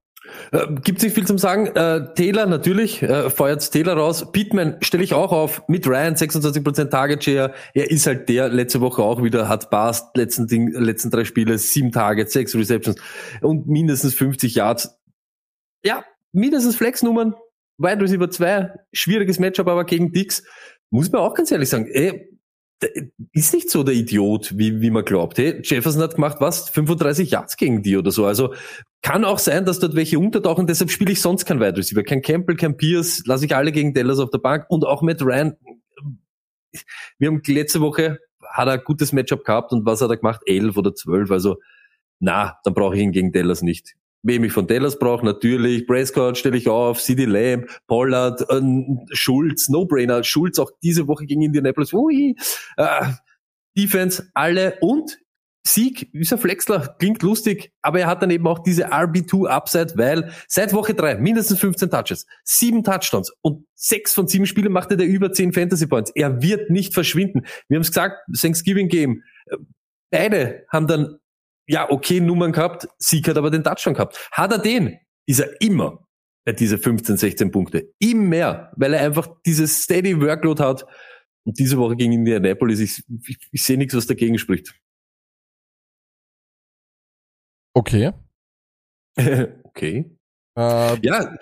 Äh, 0.53 0.67
Gibt 0.83 1.03
nicht 1.03 1.14
viel 1.14 1.27
zum 1.27 1.39
Sagen. 1.39 1.67
Äh, 1.69 2.14
Taylor 2.14 2.47
natürlich, 2.47 3.03
äh, 3.03 3.31
feuert 3.31 3.71
Taylor 3.71 3.95
raus. 3.95 4.33
Pittman 4.33 4.77
stelle 4.81 5.05
ich 5.05 5.14
auch 5.14 5.33
auf. 5.33 5.62
Mit 5.69 5.87
Ryan 5.87 6.14
26% 6.14 6.91
Target 6.91 7.25
Share. 7.25 7.55
Er 7.75 7.91
ist 7.91 8.07
halt 8.07 8.29
der, 8.29 8.49
letzte 8.49 8.81
Woche 8.81 9.03
auch 9.03 9.23
wieder, 9.23 9.49
hat 9.49 9.71
Bast, 9.71 10.17
letzten, 10.17 10.47
Ding, 10.47 10.73
letzten 10.73 11.11
drei 11.11 11.25
Spiele, 11.25 11.59
sieben 11.59 11.93
Targets, 11.93 12.33
sechs 12.33 12.55
Receptions 12.55 13.01
und 13.41 13.67
mindestens 13.67 14.14
50 14.14 14.55
Yards. 14.55 14.99
Ja, 15.85 16.05
mindestens 16.33 16.77
Flexnummern. 16.77 17.35
Wide 17.79 18.01
Receiver 18.01 18.31
2, 18.31 18.73
schwieriges 18.93 19.39
Matchup 19.39 19.69
aber 19.69 19.85
gegen 19.85 20.12
Dix. 20.12 20.43
Muss 20.91 21.12
man 21.12 21.21
auch 21.21 21.35
ganz 21.35 21.51
ehrlich 21.51 21.69
sagen, 21.69 21.89
ey, 21.93 22.36
ist 23.33 23.55
nicht 23.55 23.70
so 23.70 23.83
der 23.83 23.95
Idiot, 23.95 24.57
wie, 24.59 24.81
wie 24.81 24.91
man 24.91 25.05
glaubt. 25.05 25.39
Hey, 25.39 25.61
Jefferson 25.62 26.03
hat 26.03 26.16
gemacht, 26.16 26.39
was? 26.41 26.68
35 26.68 27.31
Yards 27.31 27.57
gegen 27.57 27.83
die 27.83 27.97
oder 27.97 28.11
so. 28.11 28.27
Also 28.27 28.55
kann 29.03 29.24
auch 29.24 29.39
sein, 29.39 29.64
dass 29.64 29.79
dort 29.79 29.95
welche 29.95 30.18
untertauchen, 30.18 30.66
deshalb 30.66 30.91
spiele 30.91 31.12
ich 31.12 31.22
sonst 31.22 31.47
kein 31.47 31.61
Wide 31.61 31.77
Receiver. 31.77 32.03
Kein 32.03 32.22
Campbell, 32.22 32.57
kein 32.57 32.77
Pierce, 32.77 33.22
lasse 33.27 33.47
ich 33.47 33.55
alle 33.55 33.72
gegen 33.72 33.95
Dallas 33.95 34.18
auf 34.18 34.31
der 34.31 34.39
Bank 34.39 34.66
und 34.68 34.85
auch 34.85 35.03
Matt 35.03 35.22
Ryan. 35.22 35.57
Wir 37.18 37.29
haben 37.29 37.41
letzte 37.47 37.81
Woche, 37.81 38.18
hat 38.43 38.68
er 38.68 38.74
ein 38.74 38.85
gutes 38.85 39.12
Matchup 39.12 39.45
gehabt 39.45 39.72
und 39.72 39.87
was 39.87 40.03
hat 40.03 40.11
er 40.11 40.18
gemacht? 40.18 40.43
11 40.45 40.77
oder 40.77 40.95
12, 40.95 41.31
also 41.31 41.57
na, 42.18 42.59
dann 42.64 42.74
brauche 42.74 42.97
ich 42.97 43.03
ihn 43.03 43.12
gegen 43.12 43.33
Dallas 43.33 43.62
nicht. 43.62 43.95
Wem 44.23 44.45
ich 44.45 44.53
von 44.53 44.67
Dallas 44.67 44.99
brauche, 44.99 45.25
natürlich. 45.25 45.87
Prescott 45.87 46.37
stelle 46.37 46.57
ich 46.57 46.69
auf, 46.69 47.01
CD 47.01 47.27
Lamb, 47.27 47.69
Pollard, 47.87 48.45
ähm, 48.51 49.07
Schulz, 49.12 49.69
No-Brainer. 49.69 50.25
Schulz 50.25 50.59
auch 50.59 50.71
diese 50.83 51.07
Woche 51.07 51.27
gegen 51.27 51.43
Indianapolis. 51.43 51.93
Ui, 51.93 52.35
äh, 52.77 53.07
Defense, 53.77 54.29
alle 54.35 54.79
und 54.81 55.19
Sieg, 55.67 56.11
ein 56.14 56.39
Flexler, 56.39 56.95
klingt 56.99 57.23
lustig, 57.23 57.73
aber 57.83 58.01
er 58.01 58.07
hat 58.07 58.23
dann 58.23 58.31
eben 58.31 58.47
auch 58.47 58.61
diese 58.61 58.93
RB2 58.93 59.49
Upside, 59.49 59.95
weil 59.97 60.31
seit 60.47 60.73
Woche 60.73 60.95
drei 60.95 61.17
mindestens 61.17 61.59
15 61.59 61.91
Touches, 61.91 62.27
sieben 62.45 62.85
Touchdowns 62.85 63.33
und 63.43 63.67
sechs 63.75 64.14
von 64.14 64.29
sieben 64.29 64.47
Spielen 64.47 64.73
machte 64.73 64.97
der 64.97 65.07
über 65.09 65.33
10 65.33 65.53
Fantasy 65.53 65.87
Points. 65.89 66.12
Er 66.14 66.41
wird 66.41 66.71
nicht 66.71 66.95
verschwinden. 66.95 67.43
Wir 67.69 67.77
haben 67.77 67.83
es 67.83 67.89
gesagt, 67.89 68.19
Thanksgiving 68.41 68.89
Game. 68.89 69.23
äh, 69.47 69.57
Beide 70.11 70.64
haben 70.71 70.87
dann, 70.87 71.19
ja, 71.69 71.91
okay, 71.91 72.21
Nummern 72.21 72.53
gehabt, 72.53 72.89
Sieg 72.99 73.29
hat 73.29 73.37
aber 73.37 73.51
den 73.51 73.64
Touchdown 73.64 73.95
gehabt. 73.95 74.29
Hat 74.33 74.53
er 74.53 74.59
den, 74.59 74.99
ist 75.27 75.41
er 75.41 75.61
immer 75.61 76.07
bei 76.45 76.53
diese 76.53 76.79
15, 76.79 77.17
16 77.17 77.51
Punkte. 77.51 77.93
Immer 77.99 78.71
weil 78.77 78.95
er 78.95 79.01
einfach 79.01 79.29
dieses 79.45 79.83
steady 79.83 80.21
Workload 80.21 80.62
hat. 80.62 80.87
Und 81.45 81.59
diese 81.59 81.77
Woche 81.77 81.97
gegen 81.97 82.12
Indianapolis, 82.12 82.81
ich, 82.81 83.05
ich, 83.29 83.39
ich 83.53 83.62
sehe 83.62 83.79
nichts, 83.79 83.95
was 83.95 84.07
dagegen 84.07 84.39
spricht. 84.39 84.75
Okay. 87.75 88.12
okay. 89.64 90.17
Äh, 90.57 90.99
Ja, 91.03 91.37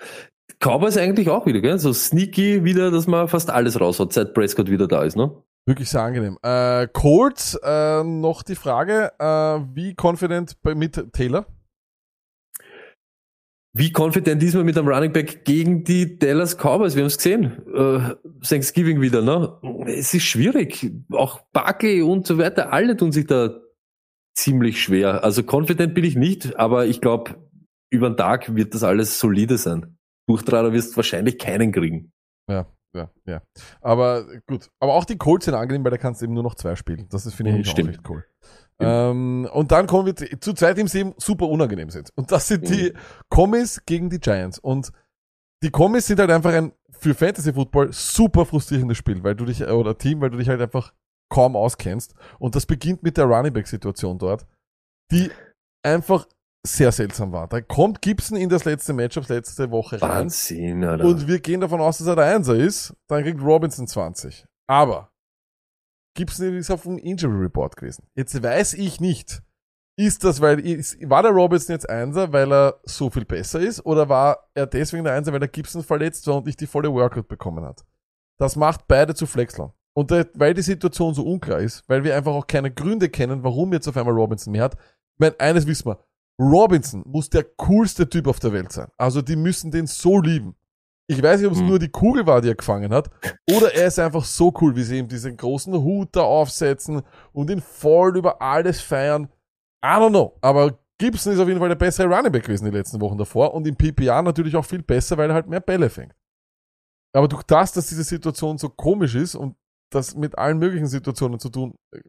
Cowboys 0.59 0.97
eigentlich 0.97 1.29
auch 1.29 1.45
wieder, 1.45 1.61
gell? 1.61 1.79
So 1.79 1.93
sneaky 1.93 2.63
wieder, 2.63 2.91
dass 2.91 3.07
man 3.07 3.27
fast 3.27 3.49
alles 3.49 3.79
raushaut, 3.79 4.13
seit 4.13 4.33
Prescott 4.33 4.69
wieder 4.69 4.87
da 4.87 5.03
ist, 5.03 5.15
ne? 5.15 5.43
Wirklich 5.65 5.89
sehr 5.89 6.01
angenehm. 6.01 6.37
Äh, 6.41 6.87
Colts, 6.93 7.59
äh, 7.63 8.03
noch 8.03 8.43
die 8.43 8.55
Frage, 8.55 9.11
äh, 9.19 9.25
wie 9.75 9.95
confident 9.99 10.57
mit 10.63 11.13
Taylor? 11.13 11.45
Wie 13.77 13.91
confident 13.93 14.41
ist 14.41 14.55
man 14.55 14.65
mit 14.65 14.77
einem 14.77 14.87
Running 14.87 15.11
Back 15.11 15.43
gegen 15.43 15.83
die 15.83 16.17
Dallas 16.17 16.55
Cowboys? 16.55 16.95
Wir 16.95 17.01
haben 17.01 17.07
es 17.07 17.17
gesehen. 17.17 17.61
Äh, 17.75 18.15
Thanksgiving 18.41 19.01
wieder, 19.01 19.21
ne? 19.21 19.59
es 19.87 20.13
ist 20.13 20.23
schwierig. 20.23 20.93
Auch 21.11 21.41
Barkley 21.51 22.01
und 22.01 22.25
so 22.25 22.37
weiter, 22.37 22.71
alle 22.71 22.95
tun 22.95 23.11
sich 23.11 23.27
da 23.27 23.59
ziemlich 24.33 24.81
schwer. 24.81 25.25
Also 25.25 25.43
confident 25.43 25.93
bin 25.93 26.05
ich 26.05 26.15
nicht, 26.15 26.57
aber 26.57 26.85
ich 26.85 27.01
glaube, 27.01 27.35
über 27.89 28.09
den 28.09 28.15
Tag 28.15 28.55
wird 28.55 28.73
das 28.73 28.83
alles 28.83 29.19
solide 29.19 29.57
sein. 29.57 29.97
Durchtrader 30.27 30.71
wirst 30.71 30.93
du 30.93 30.95
wahrscheinlich 30.97 31.37
keinen 31.37 31.73
kriegen. 31.73 32.13
Ja, 32.49 32.67
ja, 32.95 33.11
ja. 33.25 33.41
Aber 33.81 34.25
gut. 34.47 34.69
Aber 34.79 34.93
auch 34.93 35.05
die 35.05 35.17
Colts 35.17 35.45
sind 35.45 35.53
angenehm, 35.53 35.83
weil 35.83 35.91
da 35.91 35.97
kannst 35.97 36.21
du 36.21 36.25
eben 36.25 36.33
nur 36.33 36.43
noch 36.43 36.55
zwei 36.55 36.75
spielen. 36.75 37.07
Das 37.09 37.25
ist, 37.25 37.35
finde 37.35 37.51
ich, 37.51 37.67
Mhm, 37.67 37.83
auch 37.83 37.89
echt 37.89 38.09
cool. 38.09 38.25
Ähm, 38.79 39.47
und 39.53 39.71
dann 39.71 39.87
kommen 39.87 40.05
wir 40.07 40.15
zu, 40.15 40.53
zwei 40.53 40.73
Teams, 40.73 40.91
die 40.91 40.99
eben 40.99 41.13
super 41.17 41.47
unangenehm 41.47 41.89
sind. 41.89 42.11
Und 42.15 42.31
das 42.31 42.47
sind 42.47 42.67
die 42.69 42.93
Commies 43.29 43.81
gegen 43.85 44.09
die 44.09 44.19
Giants. 44.19 44.59
Und 44.59 44.91
die 45.63 45.71
Commies 45.71 46.07
sind 46.07 46.19
halt 46.19 46.31
einfach 46.31 46.53
ein 46.53 46.73
für 46.91 47.13
Fantasy 47.13 47.53
Football 47.53 47.93
super 47.93 48.45
frustrierendes 48.45 48.97
Spiel, 48.97 49.23
weil 49.23 49.35
du 49.35 49.45
dich, 49.45 49.61
äh, 49.61 49.71
oder 49.71 49.97
Team, 49.97 50.21
weil 50.21 50.29
du 50.29 50.37
dich 50.37 50.49
halt 50.49 50.61
einfach 50.61 50.93
kaum 51.29 51.55
auskennst. 51.55 52.13
Und 52.39 52.55
das 52.55 52.65
beginnt 52.65 53.03
mit 53.03 53.17
der 53.17 53.25
Running 53.25 53.53
Back 53.53 53.67
Situation 53.67 54.17
dort, 54.17 54.45
die 55.11 55.31
einfach 55.83 56.27
sehr 56.65 56.91
seltsam 56.91 57.31
war. 57.31 57.47
Da 57.47 57.61
kommt 57.61 58.01
Gibson 58.01 58.37
in 58.37 58.49
das 58.49 58.65
letzte 58.65 58.93
Matchup 58.93 59.27
letzte 59.29 59.71
Woche 59.71 60.01
rein. 60.01 60.09
Wahnsinn, 60.09 60.83
Alter. 60.83 61.05
Und 61.05 61.27
wir 61.27 61.39
gehen 61.39 61.61
davon 61.61 61.81
aus, 61.81 61.99
dass 61.99 62.07
er 62.07 62.15
der 62.15 62.25
Einser 62.25 62.55
ist. 62.55 62.95
Dann 63.07 63.23
kriegt 63.23 63.41
Robinson 63.41 63.87
20. 63.87 64.45
Aber 64.67 65.11
Gibson 66.15 66.55
ist 66.55 66.71
auf 66.71 66.83
dem 66.83 66.97
Injury 66.97 67.43
Report 67.43 67.75
gewesen. 67.75 68.07
Jetzt 68.15 68.41
weiß 68.41 68.73
ich 68.73 68.99
nicht, 68.99 69.41
ist 69.97 70.23
das, 70.23 70.41
weil, 70.41 70.59
ist, 70.59 70.97
war 71.09 71.23
der 71.23 71.31
Robinson 71.31 71.73
jetzt 71.73 71.89
Einser, 71.89 72.33
weil 72.33 72.51
er 72.51 72.79
so 72.83 73.09
viel 73.09 73.25
besser 73.25 73.59
ist, 73.59 73.85
oder 73.85 74.09
war 74.09 74.49
er 74.53 74.67
deswegen 74.67 75.03
der 75.03 75.13
Einser, 75.13 75.31
weil 75.31 75.39
der 75.39 75.49
Gibson 75.49 75.83
verletzt 75.83 76.27
war 76.27 76.37
und 76.37 76.45
nicht 76.45 76.59
die 76.59 76.67
volle 76.67 76.91
Workout 76.93 77.27
bekommen 77.27 77.63
hat? 77.63 77.85
Das 78.37 78.55
macht 78.55 78.87
beide 78.87 79.15
zu 79.15 79.25
Flexlern. 79.25 79.71
Und 79.93 80.11
da, 80.11 80.25
weil 80.33 80.53
die 80.53 80.61
Situation 80.61 81.13
so 81.13 81.23
unklar 81.23 81.59
ist, 81.59 81.87
weil 81.87 82.03
wir 82.03 82.15
einfach 82.15 82.33
auch 82.33 82.47
keine 82.47 82.71
Gründe 82.71 83.07
kennen, 83.07 83.43
warum 83.43 83.71
jetzt 83.71 83.87
auf 83.87 83.95
einmal 83.95 84.13
Robinson 84.13 84.51
mehr 84.51 84.63
hat. 84.63 84.75
Ich 84.75 85.19
meine, 85.19 85.39
eines 85.39 85.65
wissen 85.65 85.87
wir. 85.87 85.99
Robinson 86.39 87.03
muss 87.05 87.29
der 87.29 87.43
coolste 87.43 88.09
Typ 88.09 88.27
auf 88.27 88.39
der 88.39 88.51
Welt 88.53 88.71
sein. 88.71 88.87
Also 88.97 89.21
die 89.21 89.35
müssen 89.35 89.71
den 89.71 89.87
so 89.87 90.19
lieben. 90.19 90.55
Ich 91.07 91.21
weiß 91.21 91.39
nicht, 91.39 91.47
ob 91.47 91.53
es 91.53 91.61
Mhm. 91.61 91.67
nur 91.67 91.79
die 91.79 91.89
Kugel 91.89 92.25
war, 92.25 92.41
die 92.41 92.49
er 92.49 92.55
gefangen 92.55 92.91
hat, 92.91 93.09
oder 93.55 93.73
er 93.75 93.87
ist 93.87 93.99
einfach 93.99 94.25
so 94.25 94.51
cool, 94.59 94.75
wie 94.75 94.83
sie 94.83 94.97
ihm 94.97 95.07
diesen 95.07 95.37
großen 95.37 95.73
Hut 95.73 96.09
da 96.13 96.21
aufsetzen 96.21 97.03
und 97.31 97.49
ihn 97.51 97.61
voll 97.61 98.17
über 98.17 98.41
alles 98.41 98.81
feiern. 98.81 99.29
I 99.83 99.87
don't 99.87 100.09
know. 100.09 100.35
Aber 100.41 100.79
Gibson 100.97 101.33
ist 101.33 101.39
auf 101.39 101.47
jeden 101.47 101.59
Fall 101.59 101.69
der 101.69 101.75
bessere 101.75 102.07
Running 102.07 102.31
Back 102.31 102.43
gewesen 102.45 102.65
die 102.65 102.71
letzten 102.75 102.99
Wochen 103.01 103.17
davor 103.17 103.53
und 103.53 103.67
im 103.67 103.75
PPR 103.75 104.21
natürlich 104.23 104.55
auch 104.55 104.65
viel 104.65 104.81
besser, 104.81 105.17
weil 105.17 105.29
er 105.29 105.35
halt 105.35 105.47
mehr 105.47 105.59
Bälle 105.59 105.89
fängt. 105.89 106.13
Aber 107.13 107.27
durch 107.27 107.43
das, 107.43 107.71
dass 107.73 107.87
diese 107.87 108.03
Situation 108.03 108.57
so 108.57 108.69
komisch 108.69 109.13
ist 109.15 109.35
und 109.35 109.55
das 109.91 110.15
mit 110.15 110.37
allen 110.37 110.57
möglichen 110.57 110.87
Situationen 110.87 111.39
zu 111.39 111.49
tun 111.49 111.75
äh, 111.91 111.99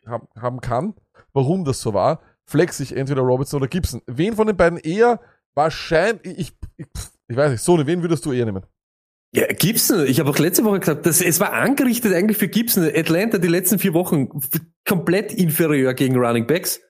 haben 0.41 0.61
kann, 0.61 0.95
warum 1.35 1.65
das 1.65 1.81
so 1.81 1.93
war, 1.93 2.21
flex 2.49 2.81
ich 2.81 2.97
entweder 2.97 3.23
Robertson 3.23 3.61
oder 3.61 3.69
Gibson. 3.69 4.03
Wen 4.07 4.35
von 4.37 4.47
den 4.47 4.57
beiden 4.57 4.79
eher 4.79 5.21
wahrscheinlich, 5.55 6.39
ich, 6.39 6.53
ich, 6.77 6.87
ich 7.29 7.37
weiß 7.37 7.51
nicht, 7.51 7.63
Sony, 7.63 7.87
wen 7.87 8.03
würdest 8.03 8.25
du 8.25 8.33
eher 8.33 8.45
nehmen? 8.45 8.65
Ja, 9.35 9.47
Gibson, 9.49 10.07
ich 10.07 10.21
habe 10.21 10.31
auch 10.31 10.39
letzte 10.39 10.65
Woche 10.65 10.81
gesagt, 10.81 11.05
das, 11.05 11.21
es 11.21 11.41
war 11.41 11.53
angerichtet 11.53 12.15
eigentlich 12.15 12.39
für 12.39 12.49
Gibson. 12.49 12.85
Atlanta 12.85 13.39
die 13.39 13.49
letzten 13.49 13.79
vier 13.79 13.93
Wochen 13.93 14.29
komplett 14.87 15.33
inferior 15.33 15.95
gegen 15.95 16.17
Running 16.17 16.47
Backs. 16.47 16.81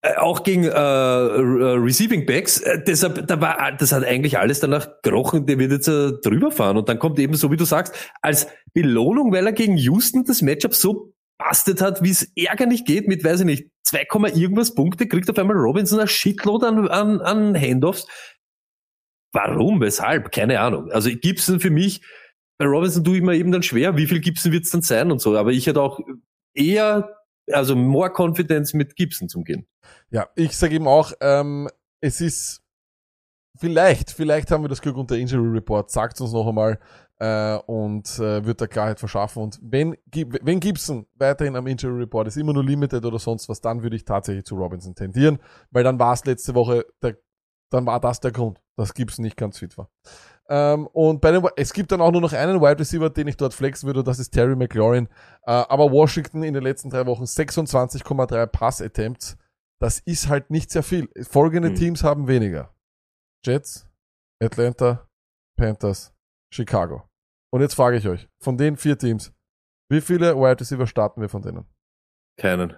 Äh, 0.00 0.16
auch 0.16 0.44
gegen 0.44 0.64
äh, 0.64 0.68
äh, 0.68 0.70
Receiving 0.70 2.26
Backs. 2.26 2.60
Äh, 2.60 2.82
deshalb, 2.86 3.26
da 3.26 3.40
war, 3.40 3.72
das 3.72 3.92
hat 3.92 4.04
eigentlich 4.04 4.38
alles 4.38 4.60
danach 4.60 4.88
gerochen, 5.02 5.46
der 5.46 5.58
wird 5.58 5.72
jetzt 5.72 5.88
äh, 5.88 6.12
drüber 6.22 6.50
fahren. 6.50 6.76
Und 6.76 6.88
dann 6.88 6.98
kommt 6.98 7.18
eben, 7.18 7.34
so 7.34 7.50
wie 7.50 7.56
du 7.56 7.64
sagst, 7.64 7.94
als 8.22 8.46
Belohnung, 8.74 9.32
weil 9.32 9.46
er 9.46 9.52
gegen 9.52 9.76
Houston 9.76 10.24
das 10.24 10.42
Matchup 10.42 10.74
so 10.74 11.14
bastet 11.38 11.80
hat, 11.80 12.02
wie 12.02 12.10
es 12.10 12.30
ärgerlich 12.36 12.84
geht, 12.84 13.08
mit, 13.08 13.24
weiß 13.24 13.40
ich 13.40 13.46
nicht, 13.46 13.70
2, 13.88 14.32
irgendwas 14.34 14.74
Punkte, 14.74 15.06
kriegt 15.06 15.28
auf 15.30 15.38
einmal 15.38 15.56
Robinson 15.56 16.00
ein 16.00 16.08
Shitload 16.08 16.66
an, 16.66 16.88
an, 16.88 17.20
an 17.20 17.60
Handoffs. 17.60 18.06
Warum? 19.32 19.80
Weshalb? 19.80 20.32
Keine 20.32 20.60
Ahnung. 20.60 20.90
Also 20.90 21.10
Gibson 21.10 21.60
für 21.60 21.70
mich, 21.70 22.02
bei 22.58 22.66
Robinson 22.66 23.04
tue 23.04 23.18
ich 23.18 23.22
mir 23.22 23.36
eben 23.36 23.52
dann 23.52 23.62
schwer, 23.62 23.96
wie 23.96 24.06
viel 24.06 24.20
Gibson 24.20 24.52
wird 24.52 24.64
es 24.64 24.70
dann 24.70 24.82
sein 24.82 25.12
und 25.12 25.20
so. 25.20 25.36
Aber 25.36 25.52
ich 25.52 25.66
hätte 25.66 25.80
auch 25.80 26.00
eher, 26.54 27.16
also 27.52 27.76
more 27.76 28.12
confidence 28.14 28.74
mit 28.74 28.96
Gibson 28.96 29.28
zum 29.28 29.44
Gehen. 29.44 29.66
Ja, 30.10 30.28
ich 30.34 30.56
sage 30.56 30.74
eben 30.74 30.88
auch, 30.88 31.12
ähm, 31.20 31.68
es 32.00 32.20
ist 32.20 32.62
vielleicht, 33.58 34.10
vielleicht 34.10 34.50
haben 34.50 34.64
wir 34.64 34.68
das 34.68 34.82
Glück 34.82 34.96
unter 34.96 35.16
Injury 35.16 35.48
Report, 35.48 35.90
sagt 35.90 36.20
uns 36.20 36.32
noch 36.32 36.48
einmal 36.48 36.78
äh, 37.20 37.56
und 37.66 38.18
äh, 38.18 38.44
wird 38.44 38.60
da 38.60 38.66
Klarheit 38.66 38.98
verschaffen. 39.00 39.42
Und 39.42 39.58
wenn, 39.62 39.96
Gib- 40.10 40.38
wenn 40.42 40.60
Gibson 40.60 41.06
weiterhin 41.14 41.56
am 41.56 41.66
Injury 41.66 42.00
Report 42.02 42.28
ist, 42.28 42.36
immer 42.36 42.52
nur 42.52 42.64
limited 42.64 43.04
oder 43.04 43.18
sonst 43.18 43.48
was, 43.48 43.60
dann 43.60 43.82
würde 43.82 43.96
ich 43.96 44.04
tatsächlich 44.04 44.44
zu 44.44 44.56
Robinson 44.56 44.94
tendieren, 44.94 45.38
weil 45.70 45.84
dann 45.84 45.98
war 45.98 46.12
es 46.14 46.24
letzte 46.24 46.54
Woche, 46.54 46.86
der, 47.02 47.16
dann 47.70 47.86
war 47.86 48.00
das 48.00 48.20
der 48.20 48.32
Grund, 48.32 48.60
dass 48.76 48.94
Gibson 48.94 49.24
nicht 49.24 49.36
ganz 49.36 49.58
fit 49.58 49.76
war. 49.76 49.90
Ähm, 50.50 50.86
und 50.86 51.20
bei 51.20 51.30
den, 51.30 51.46
es 51.56 51.72
gibt 51.74 51.92
dann 51.92 52.00
auch 52.00 52.10
nur 52.10 52.22
noch 52.22 52.32
einen 52.32 52.60
Wide 52.62 52.78
Receiver, 52.78 53.10
den 53.10 53.28
ich 53.28 53.36
dort 53.36 53.52
flexen 53.52 53.86
würde, 53.86 53.98
und 53.98 54.08
das 54.08 54.18
ist 54.18 54.30
Terry 54.30 54.56
McLaurin. 54.56 55.06
Äh, 55.42 55.50
aber 55.50 55.90
Washington 55.92 56.42
in 56.42 56.54
den 56.54 56.62
letzten 56.62 56.88
drei 56.88 57.04
Wochen 57.04 57.24
26,3 57.24 58.46
Pass-Attempts. 58.46 59.36
Das 59.80 60.00
ist 60.00 60.28
halt 60.28 60.50
nicht 60.50 60.70
sehr 60.70 60.82
viel. 60.82 61.08
Folgende 61.22 61.68
Hm. 61.68 61.74
Teams 61.74 62.02
haben 62.02 62.26
weniger. 62.28 62.74
Jets, 63.44 63.86
Atlanta, 64.42 65.06
Panthers, 65.56 66.14
Chicago. 66.52 67.07
Und 67.50 67.60
jetzt 67.62 67.74
frage 67.74 67.96
ich 67.96 68.08
euch, 68.08 68.28
von 68.40 68.56
den 68.56 68.76
vier 68.76 68.98
Teams, 68.98 69.32
wie 69.90 70.00
viele 70.00 70.36
Wide 70.36 70.60
Receiver 70.60 70.86
starten 70.86 71.20
wir 71.20 71.28
von 71.28 71.42
denen? 71.42 71.64
Keinen. 72.38 72.74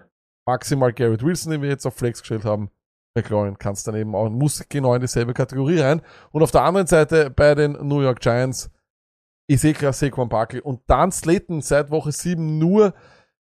Maximal 0.47 0.93
Garrett 0.93 1.23
Wilson, 1.23 1.53
den 1.53 1.63
wir 1.63 1.69
jetzt 1.69 1.87
auf 1.87 1.95
Flex 1.95 2.21
gestellt 2.21 2.45
haben. 2.45 2.71
McLaurin 3.15 3.59
kann 3.59 3.73
es 3.73 3.83
dann 3.83 3.97
eben 3.97 4.15
auch, 4.15 4.29
muss 4.31 4.65
genau 4.69 4.95
in 4.95 5.01
dieselbe 5.01 5.35
Kategorie 5.35 5.81
rein. 5.81 6.03
Und 6.31 6.43
auf 6.43 6.53
der 6.53 6.63
anderen 6.63 6.87
Seite 6.87 7.31
bei 7.31 7.55
den 7.55 7.73
New 7.73 8.01
York 8.01 8.21
Giants, 8.21 8.71
klar 9.49 9.93
Saquon 9.93 10.29
Barkley 10.29 10.61
und 10.61 10.83
dann 10.87 11.11
Slayton 11.11 11.61
seit 11.61 11.91
Woche 11.91 12.13
7 12.13 12.59
nur, 12.59 12.95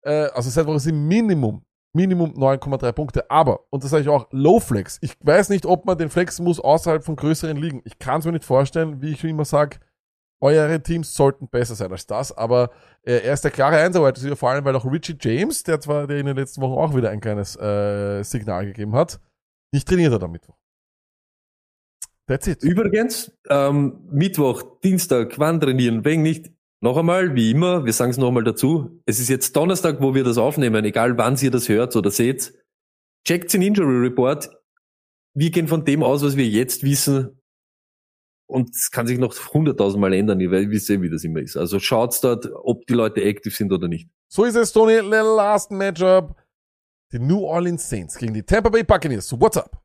äh, 0.03 0.27
also 0.35 0.51
seit 0.51 0.67
Woche 0.67 0.81
7 0.81 1.07
Minimum, 1.07 1.65
Minimum 1.95 2.35
9,3 2.35 2.93
Punkte. 2.93 3.31
Aber, 3.31 3.61
und 3.71 3.85
das 3.85 3.91
sage 3.91 4.03
ich 4.03 4.09
auch, 4.09 4.27
Low 4.33 4.59
Flex. 4.59 4.99
Ich 5.01 5.15
weiß 5.21 5.51
nicht, 5.51 5.67
ob 5.67 5.87
man 5.87 5.97
den 5.97 6.11
flexen 6.11 6.45
muss 6.45 6.59
außerhalb 6.59 7.05
von 7.05 7.15
größeren 7.15 7.57
Ligen. 7.57 7.83
Ich 7.85 8.01
kann 8.01 8.19
es 8.19 8.27
mir 8.27 8.33
nicht 8.33 8.45
vorstellen, 8.45 9.01
wie 9.01 9.13
ich 9.13 9.23
immer 9.23 9.45
sage, 9.45 9.79
eure 10.41 10.83
Teams 10.83 11.15
sollten 11.15 11.49
besser 11.49 11.75
sein 11.75 11.91
als 11.93 12.07
das, 12.07 12.37
aber 12.37 12.71
äh, 13.03 13.19
er 13.19 13.33
ist 13.33 13.45
der 13.45 13.51
klare 13.51 13.77
Einser, 13.77 14.37
vor 14.37 14.51
allem, 14.51 14.65
weil 14.65 14.77
auch 14.77 14.85
Richie 14.85 15.17
James, 15.21 15.63
der 15.63 15.81
zwar 15.81 16.07
der 16.07 16.19
in 16.19 16.27
den 16.27 16.37
letzten 16.37 16.61
Wochen 16.61 16.79
auch 16.79 16.97
wieder 16.97 17.11
ein 17.11 17.21
kleines 17.21 17.57
äh, 17.57 18.23
Signal 18.23 18.67
gegeben 18.67 18.95
hat, 18.95 19.21
nicht 19.73 19.89
trainiert 19.89 20.13
hat 20.13 20.23
am 20.23 20.33
Mittwoch. 20.33 20.57
That's 22.27 22.47
it. 22.47 22.63
Übrigens, 22.63 23.33
ähm, 23.51 24.01
Mittwoch, 24.11 24.81
Dienstag, 24.83 25.39
wann 25.39 25.61
trainieren? 25.61 26.05
Wenn 26.05 26.23
nicht, 26.23 26.51
noch 26.81 26.97
einmal, 26.97 27.35
wie 27.35 27.51
immer, 27.51 27.85
wir 27.85 27.93
sagen 27.93 28.11
es 28.11 28.19
noch 28.19 28.29
einmal 28.29 28.45
dazu, 28.45 29.01
es 29.07 29.19
ist 29.19 29.29
jetzt 29.29 29.57
Donnerstag, 29.57 30.03
wo 30.03 30.15
wir 30.15 30.25
das 30.25 30.37
aufnehmen, 30.39 30.85
egal 30.85 31.17
wann 31.17 31.37
ihr 31.41 31.51
das 31.51 31.69
hört 31.69 31.97
oder 31.97 32.11
seht, 32.11 32.53
checkt 33.27 33.53
den 33.53 33.63
Injury 33.63 34.07
Report. 34.07 34.51
Wir 35.35 35.51
gehen 35.51 35.67
von 35.67 35.85
dem 35.85 36.03
aus, 36.03 36.23
was 36.23 36.37
wir 36.37 36.47
jetzt 36.47 36.83
wissen. 36.83 37.41
Und 38.47 38.75
es 38.75 38.91
kann 38.91 39.07
sich 39.07 39.19
noch 39.19 39.35
hunderttausend 39.53 40.01
Mal 40.01 40.13
ändern, 40.13 40.39
weil 40.51 40.65
ihr 40.65 40.71
wisst 40.71 40.91
eh, 40.91 41.01
wie 41.01 41.11
das 41.11 41.25
immer 41.25 41.41
ist. 41.41 41.57
Also 41.57 41.79
schaut's 41.79 42.21
dort, 42.21 42.47
ob 42.53 42.87
die 42.87 42.95
Leute 42.95 43.25
aktiv 43.25 43.57
sind 43.57 43.73
oder 43.73 43.89
nicht. 43.89 44.09
So 44.29 44.45
ist 44.45 44.57
es, 44.57 44.73
Tony. 44.73 44.99
Last 44.99 45.71
Matchup. 45.71 46.37
Die 47.13 47.19
New 47.19 47.45
Orleans 47.45 47.89
Saints 47.89 48.19
gegen 48.19 48.35
die 48.35 48.43
Tampa 48.43 48.69
Bay 48.69 48.83
Buccaneers. 48.83 49.33
What's 49.39 49.57
up? 49.57 49.81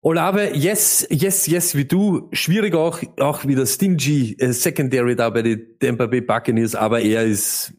Olave, 0.00 0.52
yes, 0.54 1.06
yes, 1.10 1.48
yes, 1.48 1.74
wie 1.74 1.84
du. 1.84 2.28
Schwierig 2.32 2.74
auch, 2.74 3.00
auch 3.18 3.44
wieder 3.44 3.66
stingy 3.66 4.36
äh, 4.38 4.52
Secondary 4.52 5.16
da 5.16 5.28
bei 5.28 5.42
den 5.42 5.76
Tampa 5.80 6.06
Bay 6.06 6.20
Buccaneers, 6.20 6.76
aber 6.76 7.00
er 7.00 7.24
ist, 7.24 7.74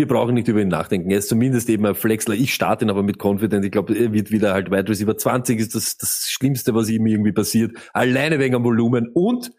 wir 0.00 0.08
brauchen 0.08 0.34
nicht 0.34 0.48
über 0.48 0.62
ihn 0.62 0.68
nachdenken. 0.68 1.10
Er 1.10 1.18
ist 1.18 1.28
zumindest 1.28 1.68
eben 1.68 1.84
ein 1.84 1.94
Flexler. 1.94 2.34
Ich 2.34 2.54
starte 2.54 2.86
ihn 2.86 2.90
aber 2.90 3.02
mit 3.02 3.22
Confident. 3.22 3.66
Ich 3.66 3.70
glaube, 3.70 3.94
er 3.94 4.14
wird 4.14 4.30
wieder 4.30 4.54
halt 4.54 4.70
Wide 4.70 4.88
Receiver 4.88 5.14
20 5.14 5.60
ist 5.60 5.74
das, 5.74 5.98
das 5.98 6.26
Schlimmste, 6.30 6.74
was 6.74 6.88
ihm 6.88 7.04
irgendwie 7.04 7.32
passiert. 7.32 7.76
Alleine 7.92 8.38
wegen 8.38 8.54
am 8.54 8.64
Volumen 8.64 9.10
und 9.12 9.50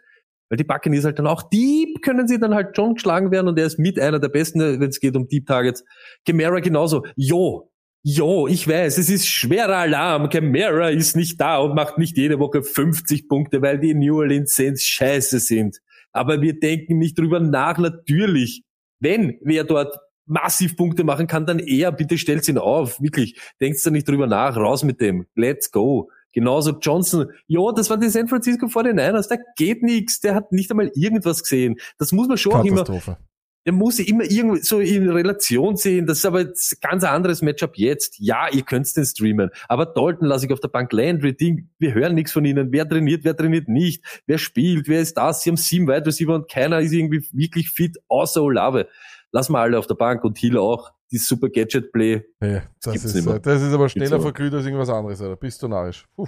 weil 0.50 0.58
die 0.58 0.64
Buccaneers 0.64 1.06
halt 1.06 1.20
dann 1.20 1.28
auch 1.28 1.44
deep 1.44 2.02
können 2.02 2.28
sie 2.28 2.40
dann 2.40 2.56
halt 2.56 2.76
schon 2.76 2.96
geschlagen 2.96 3.30
werden 3.30 3.50
und 3.50 3.60
er 3.60 3.68
ist 3.68 3.78
mit 3.78 4.00
einer 4.00 4.18
der 4.20 4.30
besten, 4.30 4.60
wenn 4.60 4.90
es 4.90 5.00
geht 5.00 5.16
um 5.16 5.28
Deep 5.28 5.46
Targets. 5.46 5.84
Camara 6.26 6.60
genauso. 6.60 7.06
Jo, 7.16 7.70
Jo, 8.04 8.48
ich 8.48 8.68
weiß, 8.68 8.98
es 8.98 9.12
ist 9.12 9.28
schwerer 9.28 9.78
Alarm. 9.78 10.30
Camara 10.30 10.90
ist 10.90 11.16
nicht 11.16 11.40
da 11.40 11.60
und 11.60 11.76
macht 11.76 12.00
nicht 12.00 12.18
jede 12.18 12.40
Woche 12.40 12.64
50 12.64 13.28
Punkte, 13.28 13.62
weil 13.62 13.80
die 13.80 13.94
New 13.94 14.18
Orleans 14.18 14.56
Saints 14.56 14.84
scheiße 14.86 15.40
sind. 15.40 15.78
Aber 16.12 16.42
wir 16.42 16.60
denken 16.60 16.98
nicht 16.98 17.20
drüber 17.20 17.40
nach, 17.40 17.78
natürlich. 17.78 18.64
Wenn 19.00 19.38
wer 19.44 19.66
dort 19.66 19.96
massiv 20.26 20.78
Punkte 20.78 21.04
machen 21.04 21.28
kann, 21.28 21.46
dann 21.46 21.60
eher, 21.60 21.92
bitte 21.92 22.18
stellt 22.18 22.48
ihn 22.48 22.58
auf. 22.58 23.02
Wirklich, 23.02 23.40
denkst 23.60 23.84
du 23.84 23.92
nicht 23.92 24.08
drüber 24.08 24.28
nach, 24.28 24.56
raus 24.56 24.84
mit 24.84 25.02
dem. 25.02 25.26
Let's 25.36 25.72
go. 25.72 26.10
Genauso 26.34 26.78
Johnson. 26.80 27.28
Jo, 27.48 27.72
das 27.72 27.90
waren 27.90 28.00
die 28.00 28.10
San 28.10 28.28
Francisco 28.28 28.68
49ers. 28.68 29.28
Da 29.28 29.36
geht 29.58 29.84
nichts. 29.84 30.22
Der 30.22 30.34
hat 30.34 30.52
nicht 30.52 30.72
einmal 30.72 30.90
irgendwas 30.96 31.44
gesehen. 31.44 31.76
Das 31.98 32.14
muss 32.14 32.28
man 32.28 32.38
schon 32.38 32.54
auch 32.54 32.64
immer 32.64 32.86
der 33.66 33.74
muss 33.74 34.00
immer 34.00 34.24
irgendwie 34.24 34.62
so 34.62 34.80
in 34.80 35.10
Relation 35.10 35.78
sehen. 35.78 36.08
Das 36.08 36.20
ist 36.20 36.26
aber 36.26 36.42
jetzt 36.42 36.74
ein 36.74 36.90
ganz 36.90 37.04
anderes 37.04 37.42
Matchup 37.42 37.78
jetzt. 37.78 38.18
Ja, 38.18 38.48
ihr 38.52 38.64
könnt 38.64 38.96
den 38.96 39.06
streamen. 39.06 39.52
Aber 39.68 39.86
Dalton 39.86 40.28
lasse 40.28 40.48
ich 40.48 40.52
auf 40.52 40.60
der 40.60 40.70
Bank. 40.70 40.92
Landry, 40.92 41.36
Ding, 41.36 41.70
wir 41.78 41.94
hören 41.94 42.16
nichts 42.16 42.32
von 42.32 42.44
ihnen. 42.44 42.72
Wer 42.72 42.90
trainiert, 42.90 43.24
wer 43.24 43.38
trainiert 43.38 43.68
nicht? 43.68 44.04
Wer 44.26 44.40
spielt, 44.40 44.88
wer 44.88 45.02
ist 45.02 45.16
das? 45.16 45.44
Sie 45.44 45.52
haben 45.52 45.58
sieben 45.58 45.88
Wide 45.88 46.06
Receiver 46.06 46.34
und 46.34 46.50
keiner 46.50 46.80
ist 46.80 46.92
irgendwie 46.92 47.24
wirklich 47.34 47.70
fit, 47.70 47.98
außer 48.08 48.42
Olave. 48.42 48.88
Lass 49.34 49.50
mal 49.50 49.62
alle 49.62 49.80
auf 49.80 49.88
der 49.88 49.96
Bank 49.96 50.24
und 50.24 50.38
Hill 50.38 50.58
auch. 50.58 50.92
Die 51.12 51.18
super 51.18 51.50
Gadget-Play. 51.50 52.24
Hey, 52.40 52.62
das, 52.82 52.94
Gibt's 52.94 53.06
ist, 53.06 53.16
nicht 53.16 53.26
mehr. 53.26 53.40
das 53.40 53.62
ist 53.62 53.74
aber 53.74 53.90
schneller 53.90 54.22
verglüht 54.22 54.54
als 54.54 54.66
irgendwas 54.66 54.90
anderes, 54.90 55.22
oder? 55.22 55.36
Bist 55.36 55.62
du 55.62 55.68
narrisch. 55.68 56.06
Puh. 56.16 56.28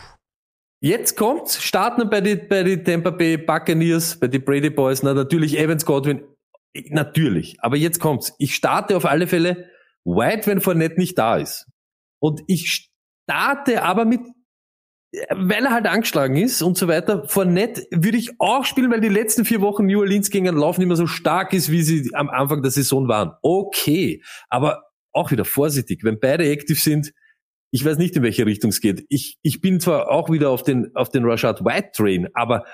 Jetzt 0.82 1.16
kommt's, 1.16 1.64
starten 1.64 2.10
bei 2.10 2.20
die, 2.20 2.36
bei 2.36 2.64
die 2.64 2.84
Tampa 2.84 3.12
Bay 3.12 3.38
Buccaneers, 3.38 4.20
bei 4.20 4.28
die 4.28 4.40
Brady 4.40 4.70
Boys, 4.70 5.02
na, 5.02 5.14
natürlich 5.14 5.58
Evans 5.58 5.86
Godwin, 5.86 6.24
natürlich. 6.90 7.56
Aber 7.62 7.78
jetzt 7.78 8.00
kommt's. 8.02 8.34
Ich 8.38 8.56
starte 8.56 8.98
auf 8.98 9.06
alle 9.06 9.28
Fälle 9.28 9.70
weit, 10.04 10.46
wenn 10.48 10.60
Fournette 10.60 11.00
nicht 11.00 11.18
da 11.18 11.38
ist. 11.38 11.68
Und 12.20 12.42
ich 12.48 12.90
starte 13.26 13.84
aber 13.84 14.04
mit, 14.04 14.22
weil 15.30 15.66
er 15.66 15.72
halt 15.72 15.86
angeschlagen 15.86 16.36
ist 16.38 16.62
und 16.62 16.78
so 16.78 16.88
weiter, 16.88 17.28
Fournette 17.28 17.86
würde 17.92 18.18
ich 18.18 18.32
auch 18.40 18.66
spielen, 18.66 18.92
weil 18.92 19.02
die 19.02 19.10
letzten 19.10 19.46
vier 19.46 19.62
Wochen 19.62 19.86
New 19.86 20.00
Orleans 20.00 20.32
gegen 20.32 20.48
einen 20.48 20.58
Lauf 20.58 20.78
nicht 20.78 20.88
mehr 20.88 20.98
so 20.98 21.06
stark 21.06 21.54
ist, 21.54 21.72
wie 21.72 21.84
sie 21.84 22.10
am 22.14 22.30
Anfang 22.30 22.64
der 22.64 22.72
Saison 22.72 23.08
waren. 23.08 23.34
Okay. 23.44 24.24
Aber 24.50 24.84
auch 25.12 25.32
wieder 25.32 25.46
vorsichtig. 25.46 26.04
Wenn 26.04 26.20
beide 26.20 26.52
aktiv 26.52 26.82
sind, 26.82 27.14
ich 27.72 27.86
weiß 27.86 27.98
nicht, 27.98 28.16
in 28.16 28.24
welche 28.24 28.46
Richtung 28.46 28.70
es 28.70 28.82
geht. 28.82 29.06
Ich, 29.10 29.38
ich 29.44 29.62
bin 29.62 29.80
zwar 29.80 30.10
auch 30.10 30.30
wieder 30.30 30.50
auf 30.50 30.64
den, 30.64 30.96
auf 30.96 31.10
den 31.10 31.26
Rashad 31.26 31.64
White 31.64 31.90
Train, 31.94 32.28
aber 32.34 32.66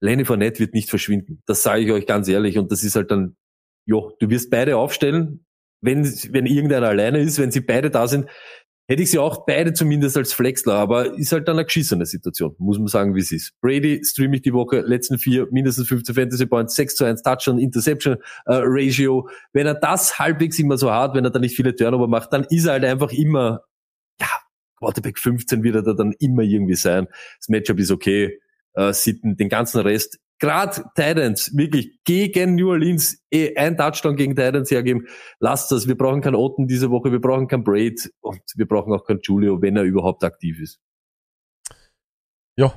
Lenny 0.00 0.24
Fournette 0.24 0.60
wird 0.60 0.74
nicht 0.74 0.88
verschwinden. 0.88 1.42
Das 1.46 1.62
sage 1.62 1.82
ich 1.82 1.92
euch 1.92 2.06
ganz 2.06 2.28
ehrlich. 2.28 2.56
Und 2.56 2.70
das 2.72 2.84
ist 2.84 2.94
halt 2.96 3.10
dann, 3.10 3.36
jo, 3.86 4.16
du 4.20 4.30
wirst 4.30 4.50
beide 4.50 4.76
aufstellen. 4.76 5.44
Wenn, 5.82 6.04
wenn 6.04 6.46
irgendeiner 6.46 6.88
alleine 6.88 7.20
ist, 7.20 7.38
wenn 7.38 7.50
sie 7.50 7.60
beide 7.60 7.90
da 7.90 8.06
sind, 8.06 8.26
hätte 8.90 9.04
ich 9.04 9.10
sie 9.12 9.20
auch 9.20 9.46
beide 9.46 9.72
zumindest 9.72 10.16
als 10.16 10.32
Flexler, 10.32 10.74
aber 10.74 11.16
ist 11.16 11.30
halt 11.30 11.46
dann 11.46 11.56
eine 11.56 11.64
geschissene 11.64 12.06
Situation, 12.06 12.56
muss 12.58 12.76
man 12.76 12.88
sagen, 12.88 13.14
wie 13.14 13.20
es 13.20 13.30
ist. 13.30 13.52
Brady 13.60 14.02
streame 14.04 14.34
ich 14.34 14.42
die 14.42 14.52
Woche, 14.52 14.80
letzten 14.80 15.16
vier, 15.16 15.46
mindestens 15.52 15.86
15 15.86 16.16
Fantasy 16.16 16.46
Points, 16.46 16.74
6 16.74 16.96
zu 16.96 17.04
1 17.04 17.22
Touchdown, 17.22 17.60
Interception 17.60 18.16
äh, 18.46 18.60
Ratio. 18.64 19.28
Wenn 19.52 19.68
er 19.68 19.74
das 19.74 20.18
halbwegs 20.18 20.58
immer 20.58 20.76
so 20.76 20.92
hat, 20.92 21.14
wenn 21.14 21.24
er 21.24 21.30
da 21.30 21.38
nicht 21.38 21.54
viele 21.54 21.76
Turnover 21.76 22.08
macht, 22.08 22.32
dann 22.32 22.42
ist 22.50 22.64
er 22.64 22.72
halt 22.72 22.84
einfach 22.84 23.12
immer, 23.12 23.62
ja, 24.20 24.26
Quarterback 24.80 25.20
15 25.20 25.62
wird 25.62 25.76
er 25.76 25.82
da 25.82 25.92
dann 25.92 26.12
immer 26.18 26.42
irgendwie 26.42 26.74
sein. 26.74 27.06
Das 27.38 27.48
Matchup 27.48 27.78
ist 27.78 27.92
okay, 27.92 28.40
äh, 28.74 28.92
Sitten, 28.92 29.36
den 29.36 29.48
ganzen 29.48 29.82
Rest. 29.82 30.18
Gerade 30.40 30.82
Titans, 30.96 31.54
wirklich 31.56 32.00
gegen 32.04 32.54
New 32.56 32.70
Orleans, 32.70 33.22
eh, 33.30 33.54
ein 33.56 33.76
Touchdown 33.76 34.16
gegen 34.16 34.34
Titans 34.34 34.70
hergeben. 34.70 35.06
Lasst 35.38 35.70
das. 35.70 35.86
Wir 35.86 35.96
brauchen 35.96 36.22
keinen 36.22 36.34
Otten 36.34 36.66
diese 36.66 36.90
Woche, 36.90 37.12
wir 37.12 37.20
brauchen 37.20 37.46
keinen 37.46 37.62
Braid 37.62 38.10
und 38.20 38.40
wir 38.56 38.66
brauchen 38.66 38.92
auch 38.92 39.04
keinen 39.04 39.20
Julio, 39.22 39.60
wenn 39.60 39.76
er 39.76 39.82
überhaupt 39.84 40.24
aktiv 40.24 40.58
ist. 40.60 40.80
Ja. 42.56 42.74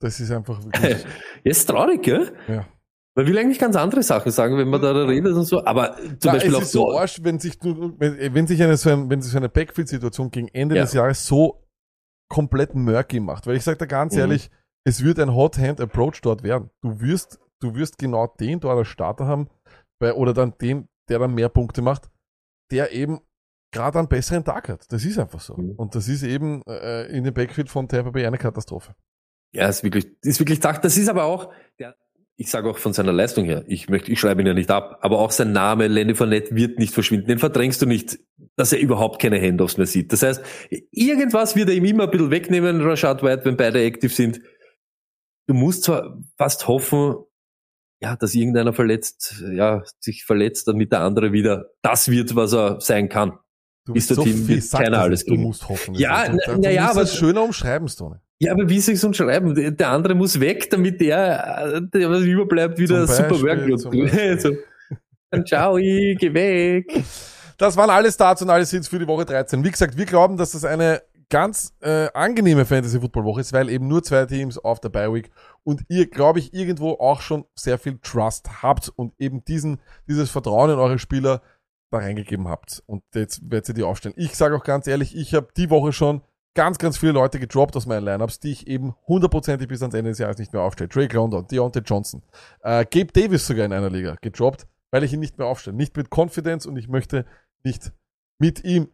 Das 0.00 0.20
ist 0.20 0.30
einfach 0.30 0.62
wirklich. 0.62 1.04
Ist 1.44 1.66
traurig, 1.66 2.02
gell? 2.02 2.32
ja. 2.48 2.66
Man 3.16 3.26
will 3.26 3.38
eigentlich 3.38 3.58
ganz 3.58 3.76
andere 3.76 4.02
Sachen 4.02 4.30
sagen, 4.30 4.58
wenn 4.58 4.68
man 4.68 4.82
da 4.82 4.92
redet 4.92 5.32
und 5.32 5.44
so, 5.46 5.64
aber 5.64 5.96
zum 5.96 6.18
Na, 6.24 6.32
Beispiel 6.32 6.50
es 6.50 6.56
auch 6.58 6.62
ist 6.62 6.72
so 6.72 6.92
arsch, 6.98 7.20
wenn 7.22 7.38
sich, 7.38 7.54
wenn, 7.62 8.34
wenn 8.34 8.46
sich 8.46 8.62
eine 8.62 8.76
so, 8.76 8.90
ein, 8.90 9.08
wenn 9.08 9.22
sich 9.22 9.32
so 9.32 9.38
eine 9.38 9.48
Backfield-Situation 9.48 10.30
gegen 10.30 10.48
Ende 10.48 10.76
Ja. 10.76 10.82
des 10.82 10.92
Jahres 10.92 11.24
so 11.26 11.66
komplett 12.28 12.74
murky 12.74 13.20
macht. 13.20 13.46
Weil 13.46 13.56
ich 13.56 13.64
sage 13.64 13.78
dir 13.78 13.86
ganz 13.86 14.12
Mhm. 14.12 14.20
ehrlich, 14.20 14.50
es 14.86 15.02
wird 15.02 15.18
ein 15.18 15.34
Hot-Hand-Approach 15.34 16.20
dort 16.22 16.44
werden. 16.44 16.70
Du 16.80 17.00
wirst, 17.00 17.40
du 17.60 17.74
wirst 17.74 17.98
genau 17.98 18.28
den 18.28 18.60
dort 18.60 18.78
als 18.78 18.88
Starter 18.88 19.26
haben, 19.26 19.48
bei, 19.98 20.14
oder 20.14 20.32
dann 20.32 20.54
den, 20.58 20.88
der 21.08 21.18
dann 21.18 21.34
mehr 21.34 21.48
Punkte 21.48 21.82
macht, 21.82 22.08
der 22.70 22.92
eben 22.92 23.20
gerade 23.72 23.98
einen 23.98 24.08
besseren 24.08 24.44
Tag 24.44 24.68
hat. 24.68 24.90
Das 24.92 25.04
ist 25.04 25.18
einfach 25.18 25.40
so. 25.40 25.56
Mhm. 25.56 25.72
Und 25.72 25.96
das 25.96 26.06
ist 26.06 26.22
eben 26.22 26.62
äh, 26.68 27.06
in 27.06 27.24
dem 27.24 27.34
Backfield 27.34 27.68
von 27.68 27.88
Tampa 27.88 28.10
Bay 28.10 28.26
eine 28.26 28.38
Katastrophe. 28.38 28.94
Ja, 29.52 29.68
ist 29.68 29.82
wirklich, 29.82 30.06
ist 30.22 30.38
wirklich 30.38 30.62
zart. 30.62 30.84
Das 30.84 30.96
ist 30.96 31.08
aber 31.08 31.24
auch, 31.24 31.52
der, 31.80 31.96
ich 32.36 32.48
sage 32.48 32.70
auch 32.70 32.78
von 32.78 32.92
seiner 32.92 33.12
Leistung 33.12 33.44
her, 33.44 33.64
ich 33.66 33.88
möchte, 33.88 34.12
ich 34.12 34.20
schreibe 34.20 34.42
ihn 34.42 34.46
ja 34.46 34.54
nicht 34.54 34.70
ab, 34.70 34.98
aber 35.00 35.18
auch 35.18 35.32
sein 35.32 35.50
Name, 35.50 35.88
Lenny 35.88 36.14
Fournette, 36.14 36.54
wird 36.54 36.78
nicht 36.78 36.94
verschwinden. 36.94 37.26
Den 37.26 37.38
verdrängst 37.40 37.82
du 37.82 37.86
nicht, 37.86 38.20
dass 38.54 38.72
er 38.72 38.78
überhaupt 38.78 39.20
keine 39.20 39.40
Handoffs 39.40 39.78
mehr 39.78 39.86
sieht. 39.86 40.12
Das 40.12 40.22
heißt, 40.22 40.44
irgendwas 40.92 41.56
wird 41.56 41.70
er 41.70 41.74
ihm 41.74 41.86
immer 41.86 42.04
ein 42.04 42.10
bisschen 42.10 42.30
wegnehmen, 42.30 42.82
Rashad 42.82 43.24
White, 43.24 43.44
wenn 43.46 43.56
beide 43.56 43.84
aktiv 43.84 44.14
sind. 44.14 44.40
Du 45.46 45.54
musst 45.54 45.84
zwar 45.84 46.18
fast 46.36 46.66
hoffen, 46.68 47.16
ja, 48.00 48.16
dass 48.16 48.34
irgendeiner 48.34 48.72
verletzt, 48.72 49.42
ja, 49.52 49.82
sich 50.00 50.24
verletzt, 50.24 50.68
damit 50.68 50.92
der 50.92 51.00
andere 51.00 51.32
wieder 51.32 51.70
das 51.82 52.10
wird, 52.10 52.34
was 52.36 52.52
er 52.52 52.80
sein 52.80 53.08
kann. 53.08 53.38
Du 53.86 53.92
Bis 53.94 54.08
dorthin 54.08 54.48
wird 54.48 54.64
sagt 54.64 54.84
keiner 54.84 55.00
alles 55.00 55.20
jetzt. 55.20 55.28
Du 55.28 55.32
kriegen. 55.34 55.42
musst 55.44 55.68
hoffen. 55.68 55.94
Ja, 55.94 56.28
du, 56.28 56.36
na- 56.46 56.54
du 56.54 56.60
na 56.60 56.70
ja, 56.70 56.82
musst 56.82 56.90
aber- 56.92 57.00
das 57.02 57.14
schöner 57.16 57.42
umschreiben, 57.44 57.88
Stone. 57.88 58.20
Ja, 58.38 58.52
aber 58.52 58.68
wie 58.68 58.80
soll 58.80 58.94
ich 58.94 59.00
sonst 59.00 59.16
schreiben? 59.16 59.54
Der 59.54 59.70
der 59.70 59.88
andere 59.88 60.14
muss 60.14 60.38
weg, 60.40 60.68
damit 60.68 61.00
der, 61.00 61.80
der 61.80 62.10
was 62.10 62.22
überbleibt, 62.22 62.78
wieder 62.78 63.06
Zum 63.06 63.16
super 63.16 63.40
Workload. 63.42 64.38
so. 64.40 64.50
Dann 65.30 65.46
ciao, 65.46 65.78
ich 65.78 66.18
geh 66.18 66.34
weg. 66.34 67.02
Das 67.56 67.76
waren 67.78 67.88
alle 67.88 68.12
Starts 68.12 68.42
und 68.42 68.50
alle 68.50 68.66
Sins 68.66 68.88
für 68.88 68.98
die 68.98 69.06
Woche 69.06 69.24
13. 69.24 69.64
Wie 69.64 69.70
gesagt, 69.70 69.96
wir 69.96 70.04
glauben, 70.04 70.36
dass 70.36 70.52
das 70.52 70.64
eine 70.66 71.00
ganz 71.28 71.74
äh, 71.80 72.08
angenehme 72.14 72.64
Fantasy-Football-Woche 72.64 73.40
ist, 73.40 73.52
weil 73.52 73.68
eben 73.68 73.88
nur 73.88 74.02
zwei 74.02 74.26
Teams 74.26 74.58
auf 74.58 74.80
der 74.80 74.90
Bye-Week 74.90 75.30
und 75.64 75.82
ihr, 75.88 76.08
glaube 76.08 76.38
ich, 76.38 76.54
irgendwo 76.54 76.92
auch 76.92 77.20
schon 77.20 77.44
sehr 77.54 77.78
viel 77.78 77.98
Trust 77.98 78.62
habt 78.62 78.88
und 78.88 79.12
eben 79.18 79.44
diesen, 79.44 79.80
dieses 80.08 80.30
Vertrauen 80.30 80.70
in 80.70 80.78
eure 80.78 80.98
Spieler 80.98 81.42
da 81.90 81.98
reingegeben 81.98 82.48
habt. 82.48 82.82
Und 82.86 83.02
jetzt 83.14 83.42
werdet 83.50 83.68
ihr 83.68 83.74
die 83.74 83.82
aufstellen. 83.82 84.14
Ich 84.16 84.36
sage 84.36 84.56
auch 84.56 84.64
ganz 84.64 84.86
ehrlich, 84.86 85.16
ich 85.16 85.34
habe 85.34 85.48
die 85.56 85.70
Woche 85.70 85.92
schon 85.92 86.22
ganz, 86.54 86.78
ganz 86.78 86.96
viele 86.96 87.12
Leute 87.12 87.38
gedroppt 87.38 87.76
aus 87.76 87.86
meinen 87.86 88.04
Lineups, 88.04 88.40
die 88.40 88.52
ich 88.52 88.66
eben 88.66 88.94
hundertprozentig 89.06 89.68
bis 89.68 89.82
ans 89.82 89.94
Ende 89.94 90.10
des 90.10 90.18
Jahres 90.18 90.38
nicht 90.38 90.52
mehr 90.52 90.62
aufstelle. 90.62 90.88
Drake 90.88 91.14
London, 91.14 91.46
Deontay 91.46 91.80
Johnson, 91.80 92.22
äh, 92.62 92.84
Gabe 92.84 93.12
Davis 93.12 93.46
sogar 93.46 93.66
in 93.66 93.72
einer 93.72 93.90
Liga 93.90 94.16
gedroppt, 94.20 94.66
weil 94.90 95.04
ich 95.04 95.12
ihn 95.12 95.20
nicht 95.20 95.38
mehr 95.38 95.46
aufstelle. 95.46 95.76
Nicht 95.76 95.96
mit 95.96 96.08
Confidence 96.10 96.66
und 96.66 96.76
ich 96.76 96.88
möchte 96.88 97.26
nicht 97.62 97.92
mit 98.38 98.64
ihm 98.64 98.88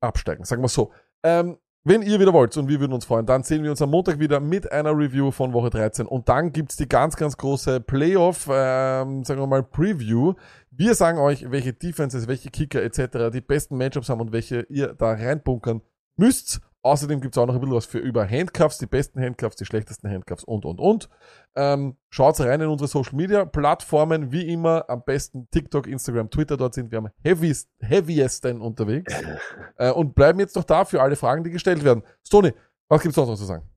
absteigen. 0.00 0.44
Sagen 0.44 0.62
wir 0.62 0.68
so. 0.68 0.92
Ähm, 1.22 1.58
wenn 1.82 2.02
ihr 2.02 2.20
wieder 2.20 2.34
wollt 2.34 2.54
und 2.58 2.68
wir 2.68 2.78
würden 2.78 2.92
uns 2.92 3.06
freuen, 3.06 3.24
dann 3.24 3.42
sehen 3.42 3.62
wir 3.62 3.70
uns 3.70 3.80
am 3.80 3.90
Montag 3.90 4.18
wieder 4.18 4.38
mit 4.38 4.70
einer 4.70 4.90
Review 4.90 5.30
von 5.30 5.54
Woche 5.54 5.70
13 5.70 6.06
und 6.06 6.28
dann 6.28 6.52
gibt's 6.52 6.76
die 6.76 6.88
ganz, 6.88 7.16
ganz 7.16 7.38
große 7.38 7.80
Playoff, 7.80 8.46
ähm, 8.52 9.24
sagen 9.24 9.40
wir 9.40 9.46
mal, 9.46 9.62
Preview. 9.62 10.34
Wir 10.70 10.94
sagen 10.94 11.18
euch, 11.18 11.50
welche 11.50 11.72
Defenses, 11.72 12.28
welche 12.28 12.50
Kicker 12.50 12.82
etc. 12.82 13.32
die 13.32 13.40
besten 13.40 13.78
Matchups 13.78 14.10
haben 14.10 14.20
und 14.20 14.32
welche 14.32 14.66
ihr 14.68 14.92
da 14.92 15.12
reinbunkern 15.12 15.80
müsst. 16.16 16.60
Außerdem 16.82 17.20
gibt's 17.20 17.36
auch 17.36 17.46
noch 17.46 17.54
ein 17.54 17.60
bisschen 17.60 17.76
was 17.76 17.84
für 17.84 17.98
über 17.98 18.26
Handcuffs, 18.26 18.78
die 18.78 18.86
besten 18.86 19.20
Handcuffs, 19.20 19.56
die 19.56 19.66
schlechtesten 19.66 20.08
Handcuffs 20.08 20.44
und, 20.44 20.64
und, 20.64 20.80
und. 20.80 21.10
Ähm, 21.54 21.96
schaut 22.08 22.40
rein 22.40 22.62
in 22.62 22.68
unsere 22.68 22.88
Social 22.88 23.16
Media 23.16 23.44
Plattformen, 23.44 24.32
wie 24.32 24.48
immer, 24.48 24.88
am 24.88 25.04
besten 25.04 25.48
TikTok, 25.50 25.86
Instagram, 25.86 26.30
Twitter, 26.30 26.56
dort 26.56 26.72
sind 26.72 26.90
wir 26.90 26.98
am 26.98 27.10
heaviest, 27.22 27.68
heaviesten 27.80 28.62
unterwegs. 28.62 29.14
äh, 29.76 29.90
und 29.90 30.14
bleiben 30.14 30.40
jetzt 30.40 30.56
noch 30.56 30.64
da 30.64 30.86
für 30.86 31.02
alle 31.02 31.16
Fragen, 31.16 31.44
die 31.44 31.50
gestellt 31.50 31.84
werden. 31.84 32.02
Stony, 32.26 32.54
was 32.88 33.02
gibt's 33.02 33.16
sonst 33.16 33.28
noch 33.28 33.36
zu 33.36 33.44
sagen? 33.44 33.68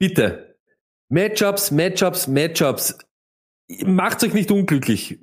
Bitte. 0.00 0.56
Matchups, 1.10 1.70
Matchups, 1.70 2.26
Matchups. 2.26 2.98
Macht 3.84 4.24
euch 4.24 4.34
nicht 4.34 4.50
unglücklich. 4.50 5.20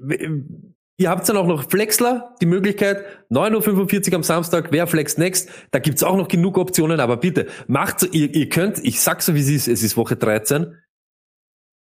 Ihr 1.00 1.10
habt 1.10 1.28
dann 1.30 1.38
auch 1.38 1.48
noch 1.48 1.70
Flexler, 1.70 2.36
die 2.42 2.46
Möglichkeit, 2.46 3.06
9.45 3.32 4.10
Uhr 4.10 4.16
am 4.16 4.24
Samstag, 4.24 4.74
wer 4.74 4.86
flex 4.86 5.18
next? 5.18 5.50
Da 5.72 5.80
gibt's 5.80 6.04
auch 6.04 6.18
noch 6.18 6.28
genug 6.28 6.58
Optionen, 6.58 7.00
aber 7.00 7.16
bitte, 7.16 7.48
macht, 7.68 8.04
ihr, 8.12 8.36
ihr 8.36 8.50
könnt, 8.50 8.84
ich 8.84 9.00
sag's 9.00 9.26
so 9.26 9.34
wie 9.34 9.40
es 9.40 9.48
ist, 9.48 9.70
es 9.70 9.82
ist 9.82 9.96
Woche 9.96 10.18
13, 10.18 10.76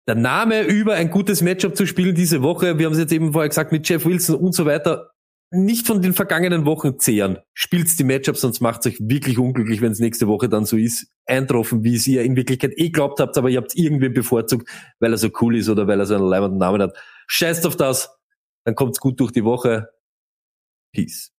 der 0.08 0.16
Name 0.16 0.64
über 0.64 0.96
ein 0.96 1.12
gutes 1.12 1.44
Matchup 1.44 1.78
zu 1.78 1.86
spielen 1.86 2.16
diese 2.16 2.42
Woche, 2.42 2.80
wir 2.80 2.88
haben 2.88 2.94
es 2.94 2.98
jetzt 2.98 3.14
eben 3.14 3.34
vorher 3.34 3.50
gesagt, 3.50 3.72
mit 3.72 3.88
Jeff 3.88 4.04
Wilson 4.04 4.36
und 4.36 4.56
so 4.56 4.66
weiter, 4.66 5.12
nicht 5.52 5.86
von 5.86 6.02
den 6.02 6.14
vergangenen 6.14 6.66
Wochen 6.66 6.98
zehren. 6.98 7.38
Spielt's 7.54 7.96
die 7.96 8.04
Matchups, 8.04 8.42
sonst 8.42 8.62
macht's 8.62 8.88
euch 8.88 8.98
wirklich 9.00 9.38
unglücklich, 9.38 9.82
wenn 9.82 9.92
es 9.92 10.00
nächste 10.00 10.28
Woche 10.28 10.50
dann 10.50 10.66
so 10.66 10.76
ist. 10.76 11.06
Eintroffen, 11.28 11.84
wie 11.84 11.96
es 11.96 12.08
ihr 12.08 12.24
in 12.24 12.36
Wirklichkeit 12.36 12.72
eh 12.78 12.90
glaubt 12.90 13.20
habt, 13.20 13.38
aber 13.38 13.52
ihr 13.52 13.60
habt 13.60 13.76
irgendwen 13.76 14.12
bevorzugt, 14.12 14.68
weil 15.00 15.12
er 15.12 15.20
so 15.20 15.30
cool 15.40 15.56
ist 15.56 15.70
oder 15.70 15.86
weil 15.86 16.00
er 16.00 16.08
so 16.08 16.16
einen 16.16 16.28
leibenden 16.28 16.58
Namen 16.58 16.82
hat. 16.82 16.98
Scheißt 17.28 17.68
auf 17.68 17.76
das, 17.76 18.10
dann 18.66 18.76
kommt's 18.76 19.00
gut 19.00 19.20
durch 19.20 19.32
die 19.32 19.44
Woche. 19.44 19.90
Peace. 20.94 21.32